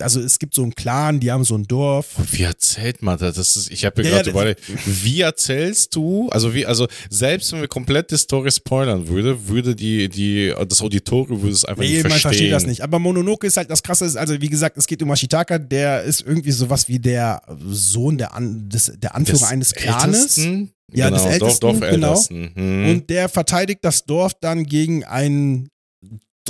also 0.00 0.18
es 0.20 0.40
gibt 0.40 0.54
so 0.54 0.62
einen 0.64 0.74
Clan, 0.74 1.20
die 1.20 1.30
haben 1.30 1.44
so 1.44 1.54
ein 1.56 1.68
Dorf. 1.68 2.16
Wie 2.32 2.42
erzählt 2.42 3.00
man 3.00 3.16
das? 3.16 3.36
das 3.36 3.54
ist, 3.56 3.70
ich 3.70 3.84
habe 3.84 4.02
mir 4.02 4.08
Ja, 4.08 4.16
gerade 4.16 4.30
überlegt, 4.30 4.60
wie 4.86 5.20
erzählst 5.20 5.94
du, 5.94 6.28
also 6.30 6.52
wie, 6.52 6.66
also 6.66 6.88
selbst 7.10 7.52
wenn 7.52 7.60
wir 7.60 7.68
komplett 7.68 8.10
die 8.10 8.16
Story 8.16 8.50
spoilern 8.50 9.06
würde, 9.06 9.46
würde 9.46 9.76
die, 9.76 10.08
die, 10.08 10.52
das 10.68 10.82
Auditorium 10.82 11.40
würde 11.42 11.52
es 11.54 11.64
einfach 11.64 11.82
Nee, 11.84 11.90
nicht 11.90 12.02
man 12.02 12.10
verstehen. 12.10 12.30
versteht 12.30 12.52
das 12.52 12.66
nicht. 12.66 12.80
Aber 12.80 12.98
Mononoke 12.98 13.46
ist 13.46 13.56
halt 13.56 13.70
das 13.70 13.84
Krasse. 13.84 14.04
ist, 14.06 14.16
Also 14.16 14.40
wie 14.40 14.48
gesagt, 14.48 14.76
es 14.78 14.88
geht 14.88 15.00
um 15.00 15.12
Ashitaka, 15.12 15.58
der 15.58 16.02
ist 16.02 16.22
irgendwie 16.22 16.50
sowas 16.50 16.88
wie 16.88 16.98
der 16.98 17.40
Sohn 17.64 18.18
der, 18.18 18.34
An 18.34 18.68
des, 18.68 18.92
der 18.98 19.14
Anführer 19.14 19.38
Des 19.38 19.48
eines 19.48 19.74
Clanes. 19.74 20.16
Ältesten? 20.38 20.70
Ja, 20.92 21.08
des 21.10 21.22
genau, 21.22 21.32
Ältesten, 21.34 21.60
Dorf, 21.60 21.80
genau. 21.80 22.20
Hm. 22.28 22.88
Und 22.90 23.10
der 23.10 23.28
verteidigt 23.28 23.80
das 23.82 24.04
Dorf 24.06 24.32
dann 24.40 24.64
gegen 24.64 25.04
ein 25.04 25.68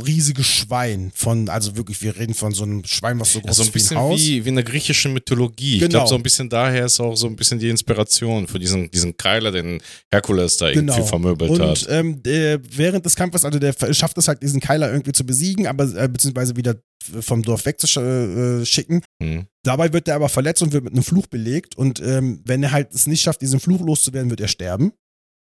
riesiges 0.05 0.47
Schwein 0.47 1.12
von, 1.15 1.49
also 1.49 1.77
wirklich, 1.77 2.03
wir 2.03 2.16
reden 2.16 2.35
von 2.35 2.53
so 2.53 2.65
einem 2.65 2.85
Schwein, 2.85 3.21
was 3.21 3.33
so 3.33 3.41
groß 3.41 3.47
Ja, 3.49 3.53
so 3.55 3.62
ein 3.62 3.73
ist 3.75 3.91
wie 3.91 3.95
ein 3.95 4.01
Haus. 4.01 4.21
wie, 4.21 4.45
wie 4.45 4.49
in 4.49 4.55
der 4.57 4.65
griechischen 4.65 5.12
Mythologie. 5.12 5.75
Ich 5.75 5.81
Genau. 5.81 5.91
glaube, 5.91 6.09
so 6.09 6.15
ein 6.16 6.23
bisschen 6.23 6.49
daher 6.49 6.87
ist 6.87 6.99
auch 6.99 7.15
so 7.15 7.27
ein 7.29 7.37
bisschen 7.37 7.59
die 7.61 7.69
Inspiration 7.69 8.49
für 8.49 8.59
diesen, 8.59 8.91
diesen 8.91 9.16
Keiler, 9.16 9.53
den 9.53 9.81
Herkules 10.12 10.57
da 10.57 10.69
irgendwie 10.71 10.95
Genau. 10.97 11.07
vermöbelt 11.07 11.51
Und 11.51 11.61
hat. 11.61 11.87
ähm, 11.89 12.23
der, 12.23 12.61
während 12.77 13.07
des 13.07 13.15
Kampfes, 13.15 13.45
also 13.45 13.59
der 13.61 13.73
schafft 13.95 14.19
es 14.19 14.27
halt, 14.27 14.43
diesen 14.43 14.61
Keiler 14.61 14.91
irgendwie 14.91 15.12
zu 15.12 15.25
besiegen, 15.25 15.66
aber 15.69 15.85
äh, 15.97 16.09
beziehungsweise 16.09 16.57
wieder 16.57 16.75
vom 17.21 17.43
Dorf 17.43 17.65
wegzuschicken. 17.66 19.03
Hm. 19.23 19.47
Dabei 19.62 19.93
wird 19.93 20.09
er 20.09 20.16
aber 20.16 20.29
verletzt 20.29 20.62
und 20.62 20.73
wird 20.73 20.85
mit 20.85 20.93
einem 20.95 21.03
Fluch 21.03 21.27
belegt. 21.27 21.77
Und 21.77 22.01
ähm, 22.01 22.41
wenn 22.45 22.62
er 22.62 22.73
halt 22.73 22.93
es 22.95 23.07
nicht 23.07 23.23
schafft, 23.23 23.43
diesen 23.43 23.61
Fluch 23.61 23.81
loszuwerden, 23.81 24.31
wird 24.31 24.41
er 24.41 24.49
sterben. 24.49 24.93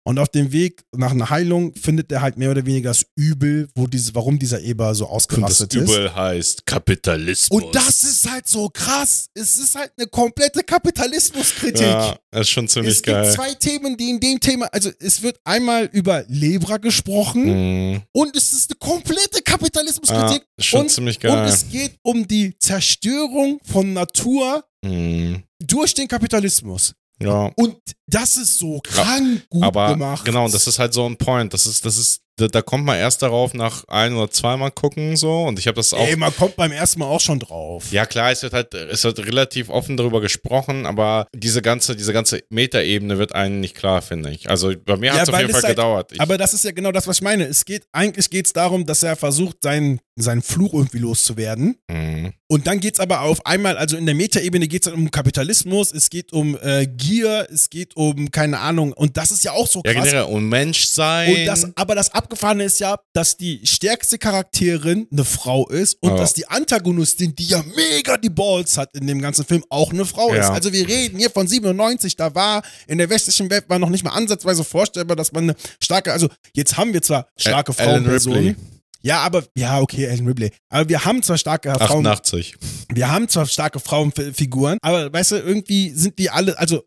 Und 0.07 0.19
auf 0.19 0.29
dem 0.29 0.53
Weg 0.53 0.85
nach 0.95 1.13
einer 1.13 1.31
Heilung 1.31 1.75
findet 1.75 2.13
er 2.13 2.21
halt 2.21 2.37
mehr 2.37 2.51
oder 2.51 2.67
weniger 2.67 2.91
das 2.91 3.07
Übel, 3.17 3.69
wo 3.75 3.87
diese, 3.87 4.15
warum 4.15 4.39
dieser 4.39 4.61
Eber 4.61 4.95
so 4.95 5.07
Und 5.07 5.13
das 5.13 5.15
ausgerastet 5.17 5.75
ist. 5.75 5.83
Übel 5.83 6.15
heißt 6.15 6.67
Kapitalismus. 6.67 7.63
Und 7.63 7.75
das 7.75 8.03
ist 8.05 8.31
halt 8.31 8.47
so 8.47 8.69
krass. 8.69 9.29
Es 9.33 9.57
ist 9.57 9.75
halt 9.75 9.93
eine 9.97 10.07
komplette 10.09 10.63
Kapitalismuskritik. 10.63 11.81
ja, 11.87 12.19
das 12.31 12.43
ist 12.43 12.51
schon 12.51 12.69
ziemlich 12.69 12.97
es 12.97 13.03
gibt 13.03 13.17
geil. 13.17 13.33
zwei 13.33 13.55
Themen, 13.55 13.97
die 13.97 14.11
in 14.11 14.21
dem 14.21 14.41
Thema, 14.41 14.67
also 14.73 14.91
es 15.01 15.23
wird 15.23 15.39
einmal 15.45 15.87
über 15.87 16.25
Lebra 16.29 16.77
gesprochen 16.77 17.45
Hm. 17.45 18.03
und 18.13 18.37
es 18.37 18.53
ist 18.53 18.71
eine 18.73 18.79
komplette 18.93 19.41
Kapitalismuskritik 19.43 20.47
ist 20.59 20.67
schon 20.67 20.81
und- 20.83 20.91
ziemlich 20.91 21.17
und 21.17 21.23
geil. 21.23 21.49
es 21.49 21.69
geht 21.71 21.93
um 22.03 22.29
die 22.29 22.55
Zerstörung 22.59 23.59
von 23.65 23.93
Natur 23.95 24.65
Hm. 24.85 25.43
durch 25.63 25.95
den 25.95 26.09
Kapitalismus. 26.09 26.93
Ja. 27.23 27.51
Und 27.57 27.77
das 28.07 28.37
ist 28.37 28.59
so 28.59 28.81
krank 28.81 29.47
gut 29.49 29.63
Aber 29.63 29.89
gemacht. 29.93 30.25
genau, 30.25 30.49
das 30.49 30.67
ist 30.67 30.79
halt 30.79 30.93
so 30.93 31.07
ein 31.07 31.17
Point. 31.17 31.55
Das 31.55 31.65
ist, 31.67 31.85
das 31.85 31.97
ist, 31.97 32.21
da, 32.37 32.49
da 32.49 32.61
kommt 32.63 32.85
man 32.85 32.97
erst 32.99 33.23
darauf 33.23 33.55
nach 33.55 33.85
ein 33.87 34.15
oder 34.15 34.29
zweimal 34.31 34.73
gucken 34.73 35.17
so. 35.17 35.45
Und 35.45 35.59
ich 35.59 35.69
habe 35.69 35.77
das 35.77 35.95
auch. 35.95 36.01
Ey, 36.07 36.17
man 36.17 36.35
kommt 36.35 36.57
beim 36.57 36.73
ersten 36.73 36.99
Mal 36.99 37.07
auch 37.07 37.21
schon 37.21 37.39
drauf. 37.39 37.93
Ja 37.93 38.05
klar, 38.05 38.33
es 38.33 38.43
wird 38.43 38.53
halt, 38.53 38.75
es 38.75 39.05
wird 39.05 39.21
relativ 39.21 39.71
offen 39.71 39.97
darüber 39.97 40.21
gesprochen, 40.21 40.85
aber 40.87 41.29
diese 41.35 41.63
ganze, 41.63 41.95
diese 41.97 42.13
ganze 42.13 42.43
Metaebene 42.51 43.17
wird 43.19 43.35
einen 43.35 43.61
nicht 43.61 43.77
klar, 43.77 44.03
finde 44.03 44.31
ich. 44.31 44.51
Also 44.51 44.73
bei 44.85 44.97
mir 44.97 45.07
Ja, 45.07 45.15
hat 45.15 45.23
es 45.23 45.29
auf 45.29 45.39
jeden 45.39 45.53
Fall 45.53 45.63
halt- 45.63 45.77
gedauert. 45.77 46.13
Ich, 46.13 46.21
Aber 46.21 46.37
das 46.37 46.53
ist 46.53 46.65
ja 46.65 46.73
genau 46.73 46.91
das, 46.93 47.07
was 47.07 47.19
ich 47.19 47.23
meine. 47.23 47.45
Es 47.45 47.65
geht, 47.65 47.87
eigentlich 47.93 48.29
geht 48.29 48.47
es 48.47 48.53
darum, 48.53 48.85
dass 48.85 49.03
er 49.05 49.15
versucht, 49.17 49.59
seinen, 49.63 50.01
seinen 50.17 50.43
Fluch 50.43 50.73
irgendwie 50.75 50.99
loszuwerden. 50.99 51.77
Mhm. 51.91 52.33
Und 52.47 52.67
dann 52.69 52.79
geht 52.79 52.95
es 52.95 53.01
aber 53.01 53.23
auf 53.23 53.45
einmal, 53.47 53.77
also 53.77 53.97
in 53.97 54.07
der 54.07 54.15
Metaebene 54.15 54.69
geht 54.69 54.87
es 54.87 54.93
um 54.93 55.11
Kapitalismus, 55.11 55.93
es 55.93 56.09
geht 56.09 56.33
um 56.33 56.57
äh, 56.63 56.87
Gier, 56.87 57.49
es 57.53 57.69
geht 57.69 57.97
um, 57.97 58.31
keine 58.31 58.61
Ahnung, 58.61 58.93
und 58.93 59.17
das 59.17 59.33
ist 59.33 59.43
ja 59.43 59.51
auch 59.53 59.67
so 59.67 59.83
ja, 59.85 59.93
krass. 59.93 60.05
generell, 60.05 60.25
und 60.33 60.49
Menschsein. 60.49 61.35
Und 61.35 61.47
das, 61.47 61.67
aber 61.75 61.95
das 61.97 62.15
Abgefahrene 62.15 62.63
ist 62.65 62.79
ja, 62.79 62.97
dass 63.13 63.37
die 63.37 63.61
stärkste 63.65 64.19
Charakterin 64.19 65.09
eine 65.11 65.25
Frau 65.25 65.67
ist 65.69 65.97
und 66.01 66.11
Ja. 66.11 66.17
dass 66.17 66.33
die 66.35 66.47
Antagonistin, 66.47 67.35
die 67.35 67.47
ja 67.47 67.65
mega 67.75 68.17
die 68.17 68.31
Balls 68.31 68.79
hat 68.79 68.95
in 68.97 69.07
dem 69.09 69.21
ganzen 69.21 69.45
Film, 69.45 69.65
auch 69.69 69.93
eine 69.93 70.05
Frau 70.05 70.33
Ja. 70.33 70.43
ist. 70.43 70.51
Also 70.51 70.73
wir 70.73 70.87
reden 70.87 71.19
hier 71.19 71.31
von 71.31 71.49
97, 71.49 72.15
da 72.15 72.35
war 72.37 72.63
in 72.87 72.99
der 72.99 73.11
westlichen 73.11 73.51
Welt 73.51 73.65
war 73.69 73.79
noch 73.81 73.91
nicht 73.91 74.05
mal 74.05 74.11
ansatzweise 74.13 74.63
vorstellbar, 74.63 75.17
dass 75.17 75.33
man 75.33 75.45
eine 75.45 75.57
starke, 75.83 76.13
also 76.13 76.29
jetzt 76.53 76.77
haben 76.77 76.93
wir 76.93 77.03
zwar 77.03 77.27
starke 77.37 77.73
Ä- 77.73 77.75
Frauenpersonen. 77.83 78.57
Ja, 79.05 79.21
aber, 79.21 79.45
ja, 79.55 79.81
okay, 79.81 80.07
Ellen 80.07 80.27
Ripley. 80.27 80.51
Aber 80.71 80.89
wir 80.89 81.05
haben 81.05 81.23
zwar 81.23 81.37
starke 81.37 81.75
Frauen, 81.75 82.07
88. 82.07 82.57
wir 82.95 83.11
haben 83.11 83.29
zwar 83.29 83.45
starke 83.45 83.79
Frauenfiguren, 83.79 84.79
aber 84.81 85.13
weißt 85.13 85.33
du, 85.33 85.37
irgendwie 85.37 85.91
sind 85.91 86.19
die 86.19 86.31
alle, 86.31 86.59
also 86.59 86.83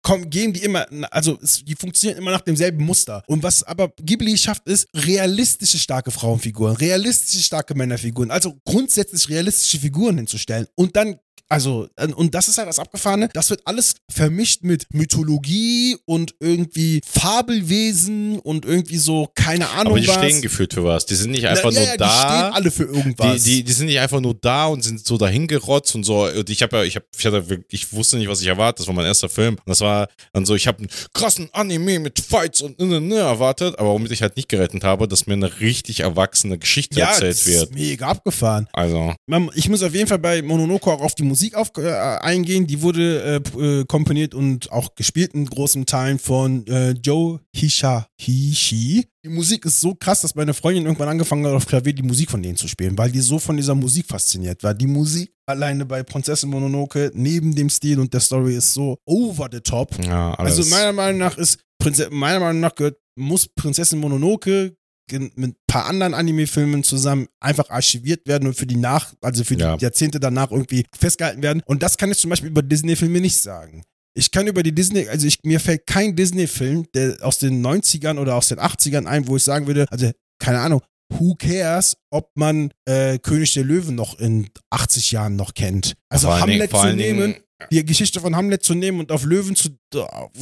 kommen, 0.00 0.30
gehen 0.30 0.54
die 0.54 0.62
immer, 0.62 0.86
also 1.10 1.38
es, 1.42 1.62
die 1.62 1.74
funktionieren 1.74 2.18
immer 2.18 2.30
nach 2.30 2.40
demselben 2.40 2.82
Muster. 2.84 3.22
Und 3.26 3.42
was 3.42 3.62
aber 3.62 3.92
Ghibli 4.00 4.38
schafft, 4.38 4.66
ist 4.66 4.88
realistische 4.94 5.78
starke 5.78 6.10
Frauenfiguren, 6.10 6.74
realistische 6.76 7.42
starke 7.42 7.74
Männerfiguren, 7.74 8.30
also 8.30 8.56
grundsätzlich 8.64 9.28
realistische 9.28 9.78
Figuren 9.78 10.16
hinzustellen. 10.16 10.68
Und 10.74 10.96
dann 10.96 11.18
also, 11.50 11.88
und 12.16 12.34
das 12.34 12.48
ist 12.48 12.58
halt 12.58 12.68
das 12.68 12.78
Abgefahrene, 12.78 13.28
das 13.32 13.48
wird 13.50 13.62
alles 13.64 13.94
vermischt 14.10 14.62
mit 14.64 14.86
Mythologie 14.92 15.96
und 16.04 16.34
irgendwie 16.40 17.00
Fabelwesen 17.06 18.38
und 18.40 18.64
irgendwie 18.66 18.98
so, 18.98 19.28
keine 19.34 19.68
Ahnung 19.70 19.92
Aber 19.92 20.00
die 20.00 20.08
was. 20.08 20.16
stehen 20.16 20.42
gefühlt 20.42 20.74
für 20.74 20.84
was. 20.84 21.06
Die 21.06 21.14
sind 21.14 21.30
nicht 21.30 21.46
einfach 21.46 21.70
Na, 21.72 21.80
ja, 21.80 21.80
nur 21.80 21.86
ja, 21.86 21.92
Die 21.92 21.98
da. 21.98 22.18
stehen 22.20 22.54
alle 22.54 22.70
für 22.70 22.84
irgendwas. 22.84 23.42
Die, 23.44 23.50
die, 23.56 23.64
die 23.64 23.72
sind 23.72 23.86
nicht 23.86 23.98
einfach 23.98 24.20
nur 24.20 24.34
da 24.34 24.66
und 24.66 24.82
sind 24.82 25.04
so 25.06 25.16
dahingerotzt 25.16 25.94
und 25.94 26.04
so. 26.04 26.24
Und 26.26 26.50
ich 26.50 26.62
habe 26.62 26.76
ja, 26.78 26.84
ich 26.84 26.96
habe, 26.96 27.06
ich 27.16 27.24
hatte, 27.26 27.64
ich 27.70 27.92
wusste 27.92 28.18
nicht, 28.18 28.28
was 28.28 28.40
ich 28.42 28.46
erwartet. 28.46 28.80
Das 28.80 28.86
war 28.86 28.94
mein 28.94 29.06
erster 29.06 29.28
Film. 29.28 29.54
Und 29.54 29.66
das 29.68 29.80
war 29.80 30.08
dann 30.32 30.44
so, 30.44 30.54
ich 30.54 30.66
habe 30.66 30.78
einen 30.78 30.88
krassen 31.14 31.48
Anime 31.52 31.98
mit 31.98 32.18
Fights 32.20 32.60
und 32.60 32.78
ne, 32.78 33.00
ne, 33.00 33.16
erwartet, 33.16 33.78
aber 33.78 33.90
womit 33.90 34.12
ich 34.12 34.20
halt 34.22 34.36
nicht 34.36 34.48
gerechnet 34.48 34.84
habe, 34.84 35.08
dass 35.08 35.26
mir 35.26 35.34
eine 35.34 35.60
richtig 35.60 36.00
erwachsene 36.00 36.58
Geschichte 36.58 36.98
ja, 37.00 37.06
erzählt 37.08 37.30
das 37.32 37.46
wird. 37.46 37.62
ist 37.70 37.74
mega 37.74 38.08
abgefahren. 38.08 38.68
Also, 38.72 39.14
Ich 39.54 39.68
muss 39.68 39.82
auf 39.82 39.94
jeden 39.94 40.08
Fall 40.08 40.18
bei 40.18 40.42
Mononoke 40.42 40.90
auch 40.90 41.00
auf 41.00 41.14
die 41.14 41.22
Musik 41.22 41.37
auf, 41.54 41.70
äh, 41.78 41.90
eingehen. 41.90 42.66
Die 42.66 42.82
wurde 42.82 43.42
äh, 43.56 43.58
äh, 43.58 43.84
komponiert 43.84 44.34
und 44.34 44.70
auch 44.72 44.94
gespielt 44.94 45.34
in 45.34 45.46
großen 45.46 45.86
Teilen 45.86 46.18
von 46.18 46.66
äh, 46.66 46.90
Joe 46.92 47.40
Hisaishi. 47.54 49.06
Die 49.24 49.28
Musik 49.28 49.64
ist 49.64 49.80
so 49.80 49.94
krass, 49.94 50.20
dass 50.22 50.34
meine 50.34 50.54
Freundin 50.54 50.84
irgendwann 50.84 51.08
angefangen 51.08 51.46
hat, 51.46 51.52
auf 51.52 51.66
Klavier 51.66 51.92
die 51.92 52.02
Musik 52.02 52.30
von 52.30 52.42
denen 52.42 52.56
zu 52.56 52.68
spielen, 52.68 52.96
weil 52.96 53.10
die 53.10 53.20
so 53.20 53.38
von 53.38 53.56
dieser 53.56 53.74
Musik 53.74 54.06
fasziniert 54.06 54.62
war. 54.62 54.74
Die 54.74 54.86
Musik 54.86 55.32
alleine 55.46 55.84
bei 55.84 56.02
Prinzessin 56.02 56.50
Mononoke 56.50 57.10
neben 57.14 57.54
dem 57.54 57.68
Stil 57.68 57.98
und 57.98 58.12
der 58.12 58.20
Story 58.20 58.56
ist 58.56 58.72
so 58.72 58.98
over 59.06 59.48
the 59.50 59.60
top. 59.60 59.96
ja. 60.04 60.34
Also 60.34 60.64
meiner 60.66 60.92
Meinung 60.92 61.18
nach 61.18 61.36
ist 61.36 61.58
Prinze 61.78 62.08
meiner 62.10 62.40
Meinung 62.40 62.60
nach 62.60 62.74
gehört, 62.74 62.98
muss 63.16 63.48
Prinzessin 63.48 63.98
Mononoke 63.98 64.76
mit 65.12 65.36
ein 65.50 65.56
paar 65.66 65.86
anderen 65.86 66.14
Anime-Filmen 66.14 66.82
zusammen 66.84 67.28
einfach 67.40 67.70
archiviert 67.70 68.26
werden 68.26 68.48
und 68.48 68.54
für 68.54 68.66
die 68.66 68.76
nach, 68.76 69.14
also 69.20 69.44
für 69.44 69.56
die 69.56 69.62
Ja. 69.62 69.76
Jahrzehnte 69.78 70.20
danach 70.20 70.50
irgendwie 70.50 70.84
festgehalten 70.98 71.42
werden. 71.42 71.62
Und 71.66 71.82
das 71.82 71.96
kann 71.96 72.10
ich 72.10 72.18
zum 72.18 72.30
Beispiel 72.30 72.50
über 72.50 72.62
Disney-Filme 72.62 73.20
nicht 73.20 73.40
sagen. 73.40 73.82
Ich 74.14 74.30
kann 74.32 74.46
über 74.46 74.62
die 74.62 74.74
Disney, 74.74 75.08
also 75.08 75.26
ich, 75.26 75.38
mir 75.44 75.60
fällt 75.60 75.86
kein 75.86 76.16
Disney-Film, 76.16 76.86
der 76.94 77.18
aus 77.22 77.38
den 77.38 77.64
90ern 77.64 78.18
oder 78.18 78.34
aus 78.34 78.48
den 78.48 78.58
80ern 78.58 79.06
ein, 79.06 79.28
wo 79.28 79.36
ich 79.36 79.44
sagen 79.44 79.66
würde, 79.66 79.86
also 79.90 80.10
keine 80.40 80.60
Ahnung, 80.60 80.80
who 81.10 81.34
cares, 81.36 81.96
ob 82.10 82.30
man 82.34 82.72
äh, 82.84 83.18
König 83.18 83.52
der 83.54 83.64
Löwen 83.64 83.94
noch 83.94 84.18
in 84.18 84.48
80 84.70 85.12
Jahren 85.12 85.36
noch 85.36 85.54
kennt. 85.54 85.94
Also 86.08 86.28
Vor 86.28 86.40
Hamlet 86.40 86.70
zu 86.70 86.94
nehmen, 86.94 87.36
die 87.70 87.84
Geschichte 87.84 88.20
von 88.20 88.34
Hamlet 88.36 88.62
zu 88.62 88.74
nehmen 88.74 89.00
und 89.00 89.12
auf 89.12 89.24
Löwen 89.24 89.56
zu, 89.56 89.70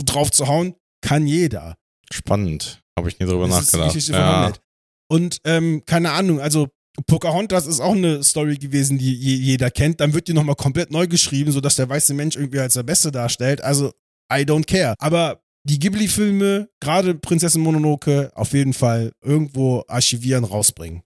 drauf 0.05 0.31
zu 0.31 0.47
hauen, 0.49 0.75
kann 1.03 1.27
jeder. 1.27 1.77
Spannend. 2.13 2.81
Habe 2.99 3.09
ich 3.09 3.19
nie 3.19 3.27
drüber 3.27 3.47
Das 3.49 3.61
ist 3.61 3.73
die 3.73 3.77
nachgedacht. 3.77 3.95
Geschichte 3.95 4.13
von 4.13 4.21
ja. 4.21 4.43
Hamlet. 4.43 4.61
Und 5.09 5.39
ähm, 5.45 5.83
keine 5.87 6.11
Ahnung, 6.13 6.41
also 6.41 6.69
Pocahontas 7.07 7.67
ist 7.67 7.81
auch 7.81 7.95
eine 7.95 8.23
Story 8.25 8.57
gewesen, 8.57 8.99
die 8.99 9.15
je, 9.15 9.35
jeder 9.35 9.71
kennt. 9.71 10.01
Dann 10.01 10.15
wird 10.15 10.29
die 10.29 10.33
nochmal 10.33 10.57
komplett 10.57 10.91
neu 10.91 11.07
geschrieben, 11.07 11.53
sodass 11.53 11.77
der 11.77 11.89
weiße 11.89 12.15
Mensch 12.15 12.37
irgendwie 12.37 12.61
als 12.61 12.75
der 12.75 12.83
Beste 12.83 13.13
darstellt. 13.13 13.61
Also, 13.63 13.93
I 14.33 14.39
don't 14.39 14.67
care. 14.67 14.95
Aber 14.99 15.43
die 15.65 15.79
Ghibli-Filme, 15.79 16.69
gerade 16.81 17.15
Prinzessin 17.15 17.61
Mononoke, 17.61 18.31
auf 18.35 18.53
jeden 18.53 18.73
Fall 18.73 19.13
irgendwo 19.23 19.85
archivieren, 19.89 20.45
rausbringen. 20.45 21.03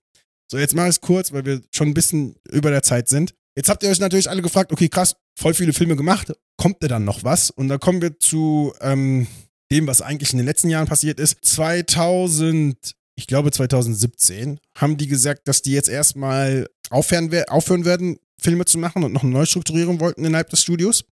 So, 0.51 0.59
jetzt 0.59 0.75
mal 0.75 0.89
es 0.89 1.01
kurz, 1.01 1.33
weil 1.33 1.45
wir 1.45 1.63
schon 1.75 1.89
ein 1.89 1.95
bisschen 1.95 2.37
über 2.51 2.71
der 2.71 2.83
Zeit 2.83 3.09
sind. 3.09 3.35
Jetzt 3.57 3.69
habt 3.69 3.83
ihr 3.83 3.91
euch 3.91 4.01
natürlich 4.01 4.31
alle 4.31 4.43
gefragt, 4.43 4.73
okay, 4.73 4.89
krass, 4.89 5.17
voll 5.39 5.55
viele 5.55 5.73
Filme 5.73 5.97
gemacht. 5.97 6.33
Kommt 6.57 6.83
da 6.83 6.89
dann 6.89 7.05
noch 7.05 7.25
was? 7.25 7.51
Und 7.51 7.69
da 7.69 7.79
kommen 7.79 8.01
wir 8.01 8.19
zu 8.19 8.73
ähm, 8.81 9.27
dem, 9.71 9.87
was 9.87 10.03
eigentlich 10.03 10.33
in 10.33 10.39
den 10.39 10.47
letzten 10.47 10.69
Jahren 10.69 10.89
passiert 10.89 11.21
ist. 11.21 11.39
2000, 11.43 12.77
ich 13.17 13.27
glaube 13.27 13.51
2017, 13.51 14.59
haben 14.77 14.97
die 14.97 15.07
gesagt, 15.07 15.47
dass 15.49 15.63
die 15.63 15.73
jetzt 15.73 15.89
erstmal 15.89 16.69
aufhören, 16.91 17.31
aufhören 17.49 17.85
werden, 17.85 18.19
Filme 18.41 18.65
zu 18.65 18.79
machen 18.79 19.05
und 19.05 19.13
noch 19.13 19.23
neu 19.23 19.45
strukturieren 19.45 20.01
wollten 20.01 20.25
innerhalb 20.25 20.51
des 20.51 20.63
Studios. 20.63 21.05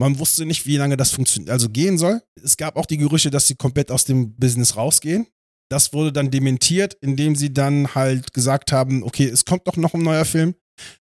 Man 0.00 0.18
wusste 0.18 0.46
nicht, 0.46 0.66
wie 0.66 0.76
lange 0.76 0.96
das 0.96 1.10
funktioniert, 1.10 1.50
also 1.50 1.68
gehen 1.68 1.98
soll. 1.98 2.22
Es 2.42 2.56
gab 2.56 2.76
auch 2.76 2.86
die 2.86 2.98
Gerüchte, 2.98 3.30
dass 3.30 3.48
sie 3.48 3.56
komplett 3.56 3.90
aus 3.90 4.04
dem 4.04 4.36
Business 4.36 4.76
rausgehen. 4.76 5.26
Das 5.70 5.92
wurde 5.92 6.12
dann 6.12 6.30
dementiert, 6.30 6.96
indem 7.00 7.36
sie 7.36 7.52
dann 7.52 7.94
halt 7.94 8.32
gesagt 8.32 8.72
haben, 8.72 9.02
okay, 9.02 9.26
es 9.26 9.44
kommt 9.44 9.66
doch 9.66 9.76
noch 9.76 9.94
ein 9.94 10.02
neuer 10.02 10.24
Film. 10.24 10.54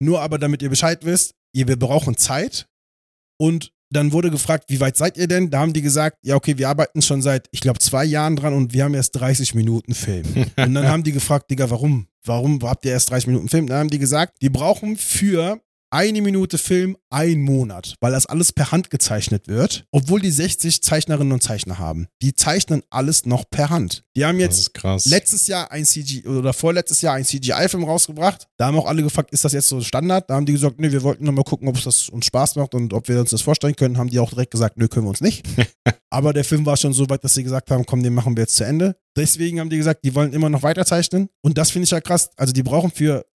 Nur 0.01 0.21
aber, 0.21 0.39
damit 0.39 0.61
ihr 0.61 0.69
Bescheid 0.69 1.03
wisst, 1.03 1.33
ihr, 1.53 1.67
wir 1.67 1.77
brauchen 1.77 2.17
Zeit. 2.17 2.67
Und 3.37 3.71
dann 3.91 4.11
wurde 4.11 4.29
gefragt, 4.29 4.65
wie 4.67 4.79
weit 4.79 4.97
seid 4.97 5.17
ihr 5.17 5.27
denn? 5.27 5.49
Da 5.49 5.59
haben 5.59 5.73
die 5.73 5.81
gesagt, 5.81 6.17
ja, 6.21 6.35
okay, 6.35 6.57
wir 6.57 6.69
arbeiten 6.69 7.01
schon 7.01 7.21
seit, 7.21 7.47
ich 7.51 7.61
glaube, 7.61 7.79
zwei 7.79 8.05
Jahren 8.05 8.35
dran 8.35 8.53
und 8.53 8.73
wir 8.73 8.83
haben 8.83 8.93
erst 8.93 9.15
30 9.15 9.55
Minuten 9.55 9.93
Film. 9.93 10.25
Und 10.57 10.73
dann 10.73 10.87
haben 10.87 11.03
die 11.03 11.11
gefragt, 11.11 11.49
Digga, 11.49 11.69
warum? 11.69 12.07
Warum 12.23 12.61
habt 12.63 12.85
ihr 12.85 12.91
erst 12.91 13.09
30 13.09 13.27
Minuten 13.27 13.49
Film? 13.49 13.67
Dann 13.67 13.79
haben 13.79 13.89
die 13.89 13.99
gesagt, 13.99 14.41
die 14.41 14.49
brauchen 14.49 14.97
für 14.97 15.59
Eine 15.91 16.21
Minute 16.21 16.59
Film, 16.59 16.97
ein 17.09 17.41
Monat, 17.41 17.95
weil 17.99 18.11
das 18.11 18.27
alles 18.27 18.53
per 18.53 18.71
Hand 18.71 18.91
gezeichnet 18.91 19.47
wird, 19.47 19.85
obwohl 19.91 20.21
die 20.21 20.29
60 20.29 20.83
Zeichnerinnen 20.83 21.33
und 21.33 21.41
Zeichner 21.41 21.79
haben. 21.79 22.05
Die 22.21 22.35
zeichnen 22.35 22.83
alles 22.91 23.25
noch 23.25 23.49
per 23.49 23.71
Hand. 23.71 24.03
Die 24.15 24.23
haben 24.23 24.39
jetzt 24.39 24.71
letztes 25.05 25.47
Jahr 25.47 25.71
ein 25.71 25.85
CGI 25.85 26.27
oder 26.27 26.53
vorletztes 26.53 27.01
Jahr 27.01 27.15
ein 27.15 27.25
CGI-Film 27.25 27.83
rausgebracht. 27.83 28.47
Da 28.57 28.67
haben 28.67 28.77
auch 28.77 28.85
alle 28.85 29.01
gefragt, 29.01 29.31
ist 29.31 29.43
das 29.45 29.53
jetzt 29.53 29.67
so 29.67 29.81
Standard? 29.81 30.29
Da 30.29 30.35
haben 30.35 30.45
die 30.45 30.53
gesagt, 30.53 30.79
nee, 30.79 30.91
wir 30.91 31.01
wollten 31.01 31.23
nur 31.23 31.33
mal 31.33 31.43
gucken, 31.43 31.67
ob 31.67 31.77
es 31.77 31.85
das 31.85 32.09
uns 32.09 32.27
Spaß 32.27 32.57
macht 32.57 32.75
und 32.75 32.93
ob 32.93 33.07
wir 33.07 33.19
uns 33.19 33.31
das 33.31 33.41
vorstellen 33.41 33.75
können. 33.75 33.97
Haben 33.97 34.11
die 34.11 34.19
auch 34.19 34.29
direkt 34.29 34.51
gesagt, 34.51 34.77
nö, 34.77 34.87
können 34.87 35.07
wir 35.07 35.11
uns 35.11 35.21
nicht. 35.21 35.43
Aber 36.11 36.33
der 36.33 36.43
Film 36.43 36.67
war 36.67 36.77
schon 36.77 36.93
so 36.93 37.09
weit, 37.09 37.23
dass 37.23 37.33
sie 37.33 37.43
gesagt 37.43 37.71
haben, 37.71 37.85
komm, 37.85 38.03
den 38.03 38.13
machen 38.13 38.37
wir 38.37 38.43
jetzt 38.43 38.55
zu 38.55 38.63
Ende. 38.63 38.95
Deswegen 39.19 39.59
haben 39.59 39.69
die 39.69 39.75
gesagt, 39.75 40.05
die 40.05 40.15
wollen 40.15 40.31
immer 40.31 40.49
noch 40.49 40.63
weiter 40.63 40.85
zeichnen. 40.85 41.27
Und 41.41 41.57
das 41.57 41.71
finde 41.71 41.83
ich 41.83 41.91
ja 41.91 41.99
krass. 41.99 42.29
Also 42.37 42.53
die 42.53 42.63
brauchen 42.63 42.89
für, 42.89 43.25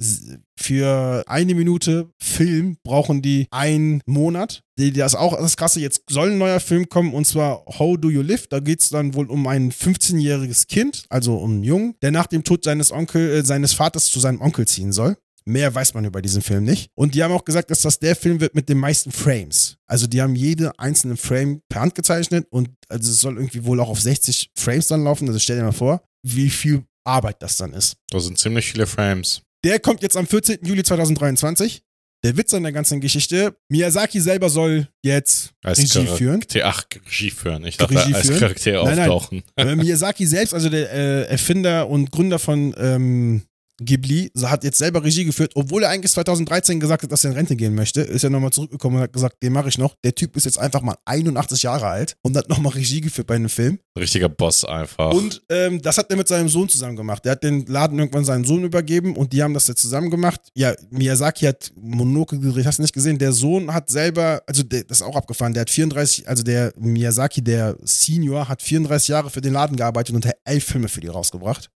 für 0.59 1.23
eine 1.27 1.55
Minute 1.55 2.09
Film, 2.19 2.79
brauchen 2.83 3.21
die 3.21 3.47
einen 3.51 4.01
Monat. 4.07 4.63
Das 4.77 5.13
ist 5.13 5.19
auch 5.19 5.37
das 5.37 5.59
Krasse. 5.59 5.81
Jetzt 5.81 6.05
soll 6.09 6.31
ein 6.31 6.39
neuer 6.39 6.59
Film 6.59 6.89
kommen 6.89 7.13
und 7.13 7.27
zwar 7.27 7.67
How 7.67 7.99
Do 7.99 8.09
You 8.09 8.23
Live? 8.23 8.47
Da 8.47 8.61
geht 8.61 8.81
es 8.81 8.89
dann 8.89 9.13
wohl 9.13 9.27
um 9.27 9.47
ein 9.47 9.73
15-jähriges 9.73 10.69
Kind, 10.69 11.05
also 11.11 11.37
um 11.37 11.53
einen 11.53 11.65
Jungen, 11.65 11.95
der 12.01 12.13
nach 12.13 12.29
dem 12.29 12.45
Tod 12.45 12.65
seines 12.65 12.91
Onkel, 12.91 13.31
äh, 13.31 13.45
seines 13.45 13.75
Vaters 13.75 14.07
zu 14.07 14.21
seinem 14.21 14.41
Onkel 14.41 14.67
ziehen 14.67 14.93
soll. 14.93 15.19
Mehr 15.47 15.75
weiß 15.75 15.93
man 15.95 16.05
über 16.07 16.23
diesen 16.23 16.41
Film 16.43 16.65
nicht. 16.65 16.89
Und 16.95 17.15
die 17.15 17.23
haben 17.23 17.33
auch 17.33 17.45
gesagt, 17.45 17.71
dass 17.71 17.83
das 17.83 17.99
der 17.99 18.17
Film 18.17 18.41
wird 18.41 18.55
mit 18.55 18.69
den 18.69 18.79
meisten 18.79 19.13
Frames. 19.13 19.77
Also 19.87 20.07
die 20.07 20.23
haben 20.23 20.35
jede 20.35 20.79
einzelne 20.79 21.17
Frame 21.17 21.61
per 21.69 21.83
Hand 21.83 21.95
gezeichnet 21.95 22.47
und 22.51 22.71
also 22.89 23.11
es 23.11 23.21
soll 23.21 23.37
irgendwie 23.37 23.65
wohl 23.65 23.79
auch 23.81 23.89
auf 23.91 24.01
60 24.01 24.51
Frames 24.57 24.89
dann 24.89 25.05
laufen. 25.05 25.27
Also 25.29 25.39
stell 25.39 25.57
dir 25.59 25.65
mal 25.65 25.73
vor, 25.73 26.03
wie 26.27 26.49
viel 26.49 26.85
Arbeit 27.07 27.43
das 27.43 27.59
dann 27.59 27.75
ist. 27.75 27.97
Das 28.09 28.25
sind 28.25 28.39
ziemlich 28.39 28.71
viele 28.73 28.87
Frames. 28.87 29.43
Der 29.65 29.79
kommt 29.81 30.03
jetzt 30.03 30.17
am 30.17 30.27
14. 30.27 30.61
Juli 30.63 30.83
2023. 30.83 31.83
Der 32.25 32.39
Witz 32.39 32.55
an 32.55 32.63
der 32.63 32.73
ganzen 32.73 33.03
Geschichte, 33.03 33.55
Miyazaki 33.71 34.19
selber 34.19 34.49
soll 34.49 34.89
jetzt 35.05 35.51
Als 35.63 35.79
Regie 35.79 35.91
Charakter- 35.91 36.17
führen. 36.17 36.41
Ach, 36.63 36.85
Regie 37.07 37.31
führen. 37.31 37.67
Ich 37.67 37.77
dachte, 37.77 37.95
Regie 37.99 38.15
als 38.15 38.27
führen? 38.29 38.41
Charakter 38.41 38.85
Nein, 38.85 38.97
nein. 38.97 39.11
auftauchen. 39.11 39.43
äh, 39.57 39.77
Miyazaki 39.77 40.27
selbst, 40.27 40.55
also 40.55 40.71
der 40.71 40.91
äh, 40.91 41.23
Erfinder 41.25 41.87
und 41.91 42.11
Gründer 42.11 42.39
von 42.39 42.75
ähm, 42.79 43.43
Ghibli, 43.81 44.31
hat 44.43 44.65
jetzt 44.65 44.79
selber 44.79 45.03
Regie 45.03 45.25
geführt, 45.25 45.53
obwohl 45.55 45.83
er 45.83 45.91
eigentlich 45.91 46.13
2013 46.13 46.79
gesagt 46.79 47.03
hat, 47.03 47.13
dass 47.13 47.25
er 47.25 47.31
in 47.31 47.37
Rente 47.37 47.57
gehen 47.57 47.75
möchte, 47.75 48.03
ist 48.03 48.23
er 48.23 48.31
nochmal 48.31 48.53
zurückgekommen 48.53 48.97
und 48.97 49.03
hat 49.03 49.13
gesagt, 49.13 49.43
den 49.43 49.53
mache 49.53 49.69
ich 49.69 49.79
noch. 49.79 49.97
Der 50.05 50.15
Typ 50.15 50.37
ist 50.37 50.45
jetzt 50.45 50.59
einfach 50.59 50.83
mal 50.83 50.97
81 51.05 51.63
Jahre 51.63 51.87
alt 51.87 52.17
und 52.23 52.37
hat 52.37 52.49
nochmal 52.49 52.73
Regie 52.73 53.01
geführt 53.01 53.27
bei 53.27 53.35
einem 53.35 53.49
Film. 53.49 53.79
Richtiger 53.99 54.29
Boss 54.29 54.65
einfach. 54.65 55.13
Und 55.13 55.43
ähm, 55.49 55.83
das 55.83 55.99
hat 55.99 56.11
er 56.11 56.17
mit 56.17 56.29
seinem 56.29 56.49
Sohn 56.49 56.69
zusammen 56.69 56.97
gemacht. 56.97 57.25
Der 57.25 57.33
hat 57.33 57.43
den 57.43 57.67
Laden 57.67 57.99
irgendwann 57.99 58.25
seinem 58.25 58.45
Sohn 58.45 58.65
übergeben 58.65 59.17
und 59.17 59.33
die 59.33 59.43
haben 59.43 59.55
das 59.55 59.67
jetzt 59.67 59.83
zusammen 59.83 60.11
gemacht. 60.11 60.41
Ja, 60.55 60.75
Miyazaki 60.91 61.47
hat 61.47 61.73
Mononoke 61.77 62.39
gedreht, 62.39 62.67
hast 62.67 62.79
du 62.79 62.83
nicht 62.83 62.95
gesehen? 62.95 63.19
Der 63.19 63.33
Sohn 63.33 63.73
hat 63.73 63.91
selber, 63.91 64.43
also 64.47 64.63
der, 64.63 64.85
das 64.85 65.01
ist 65.01 65.07
auch 65.07 65.17
abgefahren, 65.17 65.53
der 65.53 65.63
hat 65.63 65.71
34, 65.71 66.29
also 66.29 66.43
der 66.43 66.73
Miyazaki, 66.77 67.43
der 67.43 67.77
Senior, 67.83 68.49
hat 68.49 68.63
34 68.63 69.09
Jahre 69.09 69.31
für 69.31 69.41
den 69.41 69.53
Laden 69.53 69.77
gearbeitet 69.77 70.15
und 70.15 70.27
hat 70.27 70.37
elf 70.45 70.65
Filme 70.65 70.89
für 70.89 71.01
die 71.01 71.09
rausgebracht. 71.09 71.71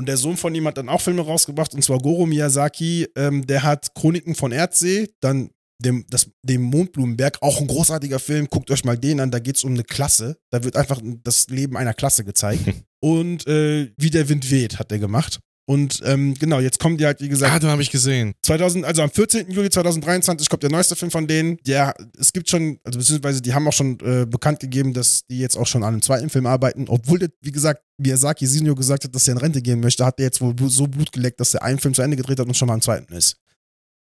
Und 0.00 0.06
der 0.06 0.16
Sohn 0.16 0.38
von 0.38 0.54
ihm 0.54 0.66
hat 0.66 0.78
dann 0.78 0.88
auch 0.88 1.02
Filme 1.02 1.20
rausgebracht, 1.20 1.74
und 1.74 1.84
zwar 1.84 1.98
Goro 1.98 2.24
Miyazaki, 2.24 3.06
ähm, 3.16 3.46
der 3.46 3.62
hat 3.62 3.94
Chroniken 3.94 4.34
von 4.34 4.50
Erdsee, 4.50 5.10
dann 5.20 5.50
dem, 5.76 6.06
das, 6.08 6.30
dem 6.42 6.62
Mondblumenberg, 6.62 7.36
auch 7.42 7.60
ein 7.60 7.66
großartiger 7.66 8.18
Film, 8.18 8.48
guckt 8.48 8.70
euch 8.70 8.82
mal 8.82 8.96
den 8.96 9.20
an, 9.20 9.30
da 9.30 9.40
geht 9.40 9.56
es 9.56 9.62
um 9.62 9.74
eine 9.74 9.84
Klasse, 9.84 10.38
da 10.48 10.64
wird 10.64 10.76
einfach 10.76 11.02
das 11.22 11.48
Leben 11.48 11.76
einer 11.76 11.92
Klasse 11.92 12.24
gezeigt. 12.24 12.62
und 13.00 13.46
äh, 13.46 13.92
Wie 13.98 14.08
der 14.08 14.30
Wind 14.30 14.50
weht, 14.50 14.78
hat 14.78 14.90
er 14.90 15.00
gemacht. 15.00 15.38
Und 15.70 16.00
ähm, 16.04 16.34
genau, 16.34 16.58
jetzt 16.58 16.80
kommen 16.80 16.96
die 16.96 17.06
halt, 17.06 17.20
wie 17.20 17.28
gesagt, 17.28 17.52
ah, 17.54 17.58
den 17.60 17.68
habe 17.68 17.80
ich 17.80 17.92
gesehen. 17.92 18.34
2000, 18.42 18.84
also 18.84 19.02
am 19.02 19.10
14. 19.10 19.52
Juli 19.52 19.70
2023 19.70 20.48
kommt 20.48 20.64
der 20.64 20.70
neueste 20.70 20.96
Film 20.96 21.12
von 21.12 21.28
denen. 21.28 21.58
Der, 21.64 21.94
es 22.18 22.32
gibt 22.32 22.50
schon, 22.50 22.80
also 22.82 22.98
beziehungsweise 22.98 23.40
die 23.40 23.54
haben 23.54 23.68
auch 23.68 23.72
schon 23.72 23.96
äh, 24.00 24.26
bekannt 24.26 24.58
gegeben, 24.58 24.92
dass 24.94 25.24
die 25.28 25.38
jetzt 25.38 25.56
auch 25.56 25.68
schon 25.68 25.84
an 25.84 25.92
einem 25.92 26.02
zweiten 26.02 26.28
Film 26.28 26.46
arbeiten. 26.46 26.86
Obwohl, 26.88 27.20
der, 27.20 27.28
wie 27.40 27.52
gesagt, 27.52 27.84
Miyazaki 27.98 28.48
Senior 28.48 28.74
gesagt 28.74 29.04
hat, 29.04 29.14
dass 29.14 29.28
er 29.28 29.34
in 29.34 29.38
Rente 29.38 29.62
gehen 29.62 29.78
möchte, 29.78 30.04
hat 30.04 30.18
der 30.18 30.26
jetzt 30.26 30.40
wohl 30.40 30.56
so 30.68 30.88
Blut 30.88 31.12
geleckt, 31.12 31.38
dass 31.38 31.54
er 31.54 31.62
einen 31.62 31.78
Film 31.78 31.94
zu 31.94 32.02
Ende 32.02 32.16
gedreht 32.16 32.40
hat 32.40 32.48
und 32.48 32.56
schon 32.56 32.66
mal 32.66 32.74
am 32.74 32.82
zweiten 32.82 33.14
ist. 33.14 33.36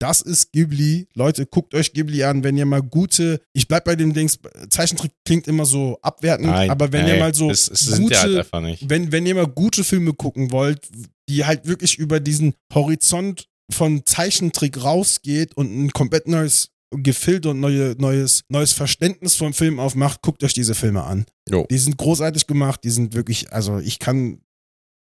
Das 0.01 0.21
ist 0.21 0.51
Ghibli. 0.51 1.07
Leute, 1.13 1.45
guckt 1.45 1.75
euch 1.75 1.93
Ghibli 1.93 2.23
an, 2.23 2.43
wenn 2.43 2.57
ihr 2.57 2.65
mal 2.65 2.81
gute, 2.81 3.39
ich 3.53 3.67
bleib 3.67 3.85
bei 3.85 3.95
dem 3.95 4.13
Dings, 4.15 4.39
Zeichentrick 4.71 5.11
klingt 5.23 5.47
immer 5.47 5.63
so 5.63 5.99
abwertend, 6.01 6.49
Nein, 6.49 6.71
aber 6.71 6.91
wenn 6.91 7.05
ey, 7.05 7.13
ihr 7.13 7.19
mal 7.19 7.35
so 7.35 7.51
Es, 7.51 7.67
es 7.69 7.85
die 7.85 8.17
halt 8.17 8.37
einfach 8.37 8.61
nicht. 8.61 8.89
wenn, 8.89 9.11
wenn 9.11 9.27
ihr 9.27 9.35
mal 9.35 9.45
gute 9.45 9.83
Filme 9.83 10.13
gucken 10.13 10.51
wollt, 10.51 10.89
die 11.31 11.45
halt 11.45 11.65
wirklich 11.65 11.97
über 11.97 12.19
diesen 12.19 12.53
Horizont 12.73 13.47
von 13.71 14.05
Zeichentrick 14.05 14.83
rausgeht 14.83 15.55
und 15.55 15.73
ein 15.73 15.93
komplett 15.93 16.27
neues 16.27 16.71
Gefilde 16.93 17.51
und 17.51 17.61
neue, 17.61 17.95
neues, 17.97 18.43
neues 18.49 18.73
Verständnis 18.73 19.35
vom 19.35 19.53
Film 19.53 19.79
aufmacht, 19.79 20.21
guckt 20.21 20.43
euch 20.43 20.53
diese 20.53 20.75
Filme 20.75 21.03
an. 21.03 21.25
Jo. 21.49 21.65
Die 21.71 21.77
sind 21.77 21.97
großartig 21.97 22.47
gemacht, 22.47 22.83
die 22.83 22.89
sind 22.89 23.13
wirklich, 23.13 23.53
also 23.53 23.79
ich 23.79 23.99
kann 23.99 24.41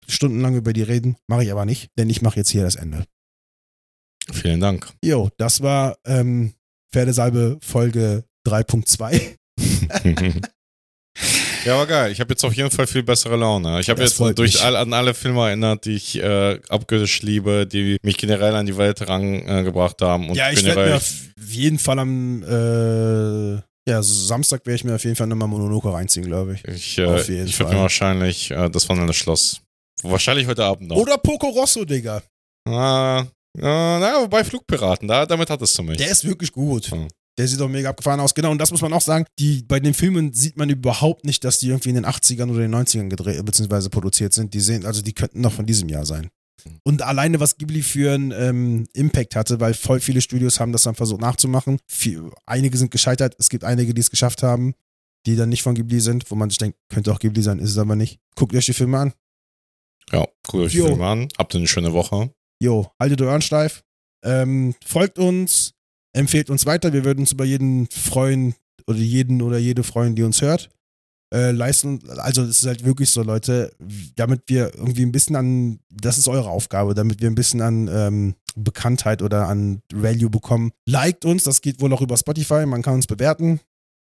stundenlang 0.07 0.55
über 0.55 0.73
die 0.73 0.83
reden, 0.83 1.17
mache 1.27 1.43
ich 1.43 1.51
aber 1.51 1.65
nicht, 1.65 1.91
denn 1.99 2.09
ich 2.09 2.23
mache 2.23 2.37
jetzt 2.37 2.51
hier 2.51 2.63
das 2.63 2.77
Ende. 2.77 3.05
Vielen 4.33 4.61
Dank. 4.61 4.93
Jo, 5.05 5.31
das 5.37 5.63
war 5.63 5.99
ähm, 6.05 6.53
Pferdesalbe 6.93 7.59
Folge 7.61 8.25
3.2. 8.47 9.37
ja, 11.65 11.77
war 11.77 11.87
geil. 11.87 12.13
Ich 12.13 12.21
habe 12.21 12.33
jetzt 12.33 12.45
auf 12.45 12.55
jeden 12.55 12.71
Fall 12.71 12.87
viel 12.87 13.03
bessere 13.03 13.37
Laune. 13.37 13.81
Ich 13.81 13.91
habe 13.91 14.03
jetzt 14.03 14.19
durch 14.19 14.63
all, 14.63 14.77
an 14.77 14.93
alle 14.93 15.15
Filme 15.15 15.47
erinnert, 15.47 15.85
die 15.85 15.97
ich 15.97 16.17
äh, 16.17 16.61
abgöttisch 16.69 17.23
liebe, 17.23 17.67
die 17.67 17.99
mich 18.03 18.17
generell 18.17 18.55
an 18.55 18.67
die 18.67 18.77
Welt 18.77 19.07
rangebracht 19.09 20.01
haben. 20.03 20.31
Und 20.31 20.37
ja, 20.37 20.51
ich 20.51 20.65
werde 20.65 20.85
mir 20.85 20.97
auf 20.97 21.13
jeden 21.49 21.79
Fall 21.79 21.99
am 21.99 22.43
äh, 22.43 23.61
ja, 23.89 24.03
Samstag 24.03 24.65
werde 24.67 24.77
ich 24.77 24.85
mir 24.85 24.95
auf 24.95 25.05
jeden 25.05 25.17
Fall 25.17 25.27
nochmal 25.27 25.49
Mononoke 25.49 25.93
reinziehen, 25.93 26.27
glaube 26.27 26.55
ich. 26.55 26.65
ich, 26.65 26.99
äh, 26.99 27.07
auf 27.07 27.29
jeden 27.29 27.47
ich 27.47 27.57
Fall. 27.57 27.73
mir 27.73 27.81
wahrscheinlich 27.81 28.51
äh, 28.51 28.69
das 28.69 28.89
Wandelnde 28.89 29.15
Schloss. 29.15 29.63
Wahrscheinlich 30.03 30.47
heute 30.47 30.65
Abend 30.65 30.89
noch. 30.89 30.97
Oder 30.97 31.19
Poco 31.19 31.49
Rosso, 31.49 31.85
Digga. 31.85 32.23
Ah, 32.69 33.25
äh, 33.59 33.63
naja, 33.63 34.23
wobei 34.23 34.45
Flugpiraten, 34.45 35.09
da, 35.09 35.27
damit 35.27 35.51
hattest 35.51 35.77
du 35.79 35.83
mich. 35.83 35.97
Der 35.97 36.11
ist 36.11 36.25
wirklich 36.25 36.53
gut. 36.53 36.91
Hm. 36.91 37.09
Der 37.39 37.49
sieht 37.49 37.61
doch 37.61 37.69
mega 37.69 37.91
abgefahren 37.91 38.21
aus. 38.21 38.35
Genau, 38.35 38.51
und 38.51 38.59
das 38.59 38.71
muss 38.71 38.83
man 38.83 38.93
auch 38.93 39.01
sagen. 39.01 39.25
Die, 39.39 39.63
bei 39.63 39.81
den 39.81 39.95
Filmen 39.95 40.33
sieht 40.33 40.57
man 40.57 40.69
überhaupt 40.69 41.25
nicht, 41.25 41.45
dass 41.45 41.59
die 41.59 41.69
irgendwie 41.69 41.91
in 41.91 41.95
den 41.95 42.07
80ern 42.07 42.51
oder 42.51 42.61
den 42.61 42.75
90ern 42.75 43.09
gedreht 43.09 43.45
bzw. 43.45 43.89
produziert 43.89 44.33
sind. 44.35 44.53
Die 44.53 44.61
sehen, 44.61 44.85
also 44.85 45.01
die 45.01 45.13
könnten 45.13 45.41
noch 45.41 45.53
von 45.53 45.67
diesem 45.67 45.89
Jahr 45.89 46.05
sein. 46.05 46.31
Und 46.83 47.03
alleine, 47.03 47.41
was 47.41 47.57
Ghibli 47.57 47.83
für 47.83 48.13
einen 48.13 48.33
ähm, 48.33 48.87
Impact 48.93 49.37
hatte, 49.37 49.61
weil 49.61 49.75
voll 49.75 50.01
viele 50.01 50.21
Studios 50.21 50.61
haben 50.61 50.73
das 50.73 50.83
dann 50.83 50.95
versucht 50.95 51.21
nachzumachen. 51.21 51.79
Viel, 51.87 52.31
einige 52.47 52.77
sind 52.77 52.91
gescheitert, 52.91 53.35
es 53.39 53.49
gibt 53.49 53.65
einige, 53.65 53.95
die 53.95 54.01
es 54.01 54.11
geschafft 54.11 54.43
haben, 54.43 54.75
die 55.27 55.37
dann 55.37 55.49
nicht 55.49 55.63
von 55.63 55.75
Ghibli 55.75 56.01
sind, 56.01 56.31
wo 56.31 56.35
man 56.35 56.51
sich 56.51 56.59
denkt, 56.59 56.79
könnte 56.89 57.13
auch 57.13 57.19
Ghibli 57.19 57.43
sein, 57.43 57.59
ist 57.59 57.71
es 57.71 57.79
aber 57.79 57.97
nicht. 57.97 58.19
Guckt 58.35 58.55
euch 58.55 58.67
die 58.67 58.73
Filme 58.73 58.99
an. 58.99 59.13
Ja, 60.13 60.27
guckt 60.47 60.65
euch 60.65 60.73
die. 60.73 60.81
Filme 60.81 61.07
an. 61.07 61.29
Habt 61.39 61.55
eine 61.55 61.67
schöne 61.67 61.93
Woche. 61.93 62.33
Jo, 62.63 62.91
haltet 62.99 63.21
die 63.21 63.25
Ohren 63.25 63.43
steif. 63.43 63.83
Ähm, 64.23 64.75
folgt 64.85 65.19
uns, 65.19 65.73
empfehlt 66.13 66.51
uns 66.51 66.67
weiter. 66.67 66.93
Wir 66.93 67.05
würden 67.05 67.21
uns 67.21 67.33
über 67.33 67.45
jeden 67.45 67.89
freuen 67.89 68.55
oder 68.87 68.99
jeden 68.99 69.43
oder 69.43 69.59
jede 69.59 69.83
freuen, 69.83 70.15
die 70.15 70.23
uns 70.23 70.43
hört. 70.43 70.71
Äh, 71.33 71.53
leisten, 71.53 72.01
also 72.19 72.43
es 72.43 72.59
ist 72.61 72.67
halt 72.67 72.85
wirklich 72.85 73.09
so, 73.11 73.23
Leute, 73.23 73.73
damit 74.17 74.43
wir 74.49 74.75
irgendwie 74.75 75.03
ein 75.07 75.13
bisschen 75.13 75.37
an, 75.37 75.79
das 75.89 76.19
ist 76.19 76.27
eure 76.27 76.51
Aufgabe, 76.51 76.95
damit 76.95 77.21
wir 77.21 77.31
ein 77.31 77.37
bisschen 77.37 77.63
an 77.63 77.89
ähm, 77.89 78.35
Bekanntheit 78.57 79.23
oder 79.23 79.47
an 79.47 79.81
Value 79.93 80.29
bekommen. 80.29 80.73
Liked 80.87 81.25
uns, 81.25 81.45
das 81.45 81.61
geht 81.61 81.81
wohl 81.81 81.93
auch 81.93 82.01
über 82.01 82.17
Spotify, 82.17 82.67
man 82.67 82.83
kann 82.83 82.95
uns 82.95 83.07
bewerten. 83.07 83.61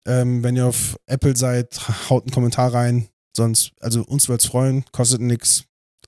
Ähm, 0.05 0.43
wenn 0.43 0.57
ihr 0.57 0.67
auf 0.67 0.97
Apple 1.07 1.37
seid, 1.37 1.81
haut 2.11 2.25
einen 2.25 2.33
Kommentar 2.33 2.75
rein. 2.75 3.07
Sonst, 3.37 3.73
also 3.81 4.03
uns 4.03 4.29
wird's 4.29 4.47
freuen, 4.47 4.85
kostet 4.91 5.21
nichts. 5.21 5.65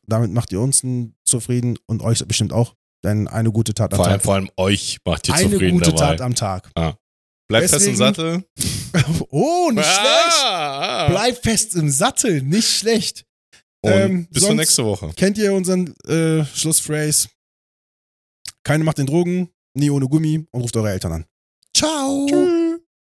Damit 0.06 0.32
macht 0.32 0.52
ihr 0.52 0.60
uns 0.60 0.82
zufrieden 1.24 1.78
und 1.86 2.02
euch 2.02 2.26
bestimmt 2.26 2.52
auch. 2.52 2.74
Denn 3.04 3.28
eine 3.28 3.52
gute 3.52 3.74
Tat 3.74 3.92
am 3.92 3.96
Vor 3.98 4.06
allem, 4.06 4.14
Tag. 4.16 4.22
vor 4.24 4.34
allem 4.34 4.50
euch 4.56 4.98
macht 5.04 5.28
ihr 5.28 5.34
Eine 5.34 5.50
zufrieden 5.50 5.78
gute 5.78 5.90
dabei. 5.92 6.06
Tat 6.16 6.20
am 6.22 6.34
Tag. 6.34 6.72
Bleibt 7.46 7.68
fest 7.70 7.74
im 7.74 7.78
Deswegen- 7.78 7.96
Sattel. 7.98 8.44
oh, 9.28 9.70
nicht 9.70 9.84
schlecht. 9.84 10.42
Ah, 10.44 11.04
ah. 11.04 11.08
Bleib 11.10 11.42
fest 11.42 11.74
im 11.76 11.90
Sattel, 11.90 12.42
nicht 12.42 12.68
schlecht. 12.68 13.24
Und 13.82 13.92
Ähm, 13.92 14.26
bis 14.30 14.42
zur 14.44 14.54
nächste 14.54 14.84
Woche. 14.84 15.10
Kennt 15.14 15.36
ihr 15.36 15.52
unseren 15.52 15.94
äh, 16.08 16.44
Schlussphrase? 16.46 17.28
Keine 18.64 18.82
macht 18.82 18.96
den 18.96 19.06
Drogen, 19.06 19.50
nie 19.74 19.90
ohne 19.90 20.08
Gummi 20.08 20.46
und 20.50 20.62
ruft 20.62 20.74
eure 20.76 20.90
Eltern 20.90 21.12
an. 21.12 21.24
Ciao. 21.76 22.26
Tschüss. 22.26 22.63